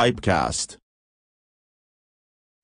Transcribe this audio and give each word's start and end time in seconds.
Pipecast. 0.00 0.76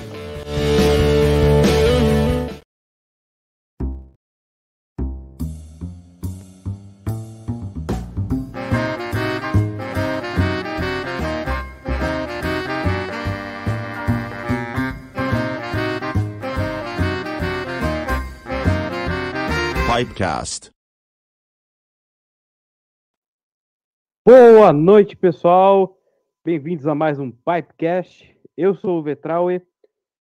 Boa 24.28 24.72
noite, 24.72 25.16
pessoal. 25.16 25.96
Bem-vindos 26.44 26.84
a 26.88 26.96
mais 26.96 27.20
um 27.20 27.30
Pipecast. 27.30 28.36
Eu 28.56 28.74
sou 28.74 28.98
o 28.98 29.02
Vetraue 29.04 29.62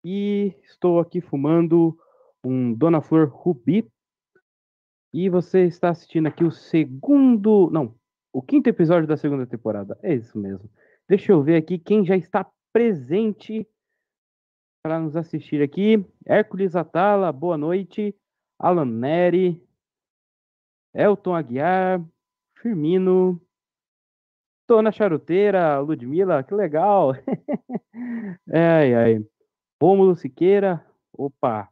e 0.04 0.54
estou 0.64 1.00
aqui 1.00 1.22
fumando 1.22 1.98
um 2.44 2.74
Dona 2.74 3.00
Flor 3.00 3.26
Rubi. 3.26 3.90
E 5.14 5.30
você 5.30 5.64
está 5.64 5.88
assistindo 5.88 6.26
aqui 6.26 6.44
o 6.44 6.50
segundo, 6.50 7.70
não, 7.70 7.98
o 8.34 8.42
quinto 8.42 8.68
episódio 8.68 9.08
da 9.08 9.16
segunda 9.16 9.46
temporada. 9.46 9.98
É 10.02 10.14
isso 10.14 10.38
mesmo. 10.38 10.70
Deixa 11.08 11.32
eu 11.32 11.42
ver 11.42 11.56
aqui 11.56 11.78
quem 11.78 12.04
já 12.04 12.18
está 12.18 12.46
presente 12.74 13.66
para 14.82 15.00
nos 15.00 15.16
assistir 15.16 15.62
aqui. 15.62 16.04
Hércules 16.26 16.76
Atala, 16.76 17.32
boa 17.32 17.56
noite. 17.56 18.14
Alan 18.58 18.84
Neri, 18.84 19.58
Elton 20.92 21.34
Aguiar, 21.34 22.04
Firmino, 22.56 23.40
Tô 24.66 24.82
na 24.82 24.90
charuteira, 24.90 25.78
Ludmilla, 25.78 26.42
que 26.42 26.52
legal. 26.52 27.12
ai, 28.52 28.94
ai. 28.94 29.26
Rômulo 29.80 30.16
Siqueira, 30.16 30.84
opa. 31.12 31.68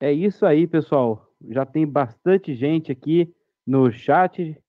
É 0.00 0.12
isso 0.12 0.44
aí, 0.44 0.66
pessoal. 0.66 1.32
Já 1.50 1.64
tem 1.64 1.86
bastante 1.86 2.52
gente 2.54 2.90
aqui 2.90 3.32
no 3.64 3.92
chat 3.92 4.60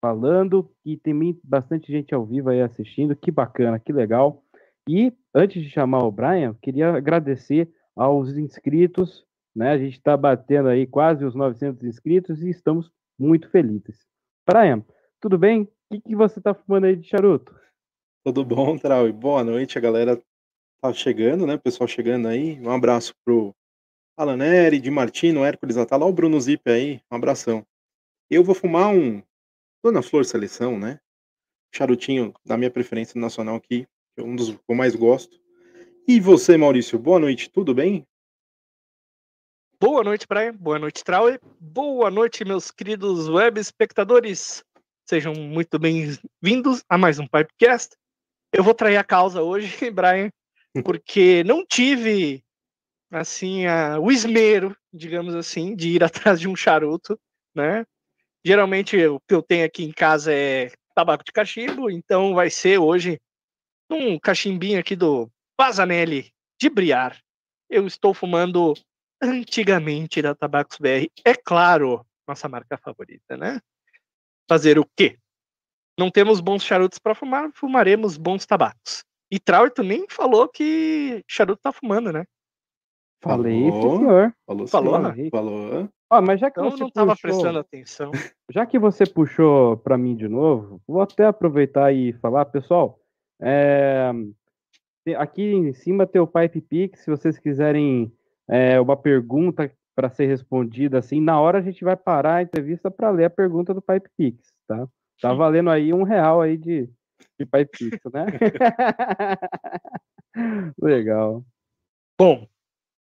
falando 0.00 0.68
e 0.84 0.96
tem 0.96 1.14
bastante 1.44 1.92
gente 1.92 2.12
ao 2.12 2.26
vivo 2.26 2.50
aí 2.50 2.60
assistindo. 2.60 3.14
Que 3.14 3.30
bacana, 3.30 3.78
que 3.78 3.92
legal. 3.92 4.42
E 4.88 5.12
antes 5.32 5.62
de 5.62 5.70
chamar 5.70 6.04
o 6.04 6.10
Brian, 6.10 6.54
queria 6.60 6.92
agradecer 6.92 7.72
aos 7.94 8.36
inscritos, 8.36 9.24
né? 9.54 9.70
A 9.70 9.78
gente 9.78 9.94
está 9.94 10.16
batendo 10.16 10.68
aí 10.68 10.88
quase 10.88 11.24
os 11.24 11.36
900 11.36 11.84
inscritos 11.84 12.42
e 12.42 12.50
estamos 12.50 12.90
muito 13.16 13.48
felizes. 13.48 14.06
Brian, 14.44 14.84
tudo 15.20 15.38
bem? 15.38 15.68
O 15.88 15.94
que, 15.94 16.00
que 16.00 16.16
você 16.16 16.40
tá 16.40 16.52
fumando 16.52 16.86
aí 16.86 16.96
de 16.96 17.06
charuto? 17.06 17.54
Tudo 18.24 18.44
bom, 18.44 18.76
Trau? 18.76 19.12
Boa 19.12 19.44
noite, 19.44 19.78
a 19.78 19.80
galera 19.80 20.20
tá 20.82 20.92
chegando, 20.92 21.46
né? 21.46 21.56
Pessoal 21.56 21.86
chegando 21.86 22.26
aí. 22.26 22.58
Um 22.60 22.72
abraço 22.72 23.14
pro 23.24 23.54
Alan 24.16 24.36
Neri, 24.36 24.80
Di 24.80 24.90
Martino, 24.90 25.44
Hércules 25.44 25.76
Atala, 25.76 26.04
o 26.04 26.12
Bruno 26.12 26.40
Zip 26.40 26.68
aí. 26.68 27.00
Um 27.08 27.14
abração. 27.14 27.64
Eu 28.28 28.42
vou 28.42 28.52
fumar 28.52 28.92
um 28.92 29.22
Dona 29.80 30.02
Flor 30.02 30.24
Seleção, 30.24 30.76
né? 30.76 30.98
Charutinho 31.72 32.34
da 32.44 32.56
minha 32.56 32.70
preferência 32.70 33.20
nacional 33.20 33.54
aqui, 33.54 33.86
que 34.16 34.20
é 34.20 34.24
um 34.24 34.34
dos 34.34 34.50
que 34.50 34.60
eu 34.68 34.74
mais 34.74 34.96
gosto. 34.96 35.40
E 36.08 36.18
você, 36.18 36.56
Maurício, 36.56 36.98
boa 36.98 37.20
noite, 37.20 37.48
tudo 37.48 37.72
bem? 37.72 38.04
Boa 39.78 40.02
noite, 40.02 40.26
Brian. 40.28 40.52
Boa 40.54 40.80
noite, 40.80 41.04
Trauer. 41.04 41.40
Boa 41.60 42.10
noite, 42.10 42.44
meus 42.44 42.72
queridos 42.72 43.28
web 43.28 43.60
espectadores. 43.60 44.65
Sejam 45.08 45.34
muito 45.34 45.78
bem-vindos 45.78 46.82
a 46.88 46.98
mais 46.98 47.20
um 47.20 47.28
Pipecast. 47.28 47.94
Eu 48.52 48.64
vou 48.64 48.74
trair 48.74 48.96
a 48.96 49.04
causa 49.04 49.40
hoje, 49.40 49.68
Brian, 49.92 50.30
porque 50.84 51.44
não 51.44 51.64
tive 51.64 52.42
assim 53.12 53.66
a, 53.66 54.00
o 54.00 54.10
esmero, 54.10 54.76
digamos 54.92 55.36
assim, 55.36 55.76
de 55.76 55.90
ir 55.90 56.02
atrás 56.02 56.40
de 56.40 56.48
um 56.48 56.56
charuto, 56.56 57.16
né? 57.54 57.86
Geralmente 58.44 58.96
o 59.06 59.20
que 59.20 59.32
eu 59.32 59.44
tenho 59.44 59.64
aqui 59.64 59.84
em 59.84 59.92
casa 59.92 60.34
é 60.34 60.72
tabaco 60.92 61.22
de 61.22 61.30
cachimbo, 61.30 61.88
então 61.88 62.34
vai 62.34 62.50
ser 62.50 62.78
hoje 62.78 63.20
um 63.88 64.18
cachimbinho 64.18 64.80
aqui 64.80 64.96
do 64.96 65.30
Pazanelli 65.56 66.32
de 66.60 66.68
Briar. 66.68 67.16
Eu 67.70 67.86
estou 67.86 68.12
fumando 68.12 68.74
antigamente 69.22 70.20
da 70.20 70.34
Tabacos 70.34 70.78
BR, 70.78 71.06
é 71.24 71.36
claro, 71.36 72.04
nossa 72.26 72.48
marca 72.48 72.76
favorita, 72.76 73.36
né? 73.36 73.60
Fazer 74.48 74.78
o 74.78 74.86
quê? 74.96 75.18
Não 75.98 76.10
temos 76.10 76.40
bons 76.40 76.62
charutos 76.62 76.98
para 76.98 77.14
fumar, 77.14 77.50
fumaremos 77.54 78.16
bons 78.16 78.44
tabacos. 78.44 79.04
E 79.30 79.40
Trauer 79.40 79.72
nem 79.78 80.06
falou 80.08 80.48
que 80.48 81.24
charuto 81.26 81.60
tá 81.62 81.72
fumando, 81.72 82.12
né? 82.12 82.24
Falei, 83.22 83.70
falou, 83.70 83.98
senhor. 83.98 84.34
Falou, 84.46 84.66
falou, 84.68 85.12
senhor. 85.12 85.30
falou. 85.30 85.88
Ah, 86.08 86.20
mas 86.20 86.38
já 86.38 86.50
que 86.50 86.60
então 86.60 86.70
você 86.70 86.80
não 86.80 86.88
estava 86.88 87.12
puxou, 87.12 87.30
prestando 87.30 87.58
atenção. 87.58 88.12
Já 88.52 88.64
que 88.64 88.78
você 88.78 89.04
puxou 89.04 89.76
para 89.78 89.98
mim 89.98 90.14
de 90.14 90.28
novo, 90.28 90.80
vou 90.86 91.00
até 91.00 91.26
aproveitar 91.26 91.92
e 91.92 92.12
falar, 92.14 92.44
pessoal. 92.44 93.00
É, 93.40 94.12
aqui 95.16 95.42
em 95.42 95.72
cima 95.72 96.06
tem 96.06 96.20
o 96.20 96.26
Pipe 96.26 96.60
Pix, 96.60 97.00
se 97.00 97.10
vocês 97.10 97.38
quiserem 97.38 98.12
é, 98.48 98.80
uma 98.80 98.96
pergunta 98.96 99.70
para 99.96 100.10
ser 100.10 100.26
respondida 100.26 100.98
assim, 100.98 101.22
na 101.22 101.40
hora 101.40 101.58
a 101.58 101.62
gente 101.62 101.82
vai 101.82 101.96
parar 101.96 102.36
a 102.36 102.42
entrevista 102.42 102.90
para 102.90 103.10
ler 103.10 103.24
a 103.24 103.30
pergunta 103.30 103.72
do 103.72 103.80
Pipe 103.80 104.10
Pix, 104.14 104.52
tá? 104.68 104.86
Tá 105.22 105.32
valendo 105.32 105.70
aí 105.70 105.94
um 105.94 106.02
real 106.02 106.42
aí 106.42 106.58
de, 106.58 106.86
de 107.40 107.46
Pipe 107.46 107.70
Pix, 107.78 107.98
né? 108.12 108.26
Legal. 110.78 111.42
Bom, 112.20 112.46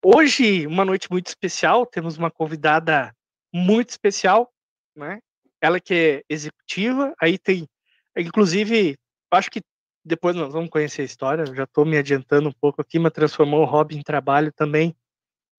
hoje, 0.05 0.67
uma 0.67 0.85
noite 0.85 1.09
muito 1.09 1.29
especial, 1.29 1.87
temos 1.87 2.19
uma 2.19 2.31
convidada 2.31 3.15
muito 3.55 3.91
especial, 3.91 4.53
né? 4.97 5.21
Ela 5.61 5.79
que 5.79 5.95
é 5.95 6.23
executiva, 6.29 7.15
aí 7.23 7.39
tem, 7.39 7.69
inclusive, 8.17 8.99
acho 9.31 9.49
que 9.49 9.61
depois 10.05 10.35
nós 10.35 10.53
vamos 10.53 10.71
conhecer 10.71 11.03
a 11.03 11.05
história, 11.05 11.47
já 11.47 11.65
estou 11.65 11.85
me 11.85 11.97
adiantando 11.97 12.49
um 12.49 12.53
pouco 12.53 12.81
aqui, 12.81 12.99
mas 12.99 13.13
transformou 13.13 13.63
o 13.63 13.67
hobby 13.67 13.97
em 13.97 14.03
trabalho 14.03 14.53
também 14.53 14.97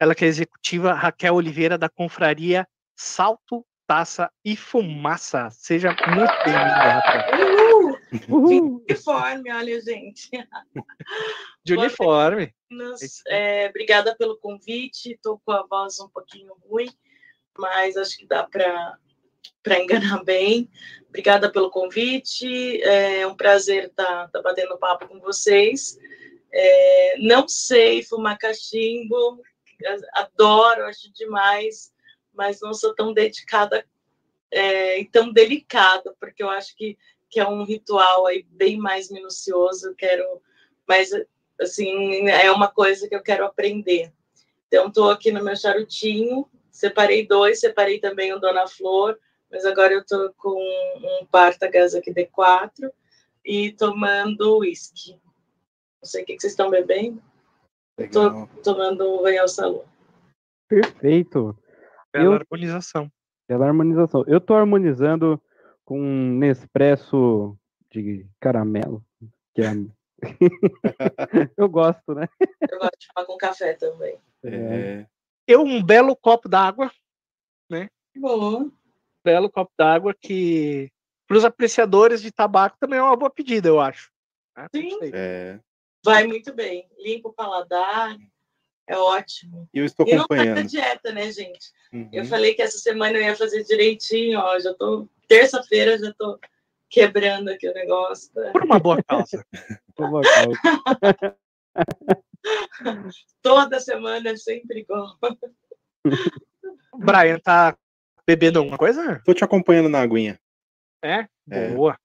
ela 0.02 0.16
que 0.16 0.26
é 0.26 0.28
executiva, 0.28 0.94
Raquel 0.94 1.36
Oliveira, 1.36 1.78
da 1.78 1.88
Confraria 1.88 2.68
Salto, 2.96 3.64
Taça 3.86 4.32
e 4.44 4.56
Fumaça. 4.56 5.48
Seja 5.52 5.90
muito 5.90 6.34
bem-vinda, 6.44 7.00
Raquel. 7.00 8.02
Uhul! 8.28 8.84
De 8.84 8.94
uniforme, 8.94 9.54
olha, 9.54 9.80
gente. 9.80 10.28
De 11.64 11.76
uniforme. 11.76 12.52
É, 13.28 13.68
obrigada 13.70 14.16
pelo 14.18 14.40
convite. 14.40 15.12
Estou 15.12 15.40
com 15.46 15.52
a 15.52 15.68
voz 15.68 16.00
um 16.00 16.10
pouquinho 16.10 16.52
ruim, 16.68 16.90
mas 17.56 17.96
acho 17.96 18.18
que 18.18 18.26
dá 18.26 18.44
para 18.44 18.98
para 19.62 19.80
enganar 19.80 20.24
bem. 20.26 20.68
Obrigada 21.10 21.52
pelo 21.52 21.70
convite. 21.70 22.82
É 22.82 23.28
um 23.28 23.36
prazer 23.36 23.86
estar 23.86 24.04
tá, 24.04 24.30
tá 24.30 24.42
batendo 24.42 24.80
papo 24.80 25.08
com 25.08 25.20
vocês. 25.20 25.96
É, 26.52 27.18
não 27.20 27.48
sei 27.48 28.04
fumar 28.04 28.38
cachimbo, 28.40 29.40
adoro, 30.14 30.86
acho 30.86 31.12
demais, 31.14 31.94
mas 32.34 32.62
não 32.62 32.74
sou 32.74 32.94
tão 32.96 33.14
dedicada 33.14 33.86
é, 34.52 35.00
e 35.00 35.06
tão 35.06 35.32
delicada, 35.32 36.16
porque 36.20 36.44
eu 36.44 36.50
acho 36.50 36.76
que, 36.76 36.98
que 37.30 37.40
é 37.40 37.48
um 37.48 37.64
ritual 37.64 38.28
aí 38.28 38.46
bem 38.50 38.78
mais 38.78 39.10
minucioso, 39.10 39.88
eu 39.88 39.96
quero, 39.96 40.42
mas 40.88 41.12
assim, 41.60 42.28
é 42.28 42.52
uma 42.52 42.68
coisa 42.68 43.08
que 43.08 43.16
eu 43.16 43.22
quero 43.22 43.46
aprender. 43.46 44.12
Então, 44.68 44.88
estou 44.88 45.10
aqui 45.10 45.32
no 45.32 45.44
meu 45.44 45.56
charutinho, 45.56 46.50
separei 46.72 47.28
dois, 47.28 47.60
separei 47.60 48.00
também 48.00 48.34
o 48.34 48.40
Dona 48.40 48.68
Flor, 48.68 49.18
mas 49.52 49.66
agora 49.66 49.94
eu 49.94 50.00
estou 50.00 50.34
com 50.38 50.62
um 51.22 51.26
Partagas 51.26 51.94
aqui 51.94 52.14
D4 52.14 52.90
e 53.46 53.72
tomando 53.74 54.60
uísque. 54.60 55.20
Não 56.02 56.06
sei 56.06 56.24
o 56.24 56.26
que, 56.26 56.36
que 56.36 56.42
vocês 56.42 56.54
estão 56.54 56.70
bebendo. 56.70 57.22
Legal. 57.98 58.48
Tô 58.48 58.62
tomando 58.62 59.22
banho 59.22 59.42
ao 59.42 59.48
salão. 59.48 59.86
Perfeito. 60.68 61.58
Bela 62.14 62.26
eu... 62.26 62.34
harmonização. 62.34 63.12
Bela 63.48 63.68
harmonização. 63.68 64.24
Eu 64.28 64.40
tô 64.40 64.54
harmonizando 64.54 65.42
com 65.84 66.00
um 66.00 66.38
Nespresso 66.38 67.58
de 67.90 68.26
caramelo, 68.40 69.04
que 69.54 69.62
é 69.62 69.74
eu 71.58 71.68
gosto, 71.68 72.14
né? 72.14 72.28
Eu 72.70 72.80
gosto 72.80 73.00
de 73.00 73.08
tomar 73.14 73.26
com 73.26 73.38
café 73.38 73.74
também. 73.74 74.18
É. 74.44 75.06
Eu 75.48 75.62
um 75.62 75.84
belo 75.84 76.16
copo 76.16 76.48
d'água, 76.48 76.92
né? 77.70 77.90
Bom. 78.16 78.70
Belo 79.24 79.50
copo 79.52 79.72
d'água 79.78 80.14
que 80.14 80.92
para 81.28 81.38
os 81.38 81.46
apreciadores 81.46 82.22
de 82.22 82.32
tabaco 82.32 82.78
também 82.80 83.00
é 83.00 83.04
uma 83.04 83.16
boa 83.16 83.30
pedida, 83.30 83.68
eu 83.68 83.80
acho. 83.80 84.12
Né? 84.56 84.68
Sim. 84.76 85.00
É. 85.14 85.60
Vai 86.04 86.26
muito 86.26 86.54
bem. 86.54 86.88
Limpa 86.98 87.30
o 87.30 87.34
paladar. 87.34 88.18
É 88.88 88.98
ótimo. 88.98 89.70
E 89.74 89.80
eu 89.80 89.86
estou 89.86 90.06
acompanhando. 90.06 90.46
E 90.46 90.50
não 90.50 90.56
tá 90.56 90.62
dieta, 90.64 91.12
né, 91.12 91.32
gente? 91.32 91.72
Uhum. 91.94 92.10
Eu 92.12 92.26
falei 92.26 92.54
que 92.54 92.62
essa 92.62 92.78
semana 92.78 93.18
eu 93.18 93.22
ia 93.22 93.36
fazer 93.36 93.64
direitinho, 93.64 94.40
ó. 94.40 94.60
Já 94.60 94.74
tô. 94.74 95.08
Terça-feira 95.28 95.98
já 95.98 96.14
tô 96.14 96.40
quebrando 96.90 97.50
aqui 97.50 97.70
o 97.70 97.74
negócio. 97.74 98.34
Tá? 98.34 98.52
Por 98.52 98.64
uma 98.64 98.80
boa 98.80 99.02
causa. 99.04 99.46
Por 99.96 100.06
uma 100.08 100.22
causa. 100.22 101.38
Toda 103.42 103.80
semana 103.80 104.30
é 104.30 104.36
sempre 104.36 104.80
igual. 104.80 105.18
O 106.92 106.98
Brian 106.98 107.40
tá 107.40 107.78
bebendo 108.26 108.60
alguma 108.60 108.78
coisa? 108.78 109.22
Tô 109.24 109.34
te 109.34 109.44
acompanhando 109.44 109.90
na 109.90 110.02
aguinha. 110.02 110.40
É? 111.04 111.28
é. 111.50 111.70
Boa. 111.70 111.98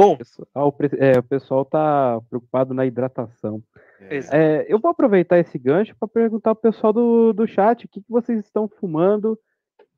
Bom. 0.00 0.16
Ah, 0.54 0.66
o, 0.66 0.74
é, 0.98 1.18
o 1.18 1.22
pessoal 1.22 1.62
tá 1.62 2.18
preocupado 2.30 2.72
na 2.72 2.86
hidratação. 2.86 3.62
É. 4.00 4.16
é 4.32 4.66
eu 4.66 4.78
vou 4.78 4.90
aproveitar 4.90 5.38
esse 5.38 5.58
gancho 5.58 5.94
para 6.00 6.08
perguntar 6.08 6.54
pro 6.54 6.72
pessoal 6.72 6.90
do, 6.90 7.34
do 7.34 7.46
chat 7.46 7.84
o 7.84 7.88
que, 7.88 8.00
que 8.00 8.10
vocês 8.10 8.42
estão 8.42 8.66
fumando 8.66 9.38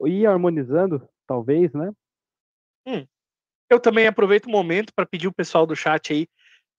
e 0.05 0.27
harmonizando, 0.27 1.09
talvez, 1.25 1.73
né? 1.73 1.93
Hum. 2.85 3.07
Eu 3.71 3.79
também 3.79 4.09
aproveito 4.09 4.47
o 4.47 4.51
momento 4.51 4.93
para 4.93 5.07
pedir 5.07 5.29
o 5.29 5.33
pessoal 5.33 5.65
do 5.65 5.77
chat 5.77 6.13
aí 6.13 6.27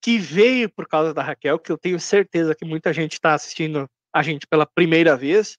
que 0.02 0.18
veio 0.18 0.68
por 0.68 0.86
causa 0.86 1.14
da 1.14 1.22
Raquel, 1.22 1.58
que 1.58 1.72
eu 1.72 1.78
tenho 1.78 1.98
certeza 1.98 2.54
que 2.54 2.66
muita 2.66 2.92
gente 2.92 3.14
está 3.14 3.32
assistindo 3.32 3.88
a 4.12 4.22
gente 4.22 4.46
pela 4.46 4.66
primeira 4.66 5.16
vez. 5.16 5.56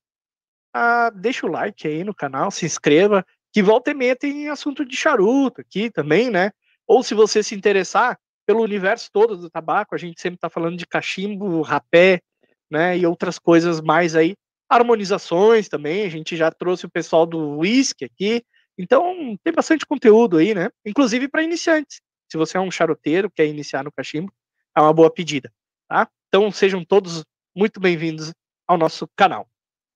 Ah, 0.71 1.09
deixa 1.09 1.47
o 1.47 1.49
like 1.49 1.87
aí 1.87 2.03
no 2.03 2.13
canal, 2.13 2.51
se 2.51 2.63
inscreva, 2.63 3.25
que 3.51 3.63
volta 3.63 3.89
e 3.89 3.95
meia 3.95 4.15
tem 4.15 4.49
assunto 4.49 4.85
de 4.85 4.95
charuto 4.95 5.61
aqui 5.61 5.89
também, 5.89 6.29
né? 6.29 6.51
Ou 6.87 7.03
se 7.03 7.13
você 7.13 7.41
se 7.41 7.55
interessar 7.55 8.17
pelo 8.45 8.61
universo 8.61 9.09
todo 9.11 9.37
do 9.37 9.49
tabaco, 9.49 9.95
a 9.95 9.97
gente 9.97 10.21
sempre 10.21 10.35
está 10.35 10.49
falando 10.49 10.77
de 10.77 10.85
cachimbo, 10.85 11.61
rapé, 11.61 12.21
né? 12.69 12.97
E 12.97 13.05
outras 13.05 13.39
coisas 13.39 13.81
mais 13.81 14.15
aí. 14.15 14.35
Harmonizações 14.69 15.69
também, 15.69 16.05
a 16.05 16.09
gente 16.09 16.35
já 16.35 16.51
trouxe 16.51 16.85
o 16.85 16.89
pessoal 16.89 17.25
do 17.25 17.59
whisky 17.59 18.05
aqui, 18.05 18.43
então, 18.77 19.37
tem 19.43 19.53
bastante 19.53 19.85
conteúdo 19.85 20.37
aí, 20.37 20.53
né? 20.53 20.69
Inclusive 20.85 21.27
para 21.27 21.43
iniciantes. 21.43 22.01
Se 22.29 22.37
você 22.37 22.57
é 22.57 22.61
um 22.61 22.71
charuteiro, 22.71 23.31
quer 23.31 23.45
iniciar 23.45 23.83
no 23.83 23.91
cachimbo, 23.91 24.33
é 24.75 24.81
uma 24.81 24.93
boa 24.93 25.09
pedida, 25.09 25.51
tá? 25.87 26.09
Então, 26.27 26.51
sejam 26.51 26.83
todos 26.83 27.23
muito 27.55 27.79
bem-vindos 27.79 28.33
ao 28.67 28.77
nosso 28.77 29.07
canal. 29.15 29.47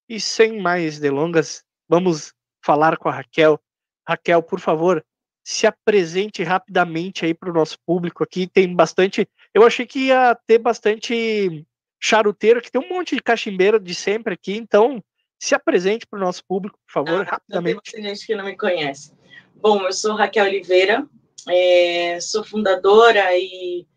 E 0.08 0.20
sem 0.20 0.62
mais 0.62 1.00
delongas, 1.00 1.64
vamos 1.90 2.34
falar 2.64 2.98
com 2.98 3.10
a 3.10 3.12
Raquel. 3.12 3.60
Raquel, 4.08 4.42
por 4.42 4.60
favor, 4.60 5.06
se 5.50 5.66
apresente 5.66 6.44
rapidamente 6.44 7.26
aí 7.26 7.34
para 7.34 7.50
o 7.50 7.54
nosso 7.54 7.76
público 7.84 8.24
aqui. 8.24 8.46
Tem 8.46 8.72
bastante. 8.72 9.28
Eu 9.52 9.64
achei 9.66 9.84
que 9.84 10.06
ia 10.10 10.38
ter 10.46 10.60
bastante 10.60 11.66
charuteiro, 12.00 12.62
que 12.62 12.72
tem 12.72 12.80
um 12.80 12.88
monte 12.88 13.16
de 13.16 13.22
cachimbeiro 13.24 13.80
de 13.80 13.96
sempre 13.96 14.36
aqui, 14.36 14.54
então 14.54 15.04
se 15.40 15.56
apresente 15.56 16.06
para 16.06 16.18
o 16.18 16.22
nosso 16.22 16.46
público, 16.46 16.78
por 16.86 16.94
favor, 16.94 17.22
ah, 17.22 17.32
rapidamente. 17.32 17.92
Tem 17.92 18.04
gente 18.04 18.28
que 18.28 18.36
não 18.36 18.46
me 18.46 18.56
conhece. 18.56 19.12
Bom, 19.56 19.82
eu 19.88 19.92
sou 19.92 20.14
Raquel 20.14 20.46
Oliveira, 20.46 21.04
é, 21.48 22.20
sou 22.22 22.44
fundadora 22.44 23.36
e, 23.36 23.88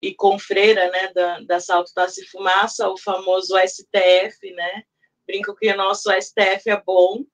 e 0.00 0.14
confreira 0.14 0.92
né, 0.92 1.12
da, 1.12 1.40
da 1.40 1.58
Salto 1.58 1.92
Taça 1.92 2.22
Fumaça, 2.30 2.88
o 2.88 2.96
famoso 2.96 3.56
STF, 3.58 4.48
né? 4.52 4.84
Brinco 5.26 5.56
que 5.56 5.72
o 5.72 5.76
nosso 5.76 6.08
STF 6.12 6.70
é 6.70 6.80
bom, 6.80 7.24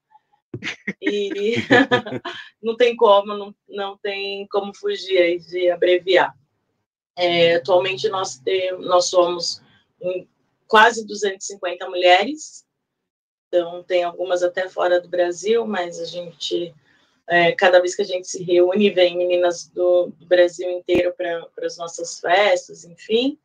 e 1.00 1.54
não 2.62 2.76
tem 2.76 2.96
como, 2.96 3.36
não, 3.36 3.54
não 3.68 3.98
tem 3.98 4.46
como 4.48 4.74
fugir 4.74 5.38
de 5.40 5.70
abreviar. 5.70 6.34
É, 7.16 7.56
atualmente 7.56 8.08
nós, 8.08 8.38
tem, 8.38 8.78
nós 8.78 9.06
somos 9.06 9.62
quase 10.66 11.06
250 11.06 11.88
mulheres, 11.88 12.64
então, 13.50 13.82
tem 13.82 14.04
algumas 14.04 14.44
até 14.44 14.68
fora 14.68 15.00
do 15.00 15.08
Brasil, 15.08 15.66
mas 15.66 15.98
a 15.98 16.04
gente, 16.04 16.72
é, 17.28 17.50
cada 17.50 17.80
vez 17.80 17.96
que 17.96 18.02
a 18.02 18.04
gente 18.04 18.28
se 18.28 18.44
reúne, 18.44 18.90
vem 18.90 19.16
meninas 19.16 19.66
do, 19.66 20.12
do 20.16 20.26
Brasil 20.26 20.70
inteiro 20.70 21.12
para 21.16 21.66
as 21.66 21.76
nossas 21.76 22.20
festas, 22.20 22.84
enfim. 22.84 23.36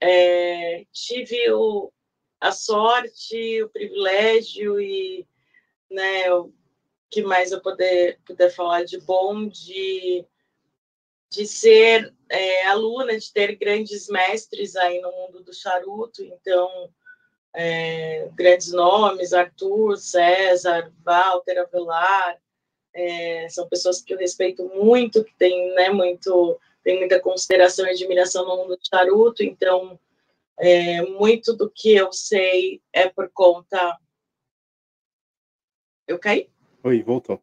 É, 0.00 0.84
tive 0.92 1.52
o, 1.52 1.92
a 2.40 2.50
sorte, 2.50 3.62
o 3.62 3.68
privilégio 3.68 4.80
e 4.80 5.24
né, 5.90 6.32
o 6.32 6.52
que 7.10 7.22
mais 7.22 7.52
eu 7.52 7.60
poder, 7.60 8.18
puder 8.24 8.50
falar 8.50 8.84
de 8.84 9.00
bom, 9.00 9.48
de, 9.48 10.24
de 11.30 11.46
ser 11.46 12.14
é, 12.30 12.66
aluna, 12.66 13.18
de 13.18 13.32
ter 13.32 13.56
grandes 13.56 14.08
mestres 14.08 14.76
aí 14.76 15.00
no 15.00 15.10
mundo 15.12 15.42
do 15.42 15.54
charuto, 15.54 16.22
então 16.22 16.90
é, 17.54 18.28
grandes 18.34 18.72
nomes, 18.72 19.32
Arthur, 19.32 19.96
César, 19.96 20.92
Walter 21.04 21.58
Avelar, 21.58 22.38
é, 22.94 23.48
são 23.48 23.68
pessoas 23.68 24.02
que 24.02 24.12
eu 24.12 24.18
respeito 24.18 24.64
muito, 24.74 25.24
que 25.24 25.34
têm 25.36 25.74
né, 25.74 25.90
muito, 25.90 26.58
tem 26.82 26.98
muita 26.98 27.20
consideração 27.20 27.86
e 27.86 27.90
admiração 27.90 28.46
no 28.46 28.56
mundo 28.56 28.76
do 28.76 28.86
charuto, 28.86 29.42
então 29.42 29.98
é, 30.58 31.02
muito 31.02 31.54
do 31.54 31.70
que 31.70 31.94
eu 31.94 32.12
sei 32.12 32.82
é 32.92 33.08
por 33.08 33.30
conta. 33.32 33.96
Eu 36.08 36.18
caí? 36.18 36.48
Oi, 36.82 37.02
voltou. 37.02 37.38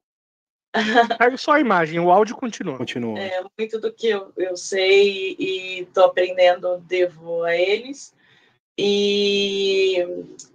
Caiu 1.19 1.37
só 1.37 1.51
a 1.51 1.59
imagem, 1.59 1.99
o 1.99 2.11
áudio 2.11 2.35
continua. 2.35 2.77
Continua. 2.77 3.19
É, 3.19 3.41
muito 3.57 3.79
do 3.79 3.93
que 3.93 4.07
eu, 4.07 4.33
eu 4.35 4.57
sei 4.57 5.35
e 5.37 5.79
estou 5.81 6.05
aprendendo 6.05 6.79
devo 6.79 7.43
a 7.43 7.55
eles. 7.55 8.13
E 8.75 9.99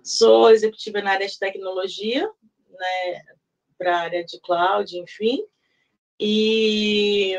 sou 0.03 0.51
executiva 0.51 1.01
na 1.01 1.13
área 1.13 1.27
de 1.27 1.39
tecnologia, 1.39 2.29
né, 2.69 3.23
para 3.79 3.97
a 3.97 4.01
área 4.01 4.25
de 4.25 4.39
cloud, 4.41 4.99
enfim. 4.99 5.47
E 6.19 7.35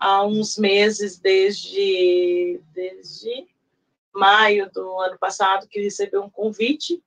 há 0.00 0.24
uns 0.24 0.56
meses, 0.56 1.18
desde, 1.18 2.58
desde 2.72 3.46
maio 4.12 4.68
do 4.72 4.98
ano 4.98 5.18
passado, 5.18 5.68
que 5.68 5.80
recebi 5.80 6.16
um 6.16 6.30
convite 6.30 7.00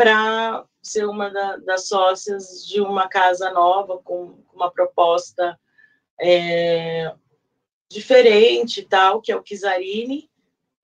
para 0.00 0.64
ser 0.82 1.04
uma 1.04 1.28
da, 1.28 1.58
das 1.58 1.86
sócias 1.86 2.66
de 2.66 2.80
uma 2.80 3.06
casa 3.06 3.50
nova, 3.50 3.98
com, 3.98 4.42
uma 4.50 4.70
proposta 4.70 5.60
é, 6.18 7.14
diferente 7.86 8.82
tal, 8.82 9.20
que 9.20 9.30
é 9.30 9.36
o 9.36 9.42
Kizarini, 9.42 10.30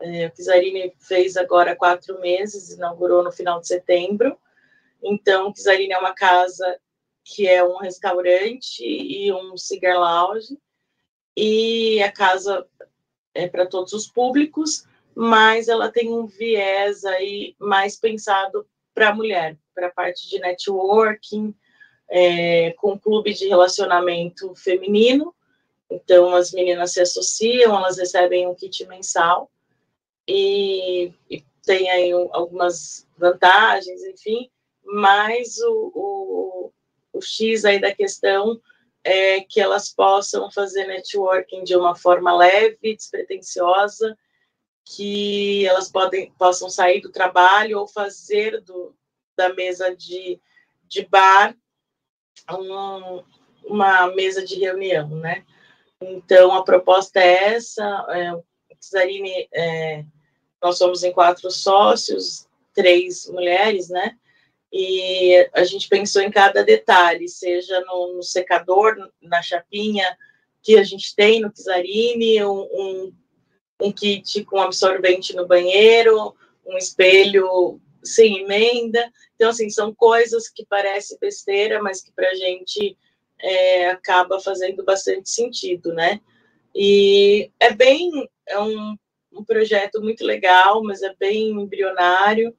é, 0.00 0.26
o 0.26 0.32
Kizarini 0.32 0.94
fez 1.00 1.34
agora 1.38 1.74
quatro 1.74 2.20
meses, 2.20 2.72
inaugurou 2.72 3.24
no 3.24 3.32
final 3.32 3.58
de 3.58 3.68
setembro. 3.68 4.38
Então, 5.02 5.48
o 5.48 5.52
Kizarini 5.54 5.94
é 5.94 5.98
uma 5.98 6.14
casa 6.14 6.78
que 7.24 7.48
é 7.48 7.64
um 7.64 7.78
restaurante 7.78 8.84
e 8.84 9.32
um 9.32 9.56
cigar 9.56 9.98
lounge. 9.98 10.58
E 11.34 12.02
a 12.02 12.12
casa 12.12 12.68
é 13.32 13.48
para 13.48 13.64
todos 13.64 13.94
os 13.94 14.06
públicos, 14.06 14.84
mas 15.14 15.68
ela 15.68 15.90
tem 15.90 16.12
um 16.12 16.26
viés 16.26 17.02
aí 17.06 17.56
mais 17.58 17.96
pensado 17.96 18.68
para 18.96 19.10
a 19.10 19.14
mulher, 19.14 19.58
para 19.74 19.88
a 19.88 19.90
parte 19.90 20.26
de 20.26 20.38
networking, 20.38 21.54
é, 22.08 22.72
com 22.78 22.98
clube 22.98 23.34
de 23.34 23.46
relacionamento 23.46 24.54
feminino. 24.54 25.34
Então, 25.90 26.34
as 26.34 26.50
meninas 26.50 26.92
se 26.92 27.02
associam, 27.02 27.76
elas 27.76 27.98
recebem 27.98 28.46
um 28.48 28.54
kit 28.54 28.86
mensal 28.86 29.50
e, 30.26 31.12
e 31.30 31.44
tem 31.62 31.90
aí 31.90 32.10
algumas 32.32 33.06
vantagens, 33.18 34.02
enfim, 34.02 34.50
mas 34.82 35.58
o, 35.58 35.92
o, 35.94 36.72
o 37.12 37.20
X 37.20 37.66
aí 37.66 37.78
da 37.78 37.94
questão 37.94 38.58
é 39.04 39.42
que 39.42 39.60
elas 39.60 39.92
possam 39.92 40.50
fazer 40.50 40.86
networking 40.86 41.64
de 41.64 41.76
uma 41.76 41.94
forma 41.94 42.34
leve, 42.34 42.96
despretensiosa, 42.96 44.16
que 44.88 45.66
elas 45.66 45.90
podem, 45.90 46.30
possam 46.38 46.70
sair 46.70 47.00
do 47.00 47.10
trabalho 47.10 47.80
ou 47.80 47.88
fazer 47.88 48.60
do, 48.62 48.94
da 49.36 49.52
mesa 49.52 49.94
de, 49.94 50.40
de 50.86 51.04
bar 51.06 51.56
um, 52.50 53.22
uma 53.64 54.06
mesa 54.14 54.44
de 54.44 54.54
reunião, 54.54 55.08
né? 55.08 55.44
Então, 56.00 56.52
a 56.52 56.62
proposta 56.62 57.18
é 57.18 57.54
essa, 57.54 57.84
é, 58.10 58.32
o 58.32 58.44
Cesarine 58.78 59.48
é, 59.52 60.04
nós 60.62 60.78
somos 60.78 61.02
em 61.02 61.12
quatro 61.12 61.50
sócios, 61.50 62.46
três 62.72 63.26
mulheres, 63.28 63.88
né? 63.88 64.16
E 64.72 65.48
a 65.52 65.64
gente 65.64 65.88
pensou 65.88 66.22
em 66.22 66.30
cada 66.30 66.62
detalhe, 66.62 67.28
seja 67.28 67.80
no, 67.80 68.16
no 68.16 68.22
secador, 68.22 68.94
na 69.20 69.42
chapinha 69.42 70.16
que 70.62 70.76
a 70.76 70.84
gente 70.84 71.14
tem 71.14 71.40
no 71.40 71.50
Kizarine, 71.50 72.44
um, 72.44 72.60
um, 72.60 73.14
um 73.80 73.92
kit 73.92 74.44
com 74.44 74.60
absorvente 74.60 75.34
no 75.34 75.46
banheiro, 75.46 76.34
um 76.66 76.76
espelho 76.76 77.80
sem 78.02 78.38
emenda. 78.38 79.10
Então, 79.34 79.50
assim, 79.50 79.68
são 79.68 79.94
coisas 79.94 80.48
que 80.48 80.64
parecem 80.64 81.18
besteira, 81.20 81.82
mas 81.82 82.02
que 82.02 82.12
para 82.12 82.30
a 82.30 82.34
gente 82.34 82.96
é, 83.40 83.90
acaba 83.90 84.40
fazendo 84.40 84.84
bastante 84.84 85.28
sentido, 85.28 85.92
né? 85.92 86.20
E 86.74 87.50
é 87.60 87.72
bem, 87.72 88.10
é 88.48 88.58
um, 88.58 88.96
um 89.32 89.44
projeto 89.44 90.00
muito 90.00 90.24
legal, 90.24 90.82
mas 90.82 91.02
é 91.02 91.14
bem 91.18 91.50
embrionário. 91.50 92.56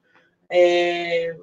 É, 0.50 1.36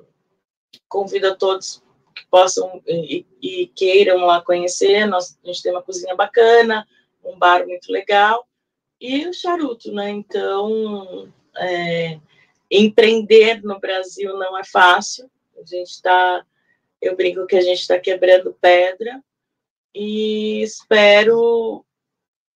convido 0.87 1.27
a 1.27 1.35
todos 1.35 1.83
que 2.15 2.25
possam 2.27 2.81
e, 2.87 3.25
e, 3.41 3.67
queiram 3.67 4.25
lá 4.25 4.41
conhecer. 4.41 5.05
Nós, 5.05 5.37
a 5.43 5.47
gente 5.47 5.61
tem 5.61 5.71
uma 5.71 5.81
cozinha 5.81 6.15
bacana, 6.15 6.87
um 7.23 7.37
bar 7.37 7.67
muito 7.67 7.91
legal 7.91 8.47
e 9.07 9.27
o 9.27 9.33
charuto, 9.33 9.91
né? 9.91 10.09
Então, 10.09 11.31
é, 11.57 12.19
empreender 12.69 13.63
no 13.63 13.79
Brasil 13.79 14.37
não 14.37 14.57
é 14.57 14.63
fácil. 14.63 15.29
A 15.57 15.65
gente 15.65 15.89
está, 15.89 16.45
eu 17.01 17.15
brinco 17.15 17.45
que 17.45 17.55
a 17.55 17.61
gente 17.61 17.79
está 17.79 17.99
quebrando 17.99 18.57
pedra 18.59 19.23
e 19.93 20.61
espero 20.61 21.85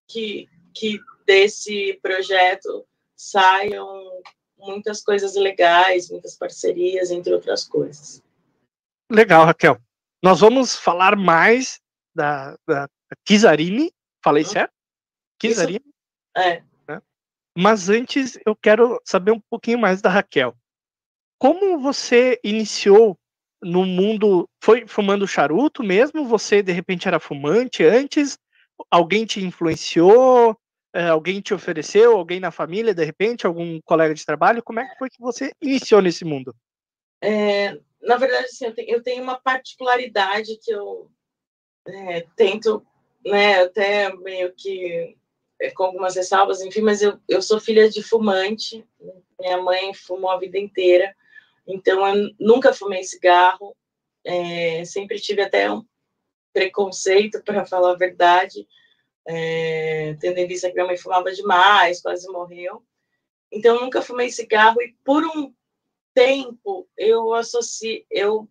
que, 0.08 0.50
que 0.74 1.00
desse 1.26 2.00
projeto 2.02 2.86
saiam 3.16 4.22
muitas 4.58 5.02
coisas 5.02 5.36
legais, 5.36 6.10
muitas 6.10 6.36
parcerias, 6.36 7.12
entre 7.12 7.34
outras 7.34 7.64
coisas. 7.64 8.22
Legal, 9.10 9.46
Raquel. 9.46 9.78
Nós 10.22 10.40
vamos 10.42 10.76
falar 10.76 11.16
mais 11.16 11.80
da, 12.14 12.58
da 12.68 12.90
Kizarini, 13.24 13.94
falei 14.22 14.44
uhum. 14.44 14.50
certo? 14.50 14.74
Kizarini? 15.40 15.86
É. 16.36 16.62
Né? 16.88 17.02
Mas 17.58 17.90
antes 17.90 18.38
eu 18.46 18.56
quero 18.56 19.00
saber 19.06 19.32
um 19.32 19.40
pouquinho 19.50 19.80
mais 19.80 20.02
da 20.02 20.10
Raquel. 20.10 20.56
Como 21.38 21.80
você 21.80 22.40
iniciou 22.44 23.18
no 23.62 23.86
mundo? 23.86 24.48
Foi 24.62 24.88
fumando 24.88 25.28
charuto 25.28 25.84
mesmo? 25.84 26.26
Você 26.26 26.62
de 26.62 26.72
repente 26.72 27.08
era 27.08 27.20
fumante 27.20 27.84
antes? 27.84 28.38
Alguém 28.90 29.26
te 29.26 29.44
influenciou? 29.44 30.58
É, 30.94 31.08
alguém 31.08 31.40
te 31.40 31.54
ofereceu? 31.54 32.18
Alguém 32.18 32.40
na 32.40 32.52
família, 32.52 32.94
de 32.94 33.04
repente? 33.04 33.46
Algum 33.46 33.80
colega 33.82 34.14
de 34.14 34.26
trabalho? 34.26 34.64
Como 34.64 34.80
é 34.80 34.88
que 34.88 34.98
foi 34.98 35.10
que 35.10 35.22
você 35.22 35.52
iniciou 35.62 36.02
nesse 36.02 36.26
mundo? 36.26 36.56
É, 37.22 37.78
na 38.02 38.18
verdade, 38.18 38.46
assim, 38.46 38.66
eu, 38.88 39.04
tenho, 39.04 39.22
uma 39.22 39.40
particularidade 39.40 40.58
que 40.62 40.72
eu 40.72 41.12
é, 41.88 42.26
tento, 42.36 42.86
né, 43.26 43.62
até 43.62 44.16
meio 44.16 44.54
que 44.56 45.18
com 45.76 45.84
algumas 45.84 46.16
ressalvas, 46.16 46.62
enfim, 46.62 46.82
mas 46.82 47.02
eu, 47.02 47.20
eu 47.28 47.42
sou 47.42 47.60
filha 47.60 47.90
de 47.90 48.02
fumante, 48.02 48.86
minha 49.40 49.62
mãe 49.62 49.94
fumou 49.94 50.32
a 50.32 50.40
vida 50.40 50.58
inteira, 50.58 51.16
então 51.68 52.06
eu 52.08 52.34
nunca 52.40 52.74
fumei 52.74 53.04
cigarro, 53.04 53.76
é, 54.24 54.84
sempre 54.86 55.20
tive 55.20 55.42
até 55.42 55.72
um 55.72 55.84
preconceito, 56.54 57.42
para 57.46 57.66
falar 57.66 57.92
a 57.92 57.98
verdade, 57.98 58.68
é, 59.28 60.16
tendo 60.20 60.38
em 60.38 60.48
vista 60.48 60.70
que 60.70 60.74
minha 60.74 60.88
mãe 60.88 60.98
fumava 60.98 61.32
demais, 61.32 62.02
quase 62.02 62.28
morreu. 62.32 62.84
Então, 63.52 63.76
eu 63.76 63.82
nunca 63.82 64.02
fumei 64.02 64.30
cigarro 64.30 64.82
e 64.82 64.96
por 65.04 65.24
um 65.24 65.54
tempo 66.14 66.88
eu 66.98 67.34
associei, 67.34 68.06
eu 68.10 68.48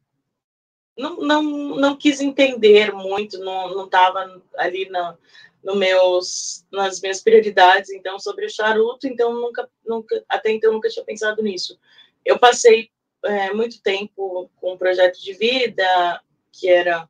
não, 0.96 1.16
não, 1.18 1.42
não 1.42 1.96
quis 1.96 2.20
entender 2.20 2.92
muito, 2.92 3.38
não 3.38 3.84
estava 3.84 4.42
ali 4.56 4.88
na, 4.88 5.16
no 5.62 5.74
meus, 5.74 6.64
nas 6.72 7.00
minhas 7.00 7.22
prioridades, 7.22 7.90
então, 7.90 8.18
sobre 8.18 8.46
o 8.46 8.50
charuto, 8.50 9.06
então, 9.06 9.32
nunca, 9.32 9.68
nunca, 9.84 10.24
até 10.28 10.50
então, 10.50 10.72
nunca 10.72 10.88
tinha 10.88 11.04
pensado 11.04 11.42
nisso. 11.42 11.78
Eu 12.24 12.38
passei 12.38 12.90
é, 13.24 13.52
muito 13.52 13.82
tempo 13.82 14.50
com 14.56 14.74
um 14.74 14.78
projeto 14.78 15.20
de 15.20 15.32
vida, 15.32 16.20
que 16.52 16.68
era 16.68 17.08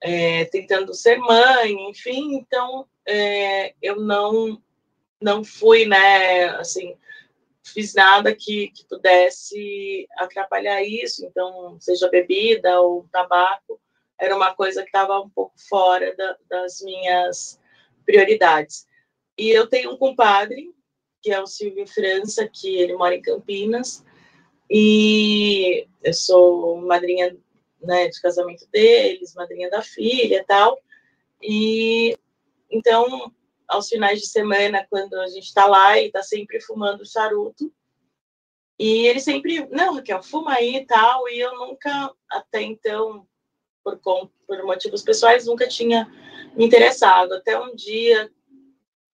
é, 0.00 0.44
tentando 0.46 0.92
ser 0.94 1.18
mãe, 1.18 1.72
enfim, 1.88 2.34
então, 2.34 2.86
é, 3.06 3.74
eu 3.80 3.96
não, 4.00 4.60
não 5.20 5.44
fui, 5.44 5.86
né, 5.86 6.46
assim, 6.56 6.96
fiz 7.62 7.94
nada 7.94 8.34
que, 8.34 8.68
que 8.68 8.84
pudesse 8.84 10.06
atrapalhar 10.18 10.82
isso, 10.82 11.24
então, 11.24 11.78
seja 11.80 12.10
bebida 12.10 12.80
ou 12.80 13.08
tabaco, 13.10 13.80
era 14.18 14.36
uma 14.36 14.54
coisa 14.54 14.82
que 14.82 14.88
estava 14.88 15.20
um 15.20 15.28
pouco 15.28 15.54
fora 15.68 16.14
da, 16.16 16.36
das 16.48 16.80
minhas 16.82 17.58
prioridades. 18.04 18.86
E 19.36 19.50
eu 19.50 19.66
tenho 19.66 19.92
um 19.92 19.96
compadre, 19.96 20.72
que 21.20 21.32
é 21.32 21.40
o 21.40 21.46
Silvio 21.46 21.86
França, 21.86 22.48
que 22.48 22.76
ele 22.76 22.94
mora 22.94 23.14
em 23.14 23.22
Campinas, 23.22 24.04
e 24.70 25.86
eu 26.02 26.12
sou 26.12 26.76
madrinha 26.80 27.36
né, 27.80 28.08
de 28.08 28.20
casamento 28.20 28.66
deles, 28.70 29.34
madrinha 29.34 29.70
da 29.70 29.82
filha 29.82 30.44
tal, 30.46 30.78
e 31.42 32.16
então 32.70 33.32
aos 33.68 33.88
finais 33.88 34.20
de 34.20 34.26
semana, 34.26 34.86
quando 34.88 35.14
a 35.14 35.26
gente 35.26 35.44
está 35.44 35.66
lá, 35.66 35.98
e 35.98 36.06
está 36.06 36.22
sempre 36.22 36.60
fumando 36.60 37.04
charuto. 37.06 37.72
E 38.78 39.06
ele 39.06 39.20
sempre, 39.20 39.66
não, 39.70 39.94
Raquel, 39.94 40.22
fuma 40.22 40.54
aí 40.54 40.76
e 40.76 40.86
tal. 40.86 41.28
E 41.28 41.38
eu 41.38 41.54
nunca, 41.54 42.12
até 42.30 42.62
então, 42.62 43.26
por, 43.84 44.00
por 44.46 44.64
motivos 44.64 45.02
pessoais, 45.02 45.46
nunca 45.46 45.68
tinha 45.68 46.10
me 46.56 46.64
interessado. 46.64 47.34
Até 47.34 47.60
um 47.60 47.74
dia, 47.74 48.32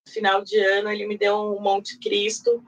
final 0.08 0.42
de 0.42 0.58
ano, 0.58 0.90
ele 0.90 1.06
me 1.06 1.18
deu 1.18 1.36
um 1.36 1.60
Monte 1.60 1.98
Cristo 1.98 2.64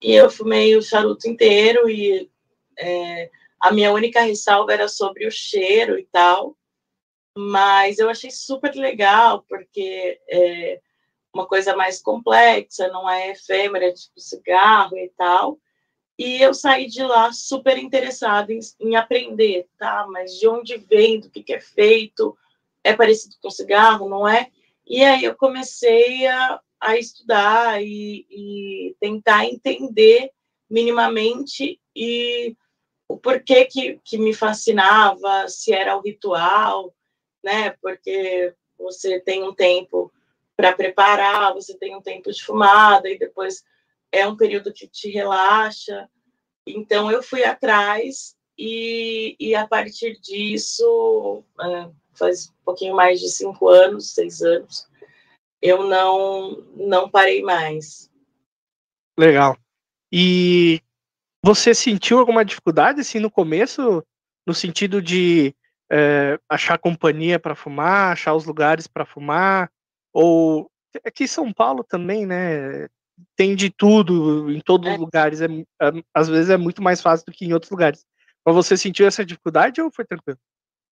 e 0.00 0.12
eu 0.12 0.30
fumei 0.30 0.76
o 0.76 0.82
charuto 0.82 1.26
inteiro. 1.26 1.88
E 1.88 2.30
é, 2.78 3.30
a 3.58 3.72
minha 3.72 3.92
única 3.92 4.20
ressalva 4.20 4.72
era 4.72 4.86
sobre 4.86 5.26
o 5.26 5.30
cheiro 5.30 5.98
e 5.98 6.04
tal. 6.04 6.56
Mas 7.36 7.98
eu 7.98 8.10
achei 8.10 8.30
super 8.30 8.74
legal, 8.74 9.44
porque 9.48 10.20
é, 10.28 10.80
uma 11.32 11.46
coisa 11.46 11.74
mais 11.76 12.02
complexa, 12.02 12.88
não 12.88 13.08
é 13.08 13.30
efêmera, 13.30 13.92
tipo 13.92 14.20
cigarro 14.20 14.96
e 14.98 15.08
tal. 15.16 15.58
E 16.18 16.42
eu 16.42 16.52
saí 16.52 16.86
de 16.86 17.02
lá 17.04 17.32
super 17.32 17.78
interessada 17.78 18.52
em, 18.52 18.58
em, 18.80 18.96
aprender, 18.96 19.68
tá? 19.78 20.04
Mas 20.10 20.32
de 20.36 20.48
onde 20.48 20.76
vem, 20.76 21.20
do 21.20 21.30
que, 21.30 21.44
que 21.44 21.54
é 21.54 21.60
feito, 21.60 22.36
é 22.82 22.92
parecido 22.92 23.36
com 23.40 23.50
cigarro, 23.50 24.08
não 24.08 24.26
é? 24.26 24.50
E 24.84 25.04
aí 25.04 25.22
eu 25.22 25.36
comecei 25.36 26.26
a, 26.26 26.60
a 26.80 26.96
estudar 26.96 27.80
e, 27.80 28.26
e 28.28 28.96
tentar 28.98 29.44
entender 29.44 30.32
minimamente 30.68 31.80
e 31.94 32.56
o 33.08 33.16
porquê 33.16 33.64
que, 33.64 34.00
que 34.04 34.18
me 34.18 34.34
fascinava, 34.34 35.48
se 35.48 35.72
era 35.72 35.96
o 35.96 36.00
ritual, 36.00 36.92
né? 37.44 37.70
Porque 37.80 38.52
você 38.76 39.20
tem 39.20 39.44
um 39.44 39.54
tempo 39.54 40.12
para 40.56 40.72
preparar, 40.72 41.54
você 41.54 41.78
tem 41.78 41.94
um 41.94 42.02
tempo 42.02 42.32
de 42.32 42.44
fumada 42.44 43.08
e 43.08 43.18
depois 43.18 43.64
é 44.12 44.26
um 44.26 44.36
período 44.36 44.72
que 44.72 44.86
te 44.86 45.10
relaxa. 45.10 46.08
Então 46.66 47.10
eu 47.10 47.22
fui 47.22 47.44
atrás 47.44 48.36
e, 48.56 49.36
e 49.38 49.54
a 49.54 49.66
partir 49.66 50.18
disso, 50.20 51.44
é, 51.60 51.88
faz 52.14 52.48
um 52.48 52.64
pouquinho 52.64 52.94
mais 52.94 53.20
de 53.20 53.28
cinco 53.28 53.68
anos, 53.68 54.12
seis 54.12 54.42
anos, 54.42 54.88
eu 55.62 55.84
não 55.84 56.62
não 56.76 57.10
parei 57.10 57.42
mais. 57.42 58.10
Legal. 59.18 59.56
E 60.12 60.80
você 61.44 61.74
sentiu 61.74 62.18
alguma 62.18 62.44
dificuldade 62.44 63.00
assim 63.00 63.18
no 63.18 63.30
começo, 63.30 64.04
no 64.46 64.54
sentido 64.54 65.00
de 65.00 65.54
é, 65.90 66.38
achar 66.48 66.78
companhia 66.78 67.38
para 67.38 67.54
fumar, 67.54 68.12
achar 68.12 68.34
os 68.34 68.44
lugares 68.44 68.86
para 68.86 69.06
fumar? 69.06 69.70
Ou 70.12 70.70
aqui 71.04 71.24
em 71.24 71.28
São 71.28 71.52
Paulo 71.52 71.84
também, 71.84 72.26
né? 72.26 72.88
Tem 73.36 73.54
de 73.54 73.70
tudo 73.70 74.50
em 74.50 74.60
todos 74.60 74.88
é. 74.88 74.92
os 74.92 74.98
lugares. 74.98 75.40
É, 75.40 75.46
é, 75.46 75.92
às 76.12 76.28
vezes 76.28 76.50
é 76.50 76.56
muito 76.56 76.82
mais 76.82 77.00
fácil 77.00 77.26
do 77.26 77.32
que 77.32 77.44
em 77.44 77.52
outros 77.52 77.70
lugares. 77.70 78.04
Mas 78.44 78.54
você 78.54 78.76
sentiu 78.76 79.06
essa 79.06 79.24
dificuldade 79.24 79.80
ou 79.80 79.90
foi 79.92 80.04
tranquilo? 80.04 80.38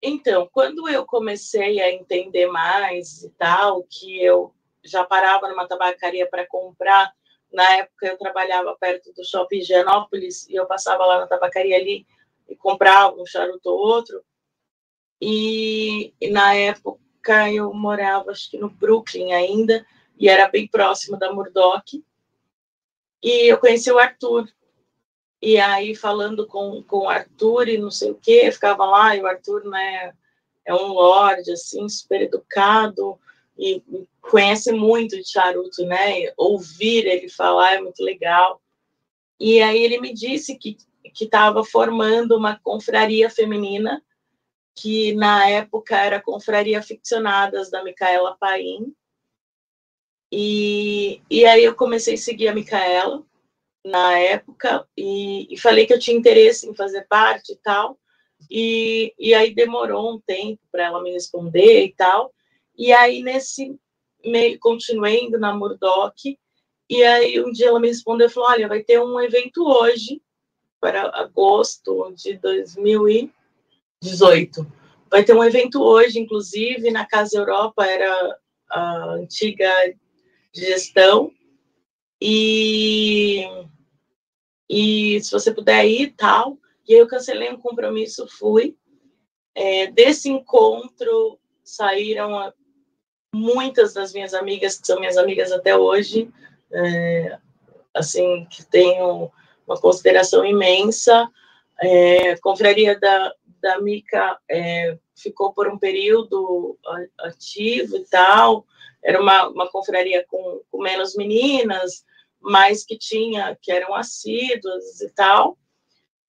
Então, 0.02 0.48
quando 0.52 0.88
eu 0.88 1.06
comecei 1.06 1.80
a 1.80 1.92
entender 1.92 2.46
mais 2.46 3.22
e 3.22 3.30
tal, 3.30 3.82
que 3.84 4.22
eu 4.22 4.52
já 4.84 5.04
parava 5.04 5.48
numa 5.48 5.66
tabacaria 5.66 6.28
para 6.28 6.46
comprar, 6.46 7.10
na 7.52 7.64
época 7.76 8.06
eu 8.06 8.18
trabalhava 8.18 8.76
perto 8.78 9.12
do 9.14 9.24
shopping 9.24 9.58
Higienópolis 9.58 10.46
e 10.48 10.54
eu 10.54 10.66
passava 10.66 11.04
lá 11.06 11.20
na 11.20 11.26
tabacaria 11.26 11.76
ali 11.76 12.06
e 12.48 12.54
comprava 12.54 13.16
um 13.16 13.26
charuto 13.26 13.70
ou 13.70 13.78
outro. 13.78 14.22
E, 15.20 16.12
e 16.20 16.28
na 16.28 16.54
época 16.54 17.00
época 17.26 17.52
eu 17.52 17.74
morava, 17.74 18.30
acho 18.30 18.48
que 18.48 18.58
no 18.58 18.70
Brooklyn 18.70 19.32
ainda, 19.32 19.84
e 20.18 20.28
era 20.28 20.48
bem 20.48 20.68
próximo 20.68 21.18
da 21.18 21.32
Murdoch. 21.32 22.04
E 23.22 23.50
eu 23.50 23.58
conheci 23.58 23.90
o 23.90 23.98
Arthur. 23.98 24.48
E 25.40 25.58
aí, 25.58 25.94
falando 25.94 26.46
com, 26.46 26.82
com 26.82 27.00
o 27.00 27.08
Arthur 27.08 27.68
e 27.68 27.78
não 27.78 27.90
sei 27.90 28.10
o 28.10 28.14
quê, 28.14 28.50
ficava 28.50 28.84
lá, 28.84 29.14
e 29.14 29.20
o 29.20 29.26
Arthur, 29.26 29.64
né, 29.64 30.12
é 30.64 30.74
um 30.74 30.88
lorde, 30.88 31.52
assim, 31.52 31.88
super 31.88 32.22
educado, 32.22 33.18
e 33.58 33.82
conhece 34.20 34.72
muito 34.72 35.16
de 35.16 35.28
charuto, 35.28 35.84
né? 35.84 36.32
Ouvir 36.36 37.06
ele 37.06 37.28
falar 37.28 37.74
é 37.74 37.80
muito 37.80 38.02
legal. 38.02 38.60
E 39.38 39.60
aí 39.60 39.82
ele 39.82 40.00
me 40.00 40.12
disse 40.12 40.56
que 40.56 40.76
que 41.16 41.24
estava 41.24 41.64
formando 41.64 42.36
uma 42.36 42.58
confraria 42.58 43.30
feminina, 43.30 44.02
que 44.74 45.14
na 45.14 45.48
época 45.48 45.96
era 45.96 46.20
Confraria 46.20 46.82
Ficcionadas 46.82 47.70
da 47.70 47.82
Micaela 47.82 48.36
Paim. 48.38 48.94
E, 50.30 51.20
e 51.30 51.44
aí 51.44 51.64
eu 51.64 51.74
comecei 51.74 52.14
a 52.14 52.18
seguir 52.18 52.48
a 52.48 52.54
Micaela 52.54 53.22
na 53.84 54.18
época 54.18 54.86
e, 54.96 55.52
e 55.52 55.58
falei 55.58 55.86
que 55.86 55.94
eu 55.94 55.98
tinha 55.98 56.16
interesse 56.16 56.68
em 56.68 56.74
fazer 56.74 57.06
parte 57.08 57.52
e 57.52 57.56
tal. 57.56 57.98
E, 58.50 59.14
e 59.18 59.34
aí 59.34 59.54
demorou 59.54 60.14
um 60.14 60.20
tempo 60.20 60.60
para 60.70 60.84
ela 60.84 61.02
me 61.02 61.12
responder 61.12 61.84
e 61.84 61.94
tal. 61.94 62.32
E 62.76 62.92
aí 62.92 63.22
nesse 63.22 63.78
meio 64.24 64.58
continuei 64.58 65.20
indo 65.20 65.38
na 65.38 65.54
Murdoch. 65.54 66.36
E 66.88 67.02
aí 67.02 67.40
um 67.40 67.50
dia 67.52 67.68
ela 67.68 67.80
me 67.80 67.88
respondeu 67.88 68.26
e 68.26 68.30
falou: 68.30 68.50
Olha, 68.50 68.68
vai 68.68 68.82
ter 68.82 69.00
um 69.00 69.18
evento 69.20 69.64
hoje 69.64 70.20
para 70.80 71.08
agosto 71.16 72.12
de 72.14 72.36
2018. 72.38 74.66
Vai 75.10 75.24
ter 75.24 75.34
um 75.34 75.44
evento 75.44 75.82
hoje, 75.82 76.18
inclusive, 76.18 76.90
na 76.90 77.06
Casa 77.06 77.38
Europa, 77.38 77.86
era 77.86 78.38
a 78.68 79.12
antiga 79.14 79.70
gestão. 80.56 81.30
E, 82.20 83.44
e 84.68 85.20
se 85.20 85.30
você 85.30 85.52
puder 85.52 85.84
ir, 85.86 86.14
tal. 86.16 86.58
E 86.88 86.94
aí 86.94 87.00
eu 87.00 87.06
cancelei 87.06 87.50
um 87.50 87.58
compromisso, 87.58 88.26
fui. 88.28 88.76
É, 89.54 89.86
desse 89.88 90.28
encontro 90.28 91.38
saíram 91.64 92.52
muitas 93.34 93.92
das 93.92 94.12
minhas 94.12 94.34
amigas, 94.34 94.78
que 94.78 94.86
são 94.86 95.00
minhas 95.00 95.16
amigas 95.16 95.52
até 95.52 95.76
hoje, 95.76 96.30
é, 96.72 97.38
assim, 97.94 98.46
que 98.50 98.64
tenho 98.64 99.30
uma 99.66 99.80
consideração 99.80 100.44
imensa. 100.44 101.28
É, 101.80 102.36
confraria 102.36 102.98
da, 102.98 103.34
da 103.60 103.80
Mica 103.80 104.38
é, 104.48 104.96
ficou 105.14 105.52
por 105.52 105.68
um 105.68 105.78
período 105.78 106.78
ativo 107.18 107.96
e 107.96 108.04
tal. 108.04 108.66
Era 109.06 109.22
uma, 109.22 109.48
uma 109.48 109.70
confraria 109.70 110.26
com, 110.26 110.60
com 110.68 110.82
menos 110.82 111.14
meninas, 111.14 112.04
mas 112.40 112.84
que 112.84 112.98
tinha, 112.98 113.56
que 113.62 113.70
eram 113.70 113.94
assíduas 113.94 115.00
e 115.00 115.08
tal. 115.10 115.56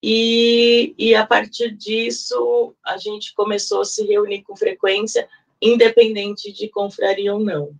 E, 0.01 0.93
e 0.95 1.15
a 1.15 1.25
partir 1.25 1.75
disso, 1.75 2.75
a 2.85 2.97
gente 2.97 3.33
começou 3.33 3.81
a 3.81 3.85
se 3.85 4.05
reunir 4.05 4.43
com 4.43 4.55
frequência, 4.55 5.27
independente 5.59 6.53
de 6.53 6.69
confraria 6.69 7.33
ou 7.33 7.39
não. 7.39 7.75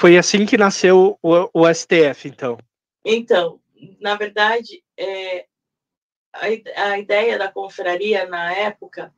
Foi 0.00 0.16
assim 0.16 0.46
que 0.46 0.56
nasceu 0.56 1.18
o, 1.20 1.50
o 1.52 1.74
STF, 1.74 2.28
então? 2.28 2.56
Então, 3.04 3.60
na 4.00 4.14
verdade, 4.14 4.84
é, 4.96 5.46
a, 6.32 6.90
a 6.92 6.98
ideia 7.00 7.36
da 7.36 7.50
confraria 7.50 8.24
na 8.24 8.52
época 8.54 9.12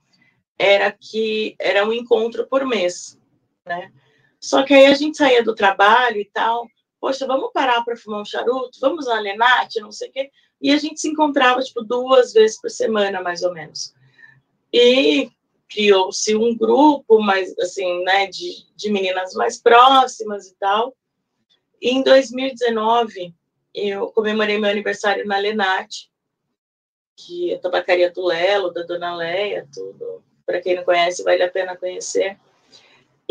era 0.58 0.90
que 0.90 1.54
era 1.58 1.86
um 1.86 1.92
encontro 1.92 2.46
por 2.46 2.66
mês, 2.66 3.19
né? 3.66 3.92
Só 4.38 4.62
que 4.62 4.72
aí 4.72 4.86
a 4.86 4.94
gente 4.94 5.16
saía 5.16 5.42
do 5.42 5.54
trabalho 5.54 6.18
e 6.18 6.24
tal, 6.24 6.66
poxa, 7.00 7.26
vamos 7.26 7.50
parar 7.52 7.84
para 7.84 7.96
fumar 7.96 8.22
um 8.22 8.24
charuto, 8.24 8.78
vamos 8.80 9.06
na 9.06 9.20
Lenate, 9.20 9.80
não 9.80 9.92
sei 9.92 10.08
o 10.08 10.12
quê, 10.12 10.30
e 10.60 10.70
a 10.70 10.78
gente 10.78 11.00
se 11.00 11.08
encontrava 11.08 11.62
tipo 11.62 11.82
duas 11.82 12.32
vezes 12.32 12.60
por 12.60 12.70
semana, 12.70 13.22
mais 13.22 13.42
ou 13.42 13.52
menos. 13.52 13.94
E 14.72 15.30
criou-se 15.68 16.34
um 16.36 16.56
grupo, 16.56 17.20
mais 17.20 17.56
assim, 17.58 18.02
né, 18.02 18.26
de, 18.26 18.66
de 18.74 18.90
meninas 18.90 19.34
mais 19.34 19.60
próximas 19.60 20.48
e 20.48 20.54
tal. 20.56 20.94
E 21.80 21.90
em 21.90 22.02
2019 22.02 23.34
eu 23.72 24.08
comemorei 24.08 24.58
meu 24.58 24.68
aniversário 24.68 25.26
na 25.26 25.38
Lenate, 25.38 26.10
que 27.16 27.52
é 27.52 27.56
a 27.56 27.60
tabacaria 27.60 28.10
do 28.10 28.24
Lelo, 28.26 28.72
da 28.72 28.82
Dona 28.82 29.14
Leia, 29.14 29.68
tudo. 29.72 30.24
Para 30.44 30.60
quem 30.60 30.74
não 30.74 30.84
conhece, 30.84 31.22
vale 31.22 31.42
a 31.42 31.50
pena 31.50 31.76
conhecer. 31.76 32.38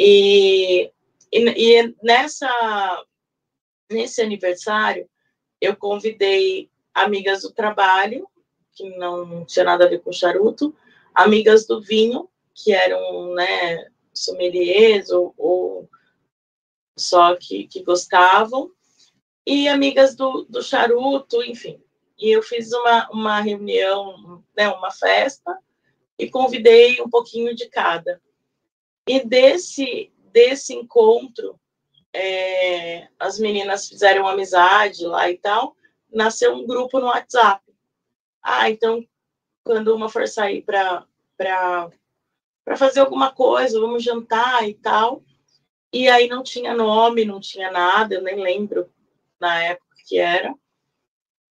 E, 0.02 0.90
e, 1.30 1.40
e 1.40 1.96
nessa, 2.02 3.04
nesse 3.92 4.22
aniversário, 4.22 5.10
eu 5.60 5.76
convidei 5.76 6.72
amigas 6.94 7.42
do 7.42 7.52
trabalho, 7.52 8.26
que 8.72 8.90
não 8.98 9.44
tinha 9.44 9.66
nada 9.66 9.86
a 9.86 9.90
ver 9.90 10.00
com 10.00 10.14
charuto, 10.14 10.74
amigas 11.14 11.68
do 11.68 11.82
vinho, 11.82 12.30
que 12.56 12.72
eram 12.72 13.34
né, 13.34 13.90
sommeliers 14.14 15.10
ou, 15.10 15.34
ou 15.38 15.90
só 16.98 17.36
que, 17.36 17.68
que 17.68 17.84
gostavam, 17.84 18.72
e 19.46 19.68
amigas 19.68 20.16
do, 20.16 20.46
do 20.46 20.64
charuto, 20.64 21.44
enfim. 21.44 21.78
E 22.18 22.32
eu 22.32 22.42
fiz 22.42 22.72
uma, 22.72 23.10
uma 23.12 23.42
reunião, 23.42 24.42
né, 24.56 24.70
uma 24.70 24.92
festa, 24.92 25.58
e 26.18 26.30
convidei 26.30 27.02
um 27.02 27.10
pouquinho 27.10 27.54
de 27.54 27.68
cada. 27.70 28.22
E 29.10 29.26
desse, 29.26 30.14
desse 30.32 30.72
encontro, 30.72 31.60
é, 32.14 33.08
as 33.18 33.40
meninas 33.40 33.90
fizeram 33.90 34.28
amizade 34.28 35.04
lá 35.04 35.32
e 35.32 35.36
tal, 35.36 35.76
nasceu 36.14 36.54
um 36.54 36.68
grupo 36.68 37.00
no 37.00 37.08
WhatsApp. 37.08 37.64
Ah, 38.40 38.70
então, 38.70 39.04
quando 39.64 39.96
uma 39.96 40.10
for 40.10 40.28
sair 40.28 40.62
para 40.62 41.08
fazer 42.78 43.00
alguma 43.00 43.34
coisa, 43.34 43.80
vamos 43.80 44.04
jantar 44.04 44.70
e 44.70 44.76
tal. 44.76 45.24
E 45.92 46.08
aí 46.08 46.28
não 46.28 46.44
tinha 46.44 46.76
nome, 46.76 47.26
não 47.26 47.40
tinha 47.40 47.72
nada, 47.72 48.14
eu 48.14 48.22
nem 48.22 48.40
lembro 48.40 48.94
na 49.40 49.60
época 49.64 49.96
que 50.06 50.20
era. 50.20 50.54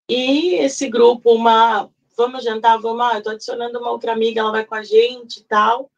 E 0.10 0.56
esse 0.56 0.90
grupo, 0.90 1.32
uma, 1.32 1.90
vamos 2.18 2.44
jantar, 2.44 2.78
vamos, 2.82 3.00
ah, 3.06 3.16
eu 3.16 3.24
tô 3.24 3.30
adicionando 3.30 3.80
uma 3.80 3.92
outra 3.92 4.12
amiga, 4.12 4.42
ela 4.42 4.52
vai 4.52 4.66
com 4.66 4.76
a 4.76 4.84
gente 4.84 5.40
e 5.40 5.44
tal. 5.46 5.90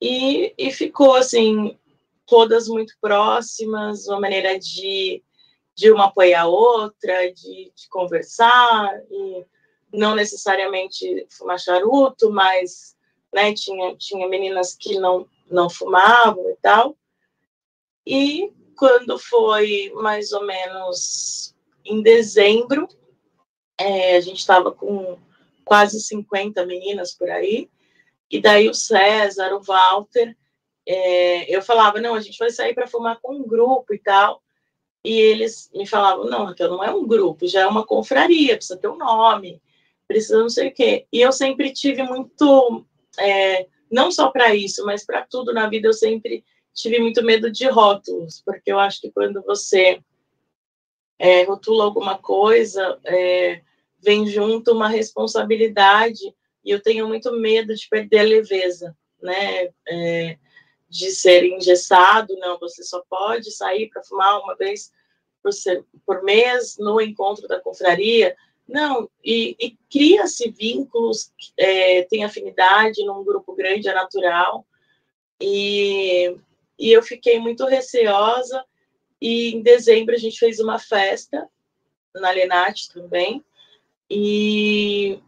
E, 0.00 0.54
e 0.56 0.72
ficou 0.72 1.14
assim, 1.14 1.76
todas 2.26 2.68
muito 2.68 2.94
próximas, 3.00 4.06
uma 4.06 4.20
maneira 4.20 4.58
de, 4.58 5.22
de 5.74 5.90
uma 5.90 6.06
apoiar 6.06 6.42
a 6.42 6.46
outra, 6.46 7.32
de, 7.32 7.72
de 7.74 7.88
conversar, 7.88 9.00
e 9.10 9.44
não 9.92 10.14
necessariamente 10.14 11.26
fumar 11.28 11.58
charuto, 11.58 12.30
mas 12.30 12.96
né, 13.32 13.52
tinha, 13.52 13.96
tinha 13.96 14.28
meninas 14.28 14.74
que 14.74 14.98
não, 14.98 15.26
não 15.50 15.68
fumavam 15.68 16.48
e 16.50 16.56
tal. 16.62 16.96
E 18.06 18.52
quando 18.76 19.18
foi 19.18 19.92
mais 19.94 20.32
ou 20.32 20.46
menos 20.46 21.54
em 21.84 22.02
dezembro, 22.02 22.88
é, 23.78 24.16
a 24.16 24.20
gente 24.20 24.38
estava 24.38 24.72
com 24.72 25.18
quase 25.64 26.00
50 26.00 26.64
meninas 26.66 27.12
por 27.14 27.30
aí, 27.30 27.68
e 28.30 28.40
daí 28.40 28.68
o 28.68 28.74
César, 28.74 29.52
o 29.54 29.60
Walter, 29.60 30.36
é, 30.86 31.54
eu 31.54 31.62
falava, 31.62 32.00
não, 32.00 32.14
a 32.14 32.20
gente 32.20 32.38
vai 32.38 32.50
sair 32.50 32.74
para 32.74 32.86
fumar 32.86 33.18
com 33.20 33.34
um 33.34 33.46
grupo 33.46 33.92
e 33.92 33.98
tal, 33.98 34.42
e 35.04 35.12
eles 35.12 35.70
me 35.74 35.86
falavam, 35.86 36.26
não, 36.26 36.44
Raquel, 36.44 36.70
não 36.70 36.84
é 36.84 36.94
um 36.94 37.06
grupo, 37.06 37.46
já 37.46 37.60
é 37.60 37.66
uma 37.66 37.86
confraria, 37.86 38.56
precisa 38.56 38.78
ter 38.78 38.88
um 38.88 38.98
nome, 38.98 39.60
precisa 40.06 40.38
não 40.38 40.48
sei 40.48 40.68
o 40.68 40.74
quê. 40.74 41.06
E 41.12 41.20
eu 41.20 41.32
sempre 41.32 41.72
tive 41.72 42.02
muito, 42.02 42.84
é, 43.18 43.66
não 43.90 44.10
só 44.10 44.30
para 44.30 44.54
isso, 44.54 44.84
mas 44.84 45.04
para 45.04 45.22
tudo 45.22 45.54
na 45.54 45.68
vida, 45.68 45.88
eu 45.88 45.92
sempre 45.92 46.44
tive 46.74 46.98
muito 46.98 47.22
medo 47.22 47.50
de 47.50 47.66
rótulos, 47.68 48.42
porque 48.44 48.70
eu 48.70 48.78
acho 48.78 49.00
que 49.00 49.10
quando 49.10 49.42
você 49.42 50.00
é, 51.18 51.44
rotula 51.44 51.84
alguma 51.84 52.18
coisa, 52.18 52.98
é, 53.04 53.62
vem 54.02 54.26
junto 54.26 54.72
uma 54.72 54.88
responsabilidade, 54.88 56.34
e 56.64 56.70
eu 56.70 56.82
tenho 56.82 57.06
muito 57.08 57.32
medo 57.32 57.74
de 57.74 57.88
perder 57.88 58.18
a 58.20 58.24
leveza, 58.24 58.96
né? 59.22 59.70
É, 59.88 60.38
de 60.88 61.10
ser 61.12 61.44
engessado, 61.44 62.36
não, 62.38 62.58
você 62.58 62.82
só 62.82 63.02
pode 63.08 63.52
sair 63.52 63.88
para 63.90 64.02
fumar 64.02 64.40
uma 64.40 64.56
vez 64.56 64.90
por, 65.40 65.52
ser, 65.52 65.84
por 66.04 66.22
mês 66.24 66.76
no 66.78 67.00
encontro 67.00 67.46
da 67.46 67.60
confraria, 67.60 68.36
não, 68.66 69.08
e, 69.24 69.56
e 69.58 69.78
cria-se 69.90 70.50
vínculos, 70.50 71.32
é, 71.56 72.02
tem 72.02 72.24
afinidade 72.24 73.04
num 73.04 73.24
grupo 73.24 73.54
grande, 73.54 73.88
é 73.88 73.94
natural, 73.94 74.66
e 75.40 76.36
e 76.80 76.90
eu 76.90 77.02
fiquei 77.02 77.38
muito 77.38 77.66
receosa. 77.66 78.64
E 79.20 79.54
em 79.54 79.60
dezembro 79.60 80.14
a 80.14 80.18
gente 80.18 80.38
fez 80.38 80.58
uma 80.58 80.78
festa 80.78 81.46
na 82.14 82.30
Lenat 82.30 82.88
também. 82.90 83.44
E, 84.08 85.20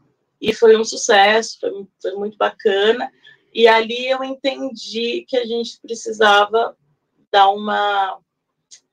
e 0.43 0.53
foi 0.53 0.77
um 0.77 0.85
sucesso, 0.85 1.57
foi, 1.61 1.71
foi 2.03 2.13
muito 2.17 2.37
bacana. 2.37 3.11
E 3.55 3.69
ali 3.69 4.09
eu 4.09 4.25
entendi 4.25 5.25
que 5.29 5.37
a 5.37 5.47
gente 5.47 5.79
precisava 5.81 6.77
dar 7.31 7.51
uma 7.51 8.19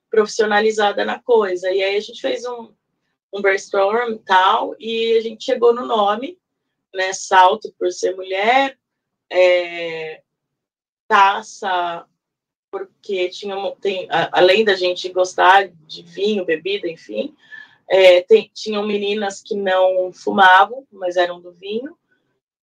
profissionalizada 0.08 1.04
na 1.04 1.18
coisa. 1.20 1.68
E 1.72 1.82
aí 1.82 1.96
a 1.96 2.00
gente 2.00 2.20
fez 2.20 2.46
um, 2.46 2.72
um 3.34 3.42
brainstorm 3.42 4.12
e 4.12 4.18
tal, 4.20 4.76
e 4.78 5.16
a 5.18 5.20
gente 5.20 5.44
chegou 5.44 5.74
no 5.74 5.84
nome, 5.84 6.38
né? 6.94 7.12
Salto 7.12 7.74
por 7.76 7.90
ser 7.90 8.14
mulher, 8.14 8.78
é, 9.28 10.22
taça, 11.08 12.06
porque 12.70 13.28
tinha, 13.28 13.56
tem, 13.80 14.06
além 14.30 14.64
da 14.64 14.74
gente 14.74 15.08
gostar 15.08 15.68
de 15.68 16.02
vinho, 16.02 16.44
bebida, 16.44 16.88
enfim, 16.88 17.34
é, 17.90 18.22
tem, 18.22 18.48
tinham 18.54 18.86
meninas 18.86 19.42
que 19.42 19.56
não 19.56 20.12
fumavam, 20.12 20.86
mas 20.92 21.16
eram 21.16 21.40
do 21.40 21.50
vinho, 21.50 21.98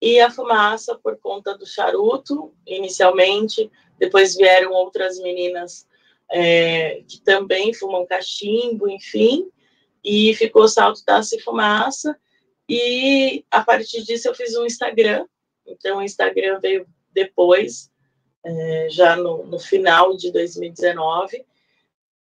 e 0.01 0.21
a 0.21 0.31
fumaça 0.31 0.97
por 0.97 1.17
conta 1.17 1.57
do 1.57 1.65
charuto, 1.65 2.53
inicialmente, 2.65 3.69
depois 3.99 4.35
vieram 4.35 4.71
outras 4.71 5.19
meninas 5.19 5.85
é, 6.31 7.01
que 7.05 7.19
também 7.19 7.73
fumam 7.73 8.05
cachimbo, 8.05 8.87
enfim, 8.87 9.51
e 10.01 10.33
ficou 10.35 10.65
salto, 10.69 11.03
taça 11.03 11.35
e 11.35 11.41
fumaça, 11.41 12.17
e 12.69 13.43
a 13.51 13.61
partir 13.61 14.03
disso 14.03 14.29
eu 14.29 14.35
fiz 14.35 14.55
um 14.55 14.65
Instagram, 14.65 15.25
então 15.65 15.97
o 15.97 16.03
Instagram 16.03 16.59
veio 16.61 16.87
depois, 17.11 17.91
é, 18.45 18.87
já 18.89 19.17
no, 19.17 19.45
no, 19.45 19.59
final 19.59 20.15
de 20.15 20.31
2019, 20.31 21.45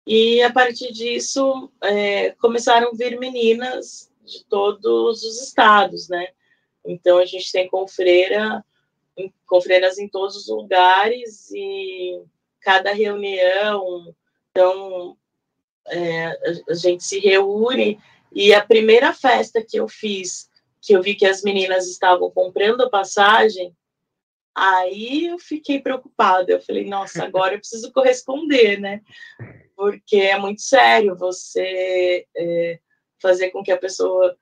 e 0.07 0.41
a 0.43 0.53
partir 0.53 0.93
disso 0.93 1.71
é, 1.83 2.31
começaram 2.33 2.89
a 2.89 2.95
vir 2.95 3.19
meninas 3.19 4.13
de 4.25 4.45
todos 4.45 5.23
os 5.25 5.43
estados, 5.43 6.09
né? 6.09 6.29
Então 6.85 7.19
a 7.19 7.25
gente 7.25 7.51
tem 7.51 7.69
confreira, 7.69 8.65
confreiras 9.47 9.99
em 9.99 10.09
todos 10.09 10.37
os 10.37 10.49
lugares 10.49 11.51
e 11.51 12.23
cada 12.61 12.93
reunião, 12.93 14.15
então 14.51 15.17
é, 15.89 16.27
a 16.69 16.75
gente 16.75 17.03
se 17.03 17.19
reúne 17.19 17.99
e 18.33 18.53
a 18.53 18.65
primeira 18.65 19.13
festa 19.13 19.65
que 19.65 19.79
eu 19.79 19.89
fiz, 19.89 20.51
que 20.81 20.93
eu 20.93 21.03
vi 21.03 21.15
que 21.15 21.27
as 21.27 21.43
meninas 21.43 21.89
estavam 21.89 22.31
comprando 22.31 22.83
a 22.83 22.91
passagem, 22.91 23.75
aí 24.55 25.27
eu 25.27 25.39
fiquei 25.39 25.81
preocupada. 25.81 26.53
Eu 26.53 26.61
falei, 26.61 26.85
nossa, 26.85 27.25
agora 27.25 27.55
eu 27.55 27.59
preciso 27.59 27.93
corresponder, 27.93 28.81
né? 28.81 29.01
Porque 29.77 30.17
é 30.17 30.39
muito 30.39 30.63
sério 30.63 31.15
você 31.15 32.27
é, 32.35 32.81
fazer 33.21 33.51
com 33.51 33.63
que 33.63 33.71
a 33.71 33.79
pessoa 33.79 34.37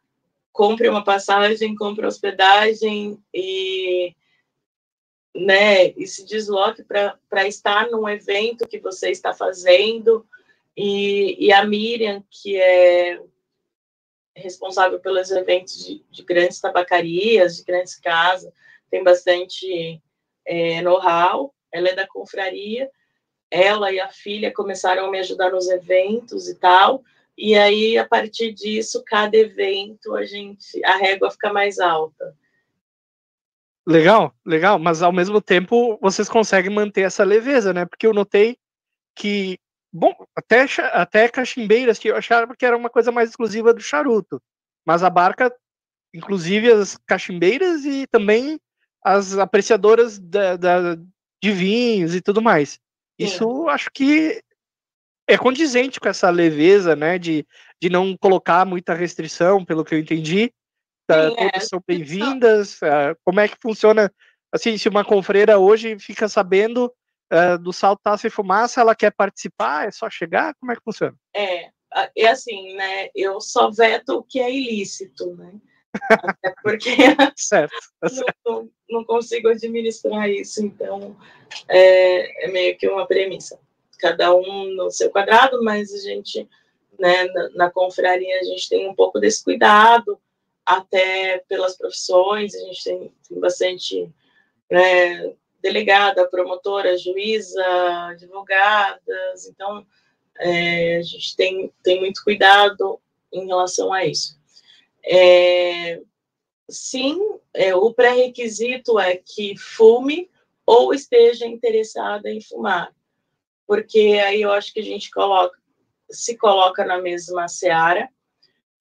compre 0.53 0.89
uma 0.89 1.03
passagem, 1.03 1.75
compre 1.75 2.07
hospedagem 2.07 3.19
e, 3.35 4.15
né, 5.35 5.89
e 5.89 6.07
se 6.07 6.25
desloque 6.25 6.85
para 6.85 7.49
estar 7.49 7.91
num 7.91 8.09
evento 8.09 8.69
que 8.69 8.79
você 8.79 9.11
está 9.11 9.35
fazendo. 9.35 10.25
E, 10.77 11.47
e 11.47 11.53
a 11.53 11.65
Miriam, 11.65 12.23
que 12.31 12.57
é 12.57 13.21
responsável 14.37 15.01
pelos 15.01 15.31
eventos 15.31 15.85
de, 15.85 16.05
de 16.11 16.23
grandes 16.23 16.61
tabacarias, 16.61 17.57
de 17.57 17.65
grandes 17.65 17.97
casas, 17.97 18.53
tem 18.91 19.03
bastante 19.03 20.01
é, 20.45 20.81
know-how, 20.83 21.55
ela 21.73 21.89
é 21.89 21.95
da 21.95 22.07
confraria, 22.07 22.91
ela 23.51 23.93
e 23.93 24.01
a 24.01 24.09
filha 24.09 24.53
começaram 24.53 25.07
a 25.07 25.11
me 25.11 25.19
ajudar 25.19 25.51
nos 25.51 25.69
eventos 25.69 26.49
e 26.49 26.55
tal, 26.57 27.05
e 27.37 27.57
aí, 27.57 27.99
a 27.99 28.07
partir 28.07 28.53
disso, 28.53 29.03
cada 29.05 29.37
evento, 29.37 30.15
a 30.15 30.25
gente, 30.25 30.85
a 30.85 30.97
régua 30.97 31.31
fica 31.31 31.53
mais 31.53 31.81
alta. 31.81 32.37
Legal, 33.87 34.35
legal, 34.47 34.79
mas 34.79 35.03
ao 35.03 35.13
mesmo 35.13 35.41
tempo 35.41 35.99
vocês 36.01 36.29
conseguem 36.29 36.71
manter 36.71 37.03
essa 37.03 37.25
leveza, 37.25 37.73
né? 37.73 37.85
Porque 37.85 38.07
eu 38.07 38.15
notei 38.15 38.57
que, 39.15 39.59
bom, 39.93 40.15
até, 40.35 40.65
até 40.93 41.29
cachimbeiras 41.29 41.99
que 41.99 42.09
eu 42.09 42.17
achava 42.17 42.57
que 42.57 42.65
era 42.65 42.77
uma 42.77 42.89
coisa 42.89 43.13
mais 43.13 43.31
exclusiva 43.31 43.75
do 43.75 43.83
charuto, 43.83 44.41
mas 44.87 45.03
a 45.03 45.11
barca, 45.11 45.55
inclusive 46.15 46.71
as 46.73 46.97
cachimbeiras 47.05 47.85
e 47.85 48.07
também 48.07 48.59
as 49.05 49.37
apreciadoras 49.37 50.19
da, 50.19 50.57
da 50.57 50.97
de 51.43 51.53
vinhos 51.53 52.15
e 52.15 52.23
tudo 52.23 52.41
mais. 52.41 52.81
Isso 53.19 53.69
acho 53.69 53.91
que 53.93 54.43
é 55.27 55.39
condizente 55.39 55.99
com 55.99 56.09
essa 56.09 56.29
leveza, 56.31 56.95
né, 56.95 57.19
de, 57.19 57.47
de 57.81 57.89
não 57.89 58.17
colocar 58.17 58.65
muita 58.65 58.95
restrição, 58.95 59.65
pelo 59.65 59.85
que 59.85 59.95
eu 59.95 59.99
entendi. 59.99 60.53
Tá, 61.07 61.31
Sim, 61.31 61.37
todas 61.37 61.53
é. 61.55 61.61
são 61.61 61.83
bem-vindas. 61.87 62.81
Uh, 62.83 63.17
como 63.25 63.41
é 63.41 63.49
que 63.49 63.57
funciona? 63.61 64.13
Assim, 64.53 64.77
se 64.79 64.89
uma 64.89 65.05
confreira 65.05 65.59
hoje 65.59 65.99
fica 65.99 66.29
sabendo 66.29 66.93
uh, 67.33 67.59
do 67.59 67.73
salto 67.73 68.01
taça 68.03 68.27
e 68.27 68.31
fumaça, 68.31 68.81
ela 68.81 68.95
quer 68.95 69.13
participar, 69.13 69.87
é 69.87 69.91
só 69.91 70.09
chegar? 70.09 70.55
Como 70.61 70.73
é 70.73 70.77
que 70.77 70.83
funciona? 70.85 71.15
É, 71.35 71.71
é 72.17 72.29
assim, 72.29 72.75
né? 72.75 73.09
Eu 73.15 73.41
só 73.41 73.71
veto 73.71 74.19
o 74.19 74.23
que 74.23 74.41
é 74.41 74.51
ilícito, 74.51 75.35
né? 75.37 75.53
Até 76.11 76.55
porque 76.63 76.91
certo, 77.37 77.75
tá 78.01 78.09
certo. 78.09 78.35
Não, 78.45 78.71
não, 78.91 79.05
consigo 79.05 79.49
administrar 79.49 80.29
isso, 80.29 80.65
então 80.65 81.17
é, 81.69 82.47
é 82.47 82.49
meio 82.49 82.77
que 82.77 82.89
uma 82.89 83.07
premissa 83.07 83.59
cada 84.05 84.35
um 84.35 84.75
no 84.75 84.91
seu 84.91 85.11
quadrado, 85.11 85.63
mas 85.63 85.91
a 85.93 85.99
gente, 85.99 86.47
né, 86.99 87.25
na, 87.25 87.49
na 87.51 87.71
confraria, 87.71 88.39
a 88.39 88.43
gente 88.43 88.69
tem 88.69 88.87
um 88.87 88.95
pouco 88.95 89.19
desse 89.19 89.43
cuidado, 89.43 90.21
até 90.67 91.43
pelas 91.49 91.77
profissões, 91.77 92.55
a 92.55 92.59
gente 92.59 92.85
tem, 92.85 93.13
tem 93.27 93.41
bastante 93.41 94.11
né, 94.71 95.33
delegada, 95.63 96.29
promotora, 96.29 96.99
juíza, 96.99 97.65
advogadas, 98.11 99.47
então 99.47 99.87
é, 100.39 100.99
a 100.99 101.03
gente 101.03 101.35
tem, 101.35 101.73
tem 101.83 102.01
muito 102.01 102.23
cuidado 102.23 103.01
em 103.33 103.47
relação 103.47 103.91
a 103.91 104.05
isso. 104.05 104.39
É, 105.05 106.01
sim, 106.69 107.19
é, 107.53 107.75
o 107.75 107.93
pré-requisito 107.93 108.99
é 108.99 109.17
que 109.17 109.57
fume 109.57 110.31
ou 110.67 110.95
esteja 110.95 111.47
interessada 111.47 112.31
em 112.31 112.41
fumar 112.41 112.93
porque 113.67 114.21
aí 114.25 114.43
eu 114.43 114.53
acho 114.53 114.73
que 114.73 114.81
a 114.81 114.85
gente 114.85 115.11
coloca, 115.11 115.59
se 116.11 116.37
coloca 116.37 116.85
na 116.85 117.01
mesma 117.01 117.49
seara. 117.49 118.09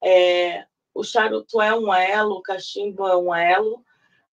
É, 0.04 0.66
o 0.94 1.04
charuto 1.04 1.62
é 1.62 1.76
um 1.76 1.94
elo, 1.94 2.36
o 2.36 2.42
cachimbo 2.42 3.08
é 3.08 3.18
um 3.18 3.34
elo, 3.34 3.84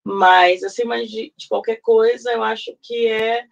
mas 0.03 0.63
acima 0.63 1.03
de, 1.05 1.33
de 1.35 1.47
qualquer 1.47 1.77
coisa, 1.77 2.31
eu 2.31 2.43
acho 2.43 2.75
que 2.81 3.07
é 3.07 3.45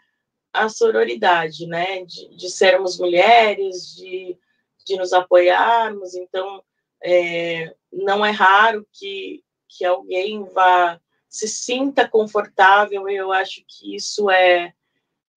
a 0.51 0.67
sororidade, 0.67 1.65
né? 1.67 2.03
De, 2.03 2.35
de 2.35 2.49
sermos 2.49 2.99
mulheres, 2.99 3.95
de, 3.95 4.37
de 4.85 4.97
nos 4.97 5.13
apoiarmos. 5.13 6.15
Então, 6.15 6.63
é, 7.03 7.73
não 7.91 8.25
é 8.25 8.31
raro 8.31 8.87
que, 8.91 9.43
que 9.67 9.85
alguém 9.85 10.43
vá 10.45 10.99
se 11.27 11.47
sinta 11.47 12.07
confortável. 12.07 13.07
Eu 13.07 13.31
acho 13.31 13.63
que 13.67 13.95
isso 13.95 14.29
é, 14.29 14.73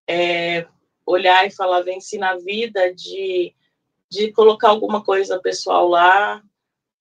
é 0.08 0.66
olhar 1.04 1.46
e 1.46 1.50
falar, 1.50 1.82
venci 1.82 2.18
na 2.18 2.36
vida, 2.36 2.92
de, 2.94 3.54
de 4.08 4.32
colocar 4.32 4.68
alguma 4.68 5.04
coisa 5.04 5.40
pessoal 5.40 5.88
lá. 5.88 6.42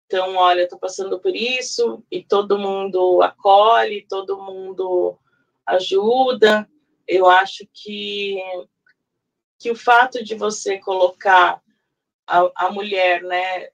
Então, 0.06 0.36
olha, 0.36 0.64
estou 0.64 0.78
passando 0.78 1.20
por 1.20 1.34
isso, 1.34 2.04
e 2.12 2.22
todo 2.22 2.60
mundo 2.60 3.22
acolhe, 3.22 4.06
todo 4.10 4.42
mundo 4.42 5.18
ajuda. 5.66 6.70
Eu 7.08 7.30
acho 7.30 7.66
que, 7.74 8.38
que 9.58 9.72
o 9.72 9.76
fato 9.76 10.22
de 10.22 10.36
você 10.36 10.80
colocar 10.80 11.62
a, 12.28 12.52
a 12.56 12.72
mulher 12.72 13.24
né, 13.24 13.70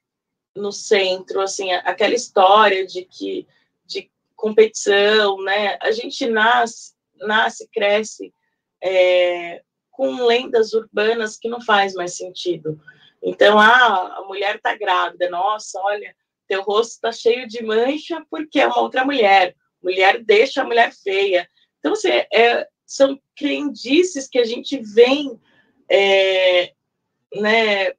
no 0.58 0.72
centro, 0.72 1.41
assim, 1.41 1.72
aquela 1.72 2.13
história 2.13 2.86
de 2.86 3.04
que 3.04 3.48
de 3.86 4.12
competição, 4.36 5.41
né? 5.43 5.78
A 5.82 5.91
gente 5.91 6.28
nasce, 6.28 6.93
nasce, 7.15 7.70
cresce 7.72 8.34
é, 8.84 9.62
com 9.91 10.26
lendas 10.26 10.74
urbanas 10.74 11.38
que 11.38 11.50
não 11.50 11.62
faz 11.62 11.93
mais 11.93 12.17
sentido. 12.17 12.80
Então, 13.24 13.58
ah, 13.60 14.17
a 14.17 14.22
mulher 14.28 14.58
está 14.58 14.76
grávida, 14.76 15.30
nossa, 15.30 15.80
olha, 15.82 16.15
teu 16.48 16.62
rosto 16.62 16.93
está 16.93 17.12
cheio 17.12 17.48
de 17.48 17.63
mancha 17.63 18.24
porque 18.30 18.60
é 18.60 18.67
uma 18.67 18.80
outra 18.80 19.04
mulher. 19.04 19.56
Mulher 19.82 20.24
deixa 20.24 20.62
a 20.62 20.65
mulher 20.65 20.93
feia. 20.93 21.50
Então, 21.80 21.93
assim, 21.93 22.10
é, 22.34 22.67
são 22.86 23.20
crendices 23.36 24.28
que 24.28 24.39
a 24.39 24.46
gente 24.46 24.78
vem 24.78 25.39
é, 25.89 26.74
né, 27.36 27.93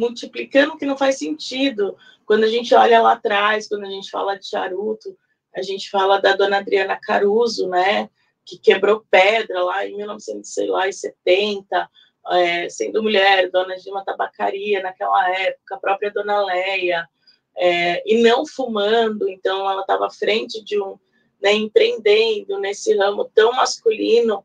multiplicando 0.00 0.76
que 0.76 0.86
não 0.86 0.96
faz 0.96 1.18
sentido. 1.18 1.96
Quando 2.26 2.44
a 2.44 2.48
gente 2.48 2.74
olha 2.74 3.00
lá 3.00 3.12
atrás, 3.12 3.68
quando 3.68 3.84
a 3.84 3.90
gente 3.90 4.10
fala 4.10 4.38
de 4.38 4.46
charuto, 4.46 5.16
a 5.54 5.62
gente 5.62 5.90
fala 5.90 6.20
da 6.20 6.34
dona 6.34 6.58
Adriana 6.58 6.98
Caruso, 7.00 7.68
né? 7.68 8.08
que 8.50 8.58
quebrou 8.58 9.04
pedra 9.08 9.62
lá 9.62 9.86
em 9.86 9.96
1970, 9.96 11.88
é, 12.32 12.68
sendo 12.68 13.02
mulher, 13.02 13.48
dona 13.50 13.76
de 13.76 13.88
uma 13.88 14.04
tabacaria 14.04 14.82
naquela 14.82 15.30
época, 15.38 15.76
a 15.76 15.78
própria 15.78 16.10
dona 16.10 16.44
Leia, 16.44 17.08
é, 17.56 18.02
e 18.04 18.22
não 18.22 18.44
fumando, 18.44 19.28
então 19.28 19.70
ela 19.70 19.82
estava 19.82 20.06
à 20.06 20.10
frente 20.10 20.62
de 20.64 20.80
um, 20.80 20.98
né, 21.40 21.52
empreendendo 21.52 22.58
nesse 22.58 22.96
ramo 22.96 23.30
tão 23.32 23.52
masculino, 23.52 24.44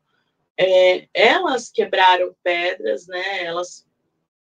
é, 0.56 1.08
elas 1.12 1.68
quebraram 1.68 2.34
pedras, 2.42 3.08
né, 3.08 3.44
elas 3.44 3.84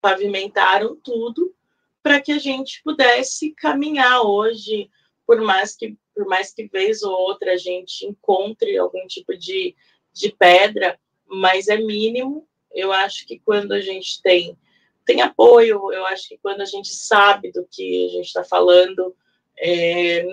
pavimentaram 0.00 0.96
tudo 0.96 1.54
para 2.02 2.20
que 2.20 2.32
a 2.32 2.38
gente 2.38 2.82
pudesse 2.82 3.52
caminhar 3.52 4.22
hoje, 4.22 4.90
por 5.26 5.40
mais 5.40 5.76
que 5.76 5.96
por 6.14 6.26
mais 6.26 6.52
que 6.52 6.66
vez 6.68 7.02
ou 7.02 7.12
outra 7.12 7.52
a 7.52 7.56
gente 7.56 8.04
encontre 8.04 8.76
algum 8.76 9.06
tipo 9.06 9.34
de, 9.38 9.74
de 10.12 10.30
pedra, 10.32 10.98
mas 11.26 11.68
é 11.68 11.78
mínimo. 11.78 12.46
Eu 12.70 12.92
acho 12.92 13.26
que 13.26 13.38
quando 13.38 13.72
a 13.72 13.80
gente 13.80 14.20
tem 14.20 14.56
tem 15.06 15.22
apoio, 15.22 15.92
eu 15.92 16.04
acho 16.06 16.28
que 16.28 16.38
quando 16.38 16.60
a 16.60 16.64
gente 16.64 16.92
sabe 16.92 17.50
do 17.50 17.66
que 17.68 18.06
a 18.06 18.08
gente 18.10 18.26
está 18.26 18.44
falando, 18.44 19.16
é, 19.58 20.24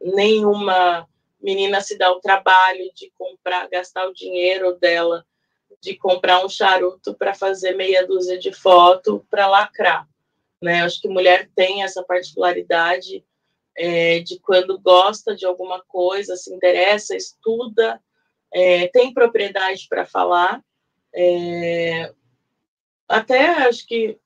nenhuma 0.00 1.06
menina 1.40 1.80
se 1.80 1.96
dá 1.96 2.10
o 2.10 2.20
trabalho 2.20 2.90
de 2.94 3.12
comprar, 3.16 3.68
gastar 3.68 4.08
o 4.08 4.14
dinheiro 4.14 4.76
dela, 4.78 5.24
de 5.80 5.96
comprar 5.96 6.44
um 6.44 6.48
charuto 6.48 7.14
para 7.14 7.34
fazer 7.34 7.74
meia 7.74 8.06
dúzia 8.06 8.38
de 8.38 8.52
foto 8.52 9.24
para 9.30 9.46
lacrar. 9.46 10.08
Né? 10.60 10.82
Acho 10.82 11.00
que 11.00 11.08
mulher 11.08 11.48
tem 11.54 11.82
essa 11.82 12.02
particularidade 12.02 13.24
é, 13.76 14.18
de 14.20 14.40
quando 14.40 14.78
gosta 14.80 15.34
de 15.36 15.46
alguma 15.46 15.80
coisa, 15.84 16.36
se 16.36 16.52
interessa, 16.52 17.14
estuda, 17.14 18.02
é, 18.52 18.88
tem 18.88 19.14
propriedade 19.14 19.86
para 19.88 20.04
falar. 20.04 20.62
É, 21.14 22.12
até 23.08 23.46
acho 23.68 23.86
que, 23.86 24.18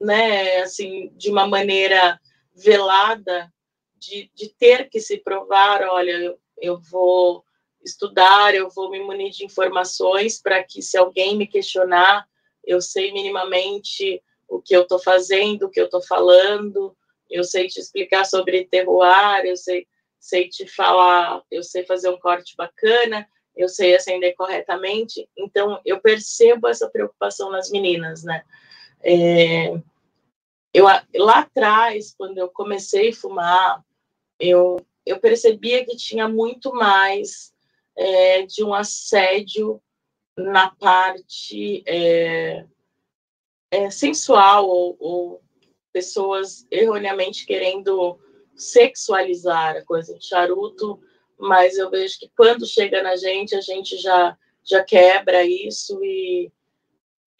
né, 0.00 0.58
assim, 0.58 1.10
de 1.16 1.30
uma 1.30 1.46
maneira 1.46 2.20
velada, 2.54 3.52
de, 3.96 4.30
de 4.34 4.48
ter 4.50 4.88
que 4.88 5.00
se 5.00 5.18
provar, 5.18 5.82
olha, 5.82 6.12
eu, 6.12 6.38
eu 6.60 6.78
vou 6.78 7.44
estudar, 7.82 8.54
eu 8.54 8.68
vou 8.70 8.90
me 8.90 9.00
munir 9.00 9.30
de 9.30 9.44
informações 9.44 10.40
para 10.40 10.62
que, 10.62 10.82
se 10.82 10.96
alguém 10.96 11.36
me 11.36 11.46
questionar, 11.46 12.26
eu 12.64 12.80
sei 12.80 13.12
minimamente 13.12 14.22
o 14.48 14.60
que 14.60 14.74
eu 14.74 14.82
estou 14.82 14.98
fazendo, 14.98 15.64
o 15.64 15.70
que 15.70 15.80
eu 15.80 15.86
estou 15.86 16.02
falando, 16.02 16.96
eu 17.30 17.44
sei 17.44 17.68
te 17.68 17.78
explicar 17.78 18.24
sobre 18.24 18.64
terroir, 18.66 19.44
eu 19.44 19.56
sei, 19.56 19.86
sei 20.18 20.48
te 20.48 20.66
falar, 20.66 21.42
eu 21.50 21.62
sei 21.62 21.84
fazer 21.84 22.08
um 22.08 22.18
corte 22.18 22.54
bacana, 22.56 23.28
eu 23.56 23.68
sei 23.68 23.94
acender 23.94 24.34
corretamente. 24.34 25.28
Então, 25.36 25.80
eu 25.84 26.00
percebo 26.00 26.68
essa 26.68 26.88
preocupação 26.88 27.50
nas 27.50 27.70
meninas, 27.70 28.22
né? 28.22 28.44
É, 29.02 29.74
eu, 30.72 30.84
lá 31.16 31.40
atrás, 31.40 32.14
quando 32.16 32.38
eu 32.38 32.48
comecei 32.48 33.10
a 33.10 33.14
fumar, 33.14 33.84
eu, 34.38 34.76
eu 35.04 35.18
percebia 35.18 35.84
que 35.84 35.96
tinha 35.96 36.28
muito 36.28 36.72
mais 36.72 37.52
é, 37.98 38.46
de 38.46 38.62
um 38.62 38.72
assédio 38.72 39.82
na 40.36 40.70
parte 40.70 41.82
é, 41.84 42.64
é, 43.72 43.90
sensual 43.90 44.68
ou, 44.68 44.96
ou, 45.00 45.42
pessoas 45.92 46.64
erroneamente 46.70 47.44
querendo 47.44 48.16
sexualizar 48.54 49.76
a 49.76 49.84
coisa 49.84 50.16
de 50.16 50.24
charuto, 50.24 51.00
mas 51.36 51.76
eu 51.76 51.90
vejo 51.90 52.20
que 52.20 52.30
quando 52.36 52.66
chega 52.66 53.02
na 53.02 53.16
gente, 53.16 53.56
a 53.56 53.60
gente 53.60 53.96
já, 53.96 54.38
já 54.62 54.84
quebra 54.84 55.44
isso 55.44 55.98
e, 56.04 56.52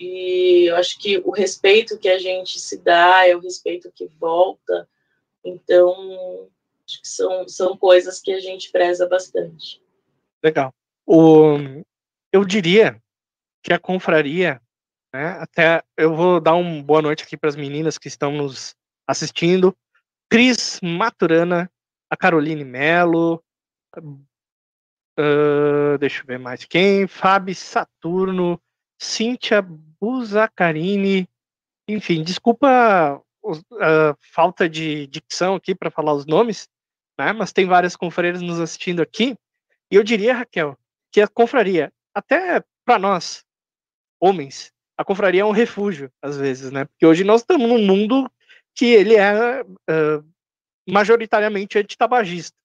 e 0.00 0.64
eu 0.68 0.76
acho 0.76 0.98
que 0.98 1.18
o 1.18 1.30
respeito 1.30 1.98
que 1.98 2.08
a 2.08 2.18
gente 2.18 2.58
se 2.58 2.78
dá 2.78 3.28
é 3.28 3.36
o 3.36 3.40
respeito 3.40 3.92
que 3.92 4.06
volta. 4.18 4.88
Então, 5.44 6.48
acho 6.84 7.02
que 7.02 7.08
são, 7.08 7.46
são 7.46 7.76
coisas 7.76 8.20
que 8.20 8.32
a 8.32 8.40
gente 8.40 8.72
preza 8.72 9.06
bastante. 9.06 9.80
Legal. 10.42 10.74
O, 11.06 11.56
eu 12.32 12.44
diria 12.44 13.00
que 13.62 13.72
a 13.72 13.78
confraria 13.78 14.60
né? 15.12 15.38
Até 15.40 15.82
eu 15.96 16.14
vou 16.14 16.40
dar 16.40 16.54
uma 16.54 16.82
boa 16.82 17.02
noite 17.02 17.24
aqui 17.24 17.36
para 17.36 17.48
as 17.48 17.56
meninas 17.56 17.98
que 17.98 18.08
estão 18.08 18.32
nos 18.32 18.74
assistindo. 19.06 19.76
Cris 20.30 20.80
Maturana, 20.82 21.70
a 22.10 22.16
Caroline 22.16 22.64
Melo, 22.64 23.42
uh, 25.18 25.98
deixa 25.98 26.22
eu 26.22 26.26
ver 26.26 26.38
mais 26.38 26.64
quem, 26.64 27.06
Fábio 27.06 27.54
Saturno, 27.54 28.60
Cíntia 29.00 29.62
Buzacarini, 29.62 31.28
enfim, 31.88 32.22
desculpa 32.22 33.22
a 33.80 34.14
falta 34.34 34.68
de 34.68 35.06
dicção 35.06 35.54
aqui 35.54 35.74
para 35.74 35.90
falar 35.90 36.12
os 36.12 36.26
nomes, 36.26 36.68
né? 37.18 37.32
mas 37.32 37.52
tem 37.52 37.64
várias 37.64 37.96
confreiras 37.96 38.42
nos 38.42 38.60
assistindo 38.60 39.00
aqui, 39.00 39.34
e 39.90 39.96
eu 39.96 40.04
diria, 40.04 40.34
Raquel, 40.34 40.76
que 41.10 41.20
a 41.20 41.28
confraria, 41.28 41.92
até 42.14 42.62
para 42.84 42.98
nós, 42.98 43.44
homens, 44.20 44.72
a 44.96 45.04
confraria 45.04 45.42
é 45.42 45.44
um 45.44 45.52
refúgio, 45.52 46.10
às 46.20 46.36
vezes, 46.36 46.70
né? 46.70 46.84
Porque 46.84 47.06
hoje 47.06 47.24
nós 47.24 47.40
estamos 47.40 47.68
num 47.68 47.84
mundo 47.84 48.30
que 48.74 48.86
ele 48.86 49.14
é 49.14 49.62
uh, 49.62 50.24
majoritariamente 50.88 51.78
antitabagista. 51.78 52.56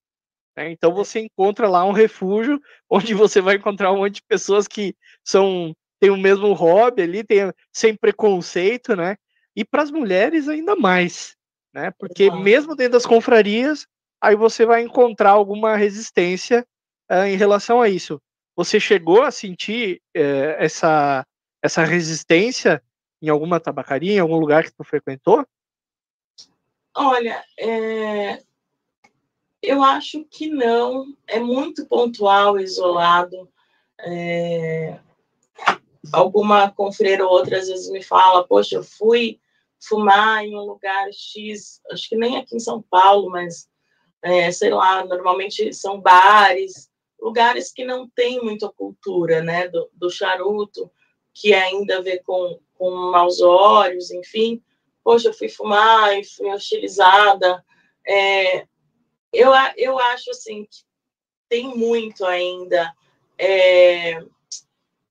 Né? 0.56 0.70
Então 0.70 0.90
é. 0.92 0.94
você 0.94 1.20
encontra 1.20 1.68
lá 1.68 1.84
um 1.84 1.92
refúgio 1.92 2.60
onde 2.90 3.14
você 3.14 3.40
vai 3.40 3.56
encontrar 3.56 3.92
um 3.92 3.98
monte 3.98 4.16
de 4.16 4.22
pessoas 4.22 4.68
que 4.68 4.94
são 5.24 5.74
têm 6.00 6.10
o 6.10 6.16
mesmo 6.16 6.52
hobby 6.52 7.02
ali, 7.02 7.24
tem, 7.24 7.52
sem 7.72 7.96
preconceito, 7.96 8.94
né? 8.94 9.16
E 9.56 9.64
para 9.64 9.82
as 9.82 9.90
mulheres 9.90 10.48
ainda 10.48 10.74
mais, 10.76 11.36
né? 11.72 11.92
Porque 11.98 12.30
mesmo 12.30 12.74
dentro 12.74 12.94
das 12.94 13.06
confrarias, 13.06 13.86
aí 14.20 14.34
você 14.34 14.66
vai 14.66 14.82
encontrar 14.82 15.30
alguma 15.30 15.76
resistência 15.76 16.66
uh, 17.10 17.26
em 17.26 17.36
relação 17.36 17.80
a 17.80 17.88
isso. 17.88 18.20
Você 18.56 18.78
chegou 18.78 19.22
a 19.22 19.30
sentir 19.30 20.00
uh, 20.16 20.54
essa 20.58 21.26
essa 21.62 21.82
resistência 21.82 22.82
em 23.22 23.30
alguma 23.30 23.58
tabacaria, 23.58 24.12
em 24.12 24.18
algum 24.18 24.36
lugar 24.36 24.64
que 24.64 24.74
tu 24.74 24.84
frequentou? 24.84 25.46
Olha, 26.94 27.42
é... 27.58 28.42
eu 29.62 29.82
acho 29.82 30.26
que 30.26 30.46
não. 30.46 31.06
É 31.26 31.40
muito 31.40 31.86
pontual, 31.86 32.60
isolado. 32.60 33.48
É... 33.98 35.00
Alguma 36.12 36.70
confreira 36.70 37.24
ou 37.24 37.32
outra 37.32 37.58
às 37.58 37.68
vezes 37.68 37.90
me 37.90 38.02
fala, 38.02 38.46
poxa, 38.46 38.76
eu 38.76 38.84
fui 38.84 39.40
fumar 39.80 40.44
em 40.44 40.54
um 40.54 40.60
lugar 40.60 41.08
X, 41.12 41.80
acho 41.90 42.10
que 42.10 42.16
nem 42.16 42.36
aqui 42.36 42.56
em 42.56 42.60
São 42.60 42.82
Paulo, 42.82 43.30
mas 43.30 43.68
é, 44.22 44.50
sei 44.50 44.70
lá, 44.70 45.04
normalmente 45.04 45.72
são 45.72 45.98
bares, 45.98 46.90
lugares 47.24 47.72
que 47.72 47.86
não 47.86 48.06
tem 48.06 48.38
muita 48.42 48.68
cultura, 48.68 49.42
né, 49.42 49.66
do, 49.68 49.88
do 49.94 50.10
charuto 50.10 50.90
que 51.32 51.54
ainda 51.54 52.02
vê 52.02 52.18
com, 52.18 52.60
com 52.74 52.90
maus 53.10 53.40
olhos, 53.40 54.10
enfim. 54.10 54.62
Poxa, 55.02 55.28
eu 55.28 55.32
fui 55.32 55.48
fumar 55.48 56.18
e 56.18 56.22
fui 56.22 56.52
hostilizada. 56.52 57.64
É, 58.06 58.66
eu, 59.32 59.50
eu 59.78 59.98
acho 59.98 60.30
assim 60.32 60.66
que 60.66 60.84
tem 61.48 61.74
muito 61.74 62.26
ainda 62.26 62.94
é, 63.38 64.22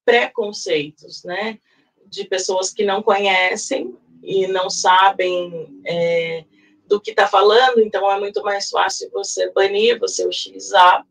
preconceitos, 0.06 1.23
né? 1.23 1.60
De 2.06 2.26
pessoas 2.26 2.71
que 2.71 2.86
não 2.86 3.02
conhecem 3.02 3.97
e 4.21 4.45
não 4.45 4.69
sabem 4.69 5.82
é, 5.84 6.45
do 6.86 7.02
que 7.02 7.10
está 7.10 7.28
falando, 7.28 7.82
então 7.82 8.10
é 8.10 8.19
muito 8.19 8.43
mais 8.43 8.69
fácil 8.69 9.10
você 9.12 9.52
banir, 9.52 9.99
você 9.99 10.28
hostilizar. 10.28 11.04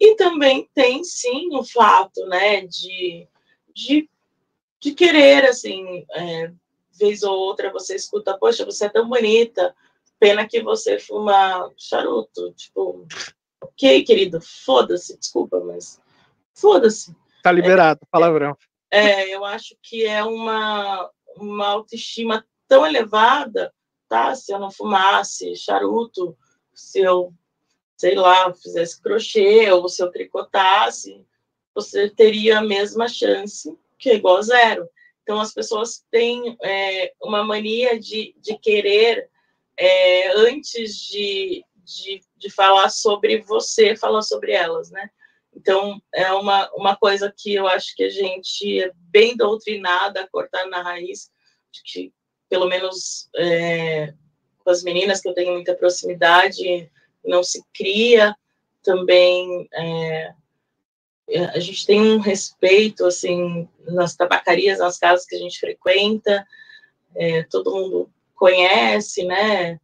E 0.00 0.14
também 0.14 0.68
tem, 0.74 1.02
sim, 1.02 1.48
o 1.56 1.64
fato, 1.64 2.24
né, 2.26 2.66
de, 2.66 3.26
de 3.74 4.08
de 4.80 4.92
querer, 4.94 5.44
assim, 5.44 6.04
é, 6.12 6.52
vez 6.98 7.22
ou 7.22 7.36
outra 7.36 7.72
você 7.72 7.96
escuta, 7.96 8.36
poxa, 8.38 8.64
você 8.64 8.86
é 8.86 8.88
tão 8.88 9.08
bonita, 9.08 9.74
pena 10.18 10.46
que 10.46 10.62
você 10.62 10.98
fuma 10.98 11.72
charuto, 11.76 12.52
tipo, 12.52 13.06
ok, 13.60 14.04
querido, 14.04 14.40
foda-se, 14.40 15.18
desculpa, 15.18 15.60
mas 15.60 16.00
foda-se. 16.54 17.14
Tá 17.42 17.52
liberado, 17.52 18.00
é, 18.02 18.06
palavrão. 18.10 18.56
É, 18.90 19.34
eu 19.34 19.44
acho 19.44 19.76
que 19.82 20.04
é 20.04 20.22
uma, 20.22 21.10
uma 21.36 21.68
autoestima 21.68 22.44
tão 22.66 22.86
elevada, 22.86 23.72
tá? 24.08 24.34
Se 24.34 24.52
eu 24.52 24.58
não 24.58 24.70
fumasse 24.70 25.54
charuto, 25.56 26.36
se 26.74 27.00
eu, 27.00 27.32
sei 27.98 28.14
lá, 28.14 28.54
fizesse 28.54 29.02
crochê 29.02 29.70
ou 29.72 29.88
se 29.88 30.00
eu 30.00 30.10
tricotasse, 30.10 31.26
você 31.74 32.08
teria 32.08 32.58
a 32.58 32.62
mesma 32.62 33.08
chance 33.08 33.76
que 33.98 34.10
é 34.10 34.14
igual 34.14 34.36
a 34.36 34.42
zero. 34.42 34.88
Então, 35.22 35.40
as 35.40 35.52
pessoas 35.52 36.04
têm 36.10 36.56
é, 36.62 37.12
uma 37.20 37.42
mania 37.42 37.98
de, 37.98 38.34
de 38.38 38.56
querer, 38.56 39.28
é, 39.76 40.28
antes 40.36 40.96
de, 40.96 41.64
de, 41.84 42.20
de 42.36 42.50
falar 42.50 42.88
sobre 42.88 43.42
você, 43.42 43.96
falar 43.96 44.22
sobre 44.22 44.52
elas, 44.52 44.90
né? 44.90 45.10
Então, 45.52 46.00
é 46.14 46.32
uma, 46.32 46.70
uma 46.74 46.96
coisa 46.96 47.34
que 47.36 47.52
eu 47.52 47.66
acho 47.66 47.96
que 47.96 48.04
a 48.04 48.08
gente 48.08 48.80
é 48.80 48.92
bem 48.94 49.36
doutrinada 49.36 50.20
a 50.20 50.28
cortar 50.28 50.66
na 50.66 50.82
raiz, 50.82 51.30
que, 51.84 52.12
pelo 52.48 52.68
menos 52.68 53.28
é, 53.36 54.14
com 54.60 54.70
as 54.70 54.84
meninas 54.84 55.20
que 55.20 55.28
eu 55.28 55.34
tenho 55.34 55.52
muita 55.52 55.74
proximidade, 55.74 56.88
não 57.28 57.42
se 57.42 57.62
cria 57.72 58.34
também 58.82 59.68
é, 59.72 60.32
é, 61.30 61.44
a 61.44 61.58
gente 61.60 61.86
tem 61.86 62.00
um 62.00 62.18
respeito, 62.18 63.04
assim, 63.04 63.68
nas 63.86 64.16
tabacarias, 64.16 64.78
nas 64.78 64.98
casas 64.98 65.26
que 65.26 65.36
a 65.36 65.38
gente 65.38 65.60
frequenta, 65.60 66.46
é, 67.14 67.42
todo 67.44 67.74
mundo 67.74 68.10
conhece, 68.34 69.24
né? 69.24 69.78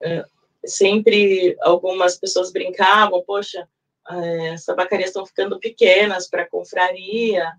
É, 0.00 0.24
sempre 0.64 1.56
algumas 1.62 2.16
pessoas 2.16 2.52
brincavam, 2.52 3.22
poxa, 3.26 3.68
é, 4.08 4.50
as 4.50 4.64
tabacarias 4.64 5.10
estão 5.10 5.26
ficando 5.26 5.58
pequenas 5.58 6.28
para 6.28 6.48
confraria, 6.48 7.52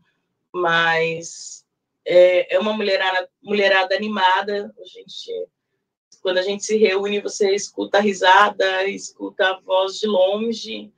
mas 0.53 1.65
é, 2.05 2.55
é 2.55 2.59
uma 2.59 2.71
mulherada, 2.71 3.29
mulherada 3.43 3.95
animada, 3.95 4.73
a 4.79 4.85
gente 4.85 5.31
quando 6.25 6.39
a 6.39 6.41
gente 6.41 6.65
se 6.65 6.75
reúne, 6.75 7.21
você 7.21 7.53
escuta 7.53 7.99
a 7.99 8.01
risada, 8.01 8.83
escuta 8.85 9.47
a 9.47 9.59
voz 9.59 9.99
de 9.99 10.07
longe. 10.07 10.91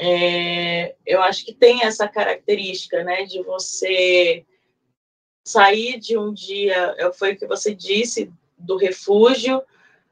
É, 0.00 0.96
eu 1.04 1.20
acho 1.20 1.44
que 1.44 1.52
tem 1.52 1.82
essa 1.84 2.08
característica, 2.08 3.04
né, 3.04 3.24
de 3.24 3.42
você 3.42 4.46
sair 5.44 6.00
de 6.00 6.16
um 6.16 6.32
dia, 6.32 6.94
é, 6.96 7.12
foi 7.12 7.34
o 7.34 7.38
que 7.38 7.46
você 7.46 7.74
disse, 7.74 8.32
do 8.56 8.78
refúgio, 8.78 9.62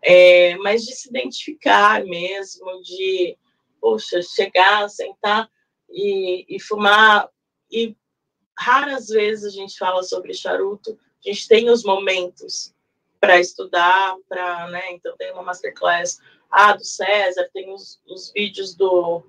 é, 0.02 0.54
mas 0.58 0.84
de 0.84 0.94
se 0.94 1.08
identificar 1.08 2.04
mesmo, 2.04 2.82
de, 2.82 3.38
poxa, 3.80 4.20
chegar, 4.20 4.86
sentar 4.90 5.48
e, 5.88 6.44
e 6.46 6.60
fumar. 6.60 7.30
E 7.72 7.96
raras 8.54 9.08
vezes 9.08 9.46
a 9.46 9.50
gente 9.50 9.78
fala 9.78 10.02
sobre 10.02 10.34
charuto, 10.34 10.98
a 11.24 11.30
gente 11.30 11.48
tem 11.48 11.70
os 11.70 11.82
momentos 11.82 12.75
para 13.20 13.40
estudar, 13.40 14.16
para, 14.28 14.68
né, 14.68 14.92
então 14.92 15.16
tem 15.16 15.32
uma 15.32 15.42
masterclass 15.42 16.20
ah, 16.50 16.72
do 16.72 16.84
César, 16.84 17.48
tem 17.52 17.72
os, 17.72 18.00
os 18.06 18.32
vídeos 18.32 18.74
do, 18.74 19.22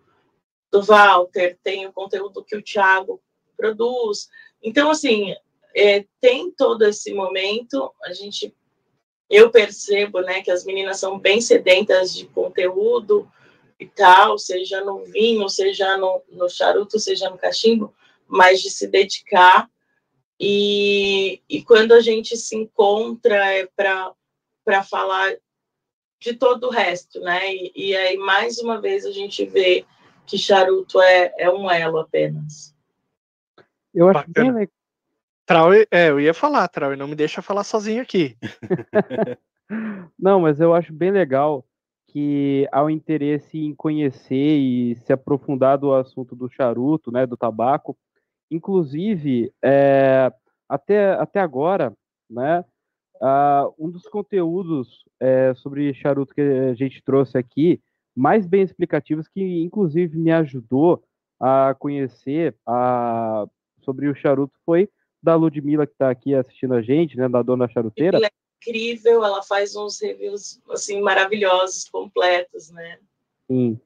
do 0.71 0.81
Walter, 0.81 1.57
tem 1.63 1.85
o 1.85 1.93
conteúdo 1.93 2.43
que 2.43 2.55
o 2.55 2.61
Thiago 2.61 3.21
produz. 3.55 4.29
Então, 4.61 4.89
assim, 4.89 5.33
é, 5.75 6.05
tem 6.21 6.51
todo 6.51 6.83
esse 6.83 7.13
momento, 7.13 7.91
a 8.03 8.13
gente, 8.13 8.55
eu 9.29 9.49
percebo, 9.49 10.21
né, 10.21 10.41
que 10.41 10.51
as 10.51 10.65
meninas 10.65 10.99
são 10.99 11.19
bem 11.19 11.41
sedentas 11.41 12.13
de 12.13 12.25
conteúdo 12.27 13.29
e 13.79 13.85
tal, 13.85 14.37
seja 14.37 14.83
no 14.83 15.03
vinho, 15.05 15.47
seja 15.49 15.97
no, 15.97 16.21
no 16.29 16.49
charuto, 16.49 16.99
seja 16.99 17.29
no 17.29 17.37
cachimbo, 17.37 17.93
mas 18.27 18.61
de 18.61 18.69
se 18.69 18.87
dedicar. 18.87 19.69
E, 20.39 21.41
e 21.49 21.63
quando 21.63 21.93
a 21.93 21.99
gente 21.99 22.37
se 22.37 22.55
encontra 22.55 23.35
é 23.53 23.67
para 23.75 24.83
falar 24.83 25.35
de 26.19 26.33
todo 26.33 26.67
o 26.67 26.71
resto, 26.71 27.19
né? 27.21 27.53
E, 27.53 27.71
e, 27.75 27.95
aí, 27.95 28.17
mais 28.17 28.59
uma 28.59 28.79
vez, 28.79 29.05
a 29.05 29.11
gente 29.11 29.45
vê 29.45 29.85
que 30.25 30.37
charuto 30.37 31.01
é, 31.01 31.33
é 31.37 31.49
um 31.49 31.69
elo 31.69 31.99
apenas. 31.99 32.75
Eu 33.93 34.09
acho 34.09 34.27
Bacana. 34.27 34.59
bem, 34.59 34.69
Trau, 35.45 35.73
é, 35.73 35.87
eu 35.91 36.19
ia 36.19 36.33
falar, 36.33 36.67
Trau, 36.67 36.95
não 36.95 37.07
me 37.07 37.15
deixa 37.15 37.41
falar 37.41 37.63
sozinho 37.63 38.01
aqui. 38.01 38.37
não, 40.19 40.41
mas 40.41 40.59
eu 40.59 40.73
acho 40.73 40.91
bem 40.91 41.09
legal 41.09 41.65
que 42.07 42.67
há 42.71 42.83
o 42.83 42.89
interesse 42.89 43.57
em 43.57 43.73
conhecer 43.73 44.35
e 44.35 44.95
se 45.05 45.13
aprofundar 45.13 45.77
do 45.77 45.93
assunto 45.93 46.35
do 46.35 46.49
charuto, 46.49 47.11
né, 47.11 47.25
do 47.25 47.37
tabaco. 47.37 47.97
Inclusive, 48.49 49.51
é, 49.63 50.31
até, 50.67 51.13
até 51.13 51.39
agora, 51.39 51.93
né, 52.29 52.63
uh, 53.21 53.73
um 53.77 53.89
dos 53.89 54.03
conteúdos 54.07 55.03
é, 55.19 55.53
sobre 55.55 55.93
charuto 55.93 56.33
que 56.33 56.41
a 56.41 56.73
gente 56.73 57.01
trouxe 57.03 57.37
aqui, 57.37 57.81
mais 58.15 58.47
bem 58.47 58.61
explicativos, 58.61 59.27
que 59.27 59.61
inclusive 59.61 60.17
me 60.17 60.31
ajudou 60.31 61.03
a 61.39 61.75
conhecer 61.77 62.55
a, 62.65 63.45
sobre 63.81 64.07
o 64.07 64.15
charuto, 64.15 64.53
foi 64.65 64.89
da 65.21 65.35
Ludmilla, 65.35 65.85
que 65.85 65.93
está 65.93 66.09
aqui 66.09 66.33
assistindo 66.33 66.73
a 66.73 66.81
gente, 66.81 67.17
né, 67.17 67.27
da 67.27 67.41
Dona 67.41 67.67
Charuteira. 67.67 68.17
Ela 68.17 68.27
é 68.27 68.31
incrível, 68.61 69.23
ela 69.23 69.43
faz 69.43 69.75
uns 69.75 70.01
reviews, 70.01 70.59
assim, 70.69 71.01
maravilhosos, 71.01 71.87
completos, 71.89 72.71
né? 72.71 72.99
Sim. 73.47 73.79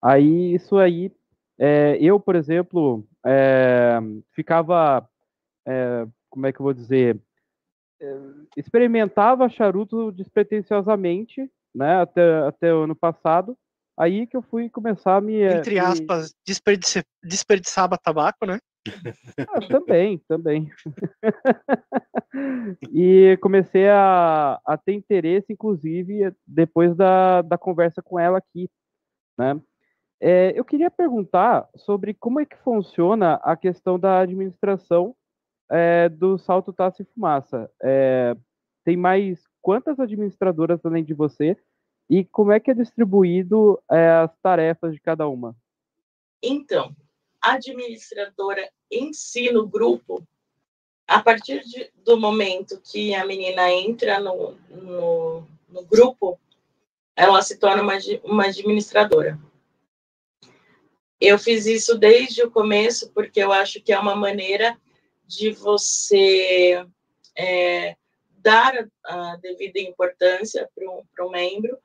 Aí, 0.00 0.54
isso 0.54 0.76
aí, 0.76 1.10
é, 1.58 1.98
eu, 2.00 2.20
por 2.20 2.36
exemplo, 2.36 3.06
é, 3.26 3.98
ficava, 4.32 5.06
é, 5.66 6.06
como 6.30 6.46
é 6.46 6.52
que 6.52 6.60
eu 6.60 6.64
vou 6.64 6.72
dizer, 6.72 7.20
é, 8.00 8.18
experimentava 8.56 9.48
charuto 9.48 10.12
despretensiosamente, 10.12 11.50
né, 11.74 12.00
até, 12.00 12.38
até 12.46 12.74
o 12.74 12.84
ano 12.84 12.94
passado, 12.94 13.56
aí 13.98 14.26
que 14.26 14.36
eu 14.36 14.42
fui 14.42 14.70
começar 14.70 15.16
a 15.16 15.20
me... 15.20 15.42
Entre 15.42 15.78
aspas, 15.78 16.28
me... 16.28 16.34
desperdiçar, 16.46 17.04
desperdiçava 17.22 17.98
tabaco, 17.98 18.46
né? 18.46 18.58
Ah, 19.48 19.60
também, 19.68 20.18
também. 20.28 20.70
e 22.94 23.36
comecei 23.42 23.88
a, 23.88 24.60
a 24.64 24.76
ter 24.76 24.92
interesse, 24.92 25.52
inclusive, 25.52 26.32
depois 26.46 26.94
da, 26.94 27.42
da 27.42 27.58
conversa 27.58 28.00
com 28.00 28.18
ela 28.18 28.38
aqui, 28.38 28.70
né? 29.36 29.60
É, 30.20 30.52
eu 30.58 30.64
queria 30.64 30.90
perguntar 30.90 31.68
sobre 31.76 32.14
como 32.14 32.40
é 32.40 32.46
que 32.46 32.56
funciona 32.58 33.34
a 33.42 33.56
questão 33.56 33.98
da 33.98 34.20
administração 34.20 35.14
é, 35.70 36.08
do 36.08 36.38
salto 36.38 36.72
taça 36.72 37.02
e 37.02 37.06
fumaça. 37.14 37.70
É, 37.82 38.34
tem 38.84 38.96
mais 38.96 39.42
quantas 39.60 39.98
administradoras 39.98 40.84
além 40.84 41.04
de 41.04 41.12
você? 41.12 41.56
E 42.08 42.24
como 42.24 42.52
é 42.52 42.60
que 42.60 42.70
é 42.70 42.74
distribuído 42.74 43.82
é, 43.90 44.10
as 44.10 44.30
tarefas 44.38 44.94
de 44.94 45.00
cada 45.00 45.28
uma? 45.28 45.56
Então, 46.42 46.94
administradora 47.42 48.70
em 48.90 49.12
si 49.12 49.50
no 49.50 49.66
grupo, 49.66 50.22
a 51.06 51.20
partir 51.20 51.62
de, 51.64 51.90
do 52.04 52.16
momento 52.16 52.80
que 52.80 53.14
a 53.14 53.26
menina 53.26 53.70
entra 53.70 54.20
no, 54.20 54.56
no, 54.70 55.46
no 55.68 55.84
grupo, 55.84 56.38
ela 57.16 57.42
se 57.42 57.58
torna 57.58 57.82
uma, 57.82 57.94
uma 58.24 58.44
administradora. 58.46 59.38
Eu 61.20 61.38
fiz 61.38 61.66
isso 61.66 61.96
desde 61.96 62.42
o 62.42 62.50
começo, 62.50 63.10
porque 63.12 63.40
eu 63.40 63.52
acho 63.52 63.80
que 63.80 63.92
é 63.92 63.98
uma 63.98 64.14
maneira 64.14 64.76
de 65.26 65.50
você 65.50 66.86
é, 67.36 67.96
dar 68.38 68.86
a 69.04 69.36
devida 69.36 69.80
importância 69.80 70.68
para 70.74 71.26
um, 71.26 71.30
membro, 71.30 71.78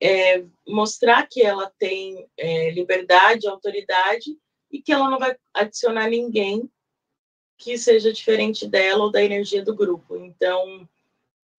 é, 0.00 0.44
mostrar 0.66 1.26
que 1.26 1.42
ela 1.42 1.72
tem 1.78 2.26
é, 2.36 2.70
liberdade, 2.70 3.46
autoridade 3.46 4.36
e 4.70 4.82
que 4.82 4.92
ela 4.92 5.08
não 5.08 5.18
vai 5.18 5.36
adicionar 5.52 6.08
ninguém 6.08 6.68
que 7.56 7.78
seja 7.78 8.12
diferente 8.12 8.66
dela 8.66 9.04
ou 9.04 9.10
da 9.10 9.22
energia 9.22 9.62
do 9.62 9.74
grupo. 9.74 10.16
Então, 10.16 10.88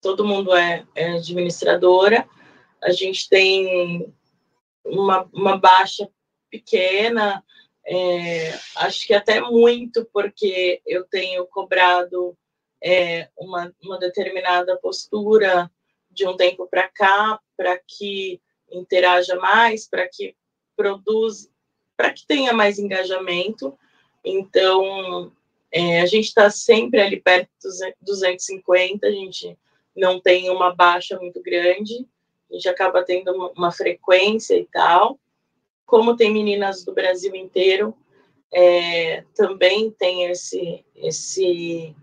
todo 0.00 0.26
mundo 0.26 0.54
é, 0.54 0.86
é 0.94 1.12
administradora, 1.12 2.28
a 2.82 2.90
gente 2.90 3.28
tem 3.28 4.12
uma, 4.84 5.28
uma 5.32 5.56
baixa 5.56 6.08
pequena, 6.50 7.42
é, 7.86 8.52
acho 8.76 9.06
que 9.06 9.14
até 9.14 9.40
muito, 9.40 10.04
porque 10.12 10.80
eu 10.86 11.04
tenho 11.04 11.46
cobrado 11.46 12.36
é, 12.82 13.28
uma, 13.36 13.72
uma 13.82 13.98
determinada 13.98 14.76
postura 14.76 15.70
de 16.10 16.26
um 16.26 16.36
tempo 16.36 16.66
para 16.66 16.88
cá, 16.88 17.40
para 17.56 17.78
que 17.78 18.40
interaja 18.70 19.36
mais, 19.36 19.86
para 19.86 20.08
que 20.08 20.34
produza, 20.76 21.48
para 21.96 22.12
que 22.12 22.26
tenha 22.26 22.52
mais 22.52 22.78
engajamento. 22.78 23.78
Então, 24.24 25.32
é, 25.70 26.00
a 26.00 26.06
gente 26.06 26.26
está 26.26 26.50
sempre 26.50 27.00
ali 27.00 27.20
perto 27.20 27.48
dos 27.62 27.78
250, 28.00 29.06
a 29.06 29.10
gente 29.10 29.56
não 29.94 30.20
tem 30.20 30.50
uma 30.50 30.74
baixa 30.74 31.18
muito 31.18 31.40
grande, 31.42 32.06
a 32.50 32.54
gente 32.54 32.68
acaba 32.68 33.04
tendo 33.04 33.32
uma, 33.32 33.50
uma 33.52 33.72
frequência 33.72 34.56
e 34.56 34.66
tal. 34.66 35.18
Como 35.86 36.16
tem 36.16 36.32
meninas 36.32 36.84
do 36.84 36.92
Brasil 36.92 37.34
inteiro, 37.34 37.96
é, 38.52 39.22
também 39.34 39.90
tem 39.90 40.24
esse, 40.24 40.84
esse, 40.94 41.94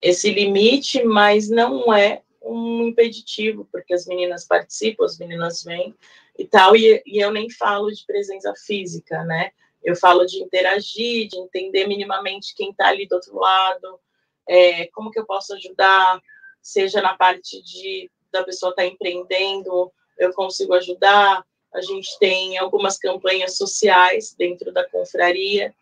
esse 0.00 0.30
limite, 0.30 1.04
mas 1.04 1.48
não 1.48 1.92
é 1.92 2.22
um 2.42 2.88
impeditivo, 2.88 3.68
porque 3.70 3.92
as 3.92 4.06
meninas 4.06 4.46
participam, 4.46 5.04
as 5.04 5.18
meninas 5.18 5.62
vêm 5.62 5.94
e 6.38 6.46
tal, 6.46 6.74
e, 6.74 7.02
e 7.04 7.18
eu 7.18 7.30
nem 7.30 7.50
falo 7.50 7.90
de 7.90 8.06
presença 8.06 8.54
física, 8.56 9.22
né? 9.24 9.50
Eu 9.82 9.94
falo 9.96 10.24
de 10.24 10.42
interagir, 10.42 11.28
de 11.28 11.38
entender 11.38 11.86
minimamente 11.86 12.54
quem 12.54 12.70
está 12.70 12.88
ali 12.88 13.06
do 13.06 13.16
outro 13.16 13.36
lado, 13.36 14.00
é, 14.48 14.86
como 14.88 15.10
que 15.10 15.18
eu 15.18 15.26
posso 15.26 15.54
ajudar, 15.54 16.20
seja 16.62 17.02
na 17.02 17.16
parte 17.16 17.62
de 17.62 18.10
da 18.30 18.44
pessoa 18.44 18.70
estar 18.70 18.82
tá 18.82 18.88
empreendendo, 18.88 19.90
eu 20.18 20.32
consigo 20.32 20.74
ajudar. 20.74 21.44
A 21.72 21.80
gente 21.80 22.18
tem 22.18 22.58
algumas 22.58 22.98
campanhas 22.98 23.56
sociais 23.56 24.34
dentro 24.36 24.72
da 24.72 24.88
confraria 24.88 25.74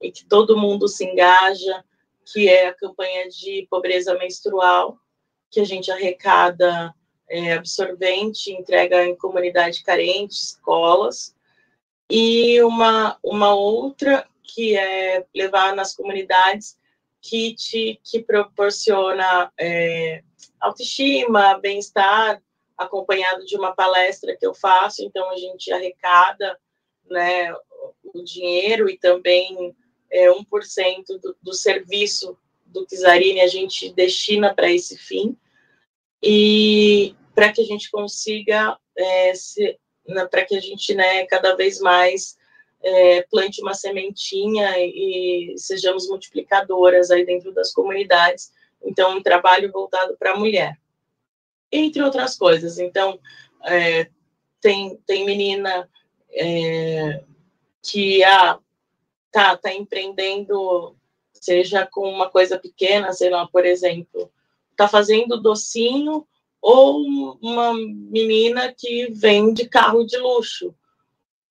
e 0.00 0.10
que 0.10 0.24
todo 0.24 0.56
mundo 0.56 0.86
se 0.88 1.04
engaja, 1.04 1.84
que 2.24 2.48
é 2.48 2.68
a 2.68 2.74
campanha 2.74 3.28
de 3.28 3.66
pobreza 3.70 4.14
menstrual, 4.18 4.98
que 5.50 5.60
a 5.60 5.64
gente 5.64 5.90
arrecada 5.90 6.94
é, 7.28 7.54
absorvente, 7.54 8.52
entrega 8.52 9.04
em 9.04 9.16
comunidade 9.16 9.82
carente, 9.82 10.34
escolas, 10.34 11.34
e 12.10 12.62
uma, 12.62 13.18
uma 13.22 13.54
outra 13.54 14.26
que 14.42 14.76
é 14.76 15.24
levar 15.34 15.74
nas 15.74 15.96
comunidades 15.96 16.76
kit 17.20 17.98
que 18.04 18.22
proporciona 18.22 19.50
é, 19.58 20.22
autoestima, 20.60 21.58
bem-estar, 21.58 22.42
acompanhado 22.76 23.44
de 23.44 23.56
uma 23.56 23.74
palestra 23.74 24.36
que 24.36 24.46
eu 24.46 24.54
faço, 24.54 25.04
então 25.04 25.30
a 25.30 25.36
gente 25.36 25.72
arrecada 25.72 26.58
né, 27.08 27.52
o 28.02 28.22
dinheiro 28.22 28.88
e 28.88 28.98
também 28.98 29.74
é, 30.10 30.28
1% 30.28 30.44
do, 31.20 31.36
do 31.42 31.52
serviço 31.52 32.36
do 32.66 32.86
Kizarini 32.86 33.40
a 33.40 33.46
gente 33.46 33.92
destina 33.92 34.52
para 34.54 34.70
esse 34.70 34.98
fim 34.98 35.36
e 36.22 37.14
para 37.34 37.52
que 37.52 37.60
a 37.60 37.64
gente 37.64 37.90
consiga 37.90 38.78
é, 38.96 39.32
né, 40.08 40.26
para 40.26 40.44
que 40.44 40.56
a 40.56 40.60
gente 40.60 40.94
né, 40.94 41.24
cada 41.26 41.54
vez 41.54 41.78
mais 41.78 42.36
é, 42.82 43.22
plante 43.22 43.62
uma 43.62 43.74
sementinha 43.74 44.78
e, 44.78 45.54
e 45.54 45.58
sejamos 45.58 46.08
multiplicadoras 46.08 47.10
aí 47.10 47.24
dentro 47.24 47.52
das 47.52 47.72
comunidades. 47.72 48.52
Então, 48.82 49.16
um 49.16 49.22
trabalho 49.22 49.72
voltado 49.72 50.16
para 50.18 50.32
a 50.32 50.36
mulher, 50.36 50.76
entre 51.74 52.02
outras 52.02 52.36
coisas. 52.36 52.78
Então, 52.78 53.18
é, 53.64 54.08
tem, 54.60 54.96
tem 55.06 55.24
menina 55.24 55.88
é, 56.30 57.22
que 57.82 58.22
ah, 58.24 58.58
tá, 59.30 59.56
tá 59.56 59.72
empreendendo, 59.72 60.96
seja 61.32 61.86
com 61.86 62.08
uma 62.08 62.30
coisa 62.30 62.58
pequena, 62.58 63.12
sei 63.12 63.30
lá, 63.30 63.46
por 63.46 63.64
exemplo, 63.64 64.30
tá 64.76 64.88
fazendo 64.88 65.40
docinho, 65.40 66.26
ou 66.60 67.36
uma 67.42 67.74
menina 67.74 68.72
que 68.72 69.10
vende 69.12 69.68
carro 69.68 70.04
de 70.04 70.16
luxo 70.16 70.74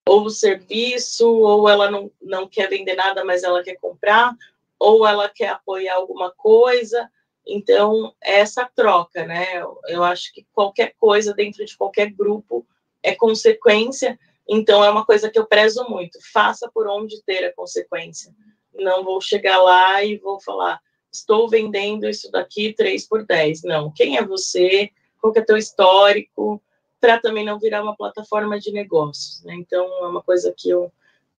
ou 0.09 0.31
serviço, 0.31 1.29
ou 1.29 1.69
ela 1.69 1.91
não, 1.91 2.11
não 2.21 2.49
quer 2.49 2.69
vender 2.69 2.95
nada, 2.95 3.25
mas 3.25 3.43
ela 3.43 3.63
quer 3.63 3.77
comprar, 3.77 4.35
ou 4.79 5.07
ela 5.07 5.29
quer 5.29 5.49
apoiar 5.49 5.97
alguma 5.97 6.31
coisa. 6.33 7.09
Então, 7.47 8.15
essa 8.21 8.65
troca, 8.75 9.27
né? 9.27 9.61
Eu, 9.61 9.79
eu 9.89 10.05
acho 10.05 10.33
que 10.33 10.47
qualquer 10.53 10.95
coisa 10.99 11.35
dentro 11.35 11.65
de 11.65 11.77
qualquer 11.77 12.11
grupo 12.11 12.67
é 13.03 13.15
consequência, 13.15 14.19
então 14.49 14.85
é 14.85 14.91
uma 14.91 15.05
coisa 15.05 15.29
que 15.29 15.39
eu 15.39 15.47
prezo 15.47 15.85
muito. 15.89 16.19
Faça 16.33 16.71
por 16.73 16.87
onde 16.87 17.23
ter 17.25 17.45
a 17.45 17.53
consequência. 17.53 18.33
Não 18.75 19.05
vou 19.05 19.21
chegar 19.21 19.61
lá 19.61 20.03
e 20.05 20.19
vou 20.19 20.41
falar, 20.41 20.81
estou 21.11 21.49
vendendo 21.49 22.09
isso 22.09 22.31
daqui 22.31 22.73
3 22.73 23.07
por 23.09 23.27
10. 23.27 23.63
Não, 23.65 23.91
quem 23.91 24.17
é 24.17 24.25
você? 24.25 24.91
Qual 25.21 25.33
que 25.33 25.41
é 25.41 25.45
teu 25.45 25.57
histórico? 25.57 26.63
para 27.03 27.19
também 27.19 27.45
não 27.45 27.59
virar 27.59 27.83
uma 27.83 27.97
plataforma 27.97 28.61
de 28.61 28.71
negócios. 28.71 29.43
Né? 29.43 29.55
Então, 29.55 29.85
é 30.05 30.07
uma 30.07 30.23
coisa 30.23 30.55
que 30.57 30.71
eu, 30.71 30.91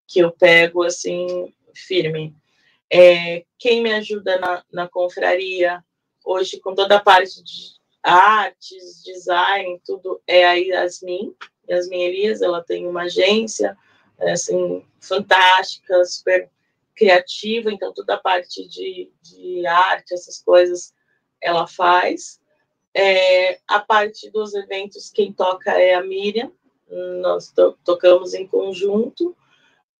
que 0.06 0.18
eu 0.18 0.30
pego 0.30 0.82
assim, 0.82 1.50
firme. 1.74 2.36
É, 2.92 3.46
quem 3.58 3.82
me 3.82 3.90
ajuda 3.90 4.38
na, 4.38 4.62
na 4.70 4.86
confraria, 4.86 5.82
hoje, 6.24 6.58
com 6.58 6.74
toda 6.74 6.96
a 6.96 7.00
parte 7.00 7.42
de 7.42 7.74
artes, 8.02 9.02
design, 9.04 9.80
tudo, 9.84 10.20
é 10.26 10.46
a 10.46 10.54
Yasmin, 10.54 11.34
Yasmin 11.68 12.02
Elias, 12.02 12.42
ela 12.42 12.62
tem 12.62 12.86
uma 12.86 13.02
agência, 13.02 13.76
é, 14.18 14.32
assim, 14.32 14.84
fantástica, 15.00 16.04
super 16.04 16.50
criativa, 16.94 17.72
então 17.72 17.92
toda 17.92 18.14
a 18.14 18.20
parte 18.20 18.66
de, 18.68 19.10
de 19.22 19.66
arte, 19.66 20.14
essas 20.14 20.42
coisas, 20.42 20.94
ela 21.40 21.66
faz. 21.66 22.40
É, 22.94 23.58
a 23.66 23.80
parte 23.80 24.30
dos 24.30 24.54
eventos, 24.54 25.10
quem 25.10 25.32
toca 25.32 25.72
é 25.72 25.94
a 25.94 26.02
Miriam, 26.02 26.52
nós 27.20 27.50
to 27.50 27.76
tocamos 27.84 28.34
em 28.34 28.46
conjunto, 28.46 29.36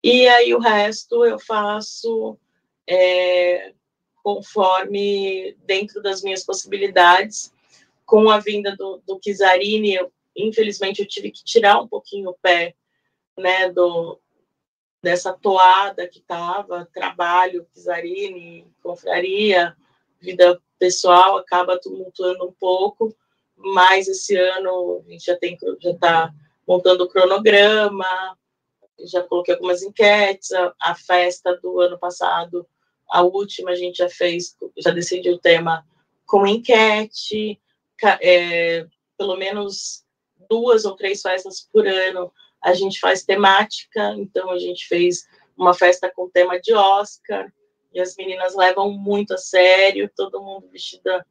e 0.02 0.28
aí 0.28 0.54
o 0.54 0.60
resto 0.60 1.24
eu 1.24 1.38
faço 1.38 2.38
é, 2.86 3.72
conforme 4.24 5.54
dentro 5.66 6.02
das 6.02 6.22
minhas 6.22 6.42
possibilidades. 6.42 7.52
Com 8.06 8.30
a 8.30 8.38
vinda 8.38 8.74
do, 8.74 9.02
do 9.06 9.18
Kizarini, 9.20 9.94
eu, 9.94 10.10
infelizmente 10.34 11.00
eu 11.00 11.06
tive 11.06 11.30
que 11.30 11.44
tirar 11.44 11.80
um 11.80 11.86
pouquinho 11.86 12.30
o 12.30 12.38
pé 12.40 12.74
né, 13.36 13.70
do, 13.70 14.18
dessa 15.02 15.30
toada 15.32 16.08
que 16.08 16.20
estava, 16.20 16.88
trabalho, 16.92 17.66
Kizarini, 17.74 18.66
confraria, 18.82 19.76
vida 20.20 20.58
pessoal 20.78 21.36
acaba 21.36 21.78
tumultuando 21.78 22.46
um 22.46 22.52
pouco, 22.52 23.14
mas 23.56 24.08
esse 24.08 24.34
ano 24.36 25.02
a 25.06 25.10
gente 25.10 25.24
já 25.26 25.36
tem 25.36 25.58
já 25.80 25.90
está 25.90 26.34
montando 26.66 27.04
o 27.04 27.08
cronograma, 27.08 28.38
já 29.00 29.22
coloquei 29.22 29.54
algumas 29.54 29.82
enquetes, 29.82 30.50
a, 30.52 30.74
a, 30.80 30.94
festa 30.94 31.54
do 31.60 31.78
ano 31.80 31.98
passado, 31.98 32.66
a 33.14 33.22
última 33.22 33.70
a 33.70 33.76
gente 33.76 33.98
já 33.98 34.08
fez, 34.08 34.56
já 34.76 34.90
decidiu 34.90 35.34
o 35.34 35.38
tema 35.38 35.86
com 36.26 36.44
enquete, 36.44 37.60
é, 38.20 38.84
pelo 39.16 39.36
menos 39.36 40.04
duas 40.50 40.84
ou 40.84 40.96
três 40.96 41.22
festas 41.22 41.68
por 41.72 41.86
ano 41.86 42.32
a 42.60 42.74
gente 42.74 42.98
faz 42.98 43.22
temática, 43.22 44.16
então 44.18 44.50
a 44.50 44.58
gente 44.58 44.88
fez 44.88 45.28
uma 45.56 45.72
festa 45.72 46.10
com 46.12 46.28
tema 46.28 46.60
de 46.60 46.74
Oscar, 46.74 47.52
e 47.92 48.00
as 48.00 48.16
meninas 48.16 48.56
levam 48.56 48.90
muito 48.90 49.34
a 49.34 49.38
sério, 49.38 50.10
todo 50.16 50.42
mundo 50.42 50.68
vestida 50.72 51.24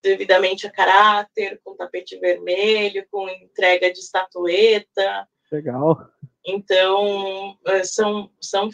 devidamente 0.00 0.68
a 0.68 0.70
caráter, 0.70 1.60
com 1.64 1.74
tapete 1.74 2.16
vermelho, 2.20 3.04
com 3.10 3.28
entrega 3.28 3.92
de 3.92 3.98
estatueta. 3.98 5.26
Legal. 5.50 6.08
Então, 6.46 7.58
é, 7.66 7.82
são, 7.82 8.30
são 8.40 8.70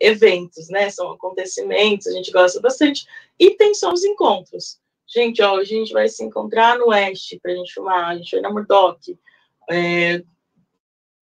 eventos, 0.00 0.68
né? 0.68 0.88
São 0.90 1.12
acontecimentos, 1.12 2.06
a 2.06 2.12
gente 2.12 2.32
gosta 2.32 2.60
bastante. 2.60 3.06
E 3.38 3.50
tem 3.50 3.74
só 3.74 3.92
os 3.92 4.04
encontros. 4.04 4.80
Gente, 5.06 5.42
ó, 5.42 5.54
hoje 5.54 5.74
a 5.74 5.78
gente 5.78 5.92
vai 5.92 6.08
se 6.08 6.24
encontrar 6.24 6.78
no 6.78 6.88
Oeste 6.88 7.38
para 7.42 7.52
a 7.52 7.56
gente 7.56 7.74
filmar, 7.74 8.08
a 8.08 8.16
gente 8.16 8.30
vai 8.30 8.40
na 8.40 8.50
Murdoch. 8.50 9.18
É, 9.68 10.22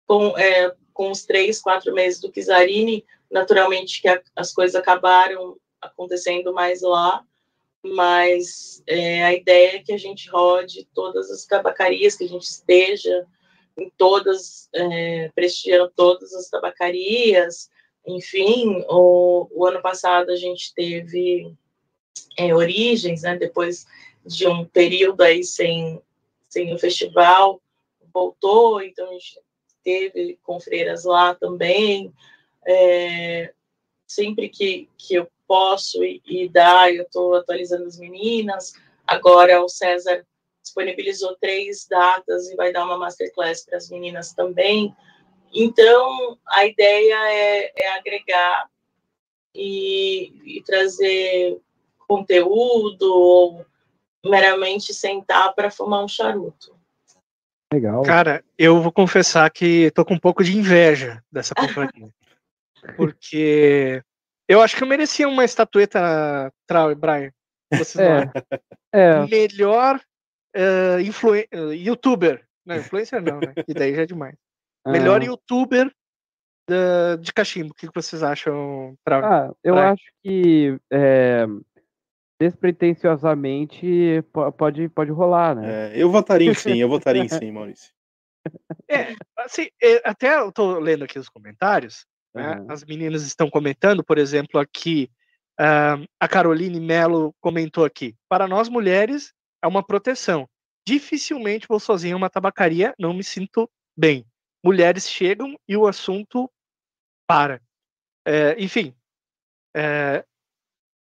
com, 0.06 0.38
é, 0.38 0.74
com 0.92 1.10
os 1.10 1.24
três, 1.24 1.60
quatro 1.60 1.92
meses 1.92 2.20
do 2.20 2.30
Kizarini, 2.30 3.04
naturalmente 3.30 4.00
que 4.00 4.08
a, 4.08 4.22
as 4.34 4.52
coisas 4.52 4.74
acabaram 4.74 5.56
acontecendo 5.80 6.52
mais 6.52 6.80
lá, 6.80 7.22
mas 7.84 8.82
é, 8.86 9.24
a 9.24 9.34
ideia 9.34 9.76
é 9.76 9.78
que 9.80 9.92
a 9.92 9.98
gente 9.98 10.28
rode 10.30 10.88
todas 10.94 11.30
as 11.30 11.44
tabacarias, 11.44 12.16
que 12.16 12.24
a 12.24 12.28
gente 12.28 12.44
esteja 12.44 13.26
em 13.76 13.90
todas, 13.96 14.68
é, 14.74 15.30
prestigiando 15.34 15.92
todas 15.94 16.34
as 16.34 16.48
tabacarias, 16.48 17.70
enfim, 18.09 18.84
o, 18.88 19.48
o 19.50 19.66
ano 19.66 19.82
passado 19.82 20.30
a 20.30 20.36
gente 20.36 20.72
teve 20.74 21.52
é, 22.36 22.54
origens, 22.54 23.22
né, 23.22 23.36
depois 23.36 23.86
de 24.24 24.46
um 24.46 24.64
período 24.64 25.22
aí 25.22 25.44
sem, 25.44 26.00
sem 26.48 26.72
o 26.74 26.78
festival, 26.78 27.61
voltou, 28.12 28.82
então 28.82 29.09
a 29.09 29.12
gente 29.12 29.40
teve 29.84 30.38
com 30.42 30.59
freiras 30.59 31.04
lá 31.04 31.34
também, 31.34 32.12
é, 32.66 33.52
sempre 34.06 34.48
que, 34.48 34.88
que 34.96 35.14
eu 35.14 35.28
posso 35.46 36.02
e, 36.02 36.22
e 36.26 36.48
dar, 36.48 36.92
eu 36.92 37.02
estou 37.02 37.34
atualizando 37.34 37.86
as 37.86 37.98
meninas. 37.98 38.74
Agora 39.06 39.62
o 39.62 39.68
César 39.68 40.26
disponibilizou 40.62 41.36
três 41.40 41.86
datas 41.88 42.50
e 42.50 42.56
vai 42.56 42.72
dar 42.72 42.84
uma 42.84 42.98
masterclass 42.98 43.64
para 43.64 43.78
as 43.78 43.88
meninas 43.88 44.34
também. 44.34 44.94
Então, 45.53 46.38
a 46.46 46.66
ideia 46.66 47.14
é, 47.30 47.72
é 47.82 47.96
agregar 47.96 48.68
e, 49.55 50.59
e, 50.59 50.62
trazer 50.62 51.59
conteúdo 52.07 53.03
ou 53.03 53.66
meramente 54.24 54.92
sentar 54.92 55.55
para 55.55 55.70
fumar 55.70 56.05
um 56.05 56.09
charuto. 56.09 56.76
Legal. 57.72 58.03
Cara, 58.03 58.44
eu 58.57 58.80
vou 58.80 58.92
confessar 58.92 59.51
que 59.51 59.84
estou 59.84 60.05
com 60.05 60.14
um 60.14 60.18
pouco 60.18 60.42
de 60.42 60.57
inveja 60.57 61.22
dessa 61.30 61.55
companhia. 61.57 62.09
Porque 62.96 64.03
eu 64.49 64.62
acho 64.62 64.76
que 64.76 64.82
eu 64.82 64.88
merecia 64.88 65.28
uma 65.28 65.44
estatueta, 65.44 66.53
Trau 66.66 66.90
e 66.90 66.94
Brian. 66.94 67.32
Vocês 67.70 67.96
é, 67.96 68.30
é. 68.92 69.26
Melhor 69.26 70.01
uh, 70.57 71.01
influ 71.01 71.32
uh, 71.32 71.72
youtuber. 71.72 72.46
Não, 72.64 72.76
influencer 72.76 73.22
não, 73.22 73.40
né? 73.40 73.53
E 73.66 73.74
daí 73.74 73.94
já 73.94 74.03
é 74.03 74.07
demais. 74.07 74.36
Melhor 74.93 75.22
youtuber 75.22 75.93
uh, 76.70 77.18
de 77.18 77.32
cachimbo. 77.32 77.70
O 77.70 77.74
que 77.74 77.89
vocês 77.95 78.22
acham, 78.22 78.97
Trau? 79.05 79.24
Ah, 79.24 79.53
eu 79.62 79.74
Brian? 79.74 79.93
acho 79.93 80.05
que 80.22 80.78
é, 80.91 81.47
despretensiosamente 82.41 84.22
pode, 84.57 84.89
pode 84.89 85.11
rolar, 85.11 85.57
né? 85.57 85.93
É, 85.93 86.03
eu 86.03 86.11
votaria 86.11 86.51
em 86.51 86.55
sim, 86.55 86.78
eu 86.78 86.89
votaria 86.89 87.22
em 87.22 87.28
sim, 87.28 87.51
Maurício. 87.51 87.93
É, 88.89 89.14
assim, 89.39 89.68
é, 89.82 90.09
até 90.09 90.39
eu 90.39 90.53
tô 90.53 90.78
lendo 90.78 91.05
aqui 91.05 91.18
os 91.18 91.28
comentários, 91.28 92.07
né? 92.34 92.59
Uhum. 92.59 92.66
As 92.70 92.84
meninas 92.84 93.22
estão 93.24 93.51
comentando, 93.51 94.05
por 94.05 94.18
exemplo, 94.18 94.61
aqui, 94.61 95.11
uh, 95.61 96.07
a 96.20 96.28
Caroline 96.28 96.80
Mello 96.80 97.34
comentou 97.41 97.84
aqui: 97.84 98.14
para 98.28 98.47
nós 98.47 98.68
mulheres 98.68 99.32
é 99.62 99.66
uma 99.66 99.82
proteção. 99.82 100.49
Dificilmente 100.86 101.66
vou 101.68 101.80
sozinha 101.80 102.12
em 102.12 102.16
uma 102.16 102.30
tabacaria, 102.30 102.95
não 102.99 103.12
me 103.12 103.24
sinto 103.24 103.68
bem. 103.97 104.24
Mulheres 104.68 105.08
chegam 105.08 105.58
e 105.66 105.78
o 105.78 105.86
assunto 105.86 106.50
para. 107.26 107.58
É, 108.22 108.54
enfim, 108.62 108.94
é, 109.74 110.22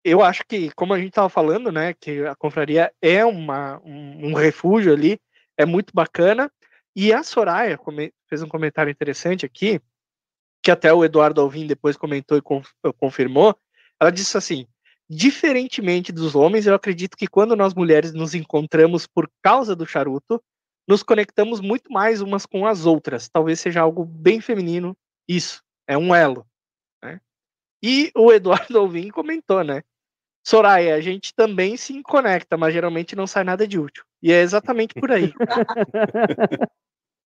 eu 0.05 0.21
acho 0.21 0.43
que, 0.49 0.73
como 0.73 0.93
a 0.93 0.99
gente 0.99 1.11
estava 1.11 1.29
falando, 1.29 1.71
né, 1.71 1.95
que 1.95 2.27
a 2.27 2.35
confraria 2.35 2.93
é 3.01 3.25
uma, 3.25 3.81
um, 3.85 4.31
um, 4.31 4.35
refúgio 4.35 4.93
ali, 4.93 5.17
é 5.57 5.65
muito 5.65 5.95
bacana. 5.95 6.51
E 6.97 7.13
a 7.13 7.23
Soraya 7.23 7.79
fez 8.29 8.43
um 8.43 8.49
comentário 8.49 8.91
interessante 8.91 9.47
aqui, 9.47 9.81
que 10.61 10.73
até 10.73 10.93
o 10.93 11.05
Eduardo 11.05 11.41
Alvim 11.41 11.65
depois 11.65 11.97
comentou 11.97 12.37
e 12.37 12.43
confirmou. 12.99 13.57
Ela 14.01 14.11
disse 14.11 14.37
assim: 14.37 14.67
diferentemente 15.09 16.11
dos 16.11 16.35
homens, 16.35 16.67
eu 16.67 16.75
acredito 16.75 17.17
que 17.17 17.29
quando 17.29 17.55
nós 17.55 17.75
mulheres 17.75 18.13
nos 18.13 18.35
encontramos 18.35 19.07
por 19.07 19.31
causa 19.41 19.77
do 19.77 19.87
charuto, 19.87 20.43
nos 20.89 21.03
conectamos 21.03 21.61
muito 21.61 21.93
mais 21.93 22.21
umas 22.21 22.47
com 22.47 22.67
as 22.67 22.87
outras. 22.87 23.29
Talvez 23.29 23.61
seja 23.61 23.81
algo 23.81 24.05
bem 24.05 24.41
feminino. 24.41 24.97
Isso 25.29 25.63
é 25.87 25.97
um 25.97 26.15
elo. 26.15 26.47
Né? 27.03 27.21
E 27.83 28.11
o 28.17 28.31
Eduardo 28.33 28.79
Alvim 28.79 29.09
comentou, 29.11 29.63
né? 29.63 29.83
Soraya, 30.45 30.97
a 30.97 31.01
gente 31.01 31.33
também 31.35 31.77
se 31.77 32.03
conecta, 32.03 32.57
mas 32.57 32.75
geralmente 32.75 33.15
não 33.15 33.27
sai 33.27 33.45
nada 33.45 33.67
de 33.67 33.79
útil. 33.79 34.05
E 34.21 34.33
é 34.33 34.41
exatamente 34.41 34.95
por 34.95 35.13
aí. 35.13 35.33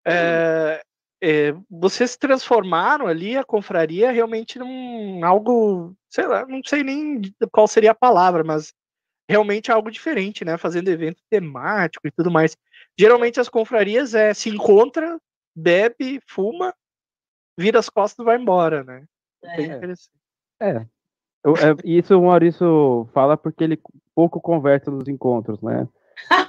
é, 0.06 0.82
é, 1.24 1.54
vocês 1.70 2.18
transformaram 2.18 3.08
ali 3.08 3.38
a 3.38 3.46
confraria 3.46 4.12
realmente 4.12 4.60
num 4.60 5.24
algo, 5.24 5.96
sei 6.10 6.28
lá, 6.28 6.46
não 6.46 6.62
sei 6.66 6.84
nem 6.84 7.22
qual 7.52 7.68
seria 7.68 7.92
a 7.92 7.96
palavra, 7.96 8.44
mas 8.44 8.74
realmente 9.30 9.72
algo 9.72 9.90
diferente, 9.90 10.46
né? 10.46 10.58
Fazendo 10.58 10.90
evento 10.90 11.22
temático 11.30 12.08
e 12.08 12.12
tudo 12.12 12.30
mais. 12.30 12.56
Geralmente 13.00 13.40
as 13.40 13.50
confrarias 13.50 14.14
é 14.14 14.34
se 14.34 14.50
encontra, 14.50 15.20
bebe, 15.56 16.20
fuma, 16.28 16.74
vira 17.58 17.80
as 17.80 17.90
costas 17.90 18.24
e 18.24 18.26
vai 18.26 18.38
embora, 18.38 18.84
né? 18.84 19.06
É. 19.44 20.70
é. 20.70 20.88
É, 21.46 21.76
isso 21.86 22.18
o 22.18 22.26
Maurício 22.26 23.08
fala 23.14 23.38
porque 23.38 23.64
ele 23.64 23.80
pouco 24.16 24.42
conversa 24.42 24.90
nos 24.90 25.08
encontros, 25.08 25.62
né? 25.62 25.88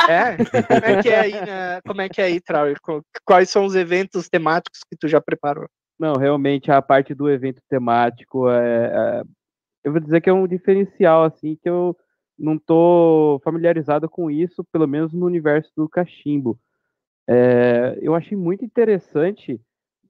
É? 0.08 0.36
Como 0.36 0.86
é 0.86 1.02
que 1.02 1.08
é 1.10 1.20
aí, 1.20 1.32
né? 1.32 1.80
Como 1.86 2.00
é 2.00 2.08
que 2.08 2.20
é 2.20 2.24
aí, 2.24 2.40
Trauer? 2.40 2.78
Quais 3.24 3.50
são 3.50 3.66
os 3.66 3.74
eventos 3.74 4.28
temáticos 4.28 4.80
que 4.88 4.96
tu 4.96 5.06
já 5.06 5.20
preparou? 5.20 5.68
Não, 5.98 6.14
realmente 6.14 6.70
a 6.70 6.80
parte 6.80 7.14
do 7.14 7.28
evento 7.28 7.60
temático 7.68 8.48
é, 8.48 8.86
é, 8.86 9.22
eu 9.84 9.92
vou 9.92 10.00
dizer 10.00 10.20
que 10.20 10.30
é 10.30 10.32
um 10.32 10.46
diferencial 10.46 11.24
assim 11.24 11.56
que 11.60 11.68
eu 11.68 11.94
não 12.38 12.58
tô 12.58 13.40
familiarizado 13.42 14.08
com 14.08 14.30
isso, 14.30 14.64
pelo 14.72 14.86
menos 14.86 15.12
no 15.12 15.26
universo 15.26 15.70
do 15.76 15.88
cachimbo. 15.88 16.58
É, 17.28 17.98
eu 18.00 18.14
achei 18.14 18.36
muito 18.36 18.64
interessante 18.64 19.60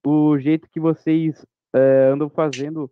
o 0.06 0.38
jeito 0.38 0.68
que 0.70 0.78
vocês 0.78 1.44
é, 1.74 2.10
andam 2.12 2.28
fazendo 2.28 2.90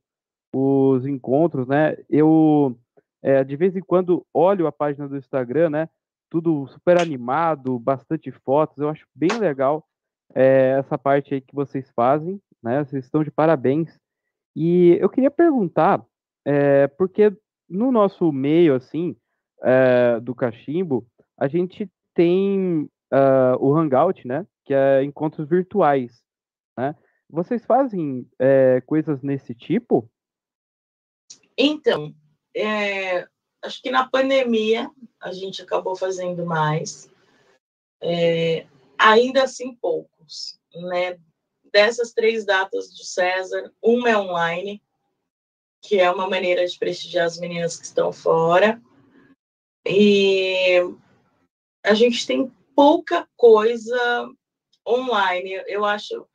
os 0.53 1.07
encontros, 1.07 1.66
né? 1.66 1.97
Eu 2.09 2.76
é, 3.22 3.43
de 3.43 3.57
vez 3.57 3.74
em 3.76 3.80
quando 3.80 4.26
olho 4.32 4.66
a 4.66 4.72
página 4.72 5.09
do 5.09 5.16
Instagram, 5.16 5.70
né? 5.70 5.89
Tudo 6.30 6.66
super 6.68 7.01
animado, 7.01 7.78
bastante 7.78 8.30
fotos. 8.30 8.78
Eu 8.78 8.89
acho 8.89 9.07
bem 9.14 9.39
legal 9.39 9.87
é, 10.34 10.76
essa 10.78 10.99
parte 10.99 11.34
aí 11.34 11.41
que 11.41 11.55
vocês 11.55 11.91
fazem, 11.95 12.41
né? 12.62 12.84
Vocês 12.84 13.05
estão 13.05 13.22
de 13.24 13.30
parabéns. 13.30 13.99
E 14.55 14.97
eu 15.01 15.09
queria 15.09 15.30
perguntar, 15.30 16.05
é, 16.45 16.87
porque 16.89 17.32
no 17.68 17.91
nosso 17.91 18.32
meio, 18.32 18.74
assim, 18.74 19.16
é, 19.63 20.21
do 20.21 20.35
cachimbo, 20.35 21.07
a 21.37 21.49
gente 21.49 21.91
tem 22.15 22.89
uh, 23.13 23.57
o 23.61 23.77
Hangout, 23.77 24.27
né? 24.27 24.47
Que 24.65 24.75
é 24.75 25.03
encontros 25.03 25.49
virtuais, 25.49 26.23
né? 26.77 26.95
Vocês 27.29 27.65
fazem 27.65 28.29
é, 28.39 28.81
coisas 28.83 29.21
nesse 29.23 29.55
tipo? 29.55 30.09
Então, 31.59 32.15
é, 32.55 33.27
acho 33.63 33.83
que 33.83 33.91
na 33.91 34.09
pandemia 34.09 34.91
a 35.21 35.33
gente 35.33 35.63
acabou 35.63 35.97
fazendo 35.97 36.47
mais, 36.47 37.11
é, 38.01 38.67
ainda 38.99 39.43
assim 39.43 39.75
poucos, 39.75 40.61
né? 40.75 41.19
Dessas 41.73 42.13
três 42.13 42.47
datas 42.47 42.91
do 42.91 43.05
César, 43.05 43.73
uma 43.83 44.09
é 44.09 44.17
online, 44.17 44.83
que 45.83 45.99
é 45.99 46.11
uma 46.11 46.29
maneira 46.29 46.67
de 46.67 46.79
prestigiar 46.79 47.27
as 47.27 47.39
meninas 47.39 47.77
que 47.77 47.85
estão 47.85 48.13
fora, 48.13 48.81
e 49.89 50.80
a 51.84 51.95
gente 51.95 52.26
tem 52.26 52.51
pouca 52.74 53.28
coisa 53.37 54.28
online. 54.87 55.62
Eu 55.66 55.84
acho, 55.84 56.26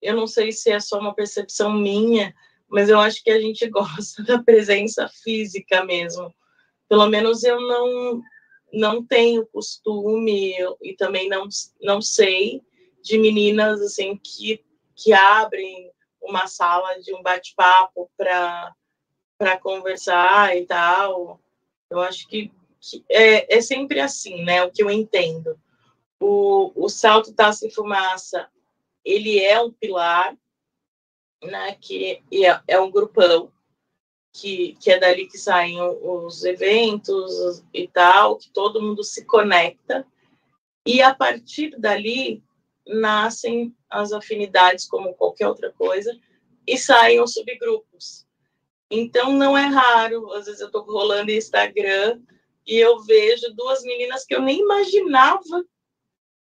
eu 0.00 0.14
não 0.14 0.26
sei 0.26 0.52
se 0.52 0.70
é 0.70 0.80
só 0.80 0.98
uma 0.98 1.14
percepção 1.14 1.72
minha, 1.72 2.34
mas 2.68 2.88
eu 2.88 3.00
acho 3.00 3.22
que 3.22 3.30
a 3.30 3.40
gente 3.40 3.66
gosta 3.70 4.22
da 4.22 4.42
presença 4.42 5.08
física 5.08 5.84
mesmo. 5.84 6.32
Pelo 6.88 7.06
menos 7.08 7.42
eu 7.44 7.60
não 7.60 8.22
não 8.70 9.02
tenho 9.02 9.46
costume 9.46 10.52
e 10.82 10.94
também 10.94 11.26
não, 11.26 11.48
não 11.80 12.02
sei 12.02 12.60
de 13.02 13.16
meninas 13.16 13.80
assim 13.80 14.14
que 14.22 14.62
que 14.94 15.10
abrem 15.12 15.90
uma 16.20 16.46
sala 16.46 17.00
de 17.00 17.14
um 17.14 17.22
bate-papo 17.22 18.10
para 18.16 18.74
para 19.38 19.56
conversar 19.56 20.56
e 20.56 20.66
tal. 20.66 21.40
Eu 21.88 22.00
acho 22.00 22.26
que, 22.26 22.50
é, 23.10 23.56
é 23.56 23.60
sempre 23.60 24.00
assim, 24.00 24.44
né? 24.44 24.62
O 24.62 24.70
que 24.70 24.82
eu 24.82 24.90
entendo. 24.90 25.58
O, 26.20 26.72
o 26.74 26.88
salto 26.88 27.32
taça 27.32 27.66
e 27.66 27.70
fumaça, 27.70 28.48
ele 29.04 29.38
é 29.38 29.60
um 29.60 29.72
pilar, 29.72 30.36
né, 31.42 31.76
que 31.80 32.20
é, 32.32 32.60
é 32.66 32.80
um 32.80 32.90
grupão, 32.90 33.52
que, 34.32 34.76
que 34.80 34.90
é 34.90 34.98
dali 34.98 35.26
que 35.28 35.38
saem 35.38 35.80
os 35.80 36.44
eventos 36.44 37.62
e 37.72 37.88
tal, 37.88 38.36
que 38.36 38.50
todo 38.50 38.82
mundo 38.82 39.02
se 39.02 39.24
conecta, 39.24 40.06
e 40.84 41.00
a 41.00 41.14
partir 41.14 41.78
dali 41.78 42.42
nascem 42.86 43.74
as 43.88 44.12
afinidades, 44.12 44.86
como 44.86 45.14
qualquer 45.14 45.46
outra 45.46 45.72
coisa, 45.72 46.18
e 46.66 46.76
saem 46.76 47.20
os 47.20 47.32
subgrupos. 47.34 48.26
Então, 48.90 49.32
não 49.32 49.56
é 49.56 49.66
raro, 49.66 50.32
às 50.32 50.46
vezes 50.46 50.60
eu 50.60 50.66
estou 50.66 50.82
rolando 50.82 51.30
Instagram 51.30 52.20
e 52.68 52.76
eu 52.76 53.00
vejo 53.00 53.54
duas 53.54 53.82
meninas 53.82 54.26
que 54.26 54.34
eu 54.34 54.42
nem 54.42 54.60
imaginava 54.60 55.64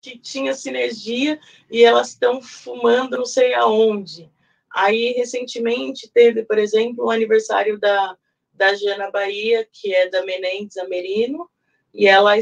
que 0.02 0.18
tinha 0.18 0.56
sinergia 0.56 1.40
e 1.70 1.84
elas 1.84 2.10
estão 2.10 2.42
fumando 2.42 3.16
não 3.16 3.26
sei 3.28 3.54
aonde. 3.54 4.32
Aí, 4.74 5.14
recentemente, 5.14 6.12
teve, 6.12 6.44
por 6.44 6.58
exemplo, 6.58 7.06
o 7.06 7.12
aniversário 7.12 7.80
da, 7.80 8.18
da 8.52 8.74
Jana 8.74 9.12
Bahia, 9.12 9.68
que 9.72 9.94
é 9.94 10.10
da 10.10 10.26
Menendez 10.26 10.78
Amerino, 10.78 11.50
e 11.94 12.08
ela, 12.08 12.34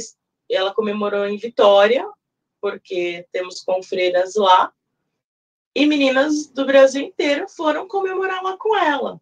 ela 0.50 0.74
comemorou 0.74 1.28
em 1.28 1.38
Vitória, 1.38 2.10
porque 2.62 3.28
temos 3.32 3.62
confreiras 3.62 4.36
lá, 4.36 4.74
e 5.76 5.86
meninas 5.86 6.48
do 6.48 6.66
Brasil 6.66 7.04
inteiro 7.04 7.50
foram 7.50 7.88
comemorar 7.88 8.42
lá 8.42 8.58
com 8.58 8.76
ela. 8.78 9.22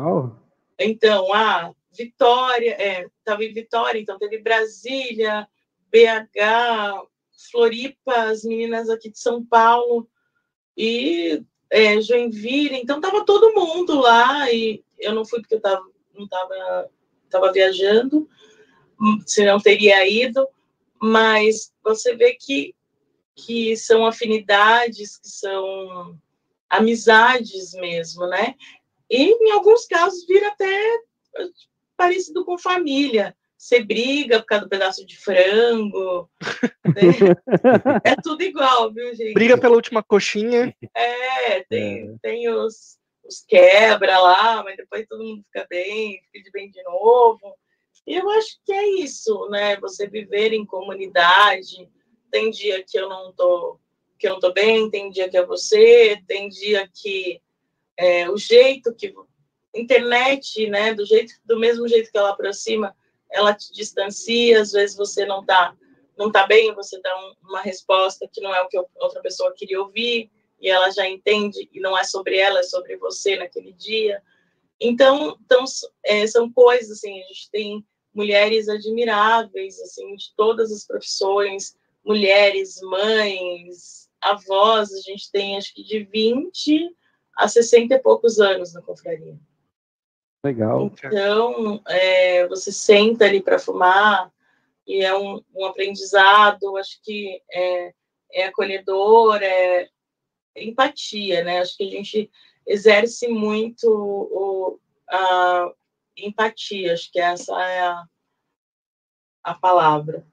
Oh. 0.00 0.30
Então, 0.78 1.32
a 1.34 1.74
Vitória, 1.96 3.04
estava 3.18 3.44
é, 3.44 3.46
em 3.46 3.52
Vitória, 3.52 3.98
então 3.98 4.18
teve 4.18 4.38
Brasília, 4.38 5.48
BH, 5.90 7.06
Floripa, 7.50 8.14
as 8.14 8.44
meninas 8.44 8.90
aqui 8.90 9.10
de 9.10 9.18
São 9.18 9.44
Paulo, 9.44 10.08
e 10.76 11.42
é, 11.70 12.00
Joinville, 12.00 12.76
então 12.76 13.00
tava 13.00 13.24
todo 13.24 13.54
mundo 13.54 14.00
lá 14.00 14.50
e 14.52 14.84
eu 14.98 15.14
não 15.14 15.24
fui 15.24 15.40
porque 15.40 15.54
eu 15.54 15.60
tava, 15.60 15.84
não 16.14 16.26
tava, 16.26 16.90
tava 17.30 17.52
viajando, 17.52 18.28
senão 19.26 19.60
teria 19.60 20.06
ido, 20.08 20.46
mas 21.00 21.72
você 21.82 22.14
vê 22.14 22.34
que, 22.34 22.74
que 23.34 23.76
são 23.76 24.06
afinidades, 24.06 25.18
que 25.18 25.28
são 25.28 26.18
amizades 26.68 27.72
mesmo, 27.74 28.26
né? 28.26 28.54
E 29.10 29.30
em 29.30 29.50
alguns 29.52 29.86
casos 29.86 30.26
vira 30.26 30.48
até 30.48 31.00
parecido 31.96 32.44
com 32.44 32.58
família. 32.58 33.36
Você 33.56 33.82
briga 33.82 34.40
por 34.40 34.46
causa 34.46 34.64
do 34.64 34.68
pedaço 34.68 35.06
de 35.06 35.16
frango. 35.16 36.28
Né? 36.84 37.00
é 38.04 38.16
tudo 38.22 38.42
igual, 38.42 38.92
viu, 38.92 39.14
gente? 39.14 39.32
Briga 39.32 39.56
pela 39.56 39.74
última 39.74 40.02
coxinha. 40.02 40.74
É, 40.94 41.60
tem, 41.62 42.08
é. 42.08 42.14
tem 42.20 42.50
os, 42.50 42.98
os 43.24 43.42
quebra 43.46 44.18
lá, 44.18 44.62
mas 44.62 44.76
depois 44.76 45.06
todo 45.08 45.24
mundo 45.24 45.42
fica 45.44 45.66
bem, 45.70 46.20
fica 46.30 46.44
de 46.44 46.50
bem 46.50 46.70
de 46.70 46.82
novo. 46.82 47.54
E 48.06 48.14
eu 48.16 48.28
acho 48.30 48.58
que 48.66 48.72
é 48.72 48.86
isso, 49.00 49.48
né? 49.48 49.76
Você 49.80 50.06
viver 50.06 50.52
em 50.52 50.66
comunidade. 50.66 51.88
Tem 52.30 52.50
dia 52.50 52.84
que 52.86 52.98
eu 52.98 53.08
não 53.08 53.32
tô 53.32 53.78
que 54.18 54.28
eu 54.28 54.32
não 54.32 54.40
tô 54.40 54.52
bem, 54.52 54.88
tem 54.90 55.10
dia 55.10 55.28
que 55.28 55.36
é 55.36 55.44
você, 55.44 56.18
tem 56.26 56.48
dia 56.48 56.88
que 56.94 57.42
é, 57.96 58.28
o 58.30 58.36
jeito 58.36 58.94
que 58.94 59.12
internet, 59.74 60.68
né, 60.68 60.94
do 60.94 61.04
jeito 61.04 61.34
do 61.44 61.58
mesmo 61.58 61.88
jeito 61.88 62.10
que 62.10 62.18
ela 62.18 62.30
aproxima, 62.30 62.94
ela 63.30 63.52
te 63.52 63.72
distancia, 63.72 64.60
às 64.60 64.72
vezes 64.72 64.96
você 64.96 65.24
não 65.26 65.40
está 65.40 65.74
não 66.16 66.30
tá 66.30 66.46
bem, 66.46 66.72
você 66.74 67.00
dá 67.00 67.16
um, 67.18 67.48
uma 67.48 67.60
resposta 67.60 68.28
que 68.32 68.40
não 68.40 68.54
é 68.54 68.62
o 68.62 68.68
que 68.68 68.78
outra 68.78 69.20
pessoa 69.20 69.52
queria 69.52 69.80
ouvir, 69.80 70.30
e 70.60 70.68
ela 70.68 70.90
já 70.90 71.08
entende, 71.08 71.68
e 71.72 71.80
não 71.80 71.98
é 71.98 72.04
sobre 72.04 72.38
ela, 72.38 72.60
é 72.60 72.62
sobre 72.62 72.96
você 72.96 73.36
naquele 73.36 73.72
dia. 73.72 74.22
Então, 74.80 75.36
então 75.44 75.64
é, 76.04 76.26
são 76.26 76.50
coisas 76.52 76.98
assim, 76.98 77.20
a 77.20 77.26
gente 77.26 77.50
tem 77.50 77.84
mulheres 78.14 78.68
admiráveis, 78.68 79.80
assim, 79.80 80.14
de 80.14 80.32
todas 80.36 80.70
as 80.70 80.86
profissões, 80.86 81.76
mulheres, 82.04 82.80
mães, 82.80 84.08
avós, 84.20 84.92
a 84.92 85.00
gente 85.00 85.30
tem 85.30 85.56
acho 85.56 85.74
que 85.74 85.82
de 85.82 86.04
20 86.04 86.94
a 87.36 87.48
60 87.48 87.94
e 87.94 87.98
poucos 87.98 88.38
anos 88.38 88.72
na 88.72 88.80
confraria. 88.80 89.36
Legal. 90.44 90.92
Então, 91.02 91.80
é, 91.88 92.46
você 92.48 92.70
senta 92.70 93.24
ali 93.24 93.40
para 93.40 93.58
fumar 93.58 94.30
e 94.86 95.02
é 95.02 95.16
um, 95.16 95.42
um, 95.56 95.64
aprendizado, 95.64 96.76
acho 96.76 97.00
que 97.02 97.40
é, 97.50 97.94
é 98.30 98.44
acolhedor, 98.44 99.42
é 99.42 99.88
empatia, 100.54 101.42
né? 101.42 101.60
Acho 101.60 101.78
que 101.78 101.84
a 101.84 101.90
gente 101.90 102.30
exerce 102.66 103.26
muito 103.26 103.88
o, 103.88 104.78
a 105.08 105.72
empatia, 106.14 106.92
acho 106.92 107.10
que 107.10 107.18
essa 107.18 107.58
é 107.62 107.80
a, 107.86 108.04
a 109.44 109.54
palavra. 109.54 110.26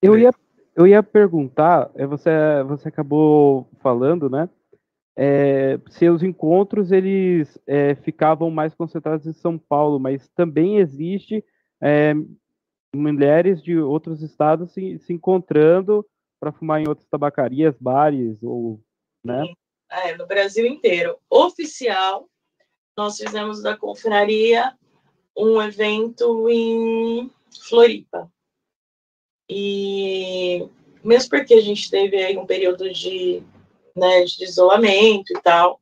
Eu 0.00 0.18
ia, 0.18 0.30
eu 0.74 0.86
ia 0.86 1.02
perguntar, 1.02 1.90
é, 1.94 2.06
você, 2.06 2.30
você 2.66 2.88
acabou 2.88 3.68
falando, 3.82 4.30
né? 4.30 4.48
É, 5.16 5.78
seus 5.90 6.22
encontros 6.22 6.92
eles 6.92 7.58
é, 7.66 7.94
ficavam 7.96 8.50
mais 8.50 8.74
concentrados 8.74 9.26
em 9.26 9.32
São 9.32 9.58
Paulo, 9.58 9.98
mas 9.98 10.28
também 10.30 10.78
existe 10.78 11.44
é, 11.82 12.14
mulheres 12.94 13.62
de 13.62 13.78
outros 13.78 14.22
estados 14.22 14.72
se, 14.72 14.98
se 14.98 15.12
encontrando 15.12 16.06
para 16.40 16.52
fumar 16.52 16.80
em 16.80 16.88
outras 16.88 17.06
tabacarias, 17.08 17.76
bares 17.78 18.42
ou, 18.42 18.80
né? 19.22 19.44
É, 19.90 20.16
no 20.16 20.26
Brasil 20.26 20.66
inteiro. 20.66 21.18
Oficial, 21.28 22.28
nós 22.96 23.18
fizemos 23.18 23.62
da 23.62 23.76
confraria 23.76 24.72
um 25.36 25.60
evento 25.60 26.48
em 26.48 27.30
Floripa. 27.68 28.30
E 29.48 30.68
mesmo 31.02 31.30
porque 31.30 31.54
a 31.54 31.60
gente 31.60 31.90
teve 31.90 32.16
aí 32.16 32.36
um 32.36 32.46
período 32.46 32.90
de, 32.92 33.42
né, 33.96 34.24
de 34.24 34.44
isolamento 34.44 35.32
e 35.36 35.40
tal, 35.40 35.80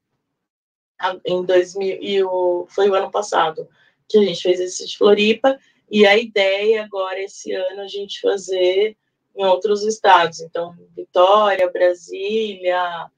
em 1.24 1.44
2000, 1.44 1.98
e 2.02 2.22
o, 2.24 2.66
foi 2.68 2.88
o 2.88 2.94
ano 2.94 3.10
passado 3.10 3.68
que 4.08 4.18
a 4.18 4.22
gente 4.22 4.40
fez 4.40 4.58
esse 4.58 4.86
de 4.86 4.96
Floripa, 4.96 5.58
e 5.90 6.06
a 6.06 6.16
ideia 6.16 6.84
agora, 6.84 7.20
esse 7.20 7.52
ano, 7.52 7.82
a 7.82 7.86
gente 7.86 8.20
fazer 8.20 8.96
em 9.36 9.44
outros 9.44 9.84
estados. 9.84 10.40
Então, 10.40 10.74
Vitória, 10.96 11.70
Brasília, 11.70 13.10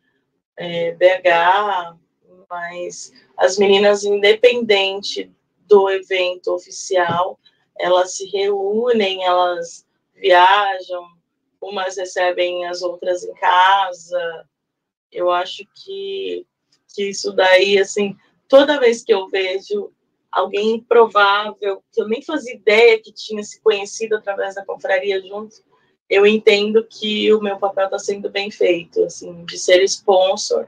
é, 0.56 0.92
BH, 0.92 1.96
mas 2.48 3.12
as 3.36 3.56
meninas, 3.56 4.04
independente 4.04 5.32
do 5.66 5.88
evento 5.88 6.52
oficial, 6.52 7.38
elas 7.78 8.16
se 8.16 8.26
reúnem, 8.26 9.24
elas 9.24 9.86
viajam, 10.14 11.06
umas 11.60 11.96
recebem 11.96 12.66
as 12.66 12.82
outras 12.82 13.24
em 13.24 13.32
casa. 13.34 14.46
Eu 15.12 15.30
acho 15.30 15.64
que, 15.74 16.46
que 16.94 17.10
isso 17.10 17.32
daí, 17.32 17.78
assim, 17.78 18.16
toda 18.48 18.80
vez 18.80 19.02
que 19.02 19.12
eu 19.12 19.28
vejo 19.28 19.92
alguém 20.30 20.76
improvável, 20.76 21.82
que 21.92 22.00
eu 22.00 22.08
nem 22.08 22.22
fazia 22.22 22.54
ideia 22.54 23.00
que 23.00 23.12
tinha 23.12 23.42
se 23.42 23.60
conhecido 23.60 24.16
através 24.16 24.54
da 24.54 24.64
confraria 24.64 25.20
juntos, 25.20 25.62
eu 26.08 26.26
entendo 26.26 26.84
que 26.84 27.32
o 27.32 27.40
meu 27.40 27.56
papel 27.56 27.84
está 27.84 27.98
sendo 27.98 28.30
bem 28.30 28.50
feito, 28.50 29.04
assim, 29.04 29.44
de 29.44 29.58
ser 29.58 29.82
sponsor 29.84 30.66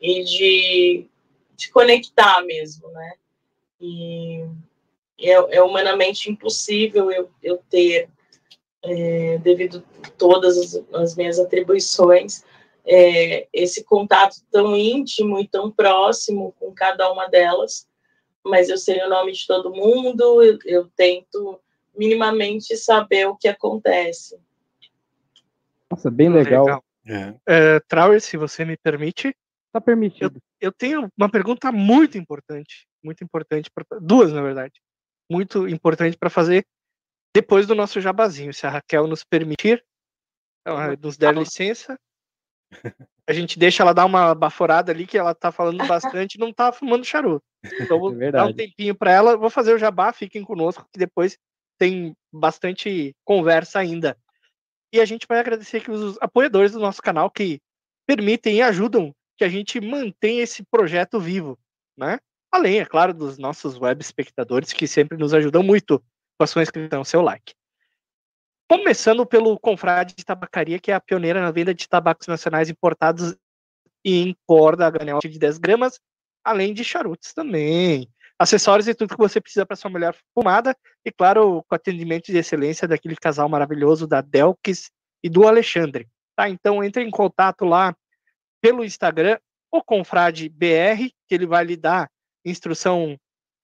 e 0.00 0.24
de, 0.24 1.06
de 1.56 1.70
conectar 1.70 2.42
mesmo, 2.42 2.88
né? 2.88 3.12
E 3.80 4.44
é, 5.20 5.56
é 5.56 5.62
humanamente 5.62 6.30
impossível 6.30 7.10
eu, 7.10 7.30
eu 7.42 7.58
ter, 7.68 8.08
é, 8.82 9.38
devido 9.38 9.82
todas 10.16 10.56
as, 10.56 10.82
as 10.94 11.16
minhas 11.16 11.38
atribuições, 11.38 12.44
é, 12.86 13.46
esse 13.52 13.84
contato 13.84 14.36
tão 14.50 14.76
íntimo 14.76 15.38
e 15.38 15.46
tão 15.46 15.70
próximo 15.70 16.54
com 16.58 16.72
cada 16.72 17.10
uma 17.10 17.26
delas, 17.26 17.88
mas 18.44 18.68
eu 18.68 18.78
sei 18.78 19.02
o 19.02 19.08
nome 19.08 19.32
de 19.32 19.46
todo 19.46 19.74
mundo, 19.74 20.42
eu, 20.42 20.58
eu 20.64 20.90
tento 20.96 21.60
minimamente 21.96 22.76
saber 22.76 23.26
o 23.26 23.36
que 23.36 23.48
acontece. 23.48 24.38
Nossa, 25.90 26.10
bem 26.10 26.28
legal. 26.28 26.64
legal. 26.64 26.84
É. 27.06 27.34
É, 27.46 27.80
Trauer, 27.80 28.20
se 28.20 28.36
você 28.36 28.64
me 28.64 28.76
permite. 28.76 29.34
Tá 29.72 29.80
permitido. 29.80 30.40
Eu, 30.60 30.68
eu 30.68 30.72
tenho 30.72 31.10
uma 31.16 31.30
pergunta 31.30 31.70
muito 31.72 32.16
importante, 32.16 32.86
muito 33.02 33.22
importante, 33.24 33.70
pra, 33.70 33.84
duas 34.00 34.32
na 34.32 34.42
verdade, 34.42 34.80
muito 35.30 35.68
importante 35.68 36.16
para 36.16 36.30
fazer 36.30 36.66
depois 37.34 37.66
do 37.66 37.74
nosso 37.74 38.00
jabazinho, 38.00 38.52
se 38.52 38.66
a 38.66 38.70
Raquel 38.70 39.06
nos 39.06 39.22
permitir, 39.24 39.84
nos 41.00 41.16
der 41.16 41.34
licença. 41.34 41.98
A 43.26 43.32
gente 43.32 43.58
deixa 43.58 43.82
ela 43.82 43.92
dar 43.92 44.06
uma 44.06 44.34
baforada 44.34 44.90
ali, 44.90 45.06
que 45.06 45.18
ela 45.18 45.34
tá 45.34 45.52
falando 45.52 45.86
bastante 45.86 46.34
e 46.34 46.38
não 46.38 46.52
tá 46.52 46.72
fumando 46.72 47.04
charuto. 47.04 47.44
Então 47.80 47.98
vou 48.00 48.22
é 48.22 48.30
dar 48.30 48.46
um 48.46 48.52
tempinho 48.54 48.94
para 48.94 49.12
ela, 49.12 49.36
vou 49.36 49.50
fazer 49.50 49.74
o 49.74 49.78
jabá, 49.78 50.12
fiquem 50.12 50.42
conosco, 50.42 50.86
que 50.92 50.98
depois 50.98 51.38
tem 51.78 52.16
bastante 52.32 53.14
conversa 53.24 53.78
ainda. 53.78 54.16
E 54.92 55.00
a 55.00 55.04
gente 55.04 55.26
vai 55.28 55.38
agradecer 55.38 55.78
aqui 55.78 55.90
os 55.90 56.16
apoiadores 56.20 56.72
do 56.72 56.80
nosso 56.80 57.02
canal 57.02 57.30
que 57.30 57.60
permitem 58.06 58.56
e 58.56 58.62
ajudam 58.62 59.14
que 59.36 59.44
a 59.44 59.48
gente 59.48 59.80
mantenha 59.80 60.42
esse 60.42 60.64
projeto 60.64 61.20
vivo, 61.20 61.58
né? 61.96 62.18
Além, 62.50 62.80
é 62.80 62.86
claro, 62.86 63.12
dos 63.12 63.36
nossos 63.36 63.78
web 63.78 64.00
espectadores 64.00 64.72
que 64.72 64.88
sempre 64.88 65.18
nos 65.18 65.34
ajudam 65.34 65.62
muito 65.62 66.02
com 66.38 66.44
a 66.44 66.46
sua 66.46 66.62
inscrição, 66.62 67.04
seu 67.04 67.20
like. 67.20 67.52
Começando 68.70 69.24
pelo 69.24 69.58
Confrade 69.58 70.14
de 70.14 70.24
Tabacaria, 70.24 70.78
que 70.78 70.90
é 70.90 70.94
a 70.94 71.00
pioneira 71.00 71.40
na 71.40 71.50
venda 71.50 71.74
de 71.74 71.88
tabacos 71.88 72.26
nacionais 72.26 72.68
importados 72.68 73.34
e 74.04 74.22
em 74.22 74.36
corda 74.46 74.86
a 74.86 74.90
granel 74.90 75.18
de 75.20 75.38
10 75.38 75.58
gramas, 75.58 75.98
além 76.44 76.74
de 76.74 76.84
charutos 76.84 77.32
também 77.32 78.08
acessórios 78.38 78.86
e 78.86 78.94
tudo 78.94 79.16
que 79.16 79.20
você 79.20 79.40
precisa 79.40 79.66
para 79.66 79.74
sua 79.74 79.90
melhor 79.90 80.14
fumada. 80.32 80.76
E 81.04 81.10
claro, 81.10 81.64
com 81.68 81.74
atendimento 81.74 82.26
de 82.26 82.38
excelência 82.38 82.86
daquele 82.86 83.16
casal 83.16 83.48
maravilhoso 83.48 84.06
da 84.06 84.20
Delkis 84.20 84.90
e 85.22 85.28
do 85.28 85.46
Alexandre. 85.46 86.08
Tá? 86.36 86.48
Então 86.48 86.84
entre 86.84 87.02
em 87.02 87.10
contato 87.10 87.64
lá 87.64 87.96
pelo 88.60 88.84
Instagram, 88.84 89.38
o 89.70 89.82
Confrade 89.82 90.48
BR, 90.48 91.10
que 91.26 91.34
ele 91.34 91.46
vai 91.46 91.64
lhe 91.64 91.76
dar 91.76 92.08
instrução 92.44 93.18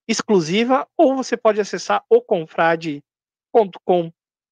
exclusiva, 0.08 0.86
ou 0.96 1.16
você 1.16 1.36
pode 1.36 1.60
acessar 1.60 2.04
o 2.10 2.20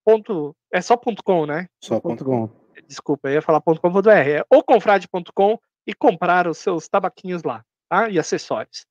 confrade.com. 0.05 0.55
É 0.73 0.81
só 0.81 0.97
.com, 0.97 1.47
né? 1.47 1.67
Só 1.83 2.01
.com. 2.01 2.51
Desculpa, 2.87 3.29
eu 3.29 3.35
ia 3.35 3.43
falar 3.43 3.61
.com.br. 3.61 4.09
É 4.09 4.45
oconfrade.com 4.51 5.59
e 5.87 5.95
comprar 5.95 6.47
os 6.47 6.59
seus 6.59 6.89
tabaquinhos 6.89 7.43
lá, 7.43 7.65
tá? 7.89 8.09
E 8.09 8.19
acessórios. 8.19 8.87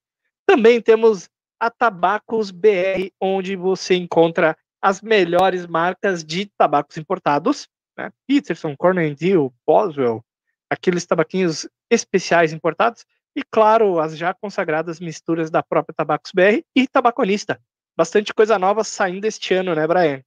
Também 0.45 0.81
temos 0.81 1.29
a 1.59 1.69
Tabacos 1.69 2.51
BR, 2.51 3.11
onde 3.19 3.55
você 3.55 3.95
encontra 3.95 4.57
as 4.81 5.01
melhores 5.01 5.67
marcas 5.67 6.23
de 6.23 6.47
tabacos 6.57 6.97
importados, 6.97 7.67
né? 7.97 8.11
Peterson, 8.27 8.75
Cornendale, 8.75 9.51
Boswell, 9.65 10.23
aqueles 10.69 11.05
tabaquinhos 11.05 11.67
especiais 11.89 12.51
importados, 12.51 13.05
e 13.35 13.43
claro, 13.43 13.99
as 13.99 14.17
já 14.17 14.33
consagradas 14.33 14.99
misturas 14.99 15.49
da 15.49 15.63
própria 15.63 15.93
Tabacos 15.95 16.31
BR 16.33 16.63
e 16.75 16.87
Tabaconista. 16.87 17.61
Bastante 17.95 18.33
coisa 18.33 18.57
nova 18.57 18.83
saindo 18.83 19.25
este 19.25 19.53
ano, 19.53 19.75
né, 19.75 19.85
Brian? 19.85 20.23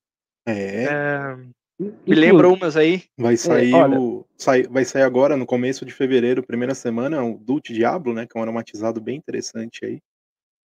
É. 0.47 0.85
é... 0.85 1.37
Me 1.79 2.15
lembra 2.15 2.49
umas 2.49 2.77
aí. 2.77 3.03
Vai 3.19 3.37
sair, 3.37 3.73
é, 3.73 3.77
olha... 3.77 3.99
o, 3.99 4.25
sai, 4.37 4.63
vai 4.63 4.85
sair 4.85 5.03
agora 5.03 5.37
no 5.37 5.45
começo 5.45 5.85
de 5.85 5.93
fevereiro, 5.93 6.43
primeira 6.43 6.75
semana, 6.75 7.25
o 7.25 7.37
Dulce 7.37 7.73
Diablo, 7.73 8.15
né? 8.15 8.27
Que 8.27 8.37
é 8.37 8.41
um 8.41 8.43
aromatizado 8.43 9.01
bem 9.01 9.17
interessante 9.17 9.85
aí. 9.85 10.01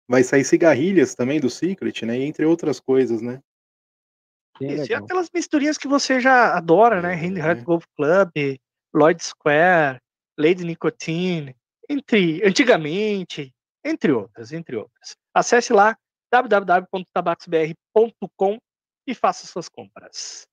Vai 0.06 0.22
sair 0.22 0.44
cigarrilhas 0.44 1.14
também 1.14 1.40
do 1.40 1.48
Secret, 1.48 2.04
né? 2.04 2.18
Entre 2.18 2.44
outras 2.44 2.78
coisas, 2.78 3.22
né? 3.22 3.40
E 4.60 4.92
aquelas 4.92 5.30
misturinhas 5.32 5.78
que 5.78 5.88
você 5.88 6.20
já 6.20 6.54
adora, 6.54 7.00
né? 7.00 7.14
Hand 7.14 7.38
é. 7.38 7.54
Golf 7.54 7.86
Club, 7.96 8.30
Lloyd 8.94 9.24
Square, 9.24 9.98
Lady 10.38 10.64
Nicotine, 10.64 11.56
entre 11.88 12.46
antigamente, 12.46 13.54
entre 13.82 14.12
outras, 14.12 14.52
entre 14.52 14.76
outras. 14.76 15.16
Acesse 15.34 15.72
lá 15.72 15.96
www.tabacosbr.com 16.30 18.58
e 19.06 19.14
faça 19.14 19.46
suas 19.46 19.68
compras. 19.68 20.46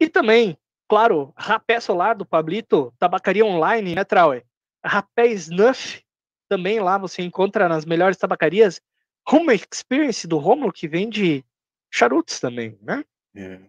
E 0.00 0.08
também, 0.08 0.58
claro, 0.88 1.32
Rapé 1.36 1.80
Solar 1.80 2.16
do 2.16 2.26
Pablito, 2.26 2.92
tabacaria 2.98 3.44
online, 3.44 3.94
né, 3.94 4.04
Trauer? 4.04 4.44
Rapé 4.84 5.28
Snuff, 5.28 6.04
também 6.48 6.80
lá 6.80 6.98
você 6.98 7.22
encontra 7.22 7.68
nas 7.68 7.84
melhores 7.84 8.16
tabacarias 8.16 8.80
Home 9.28 9.54
Experience 9.54 10.26
do 10.26 10.38
Romulo, 10.38 10.72
que 10.72 10.86
vende 10.86 11.44
charutos 11.90 12.38
também, 12.38 12.78
né? 12.80 13.04
É. 13.34 13.60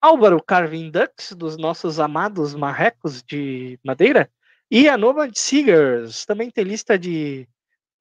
Álvaro 0.00 0.42
Carving 0.42 0.90
Ducks, 0.90 1.32
dos 1.32 1.56
nossos 1.56 1.98
amados 1.98 2.54
marrecos 2.54 3.22
de 3.22 3.78
madeira. 3.84 4.30
E 4.70 4.88
a 4.88 4.96
Nomad 4.96 5.32
Seegers 5.36 6.24
também 6.24 6.50
tem 6.50 6.64
lista 6.64 6.98
de 6.98 7.46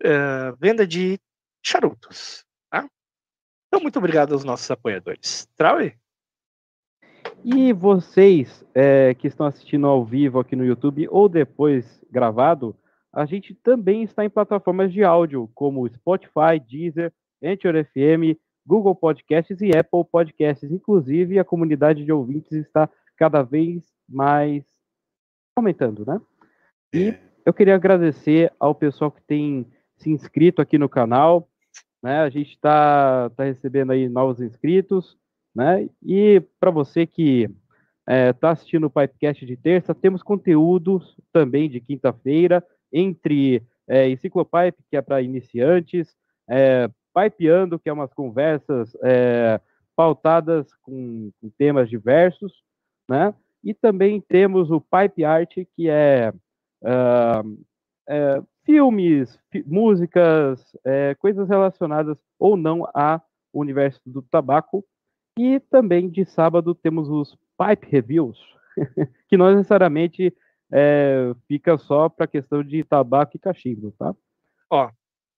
uh, 0.04 0.56
venda 0.58 0.86
de 0.88 1.20
charutos. 1.64 2.45
Então, 3.76 3.84
muito 3.84 4.00
obrigado 4.00 4.32
aos 4.32 4.46
nossos 4.46 4.72
apoiadores. 4.72 5.50
Traui? 5.58 5.96
E 7.44 7.74
vocês 7.74 8.64
é, 8.74 9.14
que 9.14 9.28
estão 9.28 9.46
assistindo 9.46 9.86
ao 9.86 10.06
vivo 10.06 10.40
aqui 10.40 10.56
no 10.56 10.64
YouTube 10.64 11.06
ou 11.10 11.28
depois 11.28 12.02
gravado, 12.10 12.74
a 13.12 13.26
gente 13.26 13.54
também 13.54 14.02
está 14.04 14.24
em 14.24 14.30
plataformas 14.30 14.94
de 14.94 15.04
áudio 15.04 15.52
como 15.54 15.86
Spotify, 15.90 16.58
Deezer, 16.66 17.12
Anchor 17.44 17.74
FM, 17.84 18.40
Google 18.66 18.96
Podcasts 18.96 19.60
e 19.60 19.78
Apple 19.78 20.06
Podcasts. 20.10 20.72
Inclusive, 20.72 21.38
a 21.38 21.44
comunidade 21.44 22.06
de 22.06 22.14
ouvintes 22.14 22.54
está 22.54 22.90
cada 23.18 23.44
vez 23.44 23.84
mais 24.08 24.64
aumentando, 25.54 26.06
né? 26.06 26.22
E 26.94 27.10
É. 27.10 27.20
eu 27.46 27.54
queria 27.54 27.76
agradecer 27.76 28.54
ao 28.58 28.74
pessoal 28.74 29.12
que 29.12 29.22
tem 29.22 29.70
se 29.98 30.10
inscrito 30.10 30.62
aqui 30.62 30.78
no 30.78 30.88
canal, 30.88 31.50
né? 32.06 32.20
A 32.20 32.30
gente 32.30 32.52
está 32.52 33.32
tá 33.32 33.46
recebendo 33.46 33.92
aí 33.92 34.08
novos 34.08 34.40
inscritos, 34.40 35.18
né? 35.56 35.90
E 36.04 36.40
para 36.60 36.70
você 36.70 37.08
que 37.08 37.50
está 38.08 38.52
assistindo 38.52 38.86
o 38.86 38.92
Pipecast 38.92 39.44
de 39.44 39.58
terça, 39.58 39.96
temos 39.96 40.22
conteúdos 40.22 41.18
também 41.34 41.68
de 41.68 41.82
quinta-feira, 41.82 42.64
entre 42.94 43.64
é, 43.88 44.08
Enciclopipe, 44.08 44.84
que 44.88 44.96
é 44.96 45.02
para 45.02 45.24
iniciantes, 45.24 46.16
é, 46.48 46.88
Pipeando, 47.12 47.80
que 47.80 47.90
é 47.90 47.94
umas 47.94 48.14
conversas 48.14 48.96
é, 49.04 49.60
pautadas 49.96 50.72
com, 50.84 51.32
com 51.42 51.50
temas 51.58 51.90
diversos, 51.90 52.54
né? 53.10 53.34
E 53.64 53.74
também 53.74 54.22
temos 54.22 54.70
o 54.70 54.80
Pipe 54.80 55.26
Art, 55.26 55.56
que 55.76 55.90
é, 55.90 56.32
ah, 56.84 57.42
é, 58.08 58.44
filmes, 58.66 59.40
fi- 59.52 59.64
músicas, 59.66 60.76
é, 60.84 61.16
coisas 61.16 61.48
relacionadas 61.48 62.18
ou 62.40 62.58
não 62.58 62.88
ao 62.94 63.22
universo 63.54 64.02
do 64.06 64.22
tabaco. 64.22 64.84
E 65.38 65.60
também 65.60 66.10
de 66.10 66.26
sábado 66.26 66.74
temos 66.74 67.10
os 67.10 67.38
Pipe 67.58 67.88
Reviews, 67.92 68.40
que 69.28 69.38
não 69.38 69.54
necessariamente 69.54 70.34
é, 70.72 71.34
fica 71.48 71.78
só 71.78 72.10
para 72.10 72.28
questão 72.28 72.64
de 72.64 72.84
tabaco 72.84 73.36
e 73.36 73.40
cachimbo, 73.40 73.94
tá? 73.98 74.14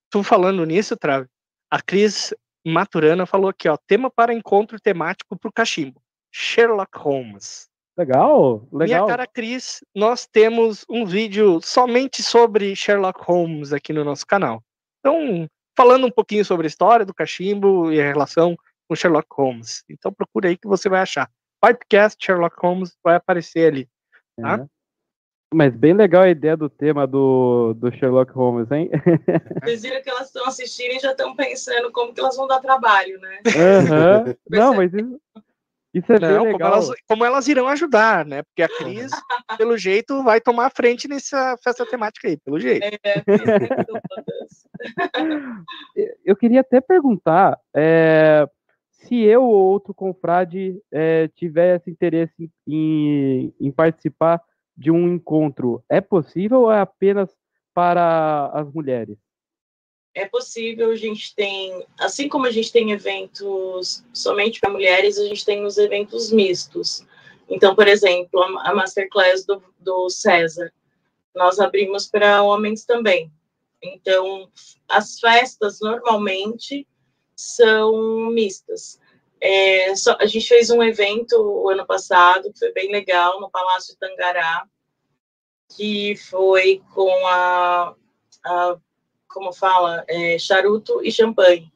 Tu 0.10 0.24
falando 0.24 0.66
nisso, 0.66 0.96
Trave, 0.96 1.28
a 1.70 1.82
Cris 1.82 2.34
Maturana 2.66 3.26
falou 3.26 3.50
aqui, 3.50 3.68
ó, 3.68 3.76
tema 3.76 4.10
para 4.10 4.34
encontro 4.34 4.80
temático 4.80 5.38
para 5.38 5.50
o 5.50 5.54
cachimbo. 5.54 6.02
Sherlock 6.32 6.98
Holmes. 6.98 7.68
Legal, 7.98 8.68
legal. 8.72 9.06
Minha 9.06 9.06
cara 9.08 9.26
Cris, 9.26 9.84
nós 9.96 10.28
temos 10.28 10.86
um 10.88 11.04
vídeo 11.04 11.60
somente 11.64 12.22
sobre 12.22 12.76
Sherlock 12.76 13.24
Holmes 13.24 13.74
aqui 13.74 13.92
no 13.92 14.04
nosso 14.04 14.26
canal. 14.26 14.62
Então, 15.00 15.50
falando 15.76 16.06
um 16.06 16.12
pouquinho 16.12 16.46
sobre 16.46 16.68
a 16.68 16.70
história 16.70 17.06
do 17.06 17.14
cachimbo 17.14 17.92
e 17.92 18.00
a 18.00 18.06
relação 18.06 18.56
com 18.88 18.96
Sherlock 18.96 19.28
Holmes. 19.32 19.84
Então 19.90 20.14
procura 20.14 20.50
aí 20.50 20.58
que 20.58 20.68
você 20.68 20.88
vai 20.88 21.02
achar. 21.02 21.28
Pipecast 21.60 22.24
Sherlock 22.24 22.56
Holmes 22.62 22.96
vai 23.04 23.16
aparecer 23.16 23.72
ali. 23.72 23.90
tá? 24.40 24.60
É. 24.64 24.66
Mas 25.54 25.74
bem 25.74 25.94
legal 25.94 26.24
a 26.24 26.30
ideia 26.30 26.58
do 26.58 26.70
tema 26.70 27.08
do, 27.08 27.74
do 27.74 27.90
Sherlock 27.92 28.32
Holmes, 28.34 28.70
hein? 28.70 28.92
Vocês 29.64 29.82
viram 29.82 30.02
que 30.04 30.10
elas 30.10 30.28
estão 30.28 30.46
assistindo 30.46 30.92
e 30.92 31.00
já 31.00 31.12
estão 31.12 31.36
pensando 31.36 31.90
como 31.92 32.14
que 32.14 32.20
elas 32.20 32.36
vão 32.36 32.48
dar 32.48 32.60
trabalho, 32.60 33.18
né? 33.22 33.40
Aham. 33.56 34.36
Não, 34.50 34.76
mas 34.76 34.94
isso, 34.94 35.20
isso 35.98 36.14
é 36.14 36.20
Não, 36.20 36.40
como 36.40 36.52
legal. 36.52 36.74
elas, 36.74 36.92
como 37.08 37.26
elas 37.26 37.48
irão 37.48 37.68
ajudar, 37.68 38.26
né? 38.26 38.44
Porque 38.44 38.62
a 38.62 38.70
Cris, 38.70 39.12
pelo 39.58 39.78
jeito, 39.78 40.24
vai 40.24 40.40
tomar 40.40 40.68
a 40.68 40.70
frente 40.70 41.08
nessa 41.08 41.58
festa 41.64 41.86
temática 41.86 42.28
aí, 42.28 42.38
pelo 42.38 42.60
jeito. 42.60 42.84
É, 43.04 43.24
dúvidas. 43.26 44.68
Eu 46.24 46.36
queria 46.36 46.62
até 46.62 46.80
perguntar 46.80 47.60
é, 47.76 48.48
se 48.92 49.16
eu 49.24 49.44
ou 49.44 49.56
outro 49.56 49.94
confrade 49.94 50.80
é, 50.92 51.28
tivesse 51.30 51.90
interesse 51.90 52.52
em, 52.68 53.54
em 53.60 53.72
participar 53.72 54.40
de 54.76 54.92
um 54.92 55.08
encontro, 55.08 55.84
é 55.90 56.00
possível 56.00 56.62
ou 56.62 56.72
é 56.72 56.80
apenas 56.80 57.36
para 57.74 58.52
as 58.54 58.72
mulheres? 58.72 59.18
É 60.18 60.28
possível, 60.28 60.90
a 60.90 60.96
gente 60.96 61.36
tem, 61.36 61.86
assim 62.00 62.28
como 62.28 62.48
a 62.48 62.52
gente 62.52 62.72
tem 62.72 62.92
eventos 62.92 64.04
somente 64.12 64.60
para 64.60 64.72
mulheres, 64.72 65.20
a 65.20 65.24
gente 65.28 65.46
tem 65.46 65.64
os 65.64 65.78
eventos 65.78 66.32
mistos. 66.32 67.06
Então, 67.48 67.76
por 67.76 67.88
exemplo, 67.88 68.42
a, 68.42 68.74
Masterclass 68.74 69.46
do, 69.46 69.64
do 69.80 70.10
César, 70.10 70.74
nós 71.36 71.60
abrimos 71.60 72.08
para 72.08 72.42
homens 72.42 72.84
também. 72.84 73.32
Então, 73.80 74.50
as 74.90 75.20
festas 75.20 75.82
normalmente 75.82 76.88
são 77.36 78.32
mistas. 78.32 79.00
É, 79.40 79.96
só- 79.96 80.18
a 80.20 80.26
gente 80.26 80.48
fez 80.48 80.72
um 80.72 80.82
evento 80.82 81.36
o 81.40 81.70
ano 81.70 81.86
passado, 81.86 82.52
que 82.52 82.58
foi 82.58 82.72
bem 82.72 82.92
legal, 82.92 83.40
no 83.40 83.52
Palácio 83.52 83.96
Tangará, 84.00 84.66
que 85.76 86.16
foi 86.16 86.82
com 86.96 87.28
a, 87.28 87.94
a 88.44 88.78
como 89.28 89.54
fala, 89.54 90.04
é, 90.08 90.38
charuto 90.40 91.04
e 91.04 91.12
champanhe. 91.12 91.72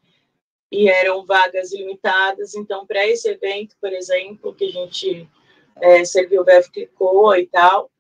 E 0.72 0.88
eram 0.88 1.26
vagas 1.26 1.74
limitadas, 1.74 2.56
então, 2.56 2.88
para 2.88 3.06
esse 3.06 3.30
evento, 3.30 3.76
por 3.80 3.92
exemplo, 3.92 4.56
que 4.56 4.66
a 4.66 4.72
gente 4.72 5.30
é, 5.82 6.06
serviu 6.06 6.42
o 6.42 6.46
BF 6.46 6.72
Clicô 6.72 7.36
e 7.36 7.46
tal, 7.48 7.92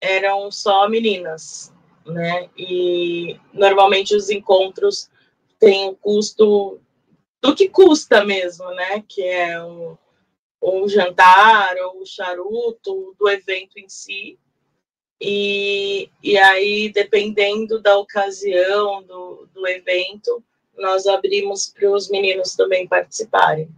eram 0.00 0.50
só 0.50 0.88
meninas, 0.88 1.72
né? 2.04 2.50
E 2.56 3.38
normalmente 3.52 4.14
os 4.14 4.28
encontros 4.28 5.08
têm 5.58 5.88
um 5.88 5.94
custo 5.94 6.80
do 7.40 7.54
que 7.54 7.68
custa 7.68 8.24
mesmo, 8.24 8.68
né? 8.70 9.02
Que 9.08 9.22
é 9.22 9.62
um, 9.62 9.96
um 10.62 10.88
jantar 10.88 11.76
ou 11.78 12.02
o 12.02 12.06
charuto 12.06 13.14
do 13.18 13.28
evento 13.28 13.78
em 13.78 13.88
si. 13.88 14.38
E, 15.26 16.10
e 16.22 16.36
aí, 16.36 16.92
dependendo 16.92 17.80
da 17.80 17.96
ocasião 17.96 19.02
do, 19.04 19.48
do 19.54 19.66
evento, 19.66 20.44
nós 20.76 21.06
abrimos 21.06 21.68
para 21.68 21.90
os 21.90 22.10
meninos 22.10 22.54
também 22.54 22.86
participarem. 22.86 23.70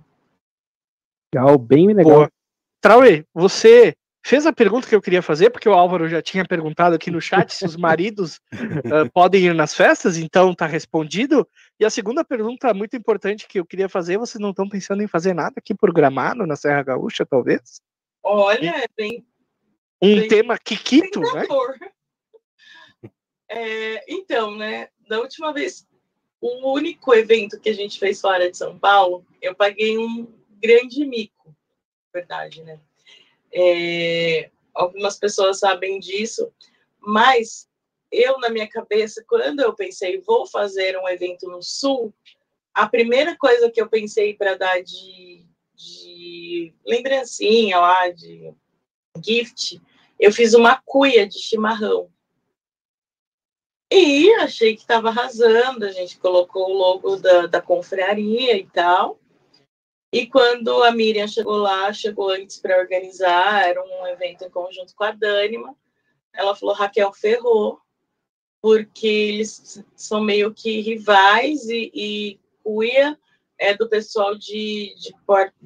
Legal, 1.32 1.57
bem 1.57 1.86
legal. 1.94 2.14
Boa. 2.14 2.32
Trauê, 2.80 3.24
você 3.32 3.94
fez 4.24 4.44
a 4.44 4.53
pergunta 4.53 4.88
que 4.88 4.94
eu 4.97 5.01
queria 5.01 5.22
fazer, 5.22 5.51
porque 5.51 5.68
o 5.68 5.72
Álvaro 5.72 6.09
já 6.09 6.20
tinha 6.20 6.44
perguntado 6.44 6.97
aqui 6.97 7.12
no 7.12 7.20
chat 7.20 7.55
se 7.55 7.64
os 7.64 7.76
maridos 7.78 8.40
ah, 8.53 9.09
podem 9.14 9.44
ir 9.44 9.55
nas 9.55 9.72
festas, 9.72 10.18
então 10.18 10.53
tá 10.53 10.66
respondido. 10.66 11.47
E 11.78 11.84
a 11.84 11.90
segunda 11.90 12.24
pergunta 12.24 12.74
muito 12.74 12.97
importante 12.97 13.47
que 13.47 13.61
eu 13.61 13.64
queria 13.64 13.88
fazer, 13.88 14.18
vocês 14.18 14.42
não 14.42 14.51
estão 14.51 14.68
pensando 14.68 15.01
em 15.01 15.07
fazer 15.07 15.32
nada 15.32 15.55
aqui 15.59 15.72
por 15.72 15.92
Gramado, 15.92 16.44
na 16.44 16.57
Serra 16.57 16.82
Gaúcha, 16.82 17.24
talvez? 17.24 17.80
Olha, 18.20 18.82
é 18.82 18.86
bem 18.97 19.24
Um 20.01 20.20
Bem- 20.20 20.28
tema 20.28 20.59
Kikito, 20.59 21.20
né? 21.20 21.47
É, 23.49 24.12
então, 24.12 24.57
né, 24.57 24.88
da 25.09 25.20
última 25.20 25.53
vez, 25.53 25.86
o 26.40 26.72
único 26.72 27.14
evento 27.14 27.61
que 27.61 27.68
a 27.68 27.74
gente 27.74 27.99
fez 27.99 28.20
fora 28.20 28.51
de 28.51 28.57
São 28.57 28.78
Paulo, 28.78 29.24
eu 29.40 29.55
paguei 29.55 29.97
um 29.97 30.26
grande 30.61 31.05
mico, 31.07 31.55
verdade, 32.12 32.62
né? 32.62 32.80
É, 33.53 34.51
algumas 34.74 35.18
pessoas 35.18 35.61
sabem 35.61 35.99
disso, 35.99 36.53
mas 37.01 37.68
eu, 38.11 38.38
na 38.38 38.51
minha 38.51 38.68
cabeça, 38.68 39.24
quando 39.28 39.61
eu 39.61 39.74
pensei, 39.74 40.20
vou 40.20 40.47
fazer 40.47 40.99
um 40.99 41.09
evento 41.09 41.49
no 41.49 41.62
Sul, 41.62 42.12
a 42.74 42.86
primeira 42.88 43.36
coisa 43.36 43.70
que 43.70 43.80
eu 43.80 43.88
pensei 43.88 44.34
para 44.34 44.57
dar 44.57 44.82
de, 44.82 45.47
de 45.74 46.74
lembrancinha 46.84 47.78
lá, 47.78 48.09
de 48.11 48.53
gift, 49.22 49.80
eu 50.18 50.32
fiz 50.32 50.54
uma 50.54 50.80
cuia 50.84 51.26
de 51.26 51.38
chimarrão. 51.38 52.10
E 53.90 54.30
achei 54.40 54.74
que 54.74 54.82
estava 54.82 55.08
arrasando, 55.08 55.84
a 55.84 55.92
gente 55.92 56.18
colocou 56.18 56.70
o 56.70 56.76
logo 56.76 57.16
da, 57.16 57.46
da 57.46 57.60
confraria 57.62 58.56
e 58.56 58.66
tal. 58.66 59.20
E 60.12 60.26
quando 60.26 60.82
a 60.82 60.90
Miriam 60.90 61.28
chegou 61.28 61.56
lá, 61.56 61.92
chegou 61.92 62.30
antes 62.30 62.58
para 62.58 62.78
organizar, 62.78 63.68
era 63.68 63.82
um 63.82 64.06
evento 64.06 64.44
em 64.44 64.50
conjunto 64.50 64.94
com 64.94 65.04
a 65.04 65.12
Dânima, 65.12 65.76
ela 66.32 66.54
falou, 66.54 66.74
Raquel 66.74 67.12
ferrou, 67.12 67.80
porque 68.60 69.06
eles 69.06 69.84
são 69.94 70.20
meio 70.20 70.52
que 70.52 70.80
rivais 70.80 71.68
e, 71.68 71.90
e 71.94 72.40
Cuia 72.62 73.16
é 73.59 73.74
do 73.74 73.88
pessoal 73.88 74.34
de, 74.34 74.94
de, 74.96 75.14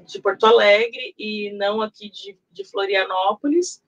de 0.07 0.23
Porto 0.23 0.47
Alegre 0.47 1.15
e 1.19 1.53
não 1.53 1.81
aqui 1.81 2.11
de, 2.11 2.39
de 2.51 2.65
Florianópolis. 2.65 3.83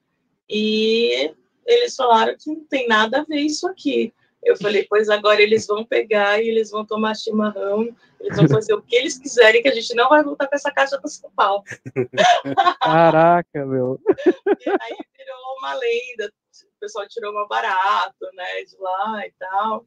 E 0.49 1.33
eles 1.65 1.95
falaram 1.95 2.35
que 2.37 2.49
não 2.49 2.65
tem 2.65 2.87
nada 2.87 3.21
a 3.21 3.23
ver 3.23 3.39
isso 3.39 3.67
aqui. 3.67 4.13
Eu 4.43 4.57
falei, 4.57 4.85
pois 4.89 5.09
agora 5.09 5.41
eles 5.41 5.65
vão 5.65 5.85
pegar 5.85 6.41
e 6.41 6.49
eles 6.49 6.69
vão 6.69 6.85
tomar 6.85 7.15
chimarrão, 7.15 7.95
eles 8.19 8.37
vão 8.37 8.49
fazer 8.49 8.73
o 8.73 8.81
que 8.81 8.95
eles 8.95 9.17
quiserem, 9.17 9.61
que 9.61 9.69
a 9.69 9.73
gente 9.73 9.95
não 9.95 10.09
vai 10.09 10.21
voltar 10.21 10.47
com 10.47 10.55
essa 10.55 10.71
caixa 10.71 10.99
para 10.99 11.09
São 11.09 11.31
Paulo. 11.31 11.63
Caraca, 12.81 13.65
meu. 13.65 14.01
E 14.05 14.69
aí 14.69 14.97
virou 15.17 15.57
uma 15.59 15.73
lenda, 15.75 16.29
o 16.29 16.79
pessoal 16.79 17.07
tirou 17.07 17.31
uma 17.31 17.47
barato, 17.47 18.25
né, 18.33 18.63
de 18.65 18.75
lá 18.77 19.25
e 19.25 19.33
tal. 19.39 19.85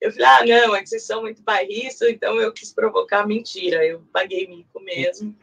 Eu 0.00 0.12
falei, 0.12 0.26
ah, 0.26 0.66
não, 0.66 0.76
é 0.76 0.82
que 0.82 0.88
vocês 0.88 1.04
são 1.04 1.22
muito 1.22 1.42
bairristas, 1.42 2.10
então 2.10 2.38
eu 2.40 2.52
quis 2.52 2.72
provocar 2.72 3.26
mentira. 3.26 3.84
Eu 3.84 4.02
paguei 4.12 4.46
mico 4.46 4.80
mesmo, 4.80 5.34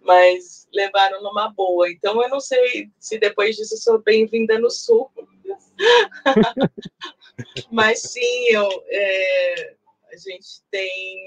mas 0.00 0.68
levaram 0.72 1.22
numa 1.22 1.50
boa. 1.50 1.90
Então 1.90 2.22
eu 2.22 2.28
não 2.28 2.40
sei 2.40 2.90
se 2.98 3.18
depois 3.18 3.56
disso 3.56 3.74
eu 3.74 3.78
sou 3.78 3.98
bem-vinda 3.98 4.58
no 4.58 4.70
Sul. 4.70 5.10
mas 7.70 8.02
sim, 8.02 8.48
eu, 8.50 8.68
é, 8.88 9.74
a 10.12 10.16
gente 10.16 10.62
tem. 10.70 11.18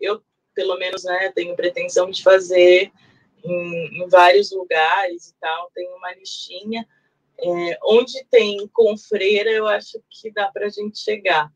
Eu, 0.00 0.22
pelo 0.54 0.78
menos, 0.78 1.04
né, 1.04 1.32
tenho 1.34 1.56
pretensão 1.56 2.10
de 2.10 2.22
fazer 2.22 2.90
em, 3.44 4.02
em 4.02 4.08
vários 4.08 4.52
lugares 4.52 5.28
e 5.28 5.34
tal, 5.40 5.70
tem 5.74 5.88
uma 5.92 6.14
listinha. 6.14 6.86
É, 7.38 7.78
onde 7.82 8.24
tem 8.30 8.66
confreira, 8.68 9.50
eu 9.50 9.66
acho 9.66 10.00
que 10.08 10.30
dá 10.30 10.50
para 10.50 10.66
a 10.66 10.70
gente 10.70 10.98
chegar. 10.98 11.52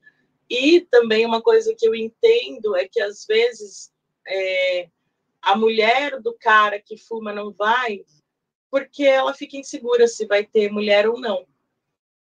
E 0.51 0.81
também 0.83 1.24
uma 1.24 1.43
coisa 1.43 1.74
que 1.76 1.87
eu 1.87 1.95
entendo 1.95 2.76
é 2.76 2.89
que 2.89 3.01
às 3.01 3.26
vezes 3.26 3.93
é, 4.26 4.89
a 5.43 5.57
mulher 5.57 6.20
do 6.20 6.35
cara 6.35 6.81
que 6.81 6.97
fuma 6.97 7.33
não 7.33 7.53
vai 7.53 8.05
porque 8.70 9.05
ela 9.05 9.35
fica 9.35 9.57
insegura 9.57 10.07
se 10.07 10.26
vai 10.26 10.45
ter 10.45 10.70
mulher 10.70 11.09
ou 11.09 11.18
não. 11.20 11.47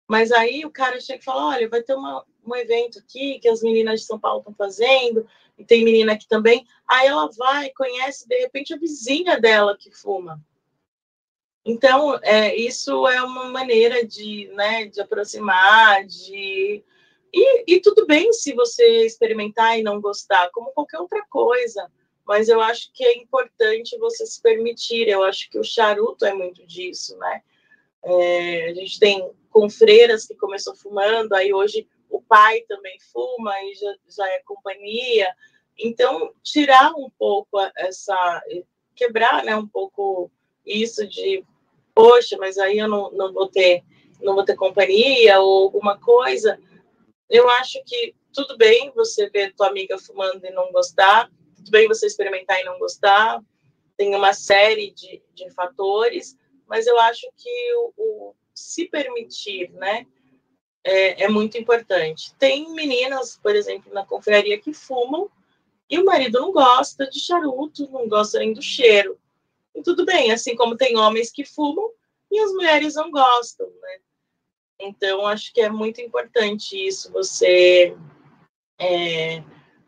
Mas 0.07 0.31
aí 0.31 0.65
o 0.65 0.71
cara 0.71 0.99
chega 0.99 1.19
e 1.19 1.23
fala: 1.23 1.47
olha, 1.47 1.69
vai 1.69 1.81
ter 1.81 1.93
uma, 1.93 2.25
um 2.45 2.55
evento 2.55 2.99
aqui 2.99 3.39
que 3.39 3.47
as 3.47 3.61
meninas 3.61 4.01
de 4.01 4.05
São 4.05 4.19
Paulo 4.19 4.39
estão 4.39 4.53
fazendo, 4.53 5.25
e 5.57 5.63
tem 5.63 5.83
menina 5.83 6.13
aqui 6.13 6.27
também. 6.27 6.65
Aí 6.87 7.07
ela 7.07 7.29
vai, 7.37 7.69
conhece 7.71 8.27
de 8.27 8.37
repente 8.39 8.73
a 8.73 8.77
vizinha 8.77 9.39
dela 9.39 9.77
que 9.77 9.91
fuma. 9.91 10.41
Então, 11.63 12.19
é, 12.23 12.55
isso 12.55 13.07
é 13.07 13.21
uma 13.21 13.49
maneira 13.49 14.05
de, 14.05 14.47
né, 14.53 14.85
de 14.85 14.99
aproximar, 14.99 16.05
de. 16.05 16.83
E, 17.33 17.75
e 17.75 17.79
tudo 17.79 18.05
bem 18.05 18.33
se 18.33 18.53
você 18.53 19.05
experimentar 19.05 19.79
e 19.79 19.83
não 19.83 20.01
gostar, 20.01 20.49
como 20.51 20.71
qualquer 20.71 20.99
outra 20.99 21.23
coisa. 21.29 21.89
Mas 22.25 22.49
eu 22.49 22.61
acho 22.61 22.91
que 22.93 23.03
é 23.03 23.17
importante 23.17 23.97
você 23.97 24.25
se 24.25 24.41
permitir. 24.41 25.07
Eu 25.07 25.23
acho 25.23 25.49
que 25.49 25.59
o 25.59 25.63
charuto 25.63 26.25
é 26.25 26.33
muito 26.33 26.65
disso, 26.65 27.17
né? 27.17 27.41
É, 28.03 28.69
a 28.69 28.73
gente 28.73 28.99
tem 28.99 29.31
com 29.49 29.69
freiras 29.69 30.25
que 30.25 30.35
começou 30.35 30.75
fumando, 30.75 31.33
aí 31.33 31.53
hoje 31.53 31.87
o 32.09 32.21
pai 32.21 32.61
também 32.67 32.97
fuma 33.11 33.53
e 33.63 33.75
já, 33.75 33.95
já 34.09 34.29
é 34.29 34.39
companhia. 34.39 35.33
Então, 35.77 36.33
tirar 36.43 36.91
um 36.93 37.09
pouco 37.17 37.59
essa, 37.75 38.43
quebrar, 38.95 39.43
né, 39.43 39.55
um 39.55 39.67
pouco 39.67 40.31
isso 40.65 41.07
de, 41.07 41.43
poxa, 41.93 42.37
mas 42.37 42.57
aí 42.57 42.77
eu 42.79 42.87
não, 42.87 43.11
não 43.11 43.33
vou 43.33 43.47
ter, 43.47 43.83
não 44.21 44.35
vou 44.35 44.45
ter 44.45 44.55
companhia 44.55 45.39
ou 45.39 45.63
alguma 45.63 45.97
coisa. 45.99 46.59
Eu 47.29 47.49
acho 47.49 47.81
que 47.85 48.13
tudo 48.33 48.57
bem 48.57 48.91
você 48.95 49.29
ver 49.29 49.53
tua 49.53 49.67
amiga 49.67 49.97
fumando 49.97 50.45
e 50.45 50.51
não 50.51 50.71
gostar, 50.71 51.29
tudo 51.55 51.71
bem 51.71 51.87
você 51.87 52.07
experimentar 52.07 52.59
e 52.59 52.63
não 52.63 52.79
gostar, 52.79 53.41
tem 53.97 54.15
uma 54.15 54.33
série 54.33 54.91
de, 54.91 55.21
de 55.33 55.49
fatores, 55.51 56.37
mas 56.67 56.87
eu 56.87 56.99
acho 56.99 57.27
que 57.37 57.73
o, 57.75 57.93
o 57.97 58.35
se 58.53 58.87
permitir, 58.87 59.71
né, 59.73 60.05
é, 60.83 61.23
é, 61.23 61.29
muito 61.29 61.57
importante. 61.57 62.33
Tem 62.35 62.73
meninas, 62.73 63.37
por 63.37 63.55
exemplo, 63.55 63.93
na 63.93 64.05
confraria 64.05 64.59
que 64.59 64.73
fumam 64.73 65.29
e 65.89 65.99
o 65.99 66.05
marido 66.05 66.39
não 66.39 66.51
gosta 66.51 67.07
de 67.07 67.19
charuto, 67.19 67.89
não 67.91 68.07
gosta 68.07 68.39
nem 68.39 68.53
do 68.53 68.61
cheiro. 68.61 69.19
E 69.75 69.81
tudo 69.81 70.05
bem, 70.05 70.31
assim 70.31 70.55
como 70.55 70.75
tem 70.75 70.97
homens 70.97 71.31
que 71.31 71.45
fumam 71.45 71.89
e 72.31 72.39
as 72.39 72.51
mulheres 72.51 72.95
não 72.95 73.11
gostam, 73.11 73.67
né? 73.81 73.99
Então, 74.79 75.27
acho 75.27 75.53
que 75.53 75.61
é 75.61 75.69
muito 75.69 76.01
importante 76.01 76.75
isso, 76.75 77.11
você 77.11 77.95
é, 78.79 79.43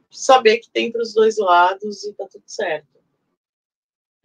saber 0.10 0.60
que 0.60 0.70
tem 0.70 0.92
para 0.92 1.02
os 1.02 1.14
dois 1.14 1.38
lados 1.38 2.04
e 2.04 2.14
tá 2.14 2.28
tudo 2.32 2.44
certo. 2.46 2.88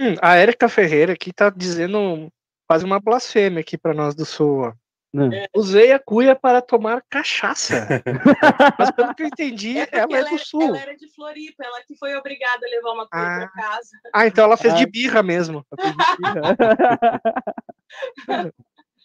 Hum, 0.01 0.15
a 0.21 0.37
Érica 0.37 0.69
Ferreira 0.69 1.15
aqui 1.15 1.33
tá 1.33 1.51
dizendo 1.51 2.31
quase 2.69 2.85
uma 2.85 3.01
blasfêmia 3.01 3.61
aqui 3.61 3.77
para 3.77 3.95
nós 3.95 4.15
do 4.15 4.25
Sul. 4.25 4.73
É. 5.15 5.49
Usei 5.57 5.93
a 5.93 5.99
cuia 5.99 6.37
para 6.37 6.61
tomar 6.61 7.03
cachaça. 7.09 7.89
Mas 8.79 8.91
pelo 8.91 9.15
que 9.15 9.23
eu 9.23 9.27
entendi, 9.27 9.79
é 9.79 9.89
ela, 9.91 10.19
é 10.19 10.25
do 10.25 10.39
sul. 10.39 10.63
Ela 10.63 10.81
era 10.81 10.97
de 10.97 11.09
Floripa, 11.15 11.65
ela 11.65 11.83
que 11.87 11.97
foi 11.97 12.15
obrigada 12.15 12.67
a 12.67 12.69
levar 12.69 12.93
uma 12.93 13.09
cuia 13.09 13.23
ah. 13.23 13.39
para 13.39 13.49
casa. 13.49 13.91
Ah, 14.13 14.27
então 14.27 14.45
ela 14.45 14.57
fez 14.57 14.75
de 14.75 14.85
ah. 14.85 14.91
birra 14.91 15.23
mesmo. 15.23 15.65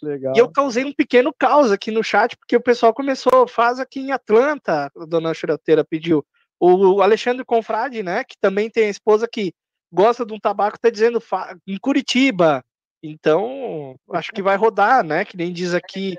Legal. 0.02 0.34
E 0.36 0.40
eu 0.40 0.52
causei 0.52 0.84
um 0.84 0.92
pequeno 0.92 1.34
caos 1.34 1.72
aqui 1.72 1.90
no 1.90 2.04
chat, 2.04 2.36
porque 2.36 2.58
o 2.58 2.62
pessoal 2.62 2.94
começou, 2.94 3.48
faz 3.48 3.80
aqui 3.80 4.02
em 4.02 4.12
Atlanta, 4.12 4.92
a 4.96 5.06
dona 5.06 5.34
Chureteira 5.34 5.86
pediu. 5.86 6.26
O 6.60 7.02
Alexandre 7.02 7.46
Confrade, 7.46 8.04
né, 8.04 8.26
que 8.26 8.36
também 8.40 8.70
tem 8.70 8.88
a 8.88 8.90
esposa 8.90 9.28
que 9.32 9.54
gosta 9.92 10.26
de 10.26 10.34
um 10.34 10.40
tabaco, 10.40 10.80
tá 10.80 10.90
dizendo 10.90 11.24
em 11.66 11.78
Curitiba, 11.78 12.64
então, 13.04 14.00
acho 14.12 14.32
que 14.32 14.42
vai 14.42 14.56
rodar, 14.56 15.04
né? 15.04 15.26
Que 15.26 15.36
nem 15.36 15.52
diz 15.52 15.74
aqui 15.74 16.18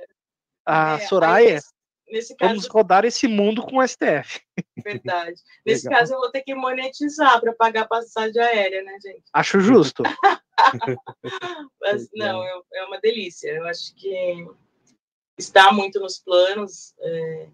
a 0.67 0.97
é, 0.97 1.07
Soraya. 1.07 1.61
Nesse 2.07 2.37
caso, 2.37 2.51
vamos 2.51 2.67
rodar 2.67 3.07
esse 3.07 3.27
mundo 3.27 3.63
com 3.63 3.79
o 3.79 3.89
STF. 3.89 4.43
Verdade. 4.85 5.41
Nesse 5.65 5.89
caso, 5.89 6.13
eu 6.13 6.19
vou 6.19 6.31
ter 6.31 6.43
que 6.43 6.55
monetizar 6.55 7.41
para 7.41 7.55
pagar 7.55 7.83
a 7.83 7.89
passagem 7.89 8.41
aérea, 8.41 8.83
né, 8.83 8.99
gente? 9.03 9.25
Acho 9.33 9.61
justo. 9.61 10.03
Mas, 11.81 12.09
não, 12.15 12.45
é 12.45 12.85
uma 12.85 13.01
delícia. 13.01 13.49
Eu 13.49 13.67
acho 13.67 13.95
que 13.95 14.47
está 15.39 15.73
muito 15.73 15.99
nos 15.99 16.19
planos. 16.19 16.93
É, 17.01 17.49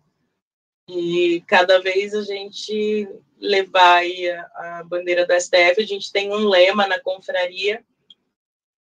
e 0.88 1.44
cada 1.46 1.80
vez 1.80 2.14
a 2.14 2.22
gente 2.22 3.08
levar 3.38 3.98
aí 3.98 4.28
a, 4.28 4.80
a 4.80 4.84
bandeira 4.84 5.24
do 5.24 5.40
STF, 5.40 5.80
a 5.80 5.86
gente 5.86 6.10
tem 6.10 6.32
um 6.32 6.48
lema 6.48 6.88
na 6.88 6.98
confraria 7.00 7.84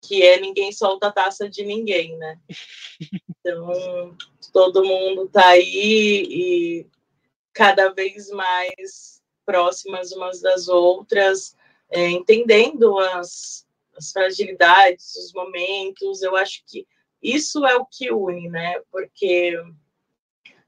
que 0.01 0.23
é 0.23 0.39
ninguém 0.39 0.71
solta 0.71 1.07
a 1.07 1.11
taça 1.11 1.49
de 1.49 1.63
ninguém, 1.63 2.17
né? 2.17 2.39
Então, 3.39 4.15
todo 4.51 4.85
mundo 4.85 5.27
tá 5.29 5.47
aí 5.49 6.25
e 6.29 6.87
cada 7.53 7.89
vez 7.89 8.29
mais 8.29 9.21
próximas 9.45 10.11
umas 10.11 10.41
das 10.41 10.67
outras, 10.67 11.55
é, 11.89 12.09
entendendo 12.09 12.99
as, 12.99 13.65
as 13.97 14.11
fragilidades, 14.11 15.15
os 15.15 15.33
momentos. 15.33 16.21
Eu 16.21 16.35
acho 16.35 16.63
que 16.67 16.87
isso 17.21 17.65
é 17.65 17.75
o 17.75 17.85
que 17.85 18.11
une, 18.11 18.49
né? 18.49 18.81
Porque 18.91 19.53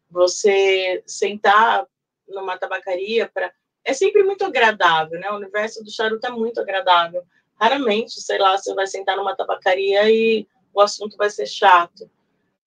você 0.10 1.04
sentar 1.06 1.86
numa 2.28 2.58
tabacaria 2.58 3.30
para 3.30 3.54
é 3.84 3.94
sempre 3.94 4.24
muito 4.24 4.46
agradável, 4.46 5.20
né? 5.20 5.32
O 5.32 5.38
universo 5.38 5.84
do 5.84 5.92
charuto 5.92 6.28
é 6.28 6.30
muito 6.30 6.60
agradável 6.62 7.26
raramente, 7.62 8.20
sei 8.20 8.40
lá, 8.40 8.58
você 8.58 8.74
vai 8.74 8.88
sentar 8.88 9.16
numa 9.16 9.36
tabacaria 9.36 10.10
e 10.10 10.48
o 10.74 10.82
assunto 10.82 11.16
vai 11.16 11.30
ser 11.30 11.46
chato. 11.46 12.10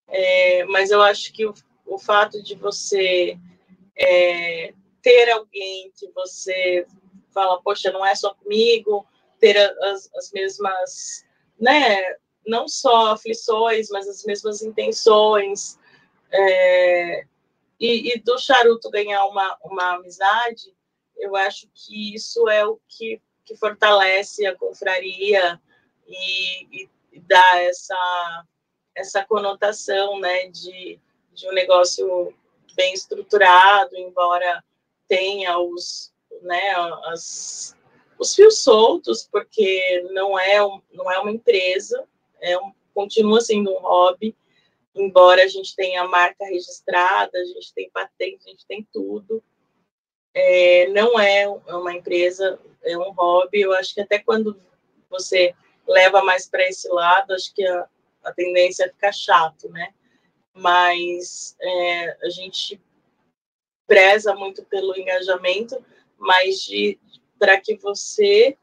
É, 0.07 0.64
mas 0.66 0.92
eu 0.92 1.03
acho 1.03 1.32
que 1.32 1.45
o, 1.45 1.53
o 1.84 1.99
fato 1.99 2.40
de 2.40 2.55
você 2.55 3.36
é, 3.99 4.72
ter 5.03 5.30
alguém 5.30 5.90
que 5.99 6.09
você 6.12 6.86
fala, 7.32 7.61
poxa, 7.61 7.90
não 7.90 8.07
é 8.07 8.14
só 8.14 8.34
comigo, 8.34 9.05
ter 9.40 9.59
as, 9.59 10.09
as 10.14 10.30
mesmas, 10.30 11.24
né, 11.59 12.14
não 12.47 12.68
só 12.68 13.12
aflições, 13.12 13.88
mas 13.90 14.07
as 14.09 14.22
mesmas 14.22 14.62
intenções, 14.62 15.76
é, 16.30 17.24
e, 17.80 18.14
e, 18.14 18.20
do 18.20 18.38
charuto 18.38 18.90
ganhar 18.90 19.24
uma, 19.26 19.59
uma 19.64 19.95
amizade, 19.95 20.72
eu 21.16 21.34
acho 21.34 21.68
que 21.74 22.14
isso 22.14 22.49
é 22.49 22.64
o 22.64 22.78
que 22.88 23.20
que 23.45 23.57
fortalece 23.57 24.47
a 24.47 24.57
confraria 24.57 25.61
e, 26.07 26.84
e 27.12 27.20
dá 27.20 27.62
essa, 27.62 28.45
essa 28.95 29.24
conotação 29.24 30.18
né, 30.18 30.49
de, 30.49 30.99
de 31.32 31.49
um 31.49 31.53
negócio 31.53 32.34
bem 32.74 32.92
estruturado, 32.92 33.97
embora 33.97 34.62
tenha 35.07 35.59
os, 35.59 36.12
né, 36.42 36.74
as, 37.07 37.76
os 38.18 38.34
fios 38.34 38.59
soltos, 38.59 39.28
porque 39.30 40.03
não 40.12 40.38
é, 40.38 40.64
um, 40.64 40.80
não 40.92 41.11
é 41.11 41.18
uma 41.18 41.30
empresa, 41.30 42.07
é 42.40 42.59
um, 42.59 42.72
continua 42.95 43.40
sendo 43.40 43.70
um 43.70 43.80
hobby, 43.80 44.36
embora 44.95 45.42
a 45.42 45.49
gente 45.49 45.74
tenha 45.74 46.07
marca 46.07 46.45
registrada, 46.45 47.38
a 47.38 47.45
gente 47.45 47.72
tem 47.74 47.90
patente, 47.90 48.45
a 48.47 48.51
gente 48.51 48.66
tem 48.66 48.86
tudo, 48.92 49.42
é, 50.35 50.89
não 50.89 51.18
é 51.18 51.49
uma 51.49 51.95
empresa, 51.95 52.59
é 52.82 52.99
um 52.99 53.12
hobby. 53.12 53.61
Eu 53.61 53.72
acho 53.72 53.95
que 53.95 54.01
até 54.01 54.18
quando 54.18 54.59
você 55.09 55.55
leva 55.87 56.22
mais 56.22 56.49
para 56.49 56.66
esse 56.68 56.89
lado, 56.89 57.32
acho 57.32 57.55
que 57.55 57.64
a, 57.66 57.87
a 58.24 58.32
tendência 58.32 58.85
é 58.85 58.89
ficar 58.89 59.12
chato, 59.12 59.70
né? 59.70 59.95
Mas 60.53 61.57
é, 61.61 62.16
a 62.26 62.30
gente 62.30 62.80
preza 63.87 64.35
muito 64.35 64.64
pelo 64.64 64.99
engajamento, 64.99 65.85
mas 66.18 66.62
de 66.62 66.99
para 67.39 67.61
que 67.61 67.76
você 67.76 68.57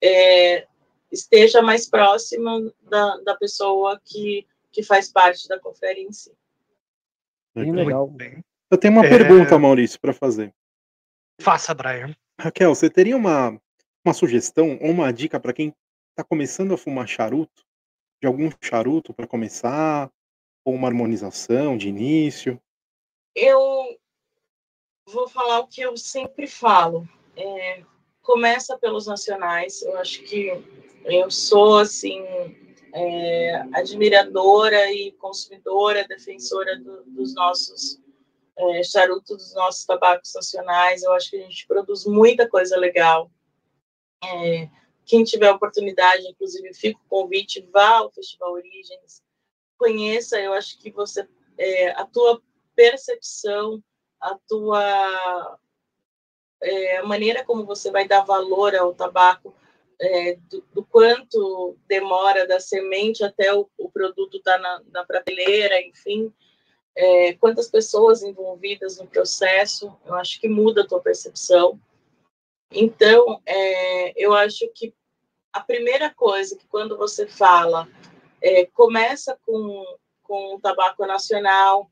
é, 0.00 0.66
esteja 1.10 1.60
mais 1.60 1.88
próxima 1.88 2.72
da, 2.80 3.16
da 3.18 3.34
pessoa 3.36 4.00
que, 4.04 4.46
que 4.70 4.82
faz 4.82 5.12
parte 5.12 5.46
da 5.48 5.58
conferência. 5.58 6.32
Bem 7.54 7.72
legal. 7.72 8.10
Eu 8.70 8.78
tenho 8.78 8.94
uma 8.94 9.04
É. 9.04 9.10
pergunta, 9.10 9.58
Maurício, 9.58 10.00
para 10.00 10.14
fazer. 10.14 10.54
Faça, 11.40 11.74
Brian. 11.74 12.14
Raquel, 12.40 12.74
você 12.74 12.88
teria 12.90 13.16
uma, 13.16 13.60
uma 14.04 14.14
sugestão 14.14 14.78
ou 14.80 14.90
uma 14.90 15.12
dica 15.12 15.38
para 15.40 15.52
quem 15.52 15.74
está 16.10 16.24
começando 16.24 16.74
a 16.74 16.78
fumar 16.78 17.06
charuto? 17.08 17.64
De 18.20 18.26
algum 18.26 18.50
charuto 18.62 19.12
para 19.12 19.26
começar? 19.26 20.10
Ou 20.64 20.74
uma 20.74 20.88
harmonização 20.88 21.76
de 21.76 21.88
início? 21.88 22.60
Eu 23.34 23.58
vou 25.08 25.28
falar 25.28 25.60
o 25.60 25.66
que 25.66 25.80
eu 25.80 25.96
sempre 25.96 26.46
falo. 26.46 27.08
É, 27.36 27.82
começa 28.20 28.78
pelos 28.78 29.06
nacionais. 29.06 29.82
Eu 29.82 29.98
acho 29.98 30.22
que 30.22 30.46
eu 31.04 31.30
sou 31.30 31.78
assim 31.78 32.22
é, 32.94 33.56
admiradora 33.72 34.92
e 34.92 35.12
consumidora, 35.12 36.06
defensora 36.06 36.78
do- 36.78 37.02
dos 37.06 37.34
nossos 37.34 38.00
é, 38.56 38.82
charutos, 38.82 39.36
dos 39.38 39.54
nossos 39.54 39.84
tabacos 39.84 40.32
nacionais. 40.34 41.02
Eu 41.02 41.12
acho 41.12 41.30
que 41.30 41.36
a 41.36 41.42
gente 41.42 41.66
produz 41.66 42.04
muita 42.04 42.48
coisa 42.48 42.76
legal. 42.76 43.30
É, 44.24 44.68
quem 45.04 45.24
tiver 45.24 45.50
oportunidade, 45.50 46.26
inclusive, 46.28 46.72
fica 46.74 46.98
o 47.00 47.08
convite, 47.08 47.66
vá 47.72 47.98
ao 47.98 48.12
Festival 48.12 48.52
Origens, 48.52 49.22
conheça. 49.76 50.38
Eu 50.38 50.52
acho 50.52 50.78
que 50.78 50.90
você 50.90 51.26
é, 51.58 51.90
a 51.90 52.04
tua 52.06 52.40
percepção, 52.74 53.82
a 54.20 54.36
tua 54.48 55.58
é, 56.60 57.02
maneira 57.02 57.44
como 57.44 57.66
você 57.66 57.90
vai 57.90 58.06
dar 58.06 58.22
valor 58.22 58.74
ao 58.74 58.94
tabaco, 58.94 59.54
é, 60.00 60.36
do, 60.48 60.64
do 60.72 60.84
quanto 60.84 61.76
demora 61.86 62.46
da 62.46 62.58
semente 62.58 63.22
até 63.22 63.54
o, 63.54 63.68
o 63.78 63.90
produto 63.90 64.36
estar 64.36 64.58
na, 64.58 64.82
na 64.90 65.04
prateleira, 65.04 65.80
enfim, 65.80 66.32
é, 66.94 67.34
quantas 67.34 67.68
pessoas 67.68 68.22
envolvidas 68.22 68.98
no 68.98 69.06
processo, 69.06 69.96
eu 70.04 70.14
acho 70.14 70.40
que 70.40 70.48
muda 70.48 70.82
a 70.82 70.86
tua 70.86 71.00
percepção. 71.00 71.80
Então, 72.70 73.40
é, 73.46 74.12
eu 74.22 74.34
acho 74.34 74.68
que 74.74 74.94
a 75.52 75.60
primeira 75.60 76.12
coisa 76.12 76.56
que 76.56 76.66
quando 76.66 76.96
você 76.96 77.26
fala, 77.26 77.88
é, 78.40 78.66
começa 78.66 79.38
com, 79.46 79.84
com 80.22 80.56
o 80.56 80.60
tabaco 80.60 81.06
nacional, 81.06 81.90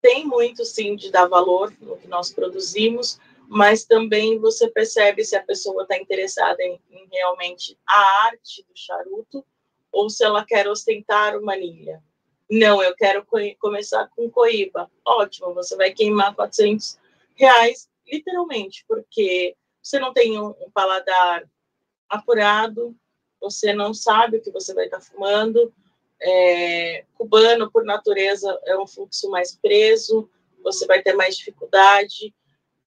tem 0.00 0.24
muito 0.24 0.64
sim 0.64 0.96
de 0.96 1.10
dar 1.10 1.26
valor 1.26 1.72
no 1.80 1.96
que 1.96 2.08
nós 2.08 2.32
produzimos, 2.32 3.18
mas 3.48 3.84
também 3.84 4.38
você 4.38 4.68
percebe 4.68 5.24
se 5.24 5.34
a 5.34 5.42
pessoa 5.42 5.82
está 5.82 5.96
interessada 5.96 6.62
em, 6.62 6.80
em, 6.90 7.08
realmente 7.10 7.78
a 7.86 8.26
arte 8.26 8.62
do 8.68 8.76
charuto 8.76 9.44
ou 9.90 10.08
se 10.10 10.24
ela 10.24 10.44
quer 10.44 10.68
ostentar 10.68 11.34
uma 11.34 11.46
manilha. 11.46 12.02
Não, 12.50 12.82
eu 12.82 12.94
quero 12.96 13.24
co 13.26 13.38
começar 13.58 14.08
com 14.16 14.30
coíba. 14.30 14.90
Ótimo, 15.04 15.52
você 15.52 15.76
vai 15.76 15.92
queimar 15.92 16.34
400 16.34 16.98
reais, 17.34 17.88
literalmente, 18.06 18.84
porque 18.88 19.54
você 19.82 19.98
não 19.98 20.12
tem 20.12 20.40
um, 20.40 20.48
um 20.48 20.70
paladar 20.72 21.44
apurado, 22.08 22.96
você 23.40 23.72
não 23.72 23.92
sabe 23.92 24.38
o 24.38 24.42
que 24.42 24.50
você 24.50 24.72
vai 24.72 24.86
estar 24.86 24.98
tá 24.98 25.04
fumando. 25.04 25.72
É, 26.20 27.04
cubano, 27.14 27.70
por 27.70 27.84
natureza, 27.84 28.58
é 28.64 28.76
um 28.76 28.86
fluxo 28.86 29.30
mais 29.30 29.54
preso, 29.54 30.28
você 30.62 30.86
vai 30.86 31.02
ter 31.02 31.14
mais 31.14 31.36
dificuldade. 31.36 32.34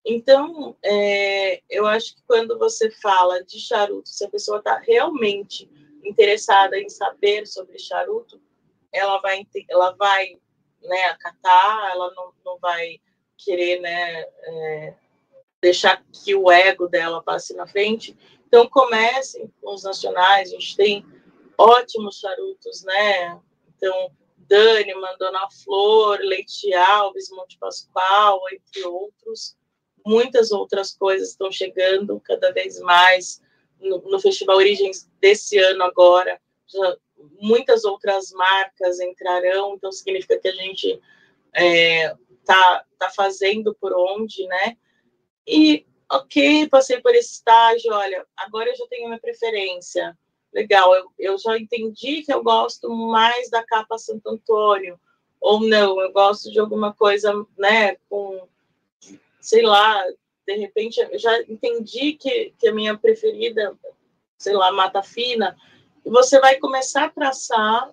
Então, 0.03 0.75
é, 0.83 1.61
eu 1.69 1.85
acho 1.85 2.15
que 2.15 2.23
quando 2.27 2.57
você 2.57 2.89
fala 2.89 3.43
de 3.43 3.59
charuto, 3.59 4.09
se 4.09 4.25
a 4.25 4.29
pessoa 4.29 4.57
está 4.57 4.79
realmente 4.79 5.69
interessada 6.03 6.77
em 6.79 6.89
saber 6.89 7.45
sobre 7.45 7.77
charuto, 7.77 8.41
ela 8.93 9.19
vai, 9.19 9.47
ela 9.69 9.91
vai 9.91 10.37
né, 10.81 11.03
acatar, 11.05 11.91
ela 11.91 12.13
não, 12.13 12.33
não 12.43 12.59
vai 12.59 12.99
querer 13.37 13.79
né, 13.79 14.21
é, 14.21 14.93
deixar 15.61 16.03
que 16.11 16.35
o 16.35 16.51
ego 16.51 16.87
dela 16.87 17.23
passe 17.23 17.53
na 17.55 17.67
frente. 17.67 18.17
Então, 18.47 18.67
comecem 18.67 19.51
com 19.61 19.73
os 19.73 19.83
nacionais, 19.83 20.49
a 20.49 20.51
gente 20.51 20.75
tem 20.75 21.05
ótimos 21.57 22.19
charutos, 22.19 22.83
né? 22.83 23.39
Então, 23.75 24.11
Dani, 24.37 24.93
Mandona 24.95 25.49
Flor, 25.63 26.19
Leite 26.19 26.73
Alves, 26.73 27.29
Monte 27.31 27.57
Pascoal, 27.57 28.41
entre 28.51 28.83
outros 28.83 29.55
muitas 30.05 30.51
outras 30.51 30.93
coisas 30.93 31.29
estão 31.29 31.51
chegando 31.51 32.19
cada 32.21 32.51
vez 32.51 32.79
mais 32.79 33.41
no, 33.79 33.99
no 33.99 34.19
Festival 34.19 34.57
Origens 34.57 35.09
desse 35.19 35.57
ano 35.57 35.83
agora. 35.83 36.39
Já, 36.67 36.97
muitas 37.39 37.83
outras 37.83 38.31
marcas 38.31 38.99
entrarão, 38.99 39.75
então 39.75 39.91
significa 39.91 40.39
que 40.39 40.47
a 40.47 40.53
gente 40.53 41.01
é, 41.53 42.15
tá, 42.45 42.85
tá 42.97 43.09
fazendo 43.09 43.75
por 43.75 43.93
onde, 43.93 44.45
né? 44.47 44.77
E 45.47 45.85
ok, 46.09 46.67
passei 46.67 47.01
por 47.01 47.15
esse 47.15 47.33
estágio, 47.33 47.93
olha, 47.93 48.25
agora 48.35 48.69
eu 48.69 48.75
já 48.75 48.85
tenho 48.87 49.07
minha 49.07 49.19
preferência. 49.19 50.17
Legal, 50.53 50.93
eu, 50.93 51.11
eu 51.17 51.37
já 51.37 51.57
entendi 51.57 52.23
que 52.23 52.33
eu 52.33 52.43
gosto 52.43 52.89
mais 52.89 53.49
da 53.49 53.63
capa 53.63 53.97
Santo 53.97 54.29
Antônio, 54.29 54.99
ou 55.39 55.61
não, 55.61 55.99
eu 56.01 56.11
gosto 56.11 56.51
de 56.51 56.59
alguma 56.59 56.93
coisa, 56.93 57.33
né, 57.57 57.95
com 58.09 58.47
sei 59.39 59.63
lá, 59.63 60.03
de 60.45 60.55
repente 60.55 60.99
eu 60.99 61.17
já 61.17 61.41
entendi 61.43 62.13
que, 62.13 62.53
que 62.57 62.67
a 62.67 62.73
minha 62.73 62.97
preferida, 62.97 63.75
sei 64.37 64.53
lá, 64.53 64.71
mata 64.71 65.01
fina, 65.01 65.57
e 66.05 66.09
você 66.09 66.39
vai 66.39 66.57
começar 66.57 67.05
a 67.05 67.09
traçar 67.09 67.91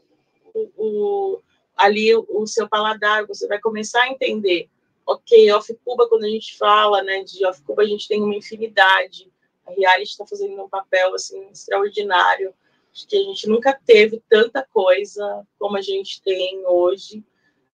o, 0.54 0.70
o, 0.76 1.42
ali 1.76 2.14
o, 2.14 2.26
o, 2.28 2.46
seu 2.46 2.68
paladar, 2.68 3.26
você 3.26 3.46
vai 3.46 3.60
começar 3.60 4.02
a 4.02 4.08
entender, 4.08 4.68
ok, 5.06 5.52
off 5.52 5.74
Cuba, 5.84 6.08
quando 6.08 6.24
a 6.24 6.28
gente 6.28 6.56
fala, 6.56 7.02
né, 7.02 7.22
de 7.22 7.44
off 7.46 7.62
Cuba, 7.62 7.82
a 7.82 7.86
gente 7.86 8.08
tem 8.08 8.22
uma 8.22 8.34
infinidade, 8.34 9.30
a 9.66 9.72
reality 9.72 10.10
está 10.10 10.26
fazendo 10.26 10.62
um 10.62 10.68
papel, 10.68 11.14
assim, 11.14 11.48
extraordinário, 11.50 12.54
acho 12.92 13.06
que 13.06 13.16
a 13.16 13.22
gente 13.22 13.48
nunca 13.48 13.78
teve 13.86 14.22
tanta 14.28 14.66
coisa 14.72 15.46
como 15.58 15.76
a 15.76 15.82
gente 15.82 16.22
tem 16.22 16.66
hoje, 16.66 17.22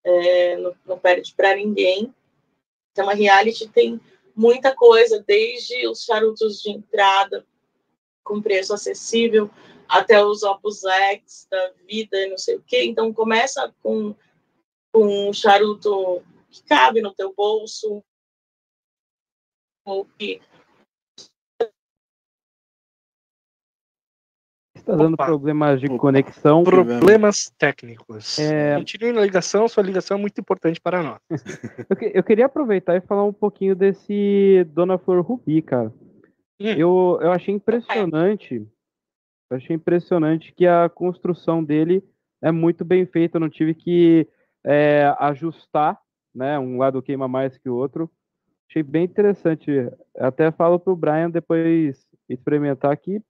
é, 0.02 0.56
não, 0.56 0.74
não 0.84 0.98
perde 0.98 1.32
para 1.34 1.54
ninguém, 1.56 2.12
então, 2.94 3.10
a 3.10 3.14
reality 3.14 3.68
tem 3.68 4.00
muita 4.36 4.72
coisa, 4.72 5.22
desde 5.26 5.88
os 5.88 6.04
charutos 6.04 6.62
de 6.62 6.70
entrada 6.70 7.44
com 8.22 8.40
preço 8.40 8.72
acessível 8.72 9.50
até 9.98 10.22
os 10.24 10.42
Opus 10.42 10.82
X 10.84 11.46
da 11.50 11.70
vida 11.86 12.16
e 12.16 12.30
não 12.30 12.38
sei 12.38 12.56
o 12.56 12.62
quê. 12.62 12.84
Então, 12.84 13.12
começa 13.12 13.72
com, 13.82 14.14
com 14.92 15.28
um 15.28 15.32
charuto 15.32 16.22
que 16.50 16.62
cabe 16.64 17.00
no 17.00 17.14
teu 17.14 17.32
bolso, 17.34 18.02
ou 19.86 20.04
que 20.18 20.40
Está 24.76 24.96
dando 24.96 25.14
Opa. 25.14 25.24
problemas 25.24 25.80
de 25.80 25.86
Opa. 25.86 25.98
conexão. 25.98 26.62
Problemas 26.62 27.50
técnicos. 27.56 28.38
É. 28.38 28.76
Continue 28.76 29.12
na 29.12 29.22
ligação, 29.22 29.66
sua 29.66 29.82
ligação 29.82 30.18
é 30.18 30.20
muito 30.20 30.38
importante 30.38 30.78
para 30.80 31.02
nós. 31.02 31.20
Eu, 31.88 31.96
que- 31.96 32.12
eu 32.14 32.22
queria 32.22 32.46
aproveitar 32.46 32.94
e 32.96 33.00
falar 33.00 33.24
um 33.24 33.32
pouquinho 33.32 33.74
desse 33.74 34.64
Dona 34.74 34.98
Flor 34.98 35.22
Rubi, 35.24 35.62
cara. 35.62 35.88
Hum. 36.60 36.66
Eu, 36.76 37.18
eu 37.22 37.32
achei 37.32 37.54
impressionante. 37.54 38.66
Eu 39.54 39.58
achei 39.58 39.76
impressionante 39.76 40.52
que 40.52 40.66
a 40.66 40.88
construção 40.88 41.62
dele 41.62 42.02
é 42.42 42.50
muito 42.50 42.84
bem 42.84 43.06
feita. 43.06 43.36
Eu 43.36 43.40
não 43.40 43.48
tive 43.48 43.72
que 43.72 44.28
é, 44.64 45.14
ajustar, 45.20 46.00
né? 46.34 46.58
Um 46.58 46.76
lado 46.78 47.00
queima 47.00 47.28
mais 47.28 47.56
que 47.56 47.68
o 47.68 47.76
outro. 47.76 48.10
Achei 48.68 48.82
bem 48.82 49.04
interessante. 49.04 49.70
Até 50.18 50.50
falo 50.50 50.80
pro 50.80 50.96
Brian 50.96 51.30
depois 51.30 52.04
experimentar 52.28 52.96
que 52.96 53.22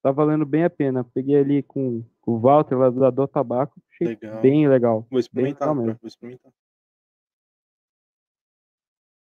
tá 0.00 0.12
valendo 0.12 0.46
bem 0.46 0.62
a 0.62 0.70
pena. 0.70 1.02
Peguei 1.02 1.36
ali 1.36 1.62
com, 1.64 2.04
com 2.20 2.32
o 2.32 2.38
Walter 2.38 2.76
lá 2.78 2.88
do 2.88 3.10
do 3.10 3.26
Tabaco. 3.26 3.82
Achei 3.92 4.06
Legal. 4.08 4.40
bem 4.40 4.68
legal. 4.68 5.06
Vou 5.10 5.18
experimentar, 5.18 5.68
legal 5.68 5.84
mesmo. 5.84 5.98
vou 6.00 6.08
experimentar. 6.08 6.52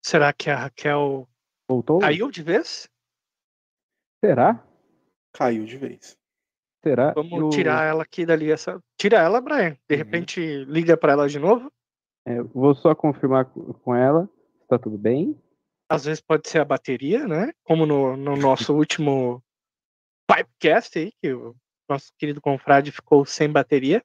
Será 0.05 0.33
que 0.33 0.49
a 0.49 0.57
Raquel 0.57 1.25
Voltou? 1.69 1.99
caiu 1.99 2.29
de 2.29 2.43
vez? 2.43 2.89
Será? 4.21 4.61
Caiu 5.31 5.63
de 5.63 5.77
vez. 5.77 6.18
Será? 6.83 7.11
Vamos 7.13 7.31
Eu- 7.39 7.49
tirar 7.49 7.83
ela 7.85 8.03
aqui 8.03 8.25
dali. 8.25 8.51
Essa... 8.51 8.81
Tira 8.97 9.17
ela, 9.17 9.41
Brian. 9.41 9.77
De 9.87 9.95
Uhum. 9.95 9.97
repente, 9.97 10.63
liga 10.65 10.95
para 10.95 11.13
ela 11.13 11.27
de 11.27 11.37
novo. 11.39 11.71
É, 12.25 12.41
vou 12.41 12.73
só 12.75 12.93
confirmar 12.95 13.45
co- 13.45 13.73
com 13.75 13.95
ela 13.95 14.29
se 14.61 14.67
tá 14.67 14.77
tudo 14.79 14.97
bem. 14.97 15.37
Às 15.89 16.05
vezes 16.05 16.21
pode 16.21 16.47
ser 16.47 16.59
a 16.59 16.65
bateria, 16.65 17.27
né? 17.27 17.51
Como 17.63 17.85
no, 17.85 18.15
no 18.15 18.35
nosso 18.37 18.73
último 18.77 19.43
Pipecast 20.27 20.97
aí, 20.99 21.11
que 21.21 21.33
o 21.33 21.55
nosso 21.89 22.11
querido 22.17 22.39
confrade 22.39 22.91
ficou 22.91 23.25
sem 23.25 23.51
bateria. 23.51 24.03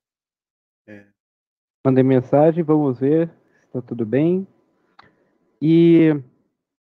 Mandei 1.87 2.03
mensagem, 2.03 2.65
vamos 2.65 2.99
ver 2.99 3.29
se 3.67 3.73
tá 3.73 3.83
tudo 3.83 4.07
bem. 4.07 4.49
E 5.61 6.09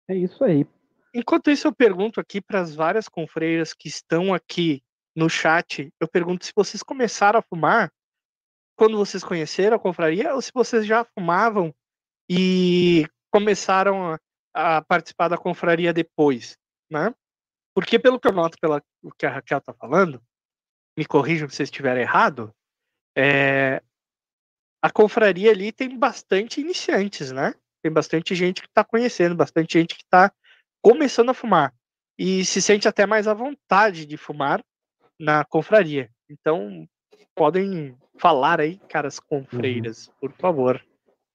é 0.08 0.16
isso 0.16 0.44
aí. 0.44 0.68
Enquanto 1.14 1.50
isso, 1.50 1.68
eu 1.68 1.74
pergunto 1.74 2.20
aqui 2.20 2.40
para 2.40 2.60
as 2.62 2.76
várias 2.76 3.10
confreiras 3.10 3.74
que 3.74 3.88
estão 3.88 4.32
aqui 4.32 4.84
no 5.16 5.30
chat, 5.30 5.92
eu 6.00 6.08
pergunto 6.08 6.46
se 6.46 6.52
vocês 6.56 6.84
começaram 6.84 7.40
a 7.40 7.42
fumar 7.42 7.92
quando 8.76 8.98
vocês 8.98 9.24
conheceram 9.24 9.78
a 9.78 9.80
confraria 9.80 10.34
ou 10.34 10.42
se 10.42 10.52
vocês 10.54 10.86
já 10.86 11.06
fumavam 11.06 11.74
e 12.30 13.08
começaram 13.32 14.14
a, 14.54 14.78
a 14.78 14.82
participar 14.82 15.30
da 15.30 15.38
confraria 15.38 15.94
depois, 15.94 16.58
né? 16.92 17.14
Porque 17.74 17.98
pelo 17.98 18.20
que 18.20 18.28
eu 18.28 18.34
noto, 18.34 18.58
pelo 18.60 18.82
que 19.18 19.26
a 19.26 19.30
Raquel 19.30 19.60
está 19.60 19.74
falando, 19.74 20.22
me 20.98 21.06
corrijam 21.06 21.50
se 21.50 21.64
estiver 21.64 21.98
errado, 21.98 22.54
é, 23.18 23.82
a 24.82 24.92
confraria 24.92 25.52
ali 25.52 25.72
tem 25.72 25.98
bastante 25.98 26.60
iniciantes, 26.60 27.32
né? 27.32 27.54
Tem 27.82 27.92
bastante 27.92 28.36
gente 28.36 28.62
que 28.62 28.68
está 28.68 28.84
conhecendo, 28.84 29.36
bastante 29.36 29.74
gente 29.80 29.96
que 29.96 30.04
está 30.04 30.32
começando 30.82 31.30
a 31.30 31.34
fumar 31.34 31.74
e 32.18 32.46
se 32.46 32.62
sente 32.62 32.88
até 32.88 33.06
mais 33.06 33.28
à 33.28 33.34
vontade 33.34 34.06
de 34.06 34.18
fumar 34.18 34.64
na 35.20 35.44
confraria. 35.46 36.10
Então, 36.30 36.88
podem 37.36 37.96
falar 38.18 38.60
aí, 38.60 38.78
caras 38.90 39.20
confreiras, 39.20 40.08
uhum. 40.08 40.14
por 40.22 40.32
favor, 40.34 40.82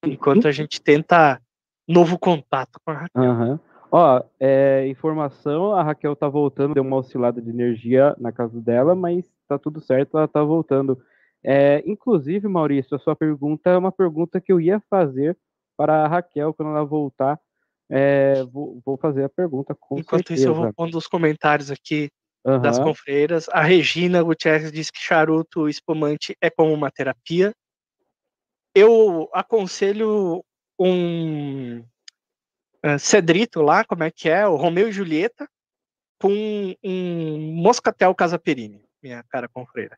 enquanto 0.03 0.47
a 0.47 0.51
gente 0.51 0.81
tenta 0.81 1.41
novo 1.87 2.17
contato 2.17 2.79
com 2.83 2.91
a 2.91 2.95
Raquel. 2.95 3.23
Uhum. 3.23 3.59
Ó, 3.91 4.23
é, 4.39 4.87
informação, 4.87 5.73
a 5.73 5.83
Raquel 5.83 6.15
tá 6.15 6.27
voltando, 6.27 6.73
deu 6.73 6.83
uma 6.83 6.97
oscilada 6.97 7.41
de 7.41 7.49
energia 7.49 8.15
na 8.17 8.31
casa 8.31 8.59
dela, 8.61 8.95
mas 8.95 9.25
tá 9.47 9.59
tudo 9.59 9.81
certo, 9.81 10.17
ela 10.17 10.27
tá 10.27 10.41
voltando. 10.41 10.97
É, 11.43 11.83
inclusive, 11.85 12.47
Maurício, 12.47 12.95
a 12.95 12.99
sua 12.99 13.15
pergunta 13.15 13.69
é 13.69 13.77
uma 13.77 13.91
pergunta 13.91 14.39
que 14.39 14.51
eu 14.51 14.61
ia 14.61 14.81
fazer 14.89 15.37
para 15.75 16.05
a 16.05 16.07
Raquel 16.07 16.53
quando 16.53 16.69
ela 16.69 16.85
voltar. 16.85 17.39
É, 17.89 18.43
vou, 18.45 18.81
vou, 18.85 18.95
fazer 18.95 19.25
a 19.25 19.29
pergunta 19.29 19.75
com 19.77 19.99
Enquanto 19.99 20.29
certeza. 20.29 20.39
isso, 20.39 20.47
eu 20.49 20.55
vou 20.55 20.73
pondo 20.73 20.97
os 20.97 21.07
comentários 21.07 21.69
aqui 21.69 22.09
uhum. 22.45 22.61
das 22.61 22.79
confreiras. 22.79 23.47
A 23.49 23.61
Regina 23.61 24.21
Gutierrez 24.21 24.71
diz 24.71 24.89
que 24.89 24.99
charuto 24.99 25.67
espumante 25.67 26.35
é 26.41 26.49
como 26.49 26.73
uma 26.73 26.91
terapia. 26.91 27.53
Eu 28.73 29.29
aconselho 29.33 30.43
um 30.79 31.79
uh, 32.85 32.99
Cedrito 32.99 33.61
lá, 33.61 33.83
como 33.83 34.03
é 34.03 34.11
que 34.11 34.29
é? 34.29 34.47
O 34.47 34.55
Romeu 34.55 34.89
e 34.89 34.91
Julieta, 34.91 35.47
com 36.19 36.75
um 36.83 37.53
Moscatel 37.55 38.13
Casaperini, 38.15 38.83
minha 39.01 39.23
cara 39.23 39.47
confreira. 39.47 39.97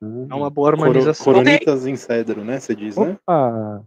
Uhum. 0.00 0.26
É 0.30 0.34
uma 0.34 0.48
boa 0.48 0.70
harmonização. 0.70 1.24
Coro, 1.24 1.38
coronitas 1.38 1.86
em 1.86 1.94
cedro, 1.94 2.42
né? 2.42 2.58
Você 2.58 2.74
diz, 2.74 2.96
né? 2.96 3.12
Opa. 3.12 3.86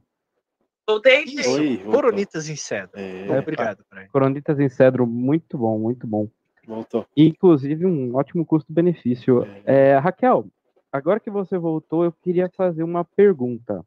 Voltei, 0.88 1.24
Oi, 1.48 1.78
Coronitas 1.78 2.50
em 2.50 2.58
cedro. 2.58 2.92
É, 3.00 3.40
obrigado. 3.40 3.86
Coronitas 4.12 4.60
em 4.60 4.68
cedro, 4.68 5.08
muito 5.08 5.58
bom, 5.58 5.80
muito 5.80 6.06
bom. 6.06 6.28
Voltou. 6.66 7.06
Inclusive, 7.16 7.86
um 7.86 8.16
ótimo 8.16 8.46
custo-benefício. 8.46 9.44
É. 9.66 9.92
É, 9.92 9.98
Raquel, 9.98 10.46
agora 10.92 11.20
que 11.20 11.30
você 11.30 11.58
voltou, 11.58 12.06
eu 12.06 12.12
queria 12.12 12.50
fazer 12.50 12.84
uma 12.84 13.04
pergunta 13.04 13.84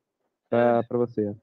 para 0.48 0.84
você. 0.90 1.34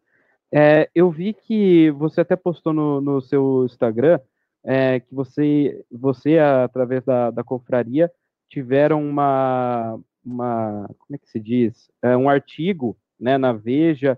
É, 0.52 0.90
eu 0.94 1.10
vi 1.10 1.34
que 1.34 1.90
você 1.92 2.22
até 2.22 2.36
postou 2.36 2.74
no, 2.74 3.02
no 3.02 3.22
seu 3.22 3.66
Instagram 3.66 4.20
é, 4.64 5.00
que 5.00 5.14
você, 5.14 5.84
você, 5.92 6.38
através 6.38 7.04
da, 7.04 7.32
da 7.32 7.44
confraria, 7.44 8.10
tiveram 8.48 9.04
uma, 9.04 10.00
uma, 10.24 10.88
como 11.00 11.16
é 11.16 11.18
que 11.18 11.28
se 11.28 11.40
diz? 11.40 11.90
É, 12.02 12.16
um 12.16 12.30
artigo 12.30 12.96
né, 13.20 13.38
na 13.38 13.52
Veja 13.52 14.18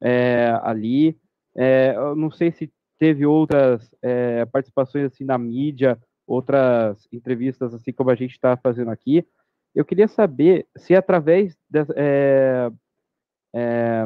é, 0.00 0.56
ali. 0.62 1.18
É, 1.54 1.94
eu 1.96 2.14
não 2.14 2.30
sei 2.30 2.52
se 2.52 2.72
teve 2.96 3.26
outras 3.26 3.90
participações 4.52 5.06
assim 5.06 5.24
na 5.24 5.36
mídia, 5.36 5.98
outras 6.32 7.06
entrevistas 7.12 7.74
assim 7.74 7.92
como 7.92 8.10
a 8.10 8.14
gente 8.14 8.32
está 8.32 8.56
fazendo 8.56 8.90
aqui. 8.90 9.26
Eu 9.74 9.84
queria 9.84 10.08
saber 10.08 10.66
se 10.76 10.94
através 10.94 11.56
de, 11.68 11.80
é, 11.96 12.70
é, 13.54 14.04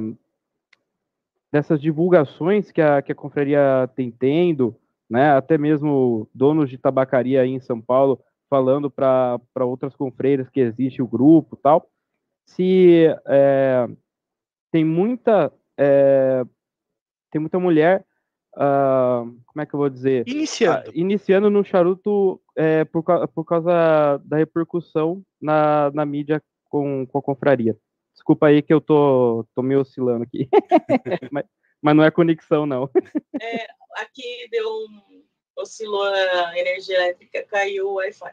dessas 1.52 1.80
divulgações 1.80 2.70
que 2.70 2.80
a, 2.80 3.00
que 3.00 3.12
a 3.12 3.14
confraria 3.14 3.88
tem 3.94 4.10
tendo, 4.10 4.76
né, 5.08 5.30
até 5.30 5.56
mesmo 5.56 6.28
donos 6.34 6.68
de 6.68 6.78
tabacaria 6.78 7.42
aí 7.42 7.50
em 7.50 7.60
São 7.60 7.80
Paulo 7.80 8.20
falando 8.50 8.90
para 8.90 9.40
outras 9.60 9.94
confreiras 9.94 10.48
que 10.48 10.60
existe 10.60 11.02
o 11.02 11.06
grupo 11.06 11.56
tal, 11.56 11.88
se 12.44 13.06
é, 13.26 13.88
tem 14.70 14.84
muita 14.84 15.52
é, 15.76 16.44
tem 17.30 17.40
muita 17.40 17.58
mulher 17.58 18.04
uh, 18.56 19.45
como 19.56 19.62
é 19.62 19.66
que 19.66 19.74
eu 19.74 19.78
vou 19.78 19.88
dizer 19.88 20.22
iniciando 20.28 20.90
uh, 20.90 20.92
iniciando 20.94 21.48
no 21.48 21.64
charuto 21.64 22.38
é, 22.54 22.84
por, 22.84 23.02
por 23.28 23.42
causa 23.42 24.20
da 24.22 24.36
repercussão 24.36 25.22
na, 25.40 25.90
na 25.92 26.04
mídia 26.04 26.42
com, 26.68 27.06
com 27.06 27.18
a 27.18 27.22
confraria 27.22 27.74
Desculpa 28.12 28.48
aí 28.48 28.60
que 28.60 28.72
eu 28.72 28.80
tô, 28.80 29.46
tô 29.54 29.62
me 29.62 29.76
oscilando 29.76 30.24
aqui. 30.24 30.48
mas, 31.30 31.44
mas, 31.82 31.94
não 31.94 32.02
é 32.02 32.10
conexão, 32.10 32.64
não. 32.64 32.90
É, 33.40 33.66
aqui 33.98 34.48
deu 34.50 34.66
um. 34.66 35.22
oscilou 35.54 36.02
a 36.02 36.58
energia 36.58 36.96
elétrica, 36.96 37.44
caiu 37.44 37.88
o 37.88 37.94
Wi-Fi. 37.96 38.32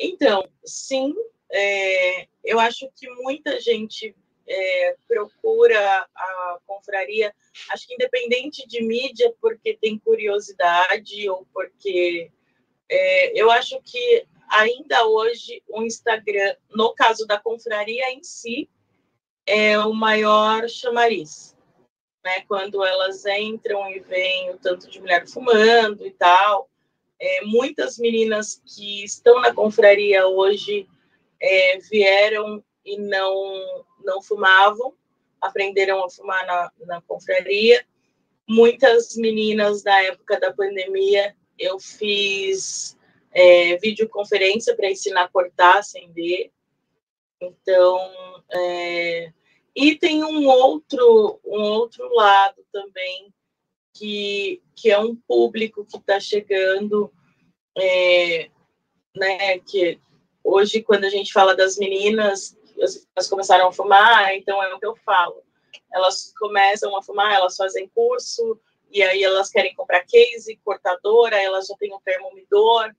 Então, 0.00 0.48
sim, 0.64 1.14
é, 1.52 2.26
eu 2.44 2.58
acho 2.58 2.90
que 2.96 3.08
muita 3.22 3.60
gente 3.60 4.16
é, 4.48 4.96
procura 5.06 6.08
a 6.14 6.58
confraria, 6.66 7.34
acho 7.70 7.86
que 7.86 7.94
independente 7.94 8.66
de 8.66 8.82
mídia, 8.82 9.32
porque 9.40 9.76
tem 9.80 9.98
curiosidade 9.98 11.28
ou 11.28 11.46
porque 11.52 12.30
é, 12.88 13.40
eu 13.40 13.50
acho 13.50 13.80
que 13.82 14.26
ainda 14.50 15.06
hoje 15.06 15.62
o 15.68 15.82
Instagram, 15.82 16.56
no 16.70 16.94
caso 16.94 17.26
da 17.26 17.38
confraria 17.38 18.10
em 18.12 18.22
si, 18.22 18.68
é 19.46 19.78
o 19.78 19.92
maior 19.92 20.68
chamariz. 20.68 21.56
Né? 22.24 22.42
Quando 22.46 22.84
elas 22.84 23.24
entram 23.26 23.90
e 23.90 24.00
veem 24.00 24.50
o 24.50 24.58
tanto 24.58 24.88
de 24.88 25.00
mulher 25.00 25.26
fumando 25.26 26.06
e 26.06 26.10
tal. 26.10 26.68
É, 27.20 27.44
muitas 27.44 27.98
meninas 27.98 28.62
que 28.64 29.04
estão 29.04 29.40
na 29.40 29.52
confraria 29.52 30.26
hoje 30.28 30.88
é, 31.40 31.78
vieram 31.78 32.62
e 32.84 32.96
não, 32.96 33.84
não 34.08 34.22
fumavam, 34.22 34.94
aprenderam 35.40 36.02
a 36.02 36.10
fumar 36.10 36.46
na, 36.46 36.72
na 36.86 37.02
confraria. 37.02 37.84
Muitas 38.48 39.14
meninas 39.16 39.82
da 39.82 40.02
época 40.02 40.40
da 40.40 40.52
pandemia, 40.52 41.36
eu 41.58 41.78
fiz 41.78 42.96
é, 43.30 43.76
videoconferência 43.76 44.74
para 44.74 44.90
ensinar 44.90 45.24
a 45.24 45.28
cortar, 45.28 45.78
acender. 45.78 46.50
Então, 47.40 47.98
é, 48.50 49.32
e 49.76 49.94
tem 49.94 50.24
um 50.24 50.46
outro, 50.48 51.38
um 51.44 51.60
outro 51.60 52.08
lado 52.14 52.64
também, 52.72 53.32
que, 53.94 54.62
que 54.74 54.90
é 54.90 54.98
um 54.98 55.14
público 55.14 55.84
que 55.84 55.98
está 55.98 56.18
chegando, 56.18 57.12
é, 57.76 58.50
né, 59.14 59.58
que 59.58 60.00
hoje, 60.42 60.82
quando 60.82 61.04
a 61.04 61.10
gente 61.10 61.32
fala 61.32 61.54
das 61.54 61.76
meninas, 61.76 62.57
elas 62.80 63.28
começaram 63.28 63.68
a 63.68 63.72
fumar, 63.72 64.34
então 64.34 64.62
é 64.62 64.74
o 64.74 64.78
que 64.78 64.86
eu 64.86 64.96
falo. 64.96 65.42
Elas 65.92 66.32
começam 66.38 66.96
a 66.96 67.02
fumar, 67.02 67.32
elas 67.32 67.56
fazem 67.56 67.88
curso, 67.94 68.58
e 68.90 69.02
aí 69.02 69.22
elas 69.22 69.50
querem 69.50 69.74
comprar 69.74 70.04
case, 70.04 70.58
cortadora, 70.64 71.40
elas 71.40 71.66
já 71.66 71.74
têm 71.76 71.94
um 71.94 72.00
termomidor. 72.00 72.94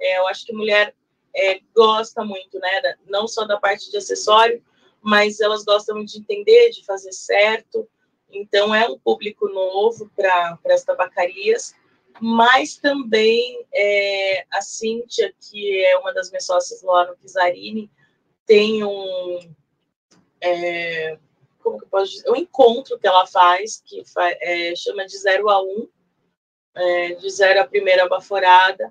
É, 0.00 0.18
eu 0.18 0.26
acho 0.28 0.44
que 0.44 0.52
mulher 0.52 0.94
é, 1.34 1.60
gosta 1.74 2.24
muito, 2.24 2.58
né, 2.58 2.96
não 3.06 3.28
só 3.28 3.44
da 3.44 3.58
parte 3.58 3.90
de 3.90 3.96
acessório, 3.96 4.62
mas 5.00 5.40
elas 5.40 5.64
gostam 5.64 6.04
de 6.04 6.18
entender, 6.18 6.70
de 6.70 6.84
fazer 6.84 7.12
certo. 7.12 7.88
Então, 8.30 8.74
é 8.74 8.88
um 8.88 8.98
público 8.98 9.48
novo 9.48 10.10
para 10.14 10.58
as 10.66 10.84
tabacarias, 10.84 11.74
mas 12.20 12.76
também 12.76 13.64
é, 13.72 14.44
a 14.50 14.60
Cíntia, 14.60 15.32
que 15.40 15.84
é 15.84 15.96
uma 15.98 16.12
das 16.12 16.30
minhas 16.30 16.44
sócias 16.44 16.82
lá 16.82 17.06
no 17.06 17.16
Pizarini, 17.16 17.90
tem 18.48 18.82
um. 18.82 19.54
É, 20.40 21.18
como 21.58 21.78
que 21.78 21.84
eu 21.84 21.88
posso 21.88 22.12
dizer? 22.12 22.30
Um 22.30 22.36
encontro 22.36 22.98
que 22.98 23.06
ela 23.06 23.26
faz, 23.26 23.82
que 23.84 24.02
fa, 24.04 24.28
é, 24.40 24.74
chama 24.74 25.06
de 25.06 25.16
0 25.18 25.50
a 25.50 25.62
1, 25.62 25.66
um, 25.66 25.88
é, 26.74 27.14
de 27.14 27.30
0 27.30 27.60
a 27.60 27.66
primeira 27.66 28.08
baforada, 28.08 28.90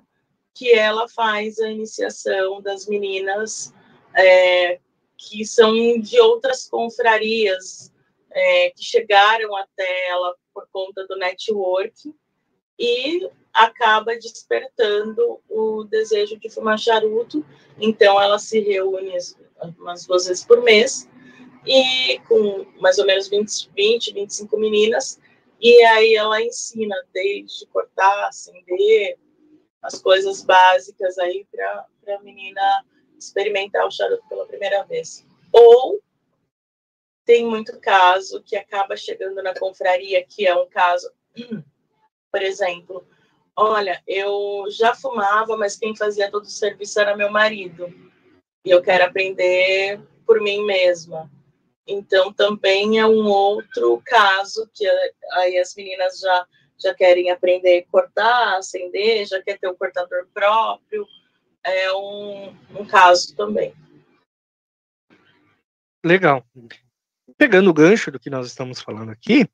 que 0.54 0.70
ela 0.70 1.08
faz 1.08 1.58
a 1.58 1.68
iniciação 1.68 2.62
das 2.62 2.86
meninas 2.86 3.74
é, 4.14 4.78
que 5.16 5.44
são 5.44 5.98
de 5.98 6.20
outras 6.20 6.68
confrarias 6.68 7.92
é, 8.30 8.70
que 8.70 8.84
chegaram 8.84 9.56
até 9.56 10.08
ela 10.08 10.36
por 10.54 10.68
conta 10.70 11.04
do 11.06 11.16
network 11.16 12.14
e 12.78 13.28
acaba 13.52 14.14
despertando 14.16 15.40
o 15.48 15.84
desejo 15.84 16.38
de 16.38 16.48
fumar 16.48 16.78
charuto. 16.78 17.44
Então, 17.80 18.20
ela 18.20 18.38
se 18.38 18.60
reúne 18.60 19.14
umas 19.78 20.06
duas 20.06 20.26
vezes 20.26 20.44
por 20.44 20.62
mês 20.62 21.08
e 21.66 22.20
com 22.20 22.64
mais 22.80 22.98
ou 22.98 23.06
menos 23.06 23.28
20, 23.28 23.70
20 23.74 24.12
25 24.14 24.58
meninas. 24.58 25.20
E 25.60 25.82
aí 25.86 26.14
ela 26.14 26.40
ensina 26.40 26.94
desde 27.12 27.66
cortar, 27.66 28.28
acender, 28.28 29.18
as 29.82 30.00
coisas 30.00 30.42
básicas 30.42 31.18
aí 31.18 31.46
para 31.50 31.86
a 32.14 32.22
menina 32.22 32.84
experimentar 33.18 33.86
o 33.86 33.90
charuto 33.90 34.22
pela 34.28 34.46
primeira 34.46 34.84
vez. 34.84 35.26
Ou 35.52 36.00
tem 37.24 37.44
muito 37.44 37.78
caso 37.80 38.42
que 38.42 38.56
acaba 38.56 38.96
chegando 38.96 39.42
na 39.42 39.58
confraria, 39.58 40.24
que 40.24 40.46
é 40.46 40.54
um 40.54 40.68
caso 40.68 41.10
por 42.30 42.42
exemplo, 42.42 43.06
olha, 43.56 44.02
eu 44.06 44.64
já 44.70 44.94
fumava, 44.94 45.56
mas 45.56 45.76
quem 45.76 45.96
fazia 45.96 46.30
todo 46.30 46.44
o 46.44 46.50
serviço 46.50 47.00
era 47.00 47.16
meu 47.16 47.30
marido. 47.30 47.92
E 48.64 48.70
eu 48.70 48.82
quero 48.82 49.04
aprender 49.04 50.00
por 50.26 50.40
mim 50.40 50.64
mesma. 50.64 51.30
Então, 51.86 52.32
também 52.32 52.98
é 52.98 53.06
um 53.06 53.26
outro 53.26 54.02
caso 54.04 54.68
que 54.74 54.86
aí 55.32 55.58
as 55.58 55.74
meninas 55.74 56.20
já, 56.20 56.46
já 56.78 56.94
querem 56.94 57.30
aprender 57.30 57.78
a 57.78 57.90
cortar, 57.90 58.58
acender, 58.58 59.26
já 59.26 59.42
quer 59.42 59.58
ter 59.58 59.68
um 59.68 59.74
cortador 59.74 60.28
próprio. 60.34 61.06
É 61.64 61.92
um, 61.92 62.54
um 62.78 62.86
caso 62.86 63.34
também. 63.34 63.74
Legal. 66.04 66.44
Pegando 67.36 67.70
o 67.70 67.74
gancho 67.74 68.10
do 68.10 68.20
que 68.20 68.30
nós 68.30 68.46
estamos 68.46 68.80
falando 68.80 69.10
aqui, 69.10 69.48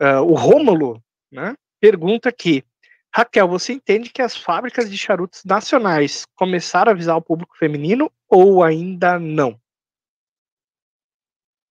uh, 0.00 0.20
o 0.22 0.34
Rômulo 0.34 1.02
né, 1.32 1.54
pergunta 1.82 2.28
aqui, 2.28 2.64
Raquel, 3.12 3.48
você 3.48 3.72
entende 3.72 4.08
que 4.08 4.22
as 4.22 4.36
fábricas 4.36 4.88
de 4.88 4.96
charutos 4.96 5.42
nacionais 5.44 6.24
começaram 6.36 6.92
a 6.92 6.94
avisar 6.94 7.16
o 7.16 7.22
público 7.22 7.58
feminino 7.58 8.08
ou 8.28 8.62
ainda 8.62 9.18
não? 9.18 9.60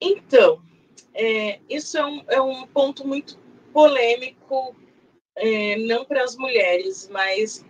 Então, 0.01 0.61
é, 1.13 1.61
isso 1.69 1.97
é 1.97 2.05
um, 2.05 2.23
é 2.27 2.41
um 2.41 2.67
ponto 2.67 3.07
muito 3.07 3.39
polêmico, 3.71 4.75
é, 5.37 5.77
não 5.77 6.03
para 6.03 6.25
as 6.25 6.35
mulheres, 6.35 7.07
mas 7.09 7.65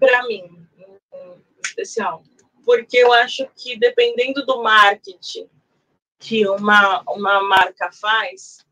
para 0.00 0.26
mim, 0.26 0.66
em 1.12 1.60
especial. 1.62 2.22
Porque 2.64 2.96
eu 2.96 3.12
acho 3.12 3.46
que 3.54 3.78
dependendo 3.78 4.46
do 4.46 4.62
marketing 4.62 5.46
que 6.18 6.48
uma, 6.48 7.02
uma 7.02 7.42
marca 7.46 7.92
faz, 7.92 8.64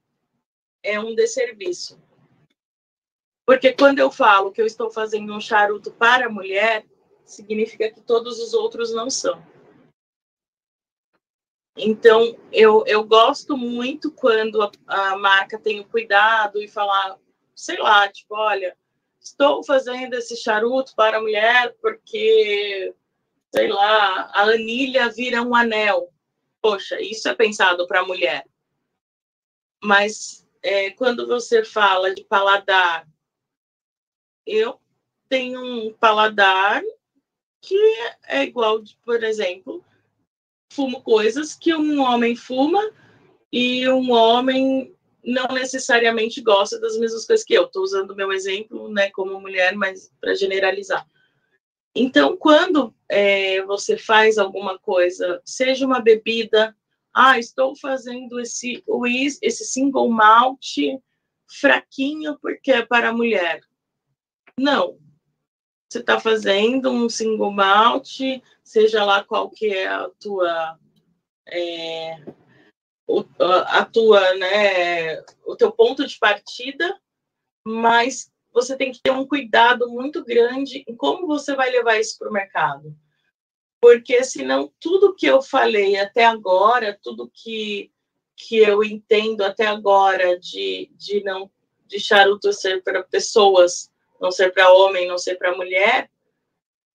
é 0.83 0.99
um 0.99 1.15
desserviço. 1.15 2.03
Porque 3.47 3.73
quando 3.73 3.99
eu 3.99 4.11
falo 4.11 4.51
que 4.51 4.61
eu 4.61 4.67
estou 4.67 4.91
fazendo 4.91 5.35
um 5.35 5.41
charuto 5.41 5.91
para 5.93 6.31
mulher, 6.31 6.87
significa 7.25 7.91
que 7.91 8.01
todos 8.01 8.41
os 8.41 8.55
outros 8.55 8.93
não 8.93 9.11
são. 9.11 9.43
Então, 11.77 12.37
eu, 12.53 12.85
eu 12.87 13.03
gosto 13.05 13.57
muito 13.57 14.11
quando 14.13 14.63
a, 14.63 14.71
a 14.87 15.17
marca 15.19 15.59
tem 15.59 15.81
o 15.81 15.89
cuidado 15.89 16.63
e 16.63 16.69
falar, 16.69 17.19
sei 17.55 17.79
lá, 17.79 18.09
tipo, 18.09 18.35
olha, 18.37 18.77
estou 19.21 19.65
fazendo 19.65 20.15
esse 20.15 20.37
charuto 20.37 20.95
para 20.95 21.21
mulher 21.21 21.75
porque, 21.83 22.95
sei 23.53 23.69
lá, 23.69 24.31
a 24.33 24.43
anilha 24.43 25.11
vira 25.11 25.43
um 25.43 25.55
anel. 25.55 26.13
Poxa, 26.63 27.01
isso 27.01 27.29
é 27.29 27.35
pensado 27.35 27.87
para 27.89 28.07
mulher. 28.07 28.45
Mas 29.83 30.47
é, 30.63 30.91
quando 30.91 31.27
você 31.27 31.65
fala 31.65 32.15
de 32.15 32.25
paladar, 32.25 33.07
eu 34.47 34.81
tenho 35.29 35.61
um 35.61 35.93
paladar 35.93 36.83
que 37.61 37.77
é 38.29 38.43
igual, 38.43 38.83
por 39.05 39.23
exemplo, 39.25 39.83
fumo 40.71 41.03
coisas 41.03 41.55
que 41.55 41.75
um 41.75 42.01
homem 42.03 42.37
fuma 42.37 42.83
e 43.51 43.89
um 43.89 44.11
homem 44.11 44.95
não 45.25 45.47
necessariamente 45.49 46.43
gosta 46.43 46.79
das 46.79 46.99
mesmas 46.99 47.25
coisas 47.25 47.45
que 47.45 47.55
eu. 47.55 47.65
Estou 47.65 47.83
usando 47.83 48.11
o 48.11 48.17
meu 48.17 48.31
exemplo, 48.33 48.89
né, 48.93 49.11
como 49.11 49.41
mulher, 49.41 49.75
mas 49.75 50.13
para 50.21 50.35
generalizar. 50.35 51.07
Então, 51.95 52.37
quando 52.37 52.95
é, 53.09 53.63
você 53.63 53.97
faz 53.97 54.37
alguma 54.37 54.79
coisa, 54.79 55.41
seja 55.45 55.87
uma 55.87 56.01
bebida, 56.01 56.77
ah, 57.15 57.39
estou 57.39 57.77
fazendo 57.77 58.41
esse 58.41 58.85
esse 59.41 59.65
single 59.65 60.11
malt 60.11 60.77
fraquinho 61.61 62.37
porque 62.43 62.73
é 62.73 62.85
para 62.85 63.13
mulher. 63.13 63.61
Não. 64.59 64.99
Você 65.89 66.01
está 66.01 66.19
fazendo 66.19 66.91
um 66.91 67.09
single 67.09 67.53
malt, 67.53 68.21
seja 68.63 69.05
lá 69.05 69.23
qual 69.23 69.51
que 69.51 69.67
é 69.67 69.87
a 69.87 70.09
tua 70.19 70.79
é, 71.47 72.17
a 73.39 73.85
tua, 73.85 74.35
né, 74.37 75.21
o 75.45 75.55
teu 75.57 75.71
ponto 75.71 76.07
de 76.07 76.19
partida, 76.19 76.99
mas 77.67 78.33
você 78.53 78.77
tem 78.77 78.93
que 78.93 79.01
ter 79.03 79.11
um 79.11 79.27
cuidado 79.27 79.89
muito 79.91 80.25
grande 80.25 80.85
em 80.87 80.97
como 80.97 81.27
você 81.27 81.55
vai 81.55 81.71
levar 81.71 81.99
isso 81.99 82.19
para 82.19 82.31
o 82.31 82.33
mercado. 82.33 82.97
Porque 83.81 84.25
senão 84.25 84.73
tudo 84.81 85.15
que 85.15 85.27
eu 85.27 85.43
falei 85.43 85.97
até 85.97 86.25
agora, 86.25 86.99
tudo 87.03 87.31
que, 87.33 87.91
que 88.37 88.57
eu 88.57 88.83
entendo 88.83 89.43
até 89.43 89.67
agora 89.67 90.39
de, 90.39 90.91
de 90.97 91.23
não 91.23 91.51
de 91.87 92.01
charuto 92.01 92.51
ser 92.53 92.83
para 92.83 93.03
pessoas, 93.03 93.93
não 94.25 94.33
ser 94.33 94.55
para 94.55 94.73
homem, 94.73 95.07
não 95.07 95.19
ser 95.19 95.37
para 95.37 95.55
mulher, 95.55 96.11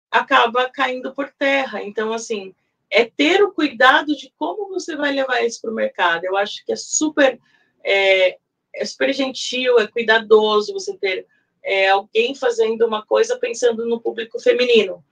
acaba 0.10 0.68
caindo 0.68 1.14
por 1.14 1.30
terra. 1.30 1.84
Então, 1.84 2.12
assim, 2.12 2.56
é 2.90 3.06
ter 3.06 3.44
o 3.44 3.54
cuidado 3.54 4.16
de 4.16 4.34
como 4.36 4.68
você 4.68 4.96
vai 4.96 5.12
levar 5.12 5.46
isso 5.46 5.62
para 5.62 5.70
o 5.70 5.76
mercado. 5.76 6.26
Eu 6.26 6.36
acho 6.36 6.66
que 6.66 6.72
é 6.72 6.76
super, 6.76 7.40
é, 7.84 8.40
é, 8.74 8.86
super 8.86 9.14
gentil, 9.14 9.80
é 9.80 9.86
cuidadoso 9.86 10.74
você 10.74 10.98
ter 10.98 11.28
é, 11.62 11.90
alguém 11.90 12.34
fazendo 12.34 12.88
uma 12.88 13.06
coisa 13.06 13.38
pensando 13.38 13.86
no 13.86 14.02
público 14.02 14.40
feminino. 14.40 15.06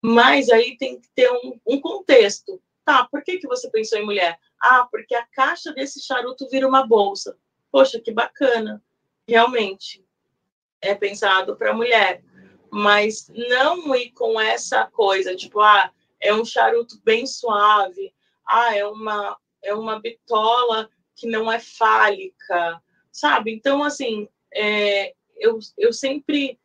Mas 0.00 0.50
aí 0.50 0.76
tem 0.76 1.00
que 1.00 1.08
ter 1.12 1.28
um, 1.28 1.58
um 1.66 1.80
contexto. 1.80 2.62
Tá, 2.84 3.04
por 3.10 3.24
que, 3.24 3.38
que 3.38 3.48
você 3.48 3.68
pensou 3.68 3.98
em 3.98 4.04
mulher? 4.04 4.38
Ah, 4.60 4.86
porque 4.88 5.14
a 5.14 5.26
caixa 5.26 5.72
desse 5.72 6.00
charuto 6.00 6.48
vira 6.48 6.68
uma 6.68 6.86
bolsa. 6.86 7.36
Poxa, 7.72 7.98
que 7.98 8.12
bacana. 8.12 8.80
Realmente, 9.26 10.03
é 10.84 10.94
pensado 10.94 11.56
para 11.56 11.74
mulher 11.74 12.22
mas 12.74 13.30
não 13.32 13.94
ir 13.94 14.10
com 14.10 14.40
essa 14.40 14.84
coisa, 14.86 15.36
tipo, 15.36 15.60
ah, 15.60 15.92
é 16.20 16.34
um 16.34 16.44
charuto 16.44 17.00
bem 17.04 17.24
suave, 17.24 18.12
ah, 18.44 18.76
é 18.76 18.84
uma, 18.84 19.36
é 19.62 19.72
uma 19.72 20.00
bitola 20.00 20.90
que 21.14 21.28
não 21.28 21.50
é 21.50 21.60
fálica, 21.60 22.82
sabe? 23.12 23.54
Então, 23.54 23.84
assim, 23.84 24.28
é, 24.52 25.14
eu, 25.36 25.60
eu 25.78 25.92
sempre 25.92 26.58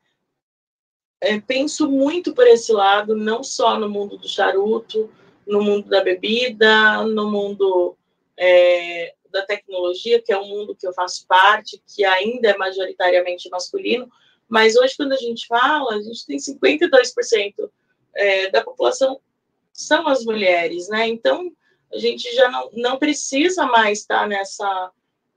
é, 1.22 1.40
penso 1.40 1.88
muito 1.88 2.34
por 2.34 2.48
esse 2.48 2.74
lado, 2.74 3.16
não 3.16 3.44
só 3.44 3.78
no 3.78 3.88
mundo 3.88 4.18
do 4.18 4.28
charuto, 4.28 5.12
no 5.46 5.62
mundo 5.62 5.90
da 5.90 6.04
bebida, 6.04 7.04
no 7.04 7.30
mundo 7.30 7.96
é, 8.36 9.14
da 9.32 9.46
tecnologia, 9.46 10.22
que 10.22 10.32
é 10.32 10.38
um 10.38 10.48
mundo 10.48 10.76
que 10.76 10.88
eu 10.88 10.94
faço 10.94 11.26
parte, 11.28 11.82
que 11.88 12.04
ainda 12.04 12.50
é 12.50 12.58
majoritariamente 12.58 13.50
masculino, 13.50 14.12
mas 14.48 14.76
hoje, 14.76 14.96
quando 14.98 15.14
a 15.14 15.18
gente 15.18 15.46
fala, 15.46 15.96
a 15.96 16.02
gente 16.02 16.26
tem 16.26 16.38
52% 16.38 17.70
é, 18.16 18.50
da 18.50 18.64
população 18.64 19.22
são 19.72 20.08
as 20.08 20.26
mulheres, 20.26 20.90
né? 20.90 21.08
Então, 21.08 21.52
a 21.94 21.98
gente 21.98 22.34
já 22.36 22.50
não, 22.50 22.70
não 22.74 22.98
precisa 22.98 23.66
mais 23.66 24.00
estar 24.00 24.28
nessa, 24.28 24.92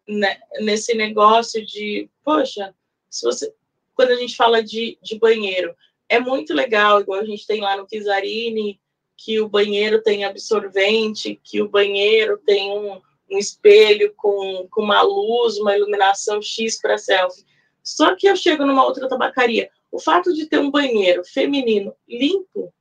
né, 0.08 0.40
nesse 0.60 0.94
negócio 0.94 1.64
de, 1.64 2.10
poxa, 2.24 2.74
se 3.08 3.24
você, 3.24 3.54
quando 3.94 4.10
a 4.10 4.16
gente 4.16 4.34
fala 4.34 4.62
de, 4.62 4.98
de 5.02 5.18
banheiro, 5.18 5.74
é 6.08 6.18
muito 6.18 6.52
legal, 6.52 7.00
igual 7.00 7.20
a 7.20 7.24
gente 7.24 7.46
tem 7.46 7.60
lá 7.60 7.76
no 7.76 7.86
Kizarini, 7.86 8.80
que 9.16 9.40
o 9.40 9.48
banheiro 9.48 10.02
tem 10.02 10.24
absorvente, 10.24 11.40
que 11.44 11.62
o 11.62 11.68
banheiro 11.68 12.38
tem 12.44 12.70
um, 12.72 13.00
um 13.32 13.38
espelho 13.38 14.12
com, 14.16 14.68
com 14.70 14.82
uma 14.82 15.02
luz, 15.02 15.56
uma 15.58 15.76
iluminação 15.76 16.40
X 16.42 16.80
para 16.80 16.98
selfie. 16.98 17.44
Só 17.82 18.14
que 18.14 18.26
eu 18.26 18.36
chego 18.36 18.66
numa 18.66 18.84
outra 18.84 19.08
tabacaria. 19.08 19.70
O 19.90 19.98
fato 19.98 20.32
de 20.32 20.46
ter 20.46 20.58
um 20.58 20.70
banheiro 20.70 21.24
feminino 21.24 21.94
limpo 22.08 22.72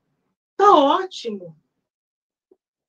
tá 0.57 0.75
ótimo. 0.75 1.55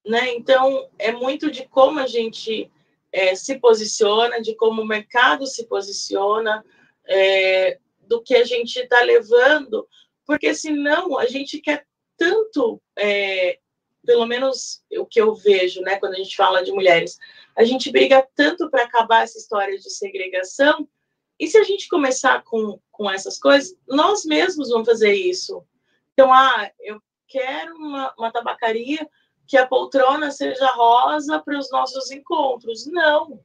Né? 0.05 0.35
Então, 0.35 0.89
é 0.99 1.13
muito 1.13 1.51
de 1.51 1.67
como 1.69 2.01
a 2.01 2.07
gente 2.07 2.71
é, 3.13 3.35
se 3.35 3.59
posiciona, 3.59 4.43
de 4.43 4.55
como 4.57 4.83
o 4.83 4.87
mercado 4.87 5.47
se 5.47 5.67
posiciona, 5.67 6.65
é, 7.07 7.79
do 8.01 8.23
que 8.23 8.35
a 8.35 8.45
gente 8.45 8.77
está 8.79 9.01
levando, 9.03 9.89
porque 10.27 10.55
senão 10.55 11.19
a 11.19 11.27
gente 11.27 11.61
quer 11.61 11.87
tanto, 12.17 12.81
é, 12.97 13.59
pelo 14.05 14.27
menos 14.27 14.83
o 14.99 15.07
que 15.07 15.21
eu 15.21 15.35
vejo, 15.35 15.81
né, 15.83 15.97
quando 15.97 16.15
a 16.15 16.19
gente 16.19 16.37
fala 16.37 16.63
de 16.63 16.73
mulheres, 16.73 17.19
a 17.57 17.65
gente 17.65 17.91
briga 17.91 18.27
tanto 18.35 18.71
para 18.71 18.85
acabar 18.85 19.23
essa 19.23 19.39
história 19.39 19.79
de 19.79 19.91
segregação 19.91 20.89
e 21.39 21.47
se 21.49 21.59
a 21.59 21.65
gente 21.65 21.89
começar 21.89 22.43
com, 22.45 22.79
com 22.91 23.11
essas 23.11 23.39
coisas, 23.39 23.75
nós 23.89 24.25
mesmos 24.25 24.69
vamos 24.71 24.87
fazer 24.87 25.13
isso. 25.13 25.65
Então, 26.13 26.33
ah, 26.33 26.71
eu 26.81 27.03
quero 27.27 27.75
uma, 27.77 28.15
uma 28.17 28.31
tabacaria 28.31 29.09
que 29.47 29.57
a 29.57 29.67
poltrona 29.67 30.31
seja 30.31 30.67
rosa 30.69 31.41
para 31.41 31.59
os 31.59 31.71
nossos 31.71 32.11
encontros. 32.11 32.87
Não, 32.87 33.41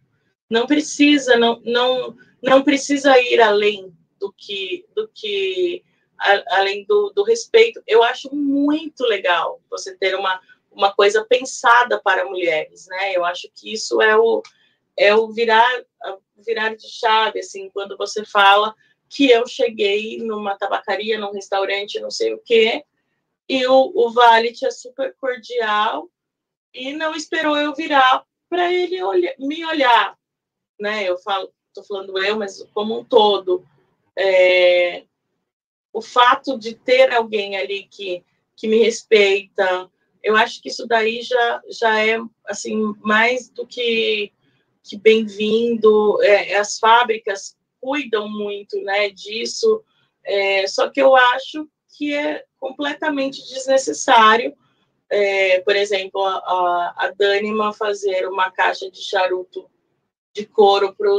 não 0.49 0.67
precisa, 0.67 1.37
não, 1.37 1.59
não, 1.65 2.15
não 2.41 2.63
precisa 2.63 3.19
ir 3.19 3.41
além 3.41 3.91
do 4.19 4.31
que, 4.31 4.85
do 4.95 5.09
que 5.13 5.83
a, 6.19 6.59
além 6.59 6.85
do, 6.85 7.11
do 7.11 7.23
respeito. 7.23 7.81
Eu 7.85 8.03
acho 8.03 8.33
muito 8.33 9.03
legal 9.03 9.61
você 9.69 9.95
ter 9.95 10.15
uma, 10.15 10.39
uma 10.71 10.93
coisa 10.93 11.25
pensada 11.25 11.99
para 11.99 12.25
mulheres, 12.25 12.87
né? 12.87 13.13
Eu 13.15 13.25
acho 13.25 13.49
que 13.53 13.73
isso 13.73 14.01
é 14.01 14.17
o, 14.17 14.41
é 14.95 15.15
o 15.15 15.31
virar, 15.31 15.83
virar 16.37 16.75
de 16.75 16.87
chave, 16.87 17.39
assim, 17.39 17.69
quando 17.69 17.97
você 17.97 18.25
fala 18.25 18.75
que 19.09 19.29
eu 19.29 19.47
cheguei 19.47 20.17
numa 20.17 20.57
tabacaria, 20.57 21.17
num 21.17 21.31
restaurante, 21.31 21.99
não 21.99 22.11
sei 22.11 22.33
o 22.33 22.39
quê, 22.39 22.83
e 23.47 23.65
o, 23.65 23.91
o 23.95 24.11
Valet 24.11 24.65
é 24.65 24.71
super 24.71 25.15
cordial 25.15 26.09
e 26.73 26.91
não 26.93 27.15
esperou 27.15 27.57
eu 27.57 27.73
virar 27.73 28.25
para 28.49 28.71
ele 28.71 29.01
olhar, 29.01 29.33
me 29.39 29.65
olhar, 29.65 30.17
né? 30.79 31.03
Eu 31.03 31.17
falo, 31.17 31.51
estou 31.69 31.83
falando 31.83 32.17
eu, 32.21 32.37
mas 32.37 32.63
como 32.73 32.99
um 32.99 33.03
todo. 33.03 33.65
É, 34.15 35.05
o 35.97 36.01
fato 36.01 36.59
de 36.59 36.75
ter 36.75 37.11
alguém 37.11 37.57
ali 37.57 37.87
que, 37.89 38.23
que 38.55 38.67
me 38.67 38.77
respeita, 38.77 39.89
eu 40.21 40.37
acho 40.37 40.61
que 40.61 40.69
isso 40.69 40.85
daí 40.85 41.23
já, 41.23 41.61
já 41.71 42.05
é 42.05 42.19
assim 42.45 42.93
mais 43.01 43.49
do 43.49 43.65
que, 43.65 44.31
que 44.83 44.95
bem-vindo. 44.95 46.21
É, 46.21 46.55
as 46.57 46.77
fábricas 46.77 47.57
cuidam 47.81 48.29
muito 48.29 48.79
né, 48.83 49.09
disso, 49.09 49.83
é, 50.23 50.67
só 50.67 50.87
que 50.87 51.01
eu 51.01 51.15
acho 51.15 51.67
que 51.97 52.13
é 52.13 52.43
completamente 52.59 53.43
desnecessário, 53.47 54.55
é, 55.09 55.61
por 55.61 55.75
exemplo, 55.75 56.23
a, 56.23 56.93
a 56.95 57.11
Dânima 57.17 57.73
fazer 57.73 58.27
uma 58.27 58.51
caixa 58.51 58.91
de 58.91 59.01
charuto 59.01 59.67
de 60.31 60.45
couro 60.45 60.95
para 60.95 61.11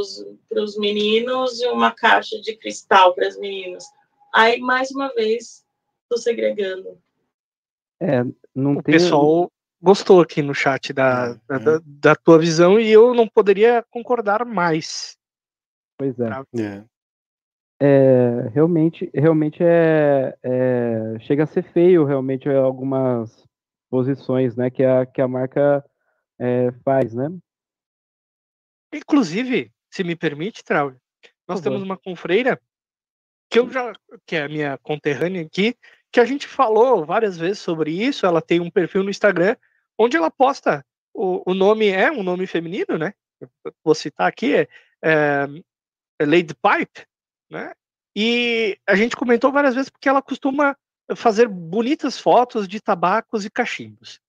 os 0.63 0.77
meninos 0.77 1.59
e 1.59 1.67
uma 1.67 1.91
caixa 1.91 2.39
de 2.39 2.55
cristal 2.55 3.13
para 3.13 3.27
as 3.27 3.37
meninas. 3.37 3.83
Aí, 4.33 4.59
mais 4.59 4.91
uma 4.91 5.13
vez, 5.13 5.65
estou 6.03 6.17
segregando. 6.17 6.97
É, 7.99 8.23
não 8.55 8.77
o 8.77 8.83
tem... 8.83 8.93
pessoal 8.93 9.51
gostou 9.81 10.21
aqui 10.21 10.41
no 10.41 10.53
chat 10.53 10.91
da, 10.93 11.37
é, 11.49 11.59
da, 11.59 11.71
é. 11.75 11.79
da, 11.83 12.15
tua 12.15 12.37
visão 12.37 12.79
e 12.79 12.89
eu 12.91 13.13
não 13.13 13.27
poderia 13.27 13.83
concordar 13.89 14.45
mais. 14.45 15.17
Pois 15.97 16.19
é. 16.19 16.29
é. 16.57 16.85
é 17.81 18.49
realmente, 18.53 19.09
realmente 19.13 19.63
é, 19.63 20.37
é, 20.43 21.19
chega 21.21 21.43
a 21.43 21.47
ser 21.47 21.63
feio 21.71 22.05
realmente 22.05 22.49
algumas 22.49 23.45
posições, 23.89 24.55
né, 24.55 24.69
que 24.69 24.83
a, 24.83 25.05
que 25.05 25.21
a 25.21 25.27
marca 25.27 25.83
é, 26.37 26.71
faz, 26.83 27.13
né? 27.13 27.27
Inclusive, 28.93 29.71
se 29.89 30.03
me 30.03 30.15
permite, 30.15 30.63
Trau, 30.63 30.93
nós 31.47 31.61
temos 31.61 31.81
uma 31.81 31.97
confreira 31.97 32.59
que 33.49 33.59
eu 33.59 33.69
já, 33.71 33.93
que 34.25 34.35
é 34.35 34.43
a 34.43 34.49
minha 34.49 34.77
conterrânea 34.77 35.41
aqui, 35.41 35.75
que 36.11 36.19
a 36.19 36.25
gente 36.25 36.47
falou 36.47 37.05
várias 37.05 37.37
vezes 37.37 37.59
sobre 37.59 37.91
isso. 37.91 38.25
Ela 38.25 38.41
tem 38.41 38.59
um 38.59 38.69
perfil 38.69 39.03
no 39.03 39.09
Instagram 39.09 39.55
onde 39.97 40.15
ela 40.15 40.31
posta 40.31 40.85
o, 41.13 41.51
o 41.51 41.53
nome 41.53 41.89
é 41.89 42.11
um 42.11 42.23
nome 42.23 42.47
feminino, 42.47 42.97
né? 42.97 43.13
vou 43.83 43.95
citar 43.95 44.27
aqui 44.27 44.55
é, 44.55 44.67
é, 45.03 45.47
é 46.19 46.25
Lady 46.25 46.53
Pipe, 46.53 47.05
né? 47.49 47.73
E 48.15 48.77
a 48.87 48.95
gente 48.95 49.15
comentou 49.15 49.51
várias 49.51 49.75
vezes 49.75 49.89
porque 49.89 50.09
ela 50.09 50.21
costuma 50.21 50.75
fazer 51.15 51.47
bonitas 51.47 52.19
fotos 52.19 52.67
de 52.67 52.79
tabacos 52.79 53.45
e 53.45 53.49
cachimbos, 53.49 54.19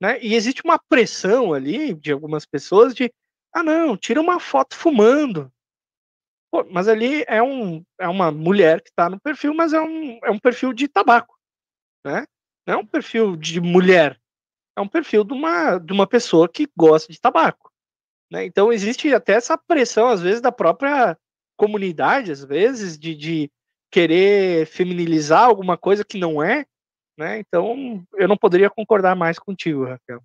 né? 0.00 0.18
E 0.20 0.34
existe 0.34 0.62
uma 0.64 0.78
pressão 0.78 1.52
ali 1.52 1.94
de 1.94 2.12
algumas 2.12 2.44
pessoas 2.44 2.94
de 2.94 3.12
ah, 3.52 3.62
não, 3.62 3.96
tira 3.96 4.20
uma 4.20 4.38
foto 4.38 4.76
fumando. 4.76 5.50
Mas 6.64 6.88
ali 6.88 7.24
é, 7.26 7.42
um, 7.42 7.84
é 7.98 8.08
uma 8.08 8.30
mulher 8.30 8.80
que 8.80 8.90
está 8.90 9.08
no 9.08 9.20
perfil, 9.20 9.54
mas 9.54 9.72
é 9.72 9.80
um, 9.80 10.18
é 10.24 10.30
um 10.30 10.38
perfil 10.38 10.72
de 10.72 10.88
tabaco. 10.88 11.34
Né? 12.04 12.24
Não 12.66 12.74
é 12.74 12.76
um 12.78 12.86
perfil 12.86 13.36
de 13.36 13.60
mulher. 13.60 14.20
É 14.76 14.80
um 14.80 14.88
perfil 14.88 15.24
de 15.24 15.32
uma, 15.32 15.78
de 15.78 15.92
uma 15.92 16.06
pessoa 16.06 16.48
que 16.48 16.68
gosta 16.76 17.12
de 17.12 17.20
tabaco. 17.20 17.70
Né? 18.30 18.44
Então 18.44 18.72
existe 18.72 19.12
até 19.14 19.34
essa 19.34 19.56
pressão, 19.56 20.08
às 20.08 20.20
vezes, 20.20 20.40
da 20.40 20.52
própria 20.52 21.16
comunidade, 21.56 22.30
às 22.30 22.44
vezes, 22.44 22.98
de, 22.98 23.14
de 23.14 23.50
querer 23.90 24.66
feminilizar 24.66 25.44
alguma 25.44 25.76
coisa 25.76 26.04
que 26.04 26.18
não 26.18 26.42
é. 26.42 26.66
Né? 27.18 27.38
Então 27.38 28.04
eu 28.14 28.28
não 28.28 28.36
poderia 28.36 28.68
concordar 28.68 29.16
mais 29.16 29.38
contigo, 29.38 29.84
Raquel. 29.84 30.20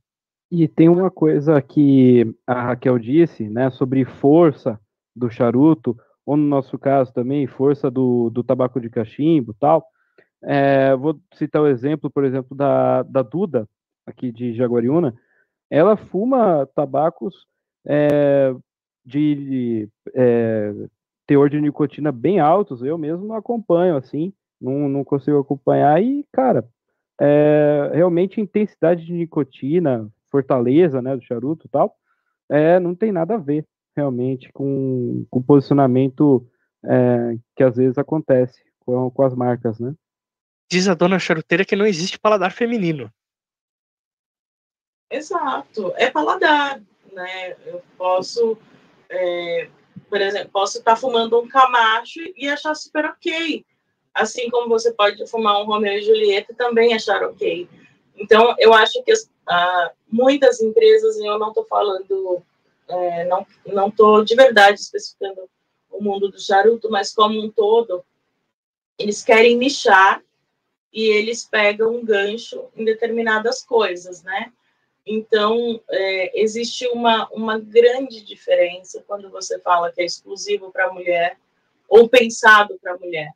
E 0.52 0.68
tem 0.68 0.90
uma 0.90 1.10
coisa 1.10 1.62
que 1.62 2.36
a 2.46 2.62
Raquel 2.64 3.00
disse, 3.00 3.48
né, 3.48 3.70
sobre 3.70 4.04
força 4.04 4.78
do 5.16 5.30
charuto, 5.30 5.98
ou 6.26 6.38
no 6.38 6.44
nosso 6.44 6.78
caso 6.78 7.14
também, 7.14 7.48
força 7.48 7.90
do, 7.90 8.30
do 8.30 8.44
tabaco 8.44 8.80
de 8.80 8.90
cachimbo 8.90 9.54
tal. 9.60 9.86
É, 10.44 10.96
vou 10.96 11.20
citar 11.34 11.62
o 11.62 11.68
exemplo, 11.68 12.10
por 12.10 12.26
exemplo, 12.26 12.56
da, 12.56 13.04
da 13.04 13.22
Duda, 13.22 13.68
aqui 14.06 14.32
de 14.32 14.54
Jaguariúna. 14.54 15.14
Ela 15.70 15.96
fuma 15.96 16.68
tabacos 16.76 17.46
é, 17.86 18.54
de 19.06 19.88
é, 20.14 20.74
teor 21.26 21.50
de 21.50 21.62
nicotina 21.62 22.12
bem 22.12 22.40
altos, 22.40 22.82
eu 22.82 22.98
mesmo 22.98 23.34
acompanho, 23.34 23.96
assim, 23.96 24.34
não, 24.60 24.90
não 24.90 25.04
consigo 25.04 25.40
acompanhar, 25.40 26.02
e, 26.02 26.26
cara, 26.32 26.68
é, 27.20 27.92
realmente 27.94 28.42
intensidade 28.42 29.06
de 29.06 29.14
nicotina, 29.14 30.10
fortaleza, 30.30 31.02
né, 31.02 31.16
do 31.16 31.24
charuto 31.24 31.68
e 31.68 31.70
tal, 31.70 31.96
é, 32.50 32.80
não 32.80 32.96
tem 32.96 33.12
nada 33.12 33.36
a 33.36 33.38
ver 33.38 33.66
realmente 33.96 34.52
com, 34.54 35.26
com 35.30 35.40
o 35.40 35.44
posicionamento 35.44 36.46
é, 36.84 37.38
que 37.56 37.64
às 37.64 37.76
vezes 37.76 37.98
acontece 37.98 38.62
com, 38.80 39.10
com 39.12 39.24
as 39.24 39.36
marcas, 39.36 39.80
né? 39.80 39.94
Diz 40.70 40.88
a 40.88 40.94
dona 40.94 41.20
charuteira 41.20 41.66
que 41.66 41.76
não 41.76 41.86
existe 41.86 42.20
paladar 42.20 42.52
feminino. 42.52 43.12
Exato, 45.12 45.94
é 45.98 46.10
paladar, 46.10 46.82
né? 47.12 47.56
Eu 47.66 47.82
posso, 47.98 48.58
é, 49.10 49.70
por 50.10 50.22
exemplo, 50.22 50.50
posso 50.52 50.78
estar 50.78 50.96
fumando 50.96 51.40
um 51.40 51.48
Camacho 51.48 52.22
e 52.38 52.48
achar 52.48 52.74
super 52.76 53.06
ok, 53.06 53.66
assim 54.14 54.50
como 54.50 54.70
você 54.70 54.94
pode 54.94 55.30
fumar 55.30 55.62
um 55.62 55.66
Romeo 55.66 56.00
e 56.00 56.02
Julieta 56.02 56.54
e 56.54 56.56
também 56.56 56.94
achar 56.94 57.22
ok. 57.24 57.68
Então, 58.16 58.56
eu 58.58 58.74
acho 58.74 59.04
que 59.04 59.12
ah, 59.48 59.92
muitas 60.10 60.62
empresas, 60.62 61.18
e 61.18 61.26
eu 61.26 61.38
não 61.38 61.50
estou 61.50 61.66
falando, 61.66 62.42
é, 62.92 63.26
não 63.26 63.46
não 63.66 63.88
estou 63.88 64.24
de 64.24 64.36
verdade 64.36 64.80
especificando 64.80 65.50
o 65.90 66.04
mundo 66.04 66.30
do 66.30 66.40
charuto, 66.40 66.90
mas 66.90 67.14
como 67.14 67.40
um 67.40 67.50
todo, 67.50 68.04
eles 68.98 69.24
querem 69.24 69.58
nichar 69.58 70.24
e 70.94 71.06
eles 71.06 71.44
pegam 71.44 71.96
um 71.96 72.06
gancho 72.06 72.70
em 72.76 72.84
determinadas 72.84 73.64
coisas, 73.64 74.24
né? 74.24 74.52
Então, 75.06 75.82
é, 75.90 76.42
existe 76.42 76.88
uma, 76.88 77.28
uma 77.30 77.60
grande 77.60 78.22
diferença 78.22 79.04
quando 79.08 79.30
você 79.30 79.60
fala 79.60 79.92
que 79.92 80.02
é 80.02 80.06
exclusivo 80.06 80.72
para 80.72 80.88
a 80.88 80.94
mulher 80.94 81.38
ou 81.88 82.08
pensado 82.08 82.78
para 82.80 82.94
a 82.94 82.98
mulher. 82.98 83.32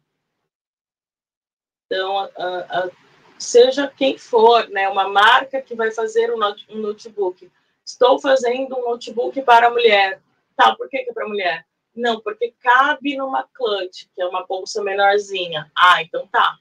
Então, 1.86 2.18
a, 2.20 2.30
a, 2.38 2.90
seja 3.38 3.88
quem 3.88 4.18
for, 4.18 4.70
né, 4.70 4.88
uma 4.90 5.10
marca 5.10 5.62
que 5.62 5.76
vai 5.76 5.92
fazer 5.92 6.32
um, 6.34 6.38
notebook. 6.70 7.52
Estou 7.86 8.20
fazendo 8.20 8.78
um 8.78 8.90
notebook 8.90 9.42
para 9.44 9.70
mulher. 9.70 10.20
Tá, 10.56 10.76
por 10.76 10.90
que, 10.90 11.04
que 11.04 11.12
é 11.12 11.14
para 11.14 11.28
mulher? 11.28 11.66
Não, 11.96 12.20
porque 12.20 12.54
cabe 12.60 13.16
numa 13.16 13.48
clutch, 13.54 14.06
que 14.14 14.22
é 14.22 14.26
uma 14.26 14.46
bolsa 14.46 14.84
menorzinha. 14.84 15.72
Ah, 15.78 16.02
então 16.02 16.28
tá. 16.28 16.58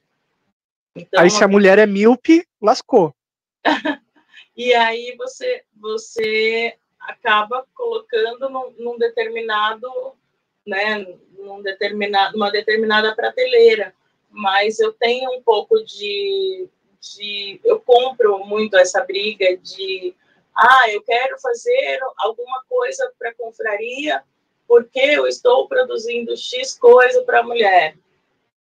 Então, 0.95 1.23
aí 1.23 1.31
se 1.31 1.43
a 1.43 1.49
mulher 1.49 1.79
é 1.79 1.87
míope, 1.87 2.47
lascou. 2.61 3.15
e 4.57 4.73
aí 4.75 5.17
você 5.17 5.65
você 5.75 6.77
acaba 7.01 7.67
colocando 7.75 8.49
num, 8.49 8.75
num 8.79 8.99
determinado, 8.99 9.89
né, 10.65 11.05
num 11.37 11.63
determinado, 11.63 12.35
numa 12.35 12.51
determinada 12.51 13.15
prateleira 13.15 13.95
mas 14.35 14.81
eu 14.81 14.93
tenho 14.93 15.31
um 15.33 15.43
pouco 15.43 15.83
de, 15.85 16.69
de. 17.01 17.61
Eu 17.65 17.79
compro 17.81 18.45
muito 18.45 18.77
essa 18.77 19.03
briga 19.05 19.57
de. 19.57 20.13
Ah, 20.55 20.91
eu 20.91 21.03
quero 21.03 21.39
fazer 21.41 21.99
alguma 22.19 22.63
coisa 22.69 23.13
para 23.19 23.31
a 23.31 23.35
confraria 23.35 24.23
porque 24.67 25.01
eu 25.01 25.27
estou 25.27 25.69
produzindo 25.69 26.37
X 26.37 26.79
coisa 26.79 27.23
para 27.23 27.41
a 27.41 27.43
mulher. 27.43 27.97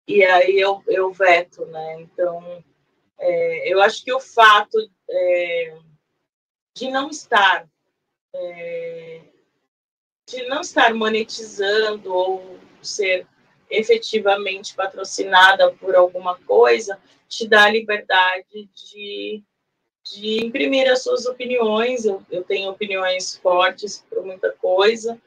E 0.07 0.23
aí 0.23 0.59
eu, 0.59 0.83
eu 0.87 1.11
veto, 1.13 1.65
né? 1.67 2.01
Então, 2.01 2.63
é, 3.17 3.71
eu 3.71 3.81
acho 3.81 4.03
que 4.03 4.13
o 4.13 4.19
fato 4.19 4.77
é, 5.09 5.77
de 6.75 6.89
não 6.89 7.09
estar. 7.09 7.67
É, 8.33 9.21
de 10.27 10.47
não 10.47 10.61
estar 10.61 10.93
monetizando 10.93 12.13
ou 12.13 12.57
ser 12.81 13.27
efetivamente 13.69 14.75
patrocinada 14.75 15.71
por 15.73 15.95
alguma 15.95 16.37
coisa, 16.39 16.99
te 17.27 17.47
dá 17.47 17.65
a 17.65 17.69
liberdade 17.69 18.69
de, 18.73 19.43
de 20.03 20.45
imprimir 20.45 20.91
as 20.91 21.03
suas 21.03 21.25
opiniões. 21.25 22.05
Eu, 22.05 22.21
eu 22.29 22.43
tenho 22.43 22.69
opiniões 22.69 23.37
fortes 23.37 24.05
por 24.09 24.25
muita 24.25 24.51
coisa, 24.53 25.19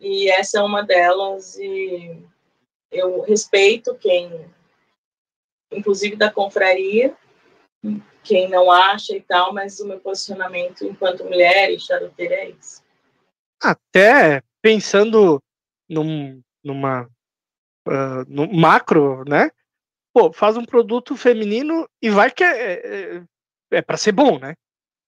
e 0.00 0.30
essa 0.30 0.58
é 0.58 0.62
uma 0.62 0.82
delas, 0.82 1.56
e 1.58 2.22
eu 2.90 3.20
respeito 3.22 3.94
quem, 3.94 4.48
inclusive 5.72 6.16
da 6.16 6.30
confraria, 6.30 7.16
quem 8.22 8.48
não 8.48 8.70
acha 8.70 9.16
e 9.16 9.20
tal, 9.20 9.52
mas 9.52 9.80
o 9.80 9.86
meu 9.86 9.98
posicionamento 10.00 10.84
enquanto 10.84 11.24
mulher 11.24 11.70
e 11.70 11.80
charuteira 11.80 12.34
é 12.34 12.50
isso. 12.50 12.82
Até 13.60 14.42
pensando 14.60 15.42
num, 15.88 16.40
numa 16.62 17.08
uh, 17.86 18.24
no 18.28 18.52
macro, 18.52 19.24
né? 19.26 19.50
Pô, 20.12 20.32
faz 20.32 20.56
um 20.56 20.64
produto 20.64 21.16
feminino 21.16 21.88
e 22.02 22.10
vai 22.10 22.30
que 22.30 22.44
é, 22.44 22.72
é, 22.72 23.22
é 23.70 23.82
para 23.82 23.96
ser 23.96 24.12
bom, 24.12 24.38
né? 24.38 24.54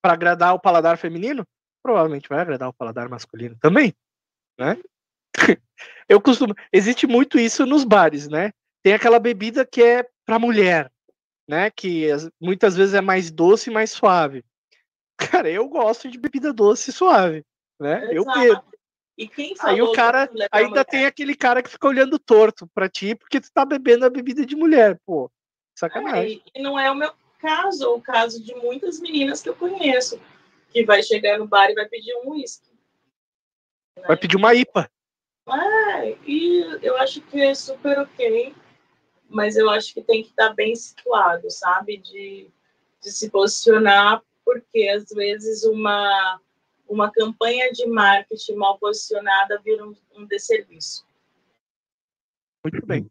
Para 0.02 0.14
agradar 0.14 0.54
o 0.54 0.60
paladar 0.60 0.96
feminino, 0.98 1.46
provavelmente 1.82 2.28
vai 2.28 2.40
agradar 2.40 2.68
o 2.68 2.74
paladar 2.74 3.08
masculino 3.08 3.56
também, 3.60 3.94
né? 4.58 4.76
Eu 6.08 6.20
costumo. 6.20 6.54
Existe 6.72 7.06
muito 7.06 7.38
isso 7.38 7.64
nos 7.64 7.84
bares, 7.84 8.28
né? 8.28 8.52
Tem 8.82 8.92
aquela 8.92 9.18
bebida 9.18 9.64
que 9.64 9.82
é 9.82 10.08
para 10.26 10.38
mulher, 10.38 10.90
né? 11.48 11.70
Que 11.70 12.08
muitas 12.40 12.76
vezes 12.76 12.94
é 12.94 13.00
mais 13.00 13.30
doce 13.30 13.70
e 13.70 13.72
mais 13.72 13.90
suave. 13.90 14.44
Cara, 15.16 15.50
eu 15.50 15.68
gosto 15.68 16.10
de 16.10 16.18
bebida 16.18 16.52
doce 16.52 16.90
e 16.90 16.92
suave, 16.92 17.44
né? 17.78 18.08
Eu 18.10 18.24
bebo. 18.24 18.64
E 19.18 19.28
quem 19.28 19.54
Aí 19.60 19.82
o 19.82 19.92
cara 19.92 20.30
ainda 20.50 20.82
tem 20.82 21.04
aquele 21.04 21.34
cara 21.34 21.62
que 21.62 21.68
fica 21.68 21.86
olhando 21.86 22.18
torto 22.18 22.66
para 22.74 22.88
ti 22.88 23.14
porque 23.14 23.38
tu 23.38 23.52
tá 23.52 23.66
bebendo 23.66 24.06
a 24.06 24.10
bebida 24.10 24.46
de 24.46 24.56
mulher, 24.56 24.98
pô. 25.04 25.30
Sacanagem. 25.78 26.42
É, 26.54 26.58
e 26.58 26.62
não 26.62 26.78
é 26.78 26.90
o 26.90 26.94
meu 26.94 27.12
caso, 27.40 27.84
é 27.84 27.88
o 27.88 28.00
caso 28.00 28.42
de 28.42 28.54
muitas 28.54 29.00
meninas 29.00 29.42
que 29.42 29.48
eu 29.48 29.56
conheço, 29.56 30.20
que 30.70 30.84
vai 30.84 31.02
chegar 31.02 31.38
no 31.38 31.46
bar 31.46 31.70
e 31.70 31.74
vai 31.74 31.88
pedir 31.88 32.14
um 32.16 32.30
uísque. 32.30 32.68
Né? 33.96 34.04
Vai 34.06 34.16
pedir 34.16 34.36
uma 34.36 34.54
IPA. 34.54 34.90
É, 35.48 36.16
e 36.26 36.78
eu 36.82 36.96
acho 36.98 37.20
que 37.22 37.40
é 37.40 37.54
super 37.54 37.98
ok, 37.98 38.54
mas 39.28 39.56
eu 39.56 39.68
acho 39.68 39.92
que 39.92 40.02
tem 40.02 40.22
que 40.22 40.30
estar 40.30 40.54
bem 40.54 40.74
situado, 40.76 41.50
sabe? 41.50 41.96
De, 41.96 42.48
de 43.02 43.10
se 43.10 43.30
posicionar, 43.30 44.22
porque 44.44 44.88
às 44.88 45.08
vezes 45.10 45.64
uma, 45.64 46.40
uma 46.88 47.10
campanha 47.10 47.72
de 47.72 47.86
marketing 47.86 48.54
mal 48.54 48.78
posicionada 48.78 49.60
vira 49.64 49.84
um, 49.84 49.94
um 50.14 50.26
desserviço. 50.26 51.04
Muito 52.64 52.86
bem. 52.86 53.10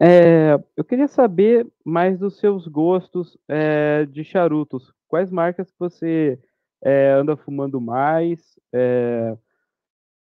É, 0.00 0.58
eu 0.76 0.84
queria 0.84 1.06
saber 1.06 1.66
mais 1.84 2.18
dos 2.18 2.38
seus 2.38 2.66
gostos 2.66 3.36
é, 3.48 4.04
de 4.06 4.24
charutos. 4.24 4.92
Quais 5.06 5.30
marcas 5.30 5.70
que 5.70 5.78
você 5.78 6.38
é, 6.82 7.12
anda 7.12 7.36
fumando 7.36 7.80
mais? 7.80 8.58
É, 8.72 9.36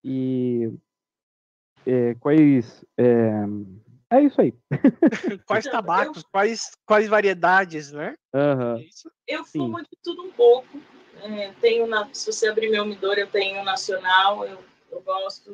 e 0.04 0.72
é, 1.86 2.16
quais. 2.16 2.86
É, 2.98 3.32
é, 4.12 4.22
isso 4.22 4.42
aí. 4.42 4.54
quais 5.46 5.66
tabacos, 5.66 6.24
eu, 6.24 6.30
quais, 6.32 6.72
quais 6.86 7.08
variedades, 7.08 7.92
né? 7.92 8.16
Uhum. 8.34 8.84
Eu 9.28 9.46
fumo 9.46 9.78
Sim. 9.78 9.84
de 9.84 9.98
tudo 10.04 10.24
um 10.24 10.32
pouco. 10.32 10.82
É, 11.22 11.52
tenho 11.60 11.86
na, 11.86 12.10
se 12.14 12.32
você 12.32 12.48
abrir 12.48 12.70
meu 12.70 12.84
umidor, 12.84 13.18
eu 13.18 13.28
tenho 13.28 13.64
nacional, 13.64 14.46
eu, 14.46 14.58
eu 14.90 15.02
gosto 15.02 15.52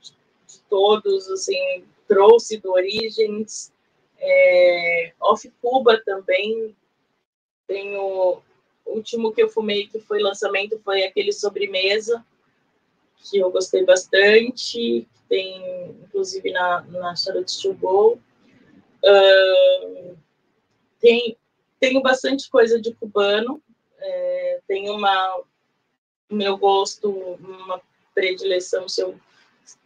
de, 0.00 0.12
de, 0.46 0.60
todos, 0.70 1.28
assim, 1.28 1.84
trouxe 2.06 2.58
do 2.58 2.72
Origens, 2.72 3.72
é, 4.18 5.12
Off 5.20 5.50
Cuba 5.60 6.00
também. 6.04 6.74
Tenho 7.66 8.42
o 8.84 8.92
último 8.94 9.32
que 9.32 9.42
eu 9.42 9.48
fumei 9.48 9.86
que 9.86 9.98
foi 10.00 10.20
lançamento 10.20 10.78
foi 10.84 11.04
aquele 11.04 11.32
sobremesa 11.32 12.24
que 13.24 13.38
eu 13.38 13.50
gostei 13.50 13.84
bastante, 13.84 15.08
tem 15.28 15.90
inclusive 16.02 16.50
na, 16.52 16.82
na 16.82 17.16
Charlotte 17.16 17.72
Go. 17.72 18.18
Uh, 19.02 20.16
tem, 21.00 21.36
tenho 21.80 22.02
bastante 22.02 22.50
coisa 22.50 22.80
de 22.80 22.94
cubano, 22.94 23.62
é, 23.98 24.60
tenho 24.66 24.94
uma 24.94 25.42
meu 26.30 26.56
gosto, 26.56 27.10
uma 27.10 27.80
predileção, 28.14 28.88
se 28.88 29.02
eu, 29.02 29.18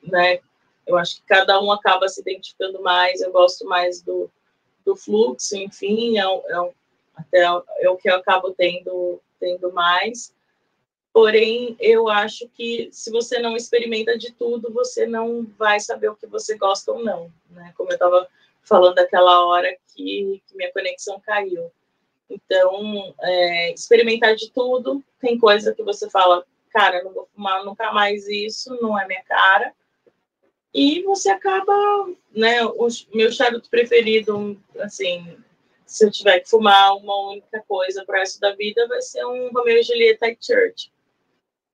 né, 0.03 0.41
eu 0.89 0.97
acho 0.97 1.17
que 1.17 1.23
cada 1.27 1.61
um 1.61 1.71
acaba 1.71 2.09
se 2.09 2.23
identificando 2.23 2.81
mais, 2.83 3.21
eu 3.21 3.31
gosto 3.31 3.67
mais 3.67 4.01
do, 4.01 4.31
do 4.85 4.97
fluxo, 4.97 5.55
enfim, 5.55 6.19
é, 6.19 6.23
é, 6.23 6.71
até 7.15 7.43
é 7.81 7.91
o 7.91 7.97
que 7.97 8.09
eu 8.11 8.17
acabo 8.17 8.53
tendo, 8.53 9.21
tendo 9.39 9.71
mais. 9.71 10.35
Porém, 11.13 11.77
eu 11.79 12.09
acho 12.09 12.49
que 12.49 12.89
se 12.91 13.11
você 13.11 13.39
não 13.39 13.55
experimenta 13.55 14.17
de 14.17 14.33
tudo, 14.33 14.73
você 14.73 15.07
não 15.07 15.47
vai 15.59 15.79
saber 15.79 16.09
o 16.09 16.17
que 16.17 16.27
você 16.27 16.57
gosta 16.57 16.93
ou 16.93 17.05
não, 17.05 17.31
né? 17.51 17.73
Como 17.77 17.91
eu 17.91 17.95
estava 17.95 18.27
falando 18.63 18.99
aquela 18.99 19.45
hora 19.47 19.69
que, 19.95 20.43
que, 20.47 20.57
minha 20.57 20.73
conexão 20.73 21.21
caiu. 21.21 21.71
Então, 22.31 23.15
é, 23.21 23.73
experimentar 23.73 24.37
de 24.37 24.51
tudo, 24.53 25.03
tem 25.21 25.39
coisa 25.39 25.75
que 25.75 25.83
você 25.83 26.09
fala, 26.09 26.47
cara, 26.71 27.03
não 27.03 27.13
vou 27.13 27.29
fumar 27.35 27.65
nunca 27.65 27.93
mais 27.93 28.27
isso, 28.29 28.79
não 28.81 28.99
é 28.99 29.07
minha 29.07 29.23
cara. 29.25 29.75
E 30.75 31.03
você 31.03 31.31
acaba, 31.31 31.73
né, 32.35 32.65
o 32.65 32.89
meu 33.15 33.33
charuto 33.33 33.71
preferido, 33.71 34.61
assim, 34.81 35.37
se 35.87 36.05
eu 36.05 36.11
tiver 36.11 36.41
que 36.41 36.51
fumar 36.51 36.95
uma 36.97 37.31
única 37.31 37.63
coisa 37.67 38.05
para 38.05 38.17
o 38.17 38.19
resto 38.21 38.39
da 38.41 38.55
vida, 38.55 38.87
vai 38.87 39.01
ser 39.01 39.25
um 39.25 39.51
Romeo 39.51 39.79
e 39.79 39.83
Julieta 39.83 40.27
Church 40.41 40.91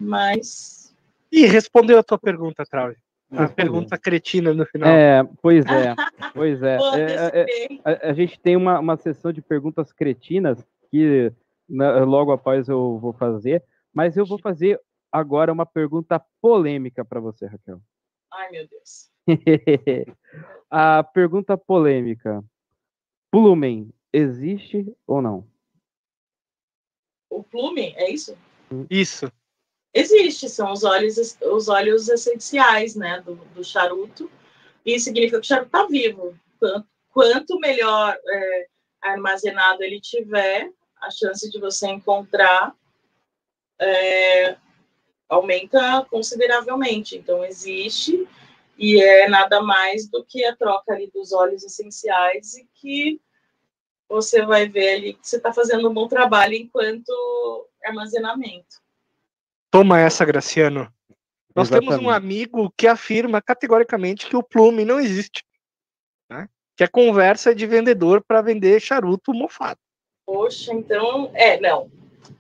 mas. 0.05 0.95
E 1.31 1.47
respondeu 1.47 1.99
a 1.99 2.03
tua 2.03 2.19
pergunta, 2.19 2.65
Traude. 2.65 2.97
A 3.33 3.49
pergunta 3.49 3.99
cretina 3.99 4.55
no 4.55 4.65
final. 4.67 4.89
É, 4.89 5.25
pois 5.43 5.65
é, 5.67 5.95
pois 6.33 6.63
é. 6.63 6.77
é, 6.95 7.41
é 7.41 7.67
a, 7.85 8.11
a, 8.11 8.13
gente 8.13 8.39
tem 8.39 8.55
uma, 8.55 8.79
uma 8.79 8.97
sessão 8.97 9.33
de 9.33 9.43
perguntas 9.43 9.93
cretinas 9.93 10.65
que 10.89 11.33
na, 11.69 12.05
logo 12.05 12.31
após 12.31 12.69
eu 12.69 12.97
vou 12.99 13.13
fazer, 13.13 13.65
mas 13.93 14.17
eu 14.17 14.25
vou 14.25 14.39
fazer 14.39 14.79
agora 15.11 15.53
uma 15.53 15.67
pergunta 15.67 16.23
polêmica 16.41 17.05
para 17.05 17.19
você, 17.19 17.47
Raquel. 17.47 17.81
Ai, 18.35 18.51
meu 18.51 18.67
Deus. 18.67 19.11
a 20.69 21.05
pergunta 21.05 21.57
polêmica: 21.57 22.45
Plumen 23.31 23.93
existe 24.13 24.93
ou 25.07 25.23
não? 25.23 25.47
O 27.31 27.43
plume, 27.43 27.95
é 27.97 28.11
isso? 28.11 28.37
Isso. 28.91 29.31
Existe, 29.93 30.49
são 30.49 30.73
os 30.73 30.83
óleos, 30.83 31.39
os 31.41 31.69
óleos 31.69 32.09
essenciais 32.09 32.97
né, 32.97 33.21
do, 33.21 33.37
do 33.37 33.65
charuto, 33.65 34.31
e 34.85 34.99
significa 34.99 35.41
que 35.41 35.47
o 35.47 35.49
charuto 35.49 35.67
está 35.67 35.87
vivo. 35.87 36.37
Quanto, 36.59 36.89
quanto 37.11 37.61
melhor 37.61 38.17
é, 38.27 38.67
armazenado 39.01 39.83
ele 39.83 40.01
tiver, 40.01 40.71
a 41.01 41.11
chance 41.11 41.49
de 41.51 41.61
você 41.61 41.89
encontrar 41.89 42.75
é, 43.79 44.57
aumenta 45.29 46.07
consideravelmente. 46.11 47.17
Então, 47.17 47.45
existe, 47.45 48.29
e 48.77 49.01
é 49.03 49.29
nada 49.29 49.61
mais 49.63 50.09
do 50.09 50.25
que 50.25 50.45
a 50.45 50.55
troca 50.57 50.93
ali 50.93 51.11
dos 51.11 51.33
óleos 51.33 51.63
essenciais 51.63 52.57
e 52.57 52.69
que 52.75 53.21
você 54.09 54.45
vai 54.45 54.69
ver 54.69 54.95
ali 54.95 55.15
que 55.15 55.27
você 55.27 55.37
está 55.37 55.53
fazendo 55.53 55.89
um 55.89 55.95
bom 55.95 56.09
trabalho 56.09 56.55
enquanto 56.55 57.69
armazenamento. 57.85 58.83
Toma 59.71 60.01
essa, 60.01 60.25
Graciano. 60.25 60.93
Nós 61.55 61.69
Exatamente. 61.69 61.91
temos 61.91 62.07
um 62.07 62.11
amigo 62.11 62.73
que 62.77 62.87
afirma 62.87 63.41
categoricamente 63.41 64.27
que 64.27 64.37
o 64.37 64.43
plume 64.43 64.85
não 64.85 64.99
existe. 64.99 65.45
Né? 66.29 66.49
Que 66.77 66.85
é 66.85 66.89
conversa 66.89 67.55
de 67.55 67.67
vendedor 67.67 68.23
para 68.23 68.43
vender 68.43 68.81
charuto 68.81 69.33
mofado. 69.33 69.79
Poxa, 70.27 70.73
então. 70.73 71.31
É, 71.35 71.61
não. 71.61 71.91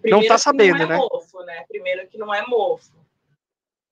Primeiro 0.00 0.20
não 0.20 0.28
tá 0.28 0.38
sabendo, 0.38 0.78
não 0.78 0.84
é 0.84 0.88
né? 0.88 0.96
Mofo, 0.96 1.42
né? 1.44 1.64
Primeiro 1.68 2.08
que 2.08 2.18
não 2.18 2.34
é 2.34 2.46
mofo. 2.46 2.92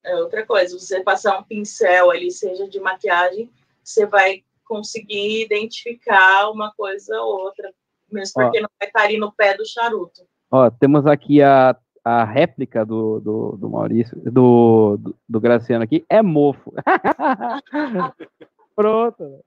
É 0.04 0.16
outra 0.16 0.44
coisa, 0.44 0.78
você 0.78 1.00
passar 1.00 1.38
um 1.38 1.44
pincel 1.44 2.10
ali, 2.10 2.30
seja 2.30 2.68
de 2.68 2.80
maquiagem, 2.80 3.50
você 3.82 4.04
vai 4.04 4.42
conseguir 4.64 5.42
identificar 5.42 6.50
uma 6.50 6.72
coisa 6.74 7.20
ou 7.20 7.44
outra, 7.44 7.72
mesmo 8.10 8.34
porque 8.34 8.58
Ó. 8.58 8.62
não 8.62 8.68
vai 8.80 8.88
estar 8.88 9.02
ali 9.02 9.18
no 9.18 9.32
pé 9.32 9.56
do 9.56 9.64
charuto. 9.64 10.22
Ó, 10.50 10.70
temos 10.70 11.06
aqui 11.06 11.40
a 11.40 11.76
a 12.04 12.24
réplica 12.24 12.84
do, 12.84 13.20
do, 13.20 13.56
do 13.56 13.70
Maurício, 13.70 14.18
do, 14.24 14.96
do, 14.96 15.16
do, 15.28 15.40
Graciano 15.40 15.84
aqui, 15.84 16.04
é 16.08 16.20
mofo. 16.20 16.72
Pronto. 18.74 19.44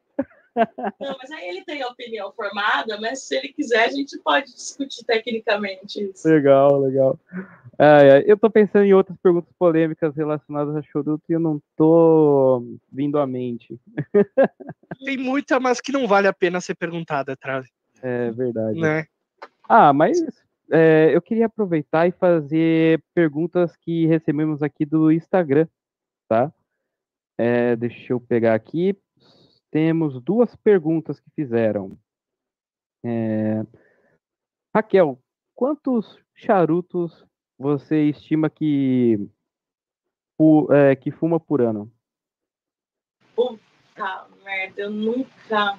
Não, 1.00 1.16
mas 1.22 1.32
aí 1.32 1.50
ele 1.50 1.64
tem 1.66 1.82
a 1.82 1.88
opinião 1.88 2.32
formada, 2.32 3.00
mas 3.00 3.28
se 3.28 3.36
ele 3.36 3.50
quiser, 3.50 3.86
a 3.86 3.92
gente 3.92 4.18
pode 4.20 4.54
discutir 4.54 5.04
tecnicamente 5.06 6.02
isso. 6.02 6.28
Legal, 6.28 6.80
legal. 6.80 7.20
É, 7.78 8.24
eu 8.26 8.38
tô 8.38 8.50
pensando 8.50 8.86
em 8.86 8.94
outras 8.94 9.18
perguntas 9.18 9.52
polêmicas 9.60 10.16
relacionadas 10.16 10.76
a 10.76 10.82
Choruto 10.82 11.24
e 11.30 11.34
eu 11.34 11.40
não 11.40 11.62
tô 11.76 12.64
vindo 12.92 13.20
à 13.20 13.28
mente. 13.28 13.80
Tem 15.04 15.18
muita, 15.18 15.60
mas 15.60 15.82
que 15.82 15.92
não 15.92 16.08
vale 16.08 16.28
a 16.28 16.34
pena 16.34 16.62
ser 16.62 16.76
perguntada, 16.76 17.36
Trave. 17.36 17.70
É 18.02 18.32
verdade. 18.32 18.80
Né? 18.80 19.06
Ah, 19.68 19.92
mas 19.92 20.22
é, 20.72 21.12
eu 21.14 21.22
queria 21.22 21.48
aproveitar 21.48 22.08
e 22.08 22.12
fazer 22.12 23.04
perguntas 23.14 23.76
que 23.76 24.06
recebemos 24.06 24.64
aqui 24.64 24.86
do 24.86 25.12
Instagram, 25.12 25.68
tá? 26.28 26.52
É, 27.38 27.76
deixa 27.76 28.14
eu 28.14 28.20
pegar 28.20 28.56
aqui. 28.56 28.98
Temos 29.76 30.22
duas 30.22 30.56
perguntas 30.56 31.20
que 31.20 31.30
fizeram. 31.32 32.00
É, 33.04 33.62
Raquel, 34.74 35.22
quantos 35.54 36.18
charutos 36.34 37.26
você 37.60 38.04
estima 38.04 38.50
que, 38.50 39.20
é, 40.72 40.96
que 40.96 41.12
fuma 41.12 41.42
por 41.42 41.62
ano? 41.62 41.92
Tá, 43.94 44.30
merda, 44.46 44.82
eu 44.82 44.90
nunca. 44.90 45.78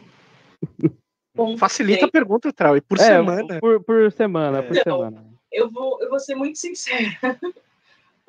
Facilita 1.59 2.05
a 2.05 2.11
pergunta, 2.11 2.53
Trau, 2.53 2.77
e 2.77 2.83
por 2.83 2.99
é, 2.99 3.03
semana. 3.03 3.59
Por, 3.59 3.83
por 3.83 4.13
semana, 4.13 4.63
por 4.63 4.77
Então, 4.77 4.99
semana. 4.99 5.27
Eu 5.51 5.71
vou, 5.71 6.03
eu 6.03 6.11
vou 6.11 6.21
ser 6.21 6.35
muito 6.35 6.59
sincera. 6.59 7.17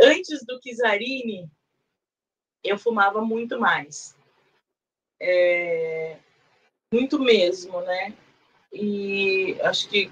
Antes 0.01 0.45
do 0.45 0.61
Kizarini, 0.61 1.51
eu 2.63 2.77
fumava 2.77 3.21
muito 3.21 3.59
mais. 3.59 4.16
É, 5.19 6.17
muito 6.93 7.19
mesmo, 7.19 7.81
né? 7.81 8.13
E 8.71 9.57
acho 9.61 9.89
que 9.89 10.11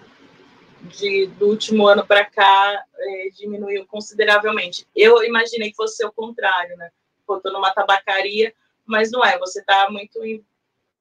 de, 0.82 1.28
do 1.28 1.48
último 1.48 1.88
ano 1.88 2.06
para 2.06 2.26
cá 2.26 2.84
é, 2.98 3.30
diminuiu 3.36 3.86
consideravelmente. 3.86 4.88
Eu 4.96 5.24
imaginei 5.24 5.70
que 5.70 5.76
fosse 5.76 6.06
o 6.06 6.12
contrário, 6.12 6.76
né? 6.78 6.92
Pô, 7.26 7.42
numa 7.46 7.74
tabacaria, 7.74 8.54
mas 8.86 9.12
não 9.12 9.24
é. 9.24 9.38
Você 9.40 9.60
está 9.60 9.90
muito 9.90 10.24
em, 10.24 10.46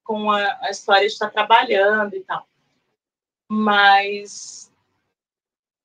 com 0.02 0.30
a, 0.30 0.58
a 0.62 0.70
história 0.70 1.06
de 1.06 1.12
estar 1.12 1.30
trabalhando 1.30 2.14
e 2.14 2.20
tal. 2.20 2.46
Mas 3.50 4.72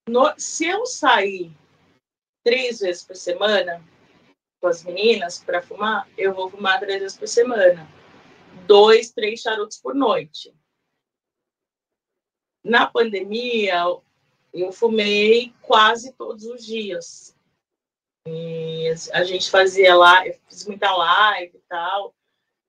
no, 0.07 0.33
se 0.37 0.65
eu 0.65 0.85
sair 0.85 1.51
três 2.43 2.79
vezes 2.79 3.03
por 3.03 3.15
semana 3.15 3.83
com 4.61 4.67
as 4.67 4.83
meninas 4.83 5.39
para 5.39 5.61
fumar, 5.61 6.07
eu 6.17 6.33
vou 6.33 6.49
fumar 6.49 6.79
três 6.79 6.99
vezes 6.99 7.17
por 7.17 7.27
semana. 7.27 7.87
Dois, 8.69 9.09
três 9.09 9.41
charutos 9.41 9.79
por 9.79 9.95
noite. 9.95 10.53
Na 12.63 12.85
pandemia, 12.85 13.83
eu 14.53 14.71
fumei 14.71 15.51
quase 15.59 16.13
todos 16.13 16.45
os 16.45 16.63
dias. 16.63 17.35
E 18.27 18.93
a 19.11 19.23
gente 19.23 19.49
fazia 19.49 19.95
lá, 19.95 20.27
eu 20.27 20.37
fiz 20.47 20.67
muita 20.67 20.95
live 20.95 21.57
e 21.57 21.61
tal. 21.67 22.13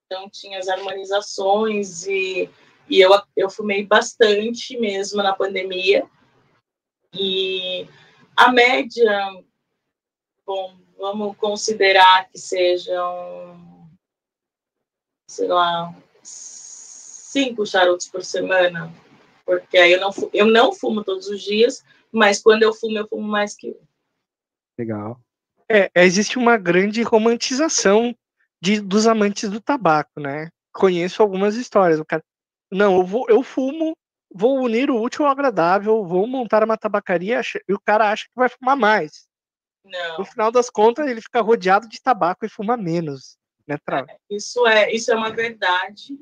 Então 0.07 0.31
tinha 0.31 0.59
as 0.59 0.69
harmonizações 0.69 2.07
e, 2.07 2.49
e 2.89 2.99
eu, 2.99 3.11
eu 3.37 3.51
fumei 3.51 3.85
bastante 3.85 4.81
mesmo 4.81 5.23
na 5.23 5.35
pandemia. 5.35 6.09
E 7.13 7.87
a 8.35 8.51
média, 8.51 9.45
bom, 10.47 10.79
vamos 10.97 11.37
considerar 11.37 12.27
que 12.31 12.39
sejam, 12.39 13.70
sei 15.31 15.47
lá, 15.47 15.95
cinco 16.25 17.65
charutos 17.65 18.09
por 18.09 18.25
semana, 18.25 18.93
porque 19.47 19.79
aí 19.79 19.93
eu 19.93 20.01
não, 20.01 20.11
eu 20.33 20.47
não 20.47 20.73
fumo 20.73 21.05
todos 21.05 21.29
os 21.29 21.41
dias, 21.41 21.85
mas 22.11 22.43
quando 22.43 22.65
eu 22.65 22.75
fumo, 22.75 22.99
eu 22.99 23.07
fumo 23.07 23.29
mais 23.29 23.55
que 23.55 23.71
um. 23.71 23.81
Legal. 24.77 25.21
É, 25.69 25.89
existe 25.95 26.37
uma 26.37 26.57
grande 26.57 27.03
romantização 27.03 28.13
de, 28.61 28.81
dos 28.81 29.07
amantes 29.07 29.49
do 29.49 29.61
tabaco, 29.61 30.19
né? 30.19 30.51
Conheço 30.73 31.23
algumas 31.23 31.55
histórias. 31.55 32.01
O 32.01 32.05
cara, 32.05 32.25
não, 32.69 32.97
eu, 32.97 33.05
vou, 33.05 33.27
eu 33.29 33.41
fumo, 33.45 33.97
vou 34.35 34.61
unir 34.61 34.91
o 34.91 35.01
útil 35.01 35.27
ao 35.27 35.31
agradável, 35.31 36.05
vou 36.05 36.27
montar 36.27 36.65
uma 36.65 36.77
tabacaria 36.77 37.41
e 37.69 37.73
o 37.73 37.79
cara 37.79 38.11
acha 38.11 38.25
que 38.25 38.35
vai 38.35 38.49
fumar 38.49 38.77
mais. 38.77 39.29
Não. 39.85 40.19
No 40.19 40.25
final 40.25 40.51
das 40.51 40.69
contas, 40.69 41.09
ele 41.09 41.21
fica 41.21 41.41
rodeado 41.41 41.89
de 41.89 42.03
tabaco 42.03 42.45
e 42.45 42.49
fuma 42.49 42.77
menos, 42.77 43.39
né? 44.07 44.17
Isso 44.29 44.67
é, 44.67 44.93
isso 44.93 45.13
é 45.13 45.17
uma 45.17 45.31
verdade. 45.31 46.19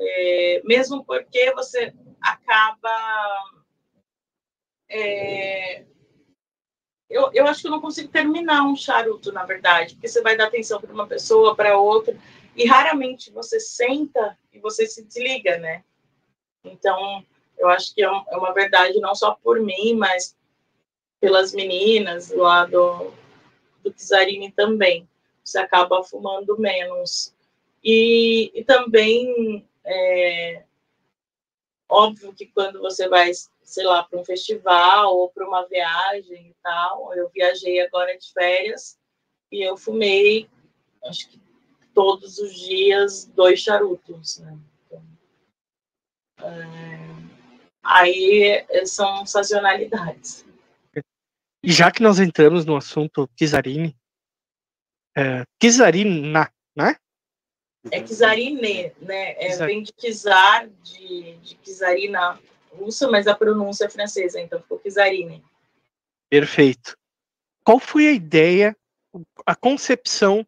É, 0.00 0.62
mesmo 0.64 1.04
porque 1.04 1.52
você 1.52 1.94
acaba. 2.20 2.90
É, 4.88 5.84
eu, 7.08 7.30
eu 7.32 7.46
acho 7.46 7.62
que 7.62 7.66
eu 7.68 7.70
não 7.70 7.80
consigo 7.80 8.08
terminar 8.08 8.64
um 8.64 8.76
charuto, 8.76 9.32
na 9.32 9.44
verdade, 9.44 9.94
porque 9.94 10.08
você 10.08 10.20
vai 10.20 10.36
dar 10.36 10.46
atenção 10.46 10.80
para 10.80 10.92
uma 10.92 11.06
pessoa, 11.06 11.54
para 11.54 11.78
outra, 11.78 12.16
e 12.56 12.66
raramente 12.66 13.30
você 13.30 13.60
senta 13.60 14.36
e 14.52 14.58
você 14.58 14.86
se 14.86 15.04
desliga, 15.04 15.58
né? 15.58 15.84
Então, 16.64 17.24
eu 17.58 17.68
acho 17.68 17.94
que 17.94 18.02
é, 18.02 18.06
é 18.06 18.36
uma 18.36 18.52
verdade 18.52 18.98
não 19.00 19.14
só 19.14 19.34
por 19.42 19.60
mim, 19.60 19.94
mas 19.94 20.36
pelas 21.20 21.52
meninas 21.52 22.30
lá 22.30 22.66
do, 22.66 23.12
do 23.82 23.92
Kizarini 23.92 24.50
também. 24.50 25.08
Você 25.44 25.58
acaba 25.58 26.02
fumando 26.02 26.58
menos. 26.58 27.34
E, 27.82 28.50
e 28.54 28.64
também, 28.64 29.68
é, 29.84 30.64
óbvio 31.88 32.32
que 32.32 32.46
quando 32.46 32.80
você 32.80 33.06
vai, 33.08 33.30
sei 33.62 33.84
lá, 33.84 34.02
para 34.02 34.18
um 34.18 34.24
festival 34.24 35.14
ou 35.14 35.28
para 35.28 35.46
uma 35.46 35.66
viagem 35.66 36.48
e 36.48 36.54
tal, 36.62 37.14
eu 37.14 37.28
viajei 37.28 37.80
agora 37.80 38.16
de 38.16 38.32
férias 38.32 38.98
e 39.52 39.62
eu 39.62 39.76
fumei, 39.76 40.48
acho 41.04 41.28
que 41.28 41.38
todos 41.94 42.38
os 42.38 42.58
dias, 42.58 43.26
dois 43.26 43.60
charutos, 43.60 44.38
né? 44.38 44.58
Então, 44.86 45.02
é, 46.40 46.98
aí 47.82 48.66
são 48.86 49.26
sazonalidades. 49.26 50.44
E 51.62 51.72
já 51.72 51.90
que 51.90 52.02
nós 52.02 52.18
entramos 52.18 52.64
no 52.64 52.76
assunto 52.76 53.28
Kizarini, 53.36 53.96
é, 55.16 55.44
Kizarina, 55.58 56.50
né? 56.76 56.96
É 57.90 58.00
Kizarine, 58.00 58.92
né? 59.00 59.34
É, 59.38 59.56
vem 59.66 59.82
de 59.82 59.92
Kizar, 59.92 60.68
de, 60.82 61.36
de 61.36 61.54
Kizarina 61.56 62.40
russa, 62.72 63.08
mas 63.08 63.26
a 63.26 63.34
pronúncia 63.34 63.84
é 63.84 63.90
francesa, 63.90 64.40
então 64.40 64.60
ficou 64.60 64.78
Kizarine. 64.78 65.44
Perfeito. 66.28 66.96
Qual 67.62 67.78
foi 67.78 68.08
a 68.08 68.12
ideia, 68.12 68.76
a 69.46 69.54
concepção 69.54 70.46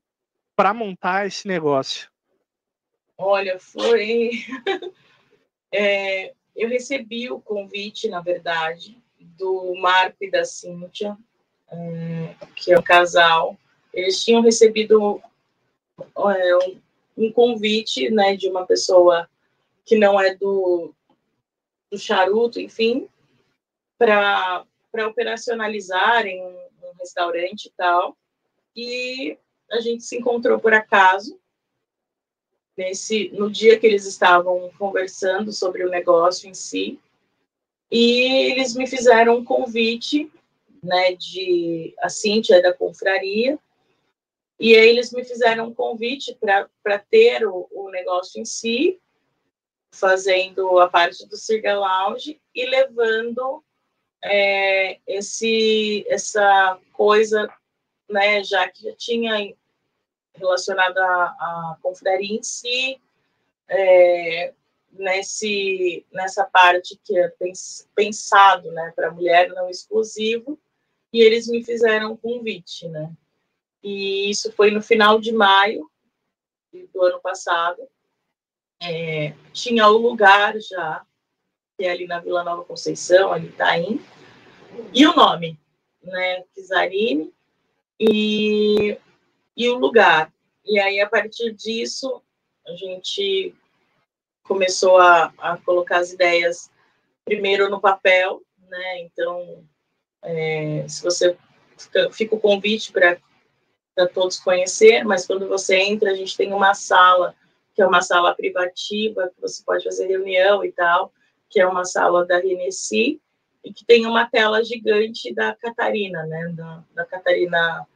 para 0.56 0.74
montar 0.74 1.26
esse 1.26 1.46
negócio? 1.46 2.10
Olha, 3.16 3.58
foi. 3.58 4.44
é, 5.72 6.34
eu 6.54 6.68
recebi 6.68 7.30
o 7.30 7.40
convite, 7.40 8.08
na 8.08 8.20
verdade, 8.20 8.98
do 9.20 9.74
Marco 9.76 10.16
e 10.22 10.30
da 10.30 10.44
Cíntia, 10.44 11.16
é, 11.70 12.34
que 12.54 12.72
é 12.72 12.78
um 12.78 12.82
casal. 12.82 13.56
Eles 13.96 14.22
tinham 14.22 14.42
recebido 14.42 15.20
é, 15.98 16.56
um, 16.56 16.80
um, 17.16 17.32
convite 17.32 18.10
né, 18.10 18.36
de 18.36 18.46
uma 18.46 18.66
pessoa 18.66 19.28
que 19.86 19.96
não 19.96 20.20
é 20.20 20.34
do, 20.34 20.92
do 21.90 21.98
charuto, 21.98 22.60
enfim, 22.60 23.08
para 23.98 24.66
operacionalizarem 25.08 26.42
um, 26.42 26.88
um 26.88 26.92
restaurante 27.00 27.66
e 27.66 27.72
tal. 27.74 28.16
E 28.76 29.38
a 29.72 29.80
gente 29.80 30.04
se 30.04 30.18
encontrou 30.18 30.60
por 30.60 30.74
acaso 30.74 31.40
nesse 32.76 33.30
no 33.30 33.50
dia 33.50 33.78
que 33.78 33.86
eles 33.86 34.04
estavam 34.04 34.70
conversando 34.78 35.50
sobre 35.50 35.82
o 35.82 35.88
negócio 35.88 36.46
em 36.46 36.52
si 36.52 37.00
e 37.90 38.50
eles 38.50 38.74
me 38.74 38.86
fizeram 38.86 39.36
um 39.36 39.44
convite, 39.44 40.30
né, 40.82 41.14
de 41.14 41.94
a 42.00 42.08
Cíntia 42.10 42.56
é 42.56 42.60
da 42.60 42.74
confraria, 42.74 43.58
e 44.58 44.74
aí 44.74 44.88
eles 44.88 45.12
me 45.12 45.24
fizeram 45.24 45.68
um 45.68 45.74
convite 45.74 46.36
para 46.82 46.98
ter 46.98 47.46
o, 47.46 47.68
o 47.70 47.90
negócio 47.90 48.40
em 48.40 48.44
si, 48.44 48.98
fazendo 49.90 50.78
a 50.78 50.88
parte 50.88 51.26
do 51.26 51.36
Sirga 51.36 51.78
Lounge 51.78 52.40
e 52.54 52.66
levando 52.66 53.62
é, 54.22 54.98
esse, 55.06 56.04
essa 56.08 56.78
coisa, 56.92 57.48
né, 58.08 58.42
já 58.42 58.68
que 58.68 58.82
já 58.84 58.92
tinha 58.96 59.54
relacionada 60.34 61.02
à 61.02 61.76
confraria 61.82 62.36
em 62.36 62.42
si, 62.42 63.00
é, 63.68 64.52
nesse, 64.92 66.04
nessa 66.12 66.44
parte 66.44 66.98
que 67.04 67.18
é 67.18 67.32
pensado 67.94 68.70
né, 68.72 68.92
para 68.94 69.10
mulher 69.10 69.48
não 69.48 69.68
exclusivo, 69.68 70.58
e 71.12 71.20
eles 71.20 71.46
me 71.46 71.64
fizeram 71.64 72.12
um 72.12 72.16
convite, 72.16 72.88
né? 72.88 73.10
E 73.82 74.30
isso 74.30 74.52
foi 74.52 74.70
no 74.70 74.82
final 74.82 75.20
de 75.20 75.32
maio 75.32 75.90
do 76.92 77.02
ano 77.02 77.20
passado. 77.20 77.82
É, 78.82 79.34
tinha 79.52 79.88
o 79.88 79.96
lugar 79.96 80.58
já, 80.60 81.04
que 81.76 81.84
é 81.84 81.90
ali 81.90 82.06
na 82.06 82.20
Vila 82.20 82.44
Nova 82.44 82.64
Conceição, 82.64 83.32
ali 83.32 83.48
Itaim, 83.48 84.00
e 84.92 85.06
o 85.06 85.14
nome, 85.14 85.58
né? 86.02 86.42
Kizarine, 86.54 87.32
e, 87.98 88.98
e 89.56 89.68
o 89.68 89.78
lugar. 89.78 90.32
E 90.64 90.78
aí, 90.78 91.00
a 91.00 91.08
partir 91.08 91.52
disso, 91.52 92.22
a 92.66 92.72
gente 92.72 93.54
começou 94.42 94.98
a, 94.98 95.32
a 95.38 95.56
colocar 95.58 95.98
as 95.98 96.12
ideias 96.12 96.70
primeiro 97.24 97.68
no 97.70 97.80
papel, 97.80 98.42
né? 98.68 99.00
Então, 99.00 99.64
é, 100.22 100.86
se 100.88 101.02
você 101.02 101.36
fica, 101.76 102.12
fica 102.12 102.34
o 102.34 102.40
convite 102.40 102.92
para 102.92 103.18
todos 104.04 104.40
conhecer, 104.40 105.04
mas 105.04 105.26
quando 105.26 105.48
você 105.48 105.76
entra, 105.76 106.10
a 106.10 106.14
gente 106.14 106.36
tem 106.36 106.52
uma 106.52 106.74
sala 106.74 107.34
que 107.74 107.82
é 107.82 107.86
uma 107.86 108.02
sala 108.02 108.34
privativa 108.34 109.30
que 109.34 109.40
você 109.40 109.62
pode 109.62 109.84
fazer 109.84 110.06
reunião 110.06 110.64
e 110.64 110.72
tal, 110.72 111.12
que 111.48 111.60
é 111.60 111.66
uma 111.66 111.84
sala 111.84 112.26
da 112.26 112.38
Renesci 112.38 113.20
e 113.62 113.72
que 113.72 113.84
tem 113.84 114.06
uma 114.06 114.26
tela 114.26 114.64
gigante 114.64 115.32
da 115.32 115.54
Catarina, 115.54 116.24
né? 116.24 116.52
Da, 116.56 116.84
da 116.94 117.04
Catarina 117.04 117.86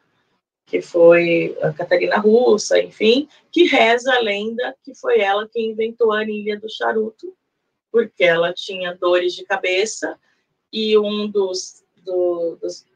que 0.67 0.81
foi 0.81 1.59
a 1.63 1.73
Catarina 1.73 2.17
Russa, 2.17 2.79
enfim, 2.79 3.29
que 3.51 3.65
reza 3.65 4.15
a 4.15 4.21
lenda 4.21 4.77
que 4.85 4.95
foi 4.95 5.19
ela 5.19 5.49
quem 5.49 5.71
inventou 5.71 6.13
a 6.13 6.21
anilha 6.21 6.61
do 6.61 6.71
charuto, 6.71 7.35
porque 7.91 8.23
ela 8.23 8.53
tinha 8.53 8.95
dores 8.95 9.35
de 9.35 9.45
cabeça 9.45 10.17
e 10.73 10.97
um 10.97 11.27
dos, 11.27 11.83
do, 12.05 12.57
dos 12.63 12.87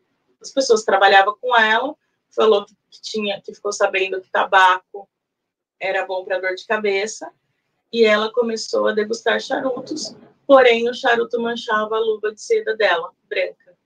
as 0.40 0.52
pessoas 0.52 0.80
que 0.80 0.86
trabalhavam 0.86 1.36
com 1.40 1.56
ela 1.56 1.96
falou 2.30 2.64
que, 2.64 2.74
que 2.94 3.02
tinha 3.02 3.40
que 3.40 3.52
ficou 3.52 3.72
sabendo 3.72 4.20
que 4.20 4.30
tabaco 4.30 5.08
era 5.80 6.06
bom 6.06 6.24
para 6.24 6.38
dor 6.38 6.54
de 6.54 6.64
cabeça 6.64 7.30
e 7.92 8.04
ela 8.04 8.32
começou 8.32 8.86
a 8.86 8.92
degustar 8.92 9.40
charutos, 9.40 10.16
porém 10.46 10.88
o 10.88 10.94
charuto 10.94 11.40
manchava 11.40 11.96
a 11.96 12.00
luva 12.00 12.32
de 12.32 12.40
seda 12.40 12.76
dela, 12.76 13.12
branca. 13.28 13.76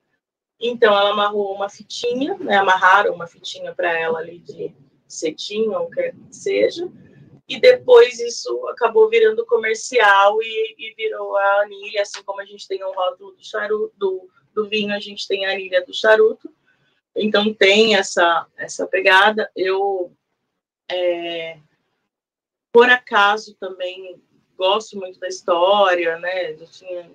Então 0.60 0.96
ela 0.96 1.10
amarrou 1.10 1.54
uma 1.54 1.68
fitinha, 1.68 2.36
né, 2.38 2.56
amarraram 2.56 3.14
uma 3.14 3.26
fitinha 3.26 3.74
para 3.74 3.92
ela 3.98 4.18
ali 4.18 4.40
de 4.40 4.74
cetim 5.06 5.68
ou 5.68 5.88
que 5.90 6.12
seja, 6.30 6.90
e 7.48 7.58
depois 7.58 8.20
isso 8.20 8.68
acabou 8.68 9.08
virando 9.08 9.46
comercial 9.46 10.42
e, 10.42 10.74
e, 10.78 10.94
virou 10.94 11.34
a 11.34 11.62
anilha, 11.62 12.02
assim 12.02 12.22
como 12.22 12.42
a 12.42 12.44
gente 12.44 12.68
tem 12.68 12.84
o 12.84 12.92
rótulo 12.92 13.32
do 13.32 13.42
charuto, 13.42 13.94
do, 13.96 14.28
do 14.52 14.68
vinho, 14.68 14.94
a 14.94 15.00
gente 15.00 15.26
tem 15.26 15.46
a 15.46 15.52
anilha 15.52 15.82
do 15.82 15.94
charuto. 15.94 16.52
Então 17.16 17.52
tem 17.52 17.96
essa 17.96 18.46
essa 18.56 18.86
pegada. 18.86 19.50
Eu 19.56 20.12
é, 20.90 21.58
por 22.72 22.88
acaso 22.88 23.54
também 23.56 24.22
gosto 24.56 24.96
muito 24.96 25.18
da 25.20 25.28
história, 25.28 26.18
né? 26.18 26.52
Eu 26.52 26.66
tinha 26.66 27.10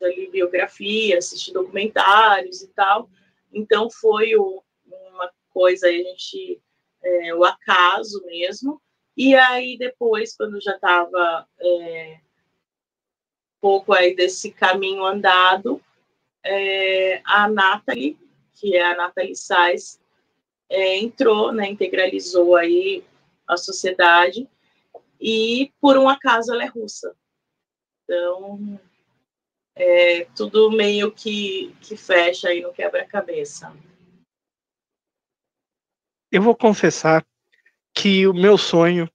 ali 0.00 0.30
biografia, 0.30 1.18
assisti 1.18 1.52
documentários 1.52 2.62
e 2.62 2.68
tal. 2.68 3.08
Então 3.52 3.90
foi 3.90 4.34
o, 4.36 4.62
uma 4.86 5.30
coisa 5.50 5.86
a 5.86 5.92
gente 5.92 6.60
é, 7.02 7.34
o 7.34 7.44
acaso 7.44 8.24
mesmo. 8.26 8.80
E 9.16 9.34
aí 9.34 9.76
depois, 9.76 10.34
quando 10.36 10.60
já 10.60 10.74
estava 10.74 11.46
é, 11.60 12.20
pouco 13.60 13.92
aí 13.92 14.14
desse 14.14 14.50
caminho 14.50 15.04
andado, 15.04 15.80
é, 16.44 17.20
a 17.24 17.48
Nathalie, 17.48 18.18
que 18.62 18.76
é 18.76 18.92
a 18.92 18.96
Nathalie 18.96 19.34
Sais, 19.34 20.00
é, 20.70 20.96
entrou, 20.98 21.50
né, 21.52 21.68
integralizou 21.68 22.54
aí 22.54 23.04
a 23.44 23.56
sociedade 23.56 24.48
e 25.20 25.72
por 25.80 25.98
um 25.98 26.08
acaso 26.08 26.52
ela 26.54 26.62
é 26.62 26.68
russa. 26.68 27.12
Então, 28.04 28.80
é, 29.74 30.26
tudo 30.36 30.70
meio 30.70 31.10
que, 31.10 31.74
que 31.80 31.96
fecha 31.96 32.50
aí 32.50 32.62
no 32.62 32.72
quebra-cabeça. 32.72 33.76
Eu 36.30 36.40
vou 36.40 36.54
confessar 36.54 37.26
que 37.92 38.28
o 38.28 38.32
meu 38.32 38.56
sonho 38.56 39.10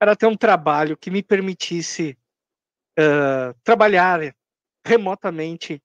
era 0.00 0.16
ter 0.16 0.26
um 0.26 0.36
trabalho 0.36 0.96
que 0.96 1.10
me 1.10 1.22
permitisse 1.22 2.16
uh, 2.98 3.54
trabalhar 3.62 4.34
remotamente 4.82 5.82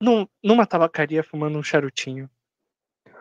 num, 0.00 0.26
numa 0.42 0.66
tabacaria 0.66 1.22
fumando 1.22 1.58
um 1.58 1.62
charutinho. 1.62 2.30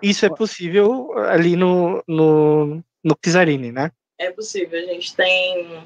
Isso 0.01 0.25
é 0.25 0.29
possível 0.29 1.17
ali 1.17 1.55
no, 1.55 2.03
no, 2.07 2.83
no 3.03 3.15
Kizarini, 3.15 3.71
né? 3.71 3.91
É 4.17 4.31
possível. 4.31 4.79
A 4.79 4.93
gente 4.93 5.15
tem 5.15 5.83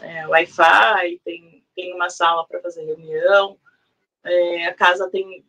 é, 0.00 0.26
Wi-Fi, 0.26 1.20
tem, 1.24 1.64
tem 1.74 1.94
uma 1.94 2.10
sala 2.10 2.46
para 2.46 2.60
fazer 2.60 2.84
reunião, 2.84 3.56
é, 4.22 4.66
a 4.66 4.74
casa 4.74 5.08
tem, 5.10 5.44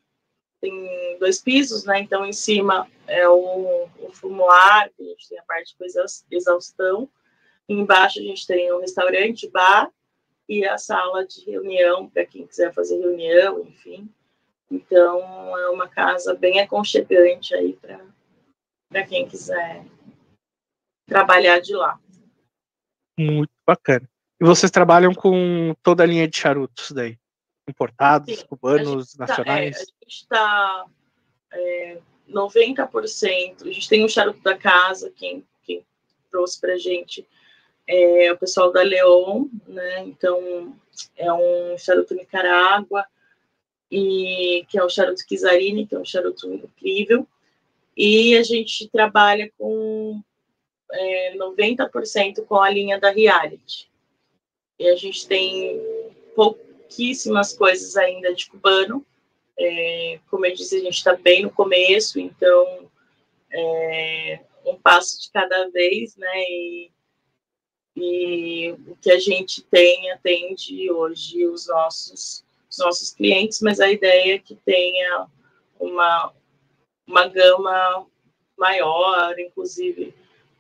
tem 0.62 1.18
dois 1.20 1.42
pisos, 1.42 1.86
né? 1.86 2.00
Então, 2.00 2.26
em 2.26 2.34
cima 2.34 2.90
é 3.08 3.28
o, 3.28 3.88
o 4.00 4.12
fumoar, 4.14 4.90
a 4.98 5.04
gente 5.04 5.30
tem 5.30 5.40
a 5.40 5.44
parte 5.44 5.76
com 5.78 5.86
exaustão. 6.32 7.10
Embaixo 7.68 8.20
a 8.20 8.24
gente 8.24 8.46
tem 8.46 8.72
o 8.72 8.80
restaurante, 8.80 9.50
bar 9.50 9.92
e 10.48 10.66
a 10.66 10.78
sala 10.78 11.26
de 11.26 11.44
reunião 11.50 12.08
para 12.08 12.26
quem 12.26 12.46
quiser 12.46 12.74
fazer 12.74 13.00
reunião, 13.00 13.62
enfim. 13.62 14.10
Então, 14.70 15.58
é 15.58 15.70
uma 15.70 15.88
casa 15.88 16.34
bem 16.34 16.60
aconchegante 16.60 17.54
aí 17.54 17.78
para 18.90 19.04
quem 19.06 19.28
quiser 19.28 19.86
trabalhar 21.08 21.60
de 21.60 21.76
lá. 21.76 22.00
Muito 23.18 23.52
bacana. 23.66 24.10
E 24.42 24.46
vocês 24.46 24.72
trabalham 24.72 25.14
com 25.14 25.74
toda 25.82 26.04
a 26.04 26.06
linha 26.06 26.28
de 26.28 26.38
charutos 26.38 26.92
daí? 26.92 27.18
Importados, 27.68 28.40
Sim, 28.40 28.46
cubanos, 28.48 29.16
nacionais? 29.16 29.78
Tá, 29.78 29.82
é, 29.82 29.84
a 29.84 30.04
gente 30.04 30.22
está 30.22 30.86
é, 31.54 32.02
90%. 32.30 33.62
A 33.62 33.72
gente 33.72 33.90
tem 33.90 34.04
um 34.04 34.10
charuto 34.10 34.42
da 34.42 34.58
casa, 34.58 35.12
quem, 35.16 35.46
quem 35.64 35.86
trouxe 36.30 36.60
para 36.60 36.74
a 36.74 36.78
gente 36.78 37.26
é 37.88 38.32
o 38.32 38.38
pessoal 38.38 38.72
da 38.72 38.82
Leon, 38.82 39.46
né? 39.68 40.00
Então, 40.06 40.76
é 41.16 41.32
um 41.32 41.78
charuto 41.78 42.16
Nicarágua, 42.16 43.06
e, 43.92 44.66
que 44.70 44.78
é 44.78 44.84
o 44.84 44.90
charuto 44.90 45.26
Kizarini, 45.26 45.88
que 45.88 45.96
é 45.96 46.00
um 46.00 46.06
charuto 46.06 46.52
incrível. 46.54 47.28
E 47.96 48.36
a 48.36 48.44
gente 48.44 48.90
trabalha 48.90 49.52
com 49.58 50.22
é, 50.92 51.36
90% 51.36 52.46
com 52.46 52.56
a 52.56 52.70
linha 52.70 53.00
da 53.00 53.10
Reality. 53.10 53.90
E 54.78 54.90
a 54.90 54.96
gente 54.96 55.28
tem 55.28 55.82
pouquíssimas 56.36 57.54
coisas 57.54 57.96
ainda 57.96 58.34
de 58.34 58.50
cubano. 58.50 59.06
É, 59.58 60.20
como 60.30 60.46
eu 60.46 60.54
disse, 60.54 60.76
a 60.76 60.82
gente 60.82 60.98
está 60.98 61.16
bem 61.16 61.44
no 61.44 61.50
começo, 61.50 62.20
então 62.20 62.90
é, 63.52 64.42
um 64.66 64.76
passo 64.76 65.22
de 65.22 65.32
cada 65.32 65.70
vez, 65.70 66.18
né? 66.18 66.44
E, 66.50 66.92
e 67.96 68.72
o 68.88 68.96
que 68.98 69.12
a 69.12 69.20
gente 69.20 69.64
tem 69.64 70.12
atende 70.12 70.92
hoje 70.92 71.48
os 71.48 71.68
nossos, 71.68 72.45
os 72.76 72.86
nossos 72.86 73.12
clientes, 73.12 73.62
mas 73.62 73.80
a 73.80 73.90
ideia 73.90 74.36
é 74.36 74.40
que 74.40 74.56
tenha 74.56 75.28
uma, 75.80 76.34
uma 77.08 77.28
gama 77.28 78.06
maior, 78.58 79.38
inclusive 79.40 80.14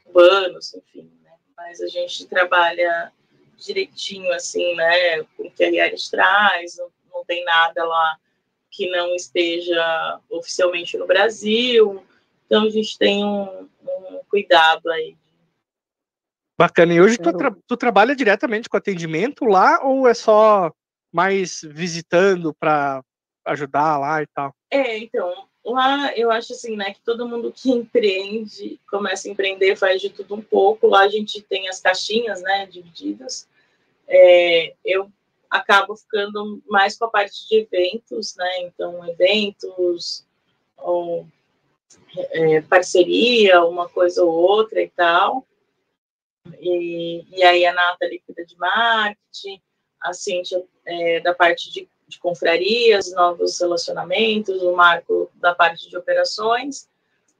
cubanos, 0.05 0.73
enfim. 0.73 1.11
Né? 1.23 1.31
Mas 1.55 1.81
a 1.81 1.87
gente 1.87 2.25
trabalha 2.27 3.11
direitinho, 3.57 4.31
assim, 4.33 4.75
né, 4.75 5.23
com 5.37 5.43
o 5.47 5.51
que 5.51 5.63
a 5.63 5.69
Riares 5.69 6.09
traz, 6.09 6.77
não, 6.77 6.89
não 7.13 7.25
tem 7.25 7.43
nada 7.43 7.83
lá 7.83 8.17
que 8.69 8.89
não 8.89 9.15
esteja 9.15 10.19
oficialmente 10.29 10.97
no 10.97 11.07
Brasil, 11.07 12.03
então 12.45 12.63
a 12.65 12.69
gente 12.69 12.97
tem 12.97 13.23
um, 13.23 13.69
um 13.81 14.21
cuidado 14.29 14.89
aí. 14.91 15.15
Bacana, 16.57 16.93
e 16.93 17.01
hoje 17.01 17.17
tu, 17.17 17.31
tra 17.35 17.55
tu 17.67 17.77
trabalha 17.77 18.15
diretamente 18.15 18.67
com 18.67 18.75
atendimento 18.75 19.45
lá 19.45 19.81
ou 19.81 20.07
é 20.07 20.13
só 20.13 20.73
mais 21.15 21.61
visitando 21.63 22.53
para 22.53 23.01
ajudar 23.45 23.97
lá 23.97 24.21
e 24.21 24.27
tal? 24.27 24.53
É, 24.69 24.97
então, 24.97 25.47
lá 25.63 26.13
eu 26.13 26.29
acho 26.29 26.51
assim, 26.51 26.75
né, 26.75 26.93
que 26.93 26.99
todo 26.99 27.27
mundo 27.27 27.53
que 27.53 27.71
empreende, 27.71 28.81
começa 28.89 29.29
a 29.29 29.31
empreender, 29.31 29.77
faz 29.77 30.01
de 30.01 30.09
tudo 30.09 30.35
um 30.35 30.41
pouco. 30.41 30.87
Lá 30.87 31.03
a 31.03 31.07
gente 31.07 31.41
tem 31.41 31.69
as 31.69 31.79
caixinhas, 31.79 32.41
né, 32.41 32.65
divididas. 32.65 33.47
É, 34.05 34.73
eu 34.83 35.09
acabo 35.49 35.95
ficando 35.95 36.61
mais 36.67 36.97
com 36.97 37.05
a 37.05 37.09
parte 37.09 37.47
de 37.47 37.59
eventos, 37.59 38.35
né, 38.35 38.63
então 38.63 39.07
eventos, 39.07 40.25
ou, 40.75 41.25
é, 42.17 42.59
parceria, 42.59 43.63
uma 43.63 43.87
coisa 43.87 44.21
ou 44.21 44.33
outra 44.33 44.81
e 44.81 44.89
tal. 44.89 45.47
E, 46.59 47.25
e 47.31 47.41
aí 47.41 47.65
a 47.65 47.73
Nathalie 47.73 48.21
cuida 48.25 48.45
de 48.45 48.57
marketing, 48.57 49.61
a 50.05 50.13
Cintia 50.13 50.63
é, 50.85 51.19
da 51.19 51.33
parte 51.33 51.71
de 51.71 51.87
de 52.07 52.19
confrarias, 52.19 53.13
novos 53.13 53.59
relacionamentos, 53.59 54.61
o 54.61 54.75
Marco 54.75 55.29
da 55.35 55.55
parte 55.55 55.89
de 55.89 55.97
operações, 55.97 56.87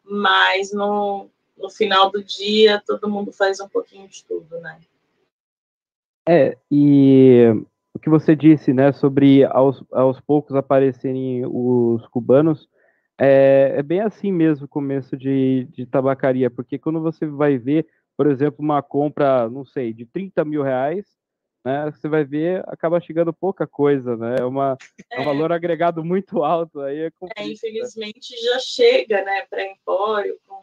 mas 0.03 0.73
no, 0.73 1.27
no 1.57 1.69
final 1.69 2.09
do 2.09 2.23
dia 2.23 2.81
todo 2.85 3.09
mundo 3.09 3.31
faz 3.31 3.59
um 3.59 3.69
pouquinho 3.69 4.07
de 4.07 4.23
tudo, 4.25 4.59
né? 4.59 4.79
É, 6.27 6.57
e 6.71 7.45
o 7.93 7.99
que 7.99 8.09
você 8.09 8.35
disse, 8.35 8.73
né, 8.73 8.91
sobre 8.91 9.43
aos, 9.45 9.83
aos 9.91 10.19
poucos 10.19 10.55
aparecerem 10.55 11.45
os 11.45 12.05
cubanos, 12.07 12.67
é, 13.17 13.75
é 13.77 13.83
bem 13.83 14.01
assim 14.01 14.31
mesmo 14.31 14.65
o 14.65 14.69
começo 14.69 15.15
de, 15.15 15.67
de 15.71 15.85
tabacaria, 15.85 16.49
porque 16.49 16.79
quando 16.79 16.99
você 16.99 17.27
vai 17.27 17.57
ver, 17.57 17.85
por 18.17 18.27
exemplo, 18.27 18.57
uma 18.59 18.81
compra, 18.81 19.47
não 19.47 19.63
sei, 19.63 19.93
de 19.93 20.05
30 20.05 20.43
mil 20.43 20.63
reais, 20.63 21.05
né, 21.65 21.91
você 21.91 22.07
vai 22.07 22.23
ver, 22.23 22.63
acaba 22.67 23.01
chegando 23.01 23.33
pouca 23.33 23.65
coisa, 23.65 24.15
né? 24.15 24.35
É, 24.39 24.45
uma, 24.45 24.77
é. 25.11 25.17
é 25.17 25.21
um 25.21 25.25
valor 25.25 25.51
agregado 25.51 26.05
muito 26.05 26.43
alto. 26.43 26.79
Aí 26.81 26.99
é, 26.99 27.11
é 27.35 27.47
infelizmente 27.47 28.37
já 28.39 28.59
chega, 28.59 29.23
né, 29.23 29.47
para 29.49 29.65
empório 29.65 30.39
com, 30.45 30.61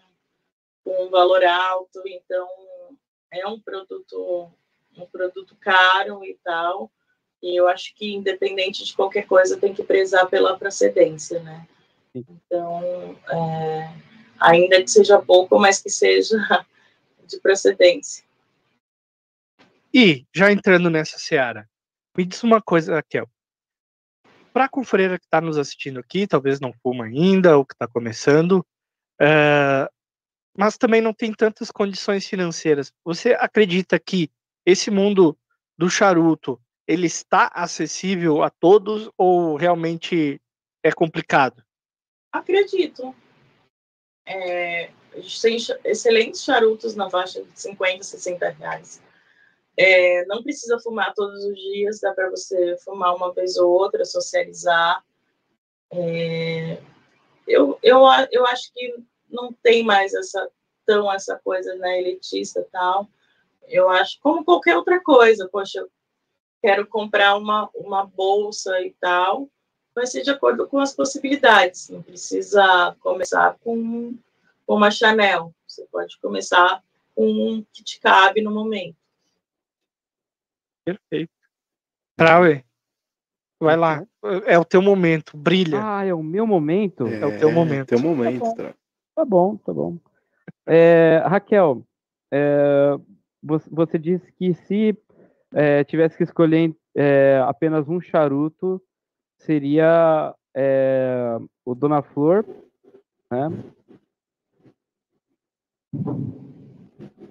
com 0.85 1.07
um 1.07 1.11
valor 1.11 1.43
alto, 1.43 2.01
então 2.07 2.49
é 3.33 3.45
um 3.49 3.59
produto 3.59 4.49
um 4.97 5.07
produto 5.07 5.57
caro 5.61 6.24
e 6.24 6.39
tal. 6.45 6.89
E 7.43 7.59
eu 7.59 7.66
acho 7.66 7.95
que 7.97 8.15
independente 8.15 8.85
de 8.85 8.95
qualquer 8.95 9.27
coisa 9.27 9.57
tem 9.57 9.74
que 9.74 9.83
prezar 9.83 10.29
pela 10.31 10.57
procedência, 10.57 11.41
né? 11.41 11.66
Então, 12.15 13.19
é, 13.29 13.93
ainda 14.39 14.81
que 14.81 14.89
seja 14.89 15.20
pouco, 15.20 15.59
mas 15.59 15.83
que 15.83 15.91
seja 15.91 16.37
de 17.27 17.41
procedência. 17.41 18.24
E, 19.94 20.27
já 20.35 20.51
entrando 20.51 20.89
nessa 20.89 21.19
seara, 21.19 21.69
me 22.16 22.24
diz 22.24 22.43
uma 22.43 22.62
coisa, 22.62 22.94
Raquel. 22.94 23.28
Para 24.52 24.64
a 24.64 24.69
confreira 24.69 25.19
que 25.19 25.24
está 25.24 25.40
nos 25.40 25.59
assistindo 25.59 26.01
aqui, 26.01 26.27
talvez 26.27 26.60
não 26.60 26.73
fuma 26.82 27.06
ainda, 27.06 27.56
ou 27.56 27.64
que 27.64 27.74
está 27.74 27.86
começando, 27.86 28.64
é, 29.20 29.89
mas 30.56 30.77
também 30.77 31.01
não 31.01 31.12
tem 31.12 31.32
tantas 31.32 31.70
condições 31.70 32.27
financeiras. 32.27 32.93
Você 33.05 33.35
acredita 33.35 33.98
que 33.98 34.31
esse 34.64 34.90
mundo 34.90 35.36
do 35.77 35.89
charuto 35.89 36.60
ele 36.86 37.06
está 37.06 37.51
acessível 37.55 38.43
a 38.43 38.51
todos 38.51 39.10
ou 39.16 39.56
realmente 39.56 40.40
é 40.82 40.93
complicado? 40.93 41.64
Acredito. 42.32 43.14
É, 44.27 44.90
a 45.12 45.20
gente 45.20 45.40
tem 45.40 45.56
excelentes 45.85 46.43
charutos 46.43 46.94
na 46.94 47.09
faixa 47.09 47.43
de 47.43 47.60
50, 47.60 48.02
60 48.02 48.51
reais. 48.51 49.02
É, 49.77 50.24
não 50.27 50.43
precisa 50.43 50.78
fumar 50.78 51.15
todos 51.15 51.44
os 51.44 51.57
dias, 51.57 52.01
dá 52.01 52.12
para 52.12 52.31
você 52.31 52.77
fumar 52.85 53.15
uma 53.15 53.32
vez 53.32 53.57
ou 53.57 53.70
outra, 53.70 54.05
socializar. 54.05 55.03
É, 55.90 56.78
eu, 57.47 57.78
eu, 57.82 58.01
eu 58.31 58.47
acho 58.47 58.73
que 58.73 58.94
não 59.31 59.53
tem 59.53 59.82
mais 59.82 60.12
essa 60.15 60.49
tão 60.85 61.11
essa 61.12 61.39
coisa 61.39 61.74
né, 61.77 62.01
elitista 62.01 62.66
tal. 62.70 63.09
Eu 63.69 63.89
acho 63.89 64.19
como 64.20 64.44
qualquer 64.44 64.77
outra 64.77 65.01
coisa. 65.01 65.49
Poxa, 65.51 65.81
eu 65.81 65.90
quero 66.61 66.86
comprar 66.86 67.36
uma, 67.36 67.69
uma 67.74 68.05
bolsa 68.05 68.81
e 68.81 68.93
tal, 69.01 69.49
vai 69.94 70.07
ser 70.07 70.23
de 70.23 70.31
acordo 70.31 70.66
com 70.69 70.78
as 70.78 70.94
possibilidades. 70.94 71.89
Não 71.89 72.03
precisa 72.03 72.97
começar 73.01 73.57
com, 73.62 74.16
com 74.66 74.74
uma 74.74 74.90
Chanel. 74.90 75.55
Você 75.66 75.86
pode 75.90 76.19
começar 76.20 76.82
com 77.15 77.27
um 77.27 77.66
que 77.73 77.82
te 77.82 78.01
cabe 78.01 78.40
no 78.40 78.51
momento. 78.51 78.97
Perfeito. 80.85 81.33
Traue, 82.17 82.65
vai 83.61 83.77
lá. 83.77 84.05
É 84.47 84.59
o 84.59 84.65
teu 84.65 84.83
momento, 84.83 85.37
brilha. 85.37 85.81
Ah, 85.83 86.05
é 86.05 86.15
o 86.15 86.23
meu 86.23 86.47
momento? 86.47 87.07
É, 87.07 87.21
é 87.21 87.27
o 87.27 87.39
teu 87.39 87.51
momento. 87.51 87.95
É 87.95 87.97
teu 87.97 88.01
momento, 88.01 88.55
tá 88.55 88.65
bom, 88.65 88.75
tá 89.15 89.25
bom. 89.25 89.57
Tá 89.57 89.73
bom. 89.73 89.99
É, 90.67 91.23
Raquel, 91.27 91.85
é, 92.33 92.97
você 93.43 93.99
disse 93.99 94.31
que 94.33 94.55
se 94.55 94.97
é, 95.53 95.85
tivesse 95.85 96.17
que 96.17 96.23
escolher 96.23 96.75
é, 96.95 97.43
apenas 97.47 97.89
um 97.89 98.01
charuto, 98.01 98.81
seria 99.39 100.35
é, 100.55 101.39
o 101.65 101.75
Dona 101.75 102.03
Flor, 102.03 102.45
né? 103.31 103.49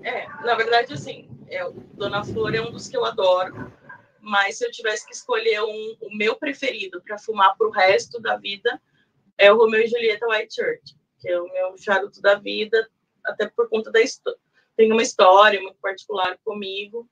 É, 0.04 0.28
na 0.44 0.56
verdade, 0.56 0.94
assim, 0.94 1.30
é, 1.52 1.66
o 1.66 1.74
Dona 1.94 2.24
Flor 2.24 2.56
é 2.56 2.62
um 2.62 2.72
dos 2.72 2.88
que 2.88 2.96
eu 2.96 3.06
adoro, 3.06 3.72
mas 4.20 4.58
se 4.58 4.66
eu 4.66 4.72
tivesse 4.72 5.06
que 5.06 5.14
escolher 5.14 5.62
um, 5.62 5.98
o 6.02 6.16
meu 6.16 6.36
preferido 6.36 7.02
para 7.02 7.18
fumar 7.18 7.56
para 7.58 7.68
o 7.68 7.72
resto 7.72 8.20
da 8.20 8.38
vida, 8.38 8.82
é 9.38 9.52
o 9.52 9.58
Romeu 9.58 9.82
e 9.82 9.88
Julieta 9.88 10.28
White 10.28 10.56
Church, 10.56 10.96
que 11.20 11.30
é 11.30 11.40
o 11.40 11.52
meu 11.52 11.78
charuto 11.78 12.22
da 12.22 12.36
vida, 12.36 12.90
até 13.26 13.48
por 13.48 13.70
conta 13.70 13.92
da 13.92 14.02
história. 14.02 14.40
Tem 14.78 14.92
uma 14.92 15.02
história 15.02 15.62
muito 15.62 15.78
particular 15.82 16.38
comigo, 16.44 17.08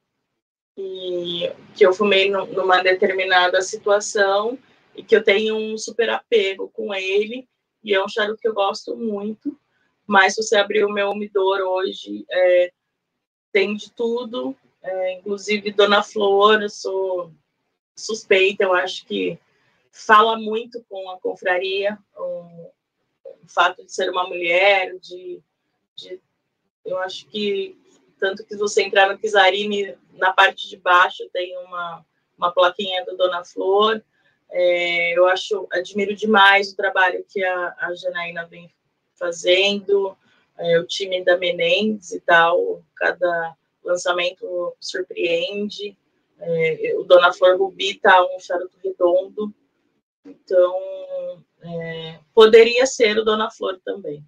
e 0.78 1.52
que 1.76 1.86
eu 1.86 1.92
fumei 1.92 2.32
numa 2.32 2.82
determinada 2.82 3.62
situação 3.62 4.58
e 4.96 5.04
que 5.04 5.14
eu 5.14 5.22
tenho 5.22 5.56
um 5.56 5.78
super 5.78 6.10
apego 6.10 6.70
com 6.70 6.94
ele, 6.94 7.48
e 7.84 7.94
é 7.94 8.04
um 8.04 8.08
charuto 8.08 8.40
que 8.40 8.48
eu 8.48 8.54
gosto 8.54 8.96
muito. 8.96 9.60
Mas 10.08 10.36
se 10.36 10.44
você 10.44 10.56
abrir 10.56 10.86
o 10.86 10.92
meu 10.92 11.10
umidor 11.10 11.60
hoje, 11.60 12.26
é, 12.32 12.72
tem 13.52 13.76
de 13.76 13.92
tudo, 13.92 14.56
é, 14.82 15.14
inclusive 15.14 15.72
Dona 15.72 16.04
Flor, 16.04 16.62
eu 16.62 16.70
sou 16.70 17.32
suspeita, 17.96 18.64
eu 18.64 18.74
acho 18.74 19.06
que 19.06 19.38
fala 19.92 20.38
muito 20.38 20.84
com 20.88 21.10
a 21.12 21.20
confraria, 21.20 21.98
o, 22.16 22.72
o 23.26 23.48
fato 23.48 23.84
de 23.84 23.92
ser 23.92 24.10
uma 24.10 24.28
mulher, 24.28 24.98
de, 25.00 25.42
de, 25.96 26.22
eu 26.86 26.98
acho 27.00 27.28
que 27.28 27.78
tanto 28.20 28.46
que 28.46 28.56
você 28.56 28.84
entrar 28.84 29.10
no 29.10 29.18
Kizarini, 29.18 29.96
na 30.14 30.34
parte 30.34 30.68
de 30.68 30.78
baixo 30.78 31.30
tem 31.32 31.58
uma, 31.58 32.06
uma 32.38 32.52
plaquinha 32.52 33.06
do 33.06 33.16
Dona 33.16 33.44
Flor, 33.44 34.04
é, 34.52 35.18
eu 35.18 35.28
acho, 35.28 35.68
admiro 35.72 36.16
demais 36.16 36.72
o 36.72 36.76
trabalho 36.76 37.26
que 37.28 37.44
a, 37.44 37.76
a 37.80 37.94
Janaína 37.94 38.46
vem 38.46 38.70
fazendo, 39.14 40.18
é, 40.60 40.80
o 40.80 40.86
time 40.86 41.24
da 41.24 41.38
Menendez 41.38 42.12
e 42.12 42.20
tal, 42.20 42.84
cada 42.96 43.56
lançamento 43.84 44.76
surpreende. 44.80 45.98
É, 46.40 46.96
o 46.98 47.04
Dona 47.04 47.34
Flor 47.34 47.58
Rubi 47.58 47.96
tá 47.96 48.24
um 48.24 48.40
charuto 48.40 48.78
redondo, 48.84 49.54
então 50.26 51.44
é, 51.62 52.20
poderia 52.34 52.86
ser 52.86 53.18
o 53.18 53.26
Dona 53.26 53.50
Flor 53.50 53.80
também. 53.84 54.24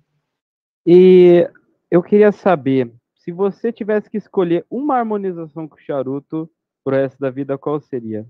E 0.86 1.48
eu 1.90 2.02
queria 2.02 2.32
saber, 2.32 2.92
se 3.16 3.32
você 3.32 3.72
tivesse 3.72 4.10
que 4.10 4.18
escolher 4.18 4.66
uma 4.70 4.98
harmonização 4.98 5.68
com 5.68 5.76
o 5.76 5.80
charuto 5.80 6.50
pro 6.84 6.96
resto 6.96 7.20
da 7.20 7.30
vida, 7.30 7.58
qual 7.58 7.80
seria? 7.80 8.28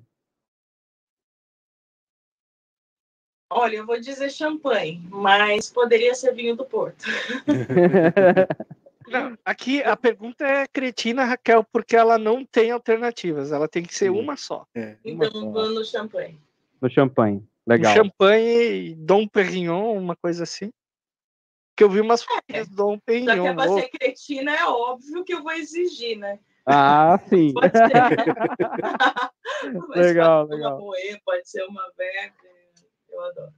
Olha, 3.54 3.76
eu 3.76 3.86
vou 3.86 4.00
dizer 4.00 4.32
champanhe, 4.32 5.02
mas 5.10 5.70
poderia 5.70 6.16
ser 6.16 6.34
vinho 6.34 6.56
do 6.56 6.64
Porto. 6.64 7.04
Não, 9.06 9.38
aqui 9.44 9.84
a 9.84 9.98
pergunta 9.98 10.46
é 10.46 10.66
cretina, 10.66 11.26
Raquel, 11.26 11.62
porque 11.70 11.98
ela 11.98 12.18
não 12.18 12.46
tem 12.46 12.72
alternativas. 12.72 13.52
Ela 13.52 13.68
tem 13.68 13.84
que 13.84 13.94
ser 13.94 14.10
uma 14.10 14.38
só. 14.38 14.66
É, 14.74 14.96
uma 15.04 15.26
então, 15.26 15.52
vou 15.52 15.70
no 15.70 15.84
champanhe. 15.84 16.40
No 16.82 16.90
champanhe. 16.90 17.46
Legal. 17.68 17.94
champanhe, 17.94 18.96
Dom 18.96 19.28
Perignon, 19.28 19.98
uma 19.98 20.16
coisa 20.16 20.44
assim. 20.44 20.72
Que 21.76 21.84
eu 21.84 21.90
vi 21.90 22.00
umas 22.00 22.26
é, 22.48 22.64
Dom 22.64 22.98
Perignon. 23.00 23.36
Já 23.36 23.42
que 23.42 23.48
é 23.48 23.54
pra 23.54 23.68
ser 23.68 23.90
cretina, 23.90 24.56
é 24.56 24.66
óbvio 24.66 25.26
que 25.26 25.34
eu 25.34 25.44
vou 25.44 25.52
exigir, 25.52 26.18
né? 26.18 26.40
Ah, 26.66 27.20
sim. 27.28 27.54
Pode 27.54 27.78
ser, 27.78 27.84
legal, 29.94 30.48
pode 30.48 30.56
legal. 30.56 30.78
Uma 30.78 30.86
moe, 30.86 31.22
pode 31.26 31.50
ser 31.50 31.66
uma 31.66 31.92
verde. 31.98 32.51
Eu 33.12 33.22
adoro. 33.24 33.54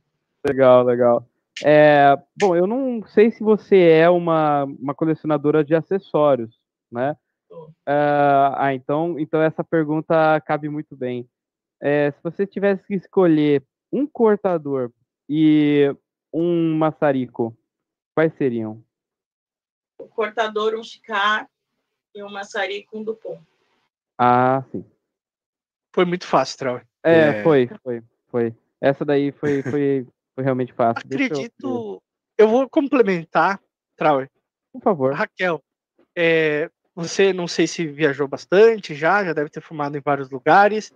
Legal, 0.45 0.83
legal. 0.83 1.27
É, 1.63 2.17
bom, 2.35 2.55
eu 2.55 2.65
não 2.67 3.05
sei 3.07 3.31
se 3.31 3.43
você 3.43 3.77
é 3.89 4.09
uma, 4.09 4.63
uma 4.63 4.93
colecionadora 4.93 5.63
de 5.63 5.75
acessórios, 5.75 6.59
né? 6.91 7.15
Uh, 7.51 8.49
ah, 8.57 8.73
então, 8.73 9.19
então 9.19 9.41
essa 9.41 9.63
pergunta 9.63 10.41
cabe 10.41 10.67
muito 10.67 10.95
bem. 10.95 11.29
É, 11.79 12.11
se 12.11 12.17
você 12.23 12.47
tivesse 12.47 12.85
que 12.85 12.95
escolher 12.95 13.63
um 13.91 14.07
cortador 14.07 14.91
e 15.29 15.95
um 16.33 16.75
maçarico, 16.75 17.55
quais 18.15 18.33
seriam? 18.35 18.83
O 19.99 20.07
cortador, 20.07 20.73
um 20.75 20.83
chicar 20.83 21.47
e 22.15 22.23
um 22.23 22.31
maçarico, 22.31 22.97
um 22.97 23.03
dupont. 23.03 23.39
Ah, 24.17 24.63
sim. 24.71 24.83
Foi 25.93 26.05
muito 26.05 26.25
fácil, 26.25 26.57
Trau. 26.57 26.81
É, 27.03 27.39
é, 27.39 27.43
foi, 27.43 27.69
foi, 27.83 28.03
foi. 28.27 28.55
Essa 28.83 29.05
daí 29.05 29.31
foi, 29.31 29.63
foi 29.63 30.07
foi 30.35 30.43
realmente 30.43 30.73
fácil. 30.73 31.05
Acredito. 31.05 31.53
Eu... 31.63 32.03
eu... 32.37 32.47
vou 32.47 32.69
complementar, 32.69 33.61
Trauer. 33.95 34.29
Por 34.71 34.81
favor. 34.81 35.13
Raquel, 35.13 35.63
é, 36.17 36.69
você 36.95 37.31
não 37.31 37.47
sei 37.47 37.67
se 37.67 37.85
viajou 37.85 38.27
bastante 38.27 38.95
já, 38.95 39.23
já 39.23 39.33
deve 39.33 39.49
ter 39.49 39.61
fumado 39.61 39.97
em 39.97 40.01
vários 40.01 40.29
lugares. 40.29 40.91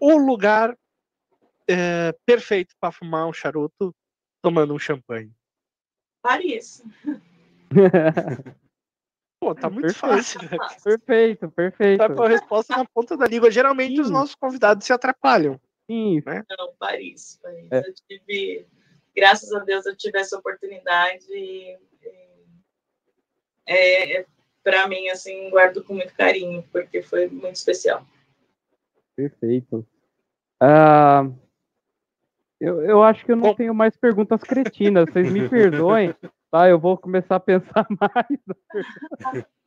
O 0.00 0.16
lugar 0.16 0.76
é, 1.68 2.14
perfeito 2.24 2.74
para 2.80 2.92
fumar 2.92 3.26
um 3.26 3.32
charuto 3.32 3.94
tomando 4.42 4.72
um 4.72 4.78
champanhe? 4.78 5.30
Paris. 6.22 6.82
Pô, 9.38 9.54
tá 9.54 9.70
muito 9.70 9.86
perfeito, 9.86 10.16
fácil. 10.16 10.42
Né? 10.42 10.58
Perfeito, 10.82 11.50
perfeito. 11.50 11.98
Tá 11.98 12.14
com 12.14 12.22
a 12.22 12.28
resposta 12.28 12.76
na 12.76 12.84
ponta 12.84 13.16
da 13.16 13.26
língua. 13.26 13.50
Geralmente 13.50 13.96
Sim. 13.96 14.02
os 14.02 14.10
nossos 14.10 14.34
convidados 14.34 14.86
se 14.86 14.92
atrapalham. 14.92 15.58
Sim. 15.90 16.22
Né? 16.24 16.44
Não, 16.56 16.72
Paris. 16.78 17.40
Paris. 17.42 17.68
É. 17.72 17.78
Eu 17.80 17.94
tive, 18.08 18.66
graças 19.14 19.52
a 19.52 19.58
Deus, 19.58 19.84
eu 19.86 19.96
tive 19.96 20.18
essa 20.20 20.38
oportunidade. 20.38 21.26
E, 21.30 21.76
é, 23.66 24.20
é 24.20 24.26
para 24.62 24.86
mim, 24.86 25.08
assim, 25.08 25.50
guardo 25.50 25.82
com 25.82 25.94
muito 25.94 26.14
carinho, 26.14 26.62
porque 26.70 27.02
foi 27.02 27.26
muito 27.28 27.56
especial. 27.56 28.06
Perfeito. 29.16 29.84
Uh, 30.62 31.36
eu, 32.60 32.82
eu 32.82 33.02
acho 33.02 33.24
que 33.24 33.32
eu 33.32 33.36
não 33.36 33.48
Bom. 33.48 33.54
tenho 33.54 33.74
mais 33.74 33.96
perguntas 33.96 34.42
cretinas. 34.42 35.06
Vocês 35.10 35.32
me 35.32 35.48
perdoem, 35.48 36.14
tá? 36.52 36.68
Eu 36.68 36.78
vou 36.78 36.96
começar 36.96 37.36
a 37.36 37.40
pensar 37.40 37.86
mais. 37.98 39.44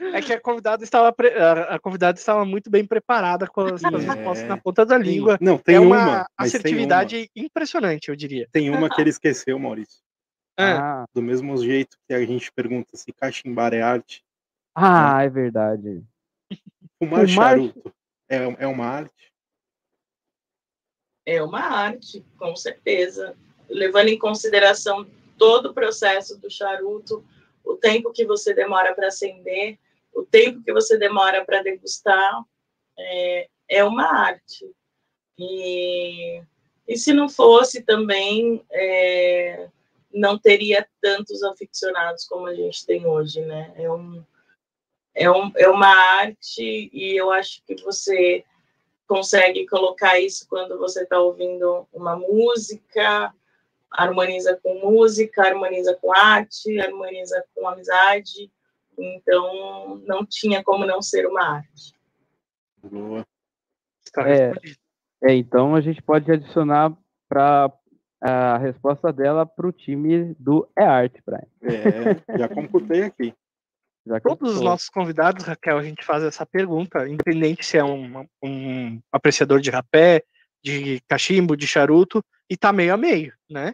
É 0.00 0.20
que 0.20 0.32
a 0.32 0.40
convidada 0.40 0.82
estava, 0.82 1.12
pre... 1.12 1.28
a 1.28 1.78
convidada 1.78 2.18
estava 2.18 2.44
muito 2.44 2.68
bem 2.68 2.84
preparada 2.84 3.46
com 3.46 3.60
as, 3.60 3.82
é. 3.82 3.88
respostas 3.88 4.48
na 4.48 4.56
ponta 4.56 4.84
da 4.84 4.98
língua. 4.98 5.38
Não, 5.40 5.56
tem 5.56 5.76
é 5.76 5.80
uma, 5.80 6.26
assertividade 6.36 7.30
uma. 7.36 7.46
impressionante, 7.46 8.08
eu 8.08 8.16
diria. 8.16 8.48
Tem 8.50 8.70
uma 8.70 8.90
que 8.90 9.00
ele 9.00 9.10
esqueceu, 9.10 9.58
Maurício. 9.58 10.02
É. 10.58 10.72
Ah, 10.72 11.04
Do 11.14 11.22
mesmo 11.22 11.56
jeito 11.56 11.96
que 12.08 12.14
a 12.14 12.24
gente 12.24 12.52
pergunta 12.52 12.96
se 12.96 13.12
cachimbar 13.12 13.72
é 13.72 13.82
arte, 13.82 14.24
ah, 14.74 15.22
é 15.22 15.30
verdade. 15.30 16.02
fumar 16.98 17.28
Fumar- 17.28 17.28
charuto 17.28 17.94
é, 18.28 18.36
é 18.64 18.66
uma 18.66 18.86
arte. 18.86 19.32
É 21.26 21.42
uma 21.42 21.60
arte, 21.60 22.24
com 22.36 22.54
certeza. 22.56 23.36
Levando 23.68 24.08
em 24.08 24.18
consideração 24.18 25.06
todo 25.38 25.70
o 25.70 25.74
processo 25.74 26.38
do 26.38 26.50
charuto, 26.50 27.24
o 27.64 27.76
tempo 27.76 28.12
que 28.12 28.26
você 28.26 28.52
demora 28.52 28.94
para 28.94 29.08
acender, 29.08 29.78
o 30.14 30.24
tempo 30.24 30.62
que 30.62 30.72
você 30.72 30.96
demora 30.96 31.44
para 31.44 31.62
degustar, 31.62 32.42
é, 32.98 33.48
é 33.68 33.84
uma 33.84 34.06
arte. 34.06 34.70
E, 35.38 36.42
e 36.86 36.96
se 36.96 37.12
não 37.12 37.28
fosse 37.28 37.82
também, 37.82 38.64
é, 38.70 39.68
não 40.12 40.38
teria 40.38 40.86
tantos 41.02 41.42
aficionados 41.42 42.24
como 42.24 42.46
a 42.46 42.54
gente 42.54 42.86
tem 42.86 43.06
hoje, 43.06 43.40
né? 43.40 43.74
É, 43.76 43.90
um, 43.90 44.24
é, 45.14 45.30
um, 45.30 45.52
é 45.56 45.68
uma 45.68 45.88
arte 45.88 46.90
e 46.92 47.16
eu 47.16 47.30
acho 47.30 47.62
que 47.66 47.74
você 47.82 48.44
consegue 49.06 49.66
colocar 49.66 50.18
isso 50.18 50.46
quando 50.48 50.78
você 50.78 51.02
está 51.02 51.18
ouvindo 51.18 51.86
uma 51.92 52.16
música, 52.16 53.34
harmoniza 53.90 54.58
com 54.62 54.78
música, 54.80 55.42
harmoniza 55.42 55.94
com 55.94 56.12
arte, 56.12 56.80
harmoniza 56.80 57.44
com 57.54 57.68
amizade. 57.68 58.50
Então, 58.98 59.96
não 60.06 60.24
tinha 60.24 60.62
como 60.62 60.86
não 60.86 61.02
ser 61.02 61.26
uma 61.26 61.42
arte. 61.56 61.92
Boa. 62.82 63.26
Está 64.04 64.28
É. 64.28 64.48
respondido. 64.48 64.76
É, 65.22 65.34
então 65.34 65.74
a 65.74 65.80
gente 65.80 66.02
pode 66.02 66.30
adicionar 66.30 66.92
para 67.28 67.72
a 68.20 68.58
resposta 68.58 69.12
dela 69.12 69.46
para 69.46 69.66
o 69.66 69.72
time 69.72 70.34
do 70.38 70.68
É 70.76 70.84
Arte, 70.84 71.22
Brian. 71.24 71.46
É, 71.62 72.38
já 72.38 72.48
computei 72.48 73.04
aqui. 73.04 73.34
Já 74.06 74.20
Todos 74.20 74.56
os 74.56 74.60
nossos 74.60 74.90
convidados, 74.90 75.44
Raquel, 75.44 75.78
a 75.78 75.82
gente 75.82 76.04
faz 76.04 76.22
essa 76.22 76.44
pergunta, 76.44 77.08
independente 77.08 77.64
se 77.64 77.78
é 77.78 77.84
um, 77.84 78.26
um 78.42 79.00
apreciador 79.10 79.60
de 79.60 79.70
rapé, 79.70 80.22
de 80.62 81.00
cachimbo, 81.08 81.56
de 81.56 81.66
charuto, 81.66 82.22
e 82.48 82.56
tá 82.56 82.70
meio 82.70 82.92
a 82.92 82.96
meio, 82.98 83.32
né? 83.50 83.72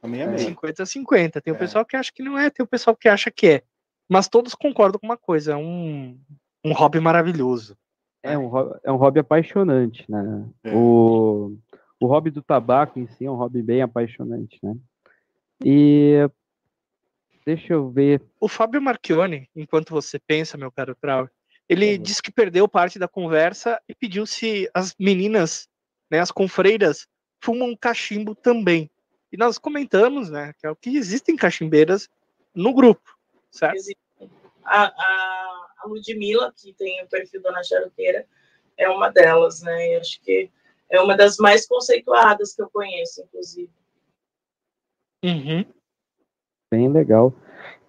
Também 0.00 0.20
é 0.20 0.24
É. 0.24 0.26
meio. 0.28 0.38
50 0.38 0.84
a 0.84 0.86
50. 0.86 1.40
Tem 1.40 1.52
o 1.52 1.56
É. 1.56 1.58
pessoal 1.58 1.84
que 1.84 1.96
acha 1.96 2.12
que 2.14 2.22
não 2.22 2.38
é, 2.38 2.50
tem 2.50 2.62
o 2.62 2.68
pessoal 2.68 2.96
que 2.96 3.08
acha 3.08 3.32
que 3.32 3.48
é. 3.48 3.62
Mas 4.08 4.28
todos 4.28 4.54
concordam 4.54 4.98
com 4.98 5.06
uma 5.06 5.16
coisa, 5.16 5.52
é 5.52 5.56
um, 5.56 6.18
um 6.64 6.72
hobby 6.72 6.98
maravilhoso. 6.98 7.76
É 8.22 8.36
um, 8.36 8.46
hobby, 8.46 8.80
é 8.82 8.92
um 8.92 8.96
hobby 8.96 9.20
apaixonante, 9.20 10.04
né? 10.08 10.44
É. 10.64 10.74
O, 10.74 11.56
o 12.00 12.06
hobby 12.06 12.30
do 12.30 12.42
tabaco 12.42 12.98
em 12.98 13.06
si 13.06 13.26
é 13.26 13.30
um 13.30 13.36
hobby 13.36 13.62
bem 13.62 13.82
apaixonante, 13.82 14.58
né? 14.62 14.74
E 15.64 16.28
deixa 17.44 17.72
eu 17.72 17.90
ver. 17.90 18.22
O 18.40 18.48
Fábio 18.48 18.80
Marchione, 18.80 19.48
enquanto 19.54 19.90
você 19.90 20.18
pensa, 20.18 20.56
meu 20.56 20.70
caro 20.70 20.94
Trau, 20.94 21.28
ele 21.68 21.92
favor. 21.92 22.02
disse 22.02 22.22
que 22.22 22.32
perdeu 22.32 22.68
parte 22.68 22.98
da 22.98 23.08
conversa 23.08 23.80
e 23.88 23.94
pediu 23.94 24.24
se 24.26 24.68
as 24.72 24.94
meninas, 24.98 25.68
né, 26.10 26.20
as 26.20 26.30
confreiras, 26.30 27.06
fumam 27.42 27.76
cachimbo 27.76 28.34
também. 28.34 28.90
E 29.30 29.36
nós 29.36 29.58
comentamos, 29.58 30.30
né, 30.30 30.52
que, 30.58 30.66
é 30.66 30.70
o 30.70 30.76
que 30.76 30.96
existem 30.96 31.36
cachimbeiras 31.36 32.08
no 32.54 32.72
grupo, 32.72 33.17
certo? 33.50 33.78
A, 34.64 34.84
a, 34.84 35.68
a 35.78 35.86
Ludmilla, 35.86 36.52
que 36.56 36.72
tem 36.74 37.02
o 37.02 37.08
perfil 37.08 37.42
Dona 37.42 37.62
Charuteira, 37.62 38.26
é 38.76 38.88
uma 38.88 39.10
delas, 39.10 39.62
né? 39.62 39.92
E 39.92 39.96
acho 39.96 40.20
que 40.20 40.50
é 40.90 41.00
uma 41.00 41.16
das 41.16 41.36
mais 41.38 41.66
conceituadas 41.66 42.54
que 42.54 42.62
eu 42.62 42.70
conheço, 42.70 43.22
inclusive. 43.22 43.70
Uhum. 45.24 45.64
Bem 46.70 46.88
legal. 46.92 47.34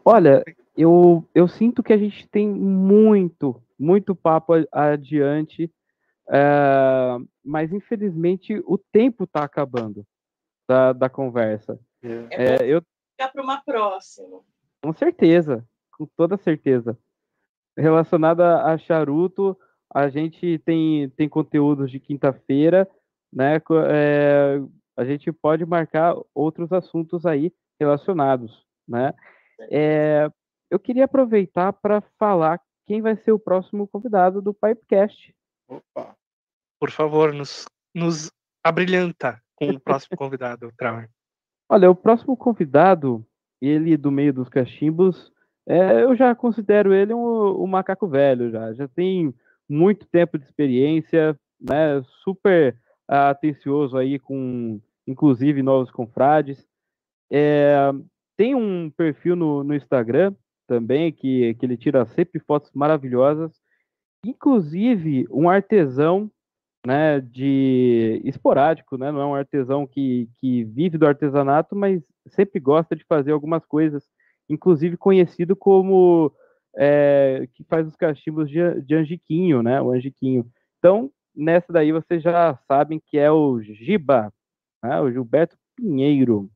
Olha, 0.04 0.44
eu, 0.76 1.28
eu 1.36 1.48
sinto 1.48 1.84
que 1.84 1.94
a 1.94 1.98
gente 1.98 2.28
tem 2.28 2.48
muito, 2.48 3.62
muito 3.78 4.16
papo 4.16 4.54
adiante, 4.72 5.72
eh, 6.30 7.18
mas 7.44 7.72
infelizmente 7.72 8.62
o 8.66 8.78
tempo 8.78 9.26
está 9.26 9.44
acabando 9.44 10.06
da, 10.68 10.94
da 10.94 11.10
conversa. 11.10 11.80
É. 12.02 12.08
É 12.32 12.56
É, 12.56 12.68
eu 12.68 12.82
ficar 13.12 13.32
para 13.32 13.44
uma 13.44 13.62
próxima. 13.62 14.42
Com 14.84 14.94
certeza, 14.94 15.66
com 15.98 16.06
toda 16.06 16.38
certeza. 16.38 16.98
Relacionada 17.78 18.64
a 18.64 18.78
charuto, 18.78 19.58
a 19.94 20.10
gente 20.10 20.60
tem, 20.60 21.10
tem 21.12 21.28
conteúdos 21.28 21.90
de 21.92 22.00
quinta-feira, 22.00 22.90
né? 23.32 23.56
é, 23.90 24.60
a 24.98 25.06
gente 25.06 25.32
pode 25.32 25.66
marcar 25.66 26.16
outros 26.34 26.72
assuntos 26.72 27.26
aí 27.26 27.54
relacionados, 27.80 28.66
né? 28.88 29.14
É, 29.72 30.30
eu 30.70 30.80
queria 30.80 31.06
aproveitar 31.06 31.74
para 31.74 32.02
falar 32.18 32.62
quem 32.86 33.02
vai 33.02 33.16
ser 33.18 33.32
o 33.32 33.40
próximo 33.40 33.88
convidado 33.88 34.42
do 34.42 34.54
Pipecast. 34.54 35.34
Opa. 35.68 36.16
Por 36.80 36.92
favor, 36.92 37.34
nos, 37.34 37.66
nos 37.94 38.32
abrilhanta 38.64 39.42
com 39.56 39.70
o 39.70 39.80
próximo 39.80 40.16
convidado, 40.18 40.72
Trauer. 40.78 41.10
Olha, 41.70 41.90
o 41.90 41.96
próximo 41.96 42.36
convidado, 42.36 43.26
ele 43.62 43.98
do 43.98 44.12
meio 44.12 44.34
dos 44.34 44.50
cachimbos, 44.50 45.32
é, 45.68 46.04
eu 46.04 46.16
já 46.16 46.34
considero 46.34 46.94
ele 46.94 47.14
um, 47.14 47.64
um 47.64 47.68
macaco 47.68 48.08
velho 48.08 48.50
já. 48.50 48.74
Já 48.74 48.88
tem 48.88 49.34
muito 49.68 50.08
tempo 50.08 50.38
de 50.38 50.46
experiência, 50.46 51.40
né? 51.62 52.02
Super 52.24 52.76
atencioso 53.08 53.98
aí 53.98 54.18
com, 54.18 54.80
inclusive, 55.08 55.62
novos 55.62 55.92
confrades. 55.92 56.66
É, 57.32 57.92
tem 58.36 58.56
um 58.56 58.90
perfil 58.90 59.36
no, 59.36 59.64
no 59.64 59.76
Instagram 59.76 60.34
também 60.68 61.12
que, 61.12 61.54
que 61.56 61.66
ele 61.66 61.78
tira 61.78 62.06
sempre 62.06 62.40
fotos 62.40 62.72
maravilhosas. 62.74 63.52
Inclusive, 64.26 65.28
um 65.30 65.50
artesão 65.50 66.32
né, 66.86 67.20
de 67.20 68.22
esporádico, 68.24 68.98
né? 68.98 69.12
Não 69.12 69.22
é 69.22 69.26
um 69.26 69.36
artesão 69.36 69.86
que, 69.86 70.30
que 70.38 70.64
vive 70.64 70.98
do 70.98 71.06
artesanato, 71.06 71.76
mas 71.76 72.02
sempre 72.30 72.60
gosta 72.60 72.96
de 72.96 73.04
fazer 73.04 73.32
algumas 73.32 73.66
coisas, 73.66 74.04
inclusive 74.50 74.98
conhecido 74.98 75.56
como 75.56 76.32
é, 76.76 77.48
que 77.54 77.64
faz 77.64 77.88
os 77.88 77.96
cachimbos 77.96 78.50
de, 78.50 78.82
de 78.82 78.96
Angiquinho, 78.96 79.62
né? 79.62 79.82
O 79.82 79.92
Angiquinho. 79.92 80.46
Então, 80.78 81.12
nessa 81.36 81.72
daí 81.72 81.92
vocês 81.92 82.22
já 82.22 82.56
sabem 82.68 83.02
que 83.06 83.18
é 83.18 83.32
o 83.32 83.62
Giba, 83.62 84.34
né? 84.84 85.00
o 85.00 85.12
Gilberto 85.12 85.58
Pinheiro. 85.76 86.50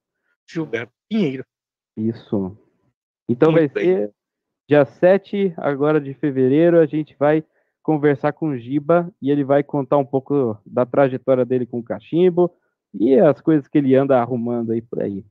Gilberto 0.50 0.94
Pinheiro. 1.10 1.46
Isso. 1.98 2.58
Então 3.30 3.52
Muito 3.52 3.74
vai 3.74 3.84
bem. 3.84 3.98
ser 3.98 4.12
dia 4.68 4.86
7 4.86 5.54
agora 5.58 6.00
de 6.00 6.14
fevereiro, 6.14 6.80
a 6.80 6.86
gente 6.86 7.16
vai 7.18 7.44
conversar 7.82 8.32
com 8.34 8.50
o 8.50 8.58
Giba 8.58 9.14
e 9.22 9.30
ele 9.30 9.44
vai 9.44 9.62
contar 9.62 9.98
um 9.98 10.06
pouco 10.06 10.58
da 10.66 10.86
trajetória 10.86 11.46
dele 11.46 11.66
com 11.66 11.80
o 11.80 11.84
cachimbo 11.84 12.52
e 12.94 13.20
as 13.20 13.42
coisas 13.42 13.68
que 13.68 13.78
ele 13.78 13.96
anda 13.96 14.20
arrumando 14.20 14.72
aí 14.72 14.82
por 14.82 15.02
aí. 15.02 15.26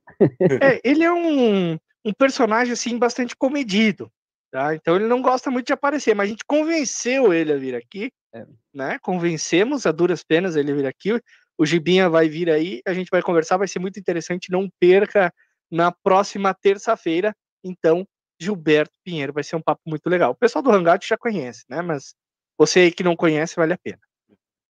É, 0.61 0.81
ele 0.85 1.05
é 1.05 1.13
um, 1.13 1.73
um 2.05 2.13
personagem 2.17 2.73
assim 2.73 2.99
bastante 2.99 3.37
comedido, 3.37 4.11
tá? 4.51 4.75
Então 4.75 4.97
ele 4.97 5.07
não 5.07 5.23
gosta 5.23 5.51
muito 5.51 5.67
de 5.67 5.73
aparecer, 5.73 6.15
mas 6.15 6.27
a 6.27 6.31
gente 6.31 6.45
convenceu 6.47 7.33
ele 7.33 7.53
a 7.53 7.57
vir 7.57 7.75
aqui, 7.75 8.11
É. 8.35 8.47
né? 8.75 8.99
Convencemos 9.01 9.87
a 9.87 9.93
duras 9.93 10.23
penas 10.23 10.57
ele 10.57 10.73
a 10.73 10.75
vir 10.75 10.87
aqui. 10.87 11.21
O 11.59 11.67
Gibinha 11.67 12.09
vai 12.09 12.29
vir 12.29 12.51
aí, 12.51 12.81
a 12.87 12.93
gente 12.95 13.09
vai 13.11 13.23
conversar, 13.23 13.59
vai 13.59 13.69
ser 13.69 13.79
muito 13.79 14.01
interessante. 14.01 14.51
Não 14.51 14.69
perca 14.81 15.33
na 15.71 15.93
próxima 15.93 16.53
terça-feira. 16.55 17.35
Então, 17.63 18.07
Gilberto 18.41 18.93
Pinheiro 19.05 19.33
vai 19.33 19.45
ser 19.45 19.55
um 19.57 19.63
papo 19.63 19.83
muito 19.87 20.09
legal. 20.09 20.33
O 20.33 20.37
pessoal 20.37 20.63
do 20.63 20.73
Hangout 20.73 21.07
já 21.07 21.17
conhece, 21.17 21.65
né? 21.69 21.81
Mas 21.81 22.15
você 22.59 22.81
aí 22.81 22.93
que 22.93 23.05
não 23.05 23.15
conhece, 23.15 23.55
vale 23.55 23.75
a 23.75 23.79
pena. 23.79 24.01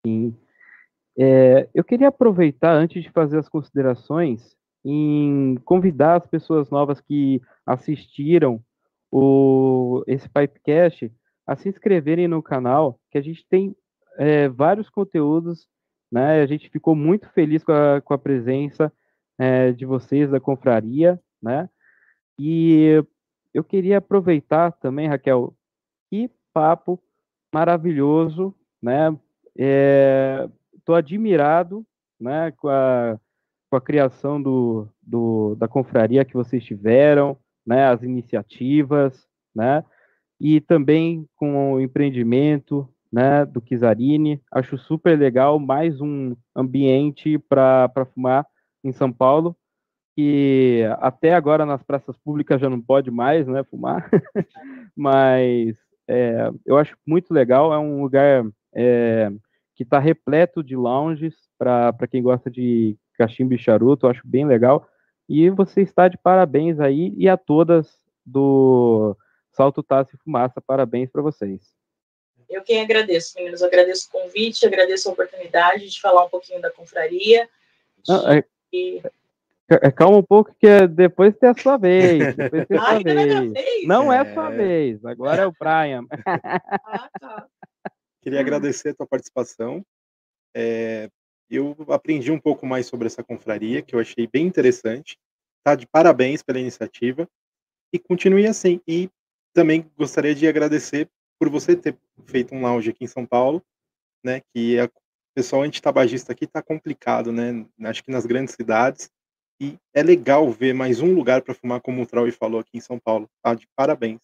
Sim. 0.06 0.36
É, 1.18 1.68
eu 1.74 1.84
queria 1.84 2.08
aproveitar, 2.08 2.74
antes 2.74 3.02
de 3.02 3.10
fazer 3.10 3.38
as 3.38 3.48
considerações, 3.48 4.56
em 4.84 5.56
convidar 5.64 6.16
as 6.16 6.26
pessoas 6.26 6.70
novas 6.70 7.00
que 7.00 7.40
assistiram 7.64 8.62
o, 9.10 10.02
esse 10.06 10.28
Pipecast 10.28 11.12
a 11.46 11.56
se 11.56 11.68
inscreverem 11.68 12.26
no 12.26 12.42
canal, 12.42 12.98
que 13.10 13.18
a 13.18 13.20
gente 13.20 13.46
tem 13.48 13.76
é, 14.16 14.48
vários 14.48 14.88
conteúdos, 14.88 15.68
né? 16.10 16.42
A 16.42 16.46
gente 16.46 16.68
ficou 16.68 16.94
muito 16.94 17.28
feliz 17.30 17.62
com 17.64 17.72
a, 17.72 18.00
com 18.00 18.14
a 18.14 18.18
presença 18.18 18.92
é, 19.38 19.72
de 19.72 19.84
vocês 19.84 20.30
da 20.30 20.40
confraria, 20.40 21.20
né? 21.42 21.68
E 22.38 23.04
eu 23.52 23.62
queria 23.62 23.98
aproveitar 23.98 24.72
também, 24.72 25.08
Raquel, 25.08 25.54
que 26.10 26.30
papo 26.52 27.02
maravilhoso, 27.52 28.54
né? 28.80 29.16
Estou 30.82 30.96
admirado, 30.96 31.86
né, 32.20 32.50
com 32.56 32.68
a, 32.68 33.16
com 33.70 33.76
a 33.76 33.80
criação 33.80 34.42
do, 34.42 34.88
do, 35.00 35.54
da 35.54 35.68
confraria 35.68 36.24
que 36.24 36.34
vocês 36.34 36.64
tiveram, 36.64 37.38
né, 37.64 37.86
as 37.86 38.02
iniciativas, 38.02 39.28
né, 39.54 39.84
e 40.40 40.60
também 40.60 41.24
com 41.36 41.74
o 41.74 41.80
empreendimento, 41.80 42.88
né, 43.12 43.46
do 43.46 43.60
Kizarini. 43.60 44.42
Acho 44.50 44.76
super 44.76 45.16
legal, 45.16 45.60
mais 45.60 46.00
um 46.00 46.34
ambiente 46.52 47.38
para 47.38 47.88
fumar 48.12 48.44
em 48.82 48.90
São 48.90 49.12
Paulo. 49.12 49.56
que 50.16 50.82
até 50.98 51.32
agora 51.32 51.64
nas 51.64 51.82
praças 51.84 52.18
públicas 52.18 52.60
já 52.60 52.68
não 52.68 52.80
pode 52.80 53.08
mais, 53.08 53.46
né, 53.46 53.62
fumar, 53.62 54.10
mas 54.96 55.76
é, 56.08 56.50
eu 56.66 56.76
acho 56.76 56.96
muito 57.06 57.32
legal, 57.32 57.72
é 57.72 57.78
um 57.78 58.02
lugar 58.02 58.44
é, 58.74 59.30
que 59.74 59.82
está 59.82 59.98
repleto 59.98 60.62
de 60.62 60.76
lounges 60.76 61.34
para 61.58 62.06
quem 62.10 62.22
gosta 62.22 62.50
de 62.50 62.96
cachimbo 63.16 63.54
e 63.54 63.58
charuto, 63.58 64.06
eu 64.06 64.10
acho 64.10 64.22
bem 64.24 64.46
legal, 64.46 64.86
e 65.28 65.48
você 65.50 65.82
está 65.82 66.08
de 66.08 66.18
parabéns 66.18 66.80
aí, 66.80 67.14
e 67.16 67.28
a 67.28 67.36
todas 67.36 67.88
do 68.24 69.16
Salto 69.52 69.82
Taça 69.82 70.10
e 70.14 70.18
Fumaça, 70.18 70.60
parabéns 70.60 71.10
para 71.10 71.22
vocês. 71.22 71.60
Eu 72.48 72.62
quem 72.62 72.82
agradeço, 72.82 73.34
meninos, 73.36 73.60
eu 73.60 73.66
agradeço 73.66 74.08
o 74.08 74.20
convite, 74.20 74.66
agradeço 74.66 75.08
a 75.08 75.12
oportunidade 75.12 75.88
de 75.88 76.00
falar 76.00 76.24
um 76.24 76.28
pouquinho 76.28 76.60
da 76.60 76.70
confraria. 76.70 77.48
De... 78.04 78.12
Não, 78.12 78.28
é... 78.30 78.44
É, 79.80 79.90
calma 79.90 80.18
um 80.18 80.22
pouco, 80.22 80.54
que 80.58 80.66
é 80.66 80.86
depois 80.86 81.34
tem 81.36 81.48
a 81.48 81.54
sua 81.54 81.78
vez. 81.78 82.34
Depois 82.36 82.66
tem 82.66 82.76
a 82.76 82.82
sua 82.84 82.98
vez. 82.98 83.52
vez. 83.52 83.86
Não 83.86 84.12
é 84.12 84.18
a 84.18 84.34
sua 84.34 84.52
é. 84.52 84.56
vez, 84.56 85.04
agora 85.04 85.42
é 85.42 85.46
o 85.46 85.52
Brian. 85.52 86.04
Ah, 86.84 87.08
tá. 87.18 87.46
Queria 88.22 88.40
agradecer 88.40 88.90
a 88.90 88.94
tua 88.94 89.06
participação. 89.06 89.84
É, 90.54 91.10
eu 91.50 91.76
aprendi 91.88 92.30
um 92.30 92.38
pouco 92.38 92.64
mais 92.64 92.86
sobre 92.86 93.06
essa 93.06 93.22
confraria, 93.22 93.82
que 93.82 93.94
eu 93.94 94.00
achei 94.00 94.26
bem 94.26 94.46
interessante. 94.46 95.18
Tá 95.64 95.74
de 95.74 95.86
parabéns 95.86 96.42
pela 96.42 96.60
iniciativa. 96.60 97.28
E 97.92 97.98
continue 97.98 98.46
assim. 98.46 98.80
E 98.86 99.10
também 99.52 99.90
gostaria 99.98 100.34
de 100.34 100.46
agradecer 100.46 101.10
por 101.38 101.50
você 101.50 101.76
ter 101.76 101.96
feito 102.24 102.54
um 102.54 102.62
lounge 102.62 102.90
aqui 102.90 103.04
em 103.04 103.08
São 103.08 103.26
Paulo, 103.26 103.62
né? 104.24 104.40
Que 104.54 104.80
o 104.80 104.90
pessoal 105.34 105.62
antitabagista 105.62 106.32
aqui 106.32 106.46
tá 106.46 106.62
complicado, 106.62 107.32
né? 107.32 107.66
Acho 107.82 108.04
que 108.04 108.10
nas 108.10 108.24
grandes 108.24 108.54
cidades 108.54 109.10
e 109.60 109.78
é 109.94 110.02
legal 110.02 110.50
ver 110.50 110.72
mais 110.72 111.00
um 111.00 111.14
lugar 111.14 111.42
para 111.42 111.54
fumar, 111.54 111.80
como 111.80 112.02
o 112.02 112.06
Troy 112.06 112.32
falou 112.32 112.60
aqui 112.60 112.70
em 112.74 112.80
São 112.80 112.98
Paulo. 112.98 113.28
Tá 113.42 113.54
de 113.54 113.66
parabéns, 113.76 114.20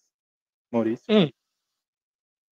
Maurício. 0.71 1.05
Hum. 1.09 1.29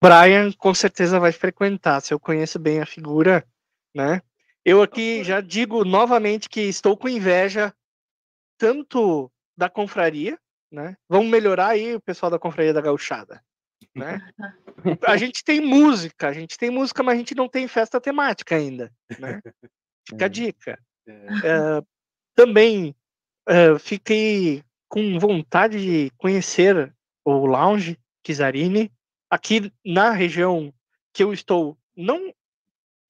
Brian 0.02 0.52
com 0.52 0.74
certeza 0.74 1.18
vai 1.18 1.32
frequentar, 1.32 2.00
se 2.00 2.12
eu 2.12 2.20
conheço 2.20 2.58
bem 2.58 2.80
a 2.80 2.86
figura, 2.86 3.46
né? 3.94 4.20
Eu 4.64 4.82
aqui 4.82 5.22
já 5.22 5.40
digo 5.40 5.84
novamente 5.84 6.48
que 6.48 6.60
estou 6.60 6.96
com 6.96 7.08
inveja 7.08 7.72
tanto 8.58 9.30
da 9.56 9.70
confraria, 9.70 10.38
né? 10.70 10.96
Vamos 11.08 11.28
melhorar 11.28 11.68
aí 11.68 11.94
o 11.94 12.00
pessoal 12.00 12.30
da 12.30 12.38
confraria 12.38 12.74
da 12.74 12.80
gauchada, 12.80 13.42
né? 13.94 14.20
A 15.06 15.16
gente 15.16 15.44
tem 15.44 15.60
música, 15.60 16.28
a 16.28 16.32
gente 16.32 16.58
tem 16.58 16.70
música, 16.70 17.02
mas 17.02 17.14
a 17.14 17.18
gente 17.18 17.34
não 17.34 17.48
tem 17.48 17.68
festa 17.68 18.00
temática 18.00 18.56
ainda, 18.56 18.92
né? 19.18 19.40
Fica 20.08 20.24
a 20.24 20.26
é. 20.26 20.28
dica. 20.28 20.78
É. 21.06 21.12
É, 21.12 21.82
também 22.34 22.94
uh, 23.48 23.78
fiquei 23.78 24.62
com 24.88 25.18
vontade 25.18 25.80
de 25.80 26.10
conhecer 26.16 26.92
o 27.24 27.46
Lounge 27.46 27.98
Kizarini. 28.22 28.92
Aqui 29.30 29.72
na 29.84 30.10
região 30.10 30.72
que 31.12 31.22
eu 31.22 31.32
estou, 31.32 31.76
não 31.96 32.32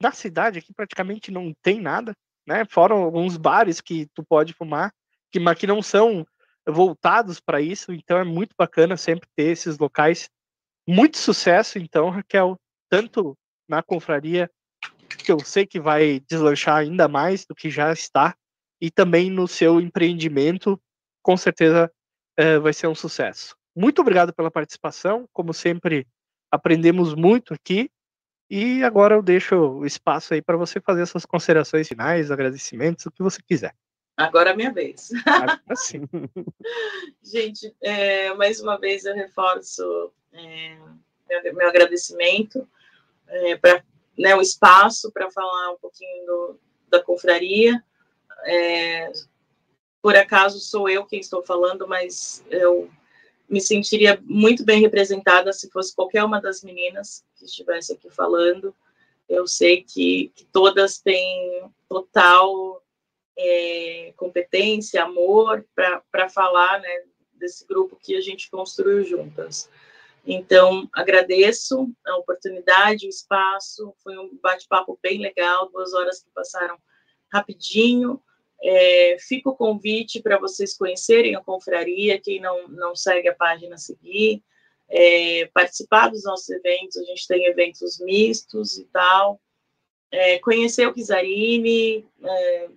na 0.00 0.12
cidade 0.12 0.58
aqui 0.58 0.72
praticamente 0.72 1.30
não 1.30 1.52
tem 1.62 1.80
nada, 1.80 2.14
né? 2.46 2.64
Fora 2.64 2.94
alguns 2.94 3.36
bares 3.36 3.80
que 3.80 4.06
tu 4.14 4.22
pode 4.22 4.52
fumar, 4.52 4.92
que, 5.30 5.40
mas 5.40 5.58
que 5.58 5.66
não 5.66 5.82
são 5.82 6.26
voltados 6.66 7.40
para 7.40 7.60
isso, 7.60 7.92
então 7.92 8.18
é 8.18 8.24
muito 8.24 8.54
bacana 8.56 8.96
sempre 8.96 9.28
ter 9.34 9.50
esses 9.50 9.78
locais. 9.78 10.28
Muito 10.86 11.18
sucesso, 11.18 11.78
então, 11.78 12.10
Raquel, 12.10 12.56
tanto 12.88 13.36
na 13.68 13.82
confraria, 13.82 14.50
que 15.18 15.32
eu 15.32 15.40
sei 15.40 15.66
que 15.66 15.80
vai 15.80 16.20
deslanchar 16.20 16.76
ainda 16.76 17.08
mais 17.08 17.44
do 17.44 17.54
que 17.54 17.70
já 17.70 17.92
está, 17.92 18.36
e 18.80 18.90
também 18.90 19.30
no 19.30 19.48
seu 19.48 19.80
empreendimento, 19.80 20.80
com 21.22 21.36
certeza 21.36 21.90
é, 22.36 22.58
vai 22.58 22.72
ser 22.72 22.86
um 22.86 22.94
sucesso. 22.94 23.56
Muito 23.76 24.00
obrigado 24.00 24.32
pela 24.32 24.50
participação, 24.50 25.28
como 25.34 25.52
sempre, 25.52 26.06
aprendemos 26.50 27.14
muito 27.14 27.52
aqui. 27.52 27.90
E 28.48 28.82
agora 28.82 29.16
eu 29.16 29.22
deixo 29.22 29.54
o 29.56 29.84
espaço 29.84 30.32
aí 30.32 30.40
para 30.40 30.56
você 30.56 30.80
fazer 30.80 31.02
essas 31.02 31.26
considerações 31.26 31.86
finais, 31.86 32.30
agradecimentos, 32.30 33.04
o 33.04 33.10
que 33.10 33.22
você 33.22 33.42
quiser. 33.42 33.74
Agora 34.16 34.50
é 34.50 34.52
a 34.54 34.56
minha 34.56 34.72
vez. 34.72 35.10
Assim. 35.68 36.00
Gente, 37.22 37.74
é, 37.82 38.32
mais 38.34 38.60
uma 38.60 38.78
vez 38.78 39.04
eu 39.04 39.14
reforço 39.14 40.10
é, 40.32 40.78
meu, 41.28 41.54
meu, 41.54 41.68
agradecimento 41.68 42.66
é, 43.26 43.56
para 43.56 43.84
né, 44.16 44.34
o 44.34 44.40
espaço 44.40 45.12
para 45.12 45.30
falar 45.30 45.72
um 45.72 45.76
pouquinho 45.76 46.24
do, 46.24 46.60
da 46.88 47.02
confraria. 47.02 47.84
É, 48.44 49.12
por 50.00 50.16
acaso 50.16 50.60
sou 50.60 50.88
eu 50.88 51.04
quem 51.04 51.20
estou 51.20 51.42
falando, 51.42 51.86
mas 51.86 52.42
eu 52.48 52.88
me 53.48 53.60
sentiria 53.60 54.20
muito 54.24 54.64
bem 54.64 54.80
representada 54.80 55.52
se 55.52 55.70
fosse 55.70 55.94
qualquer 55.94 56.24
uma 56.24 56.40
das 56.40 56.62
meninas 56.62 57.24
que 57.36 57.44
estivesse 57.44 57.92
aqui 57.92 58.10
falando. 58.10 58.74
Eu 59.28 59.46
sei 59.46 59.82
que, 59.82 60.32
que 60.34 60.44
todas 60.46 60.98
têm 60.98 61.62
total 61.88 62.82
é, 63.36 64.12
competência, 64.16 65.04
amor 65.04 65.64
para 65.74 66.28
falar 66.28 66.80
né, 66.80 67.02
desse 67.34 67.66
grupo 67.66 67.98
que 68.00 68.16
a 68.16 68.20
gente 68.20 68.50
construiu 68.50 69.04
juntas. 69.04 69.68
Então, 70.26 70.88
agradeço 70.92 71.88
a 72.04 72.16
oportunidade, 72.16 73.06
o 73.06 73.08
espaço, 73.08 73.94
foi 74.02 74.18
um 74.18 74.36
bate-papo 74.42 74.98
bem 75.00 75.20
legal, 75.20 75.70
duas 75.70 75.92
horas 75.94 76.20
que 76.20 76.30
passaram 76.34 76.76
rapidinho. 77.32 78.20
É, 78.62 79.16
fica 79.20 79.50
o 79.50 79.56
convite 79.56 80.20
para 80.20 80.38
vocês 80.38 80.76
conhecerem 80.76 81.34
a 81.36 81.40
confraria, 81.40 82.20
quem 82.20 82.40
não, 82.40 82.68
não 82.68 82.96
segue 82.96 83.28
a 83.28 83.34
página, 83.34 83.76
seguir, 83.76 84.42
é, 84.88 85.46
participar 85.52 86.08
dos 86.08 86.24
nossos 86.24 86.48
eventos, 86.48 86.96
a 86.96 87.04
gente 87.04 87.26
tem 87.26 87.44
eventos 87.46 88.00
mistos 88.00 88.78
e 88.78 88.84
tal, 88.86 89.40
é, 90.10 90.38
conhecer 90.38 90.86
o 90.86 90.94
Kizarini, 90.94 92.06
é, 92.22 92.68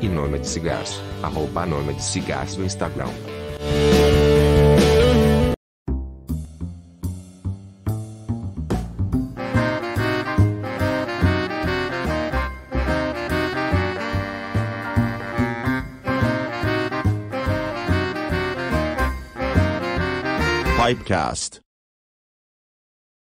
E 0.02 0.08
Nômade 0.08 0.48
Cigars, 0.48 1.02
arroba 1.22 1.66
Nômade 1.66 2.02
Cigars 2.02 2.56
no 2.58 2.66
Instagram. 2.66 3.10
Pipecast. 20.90 21.60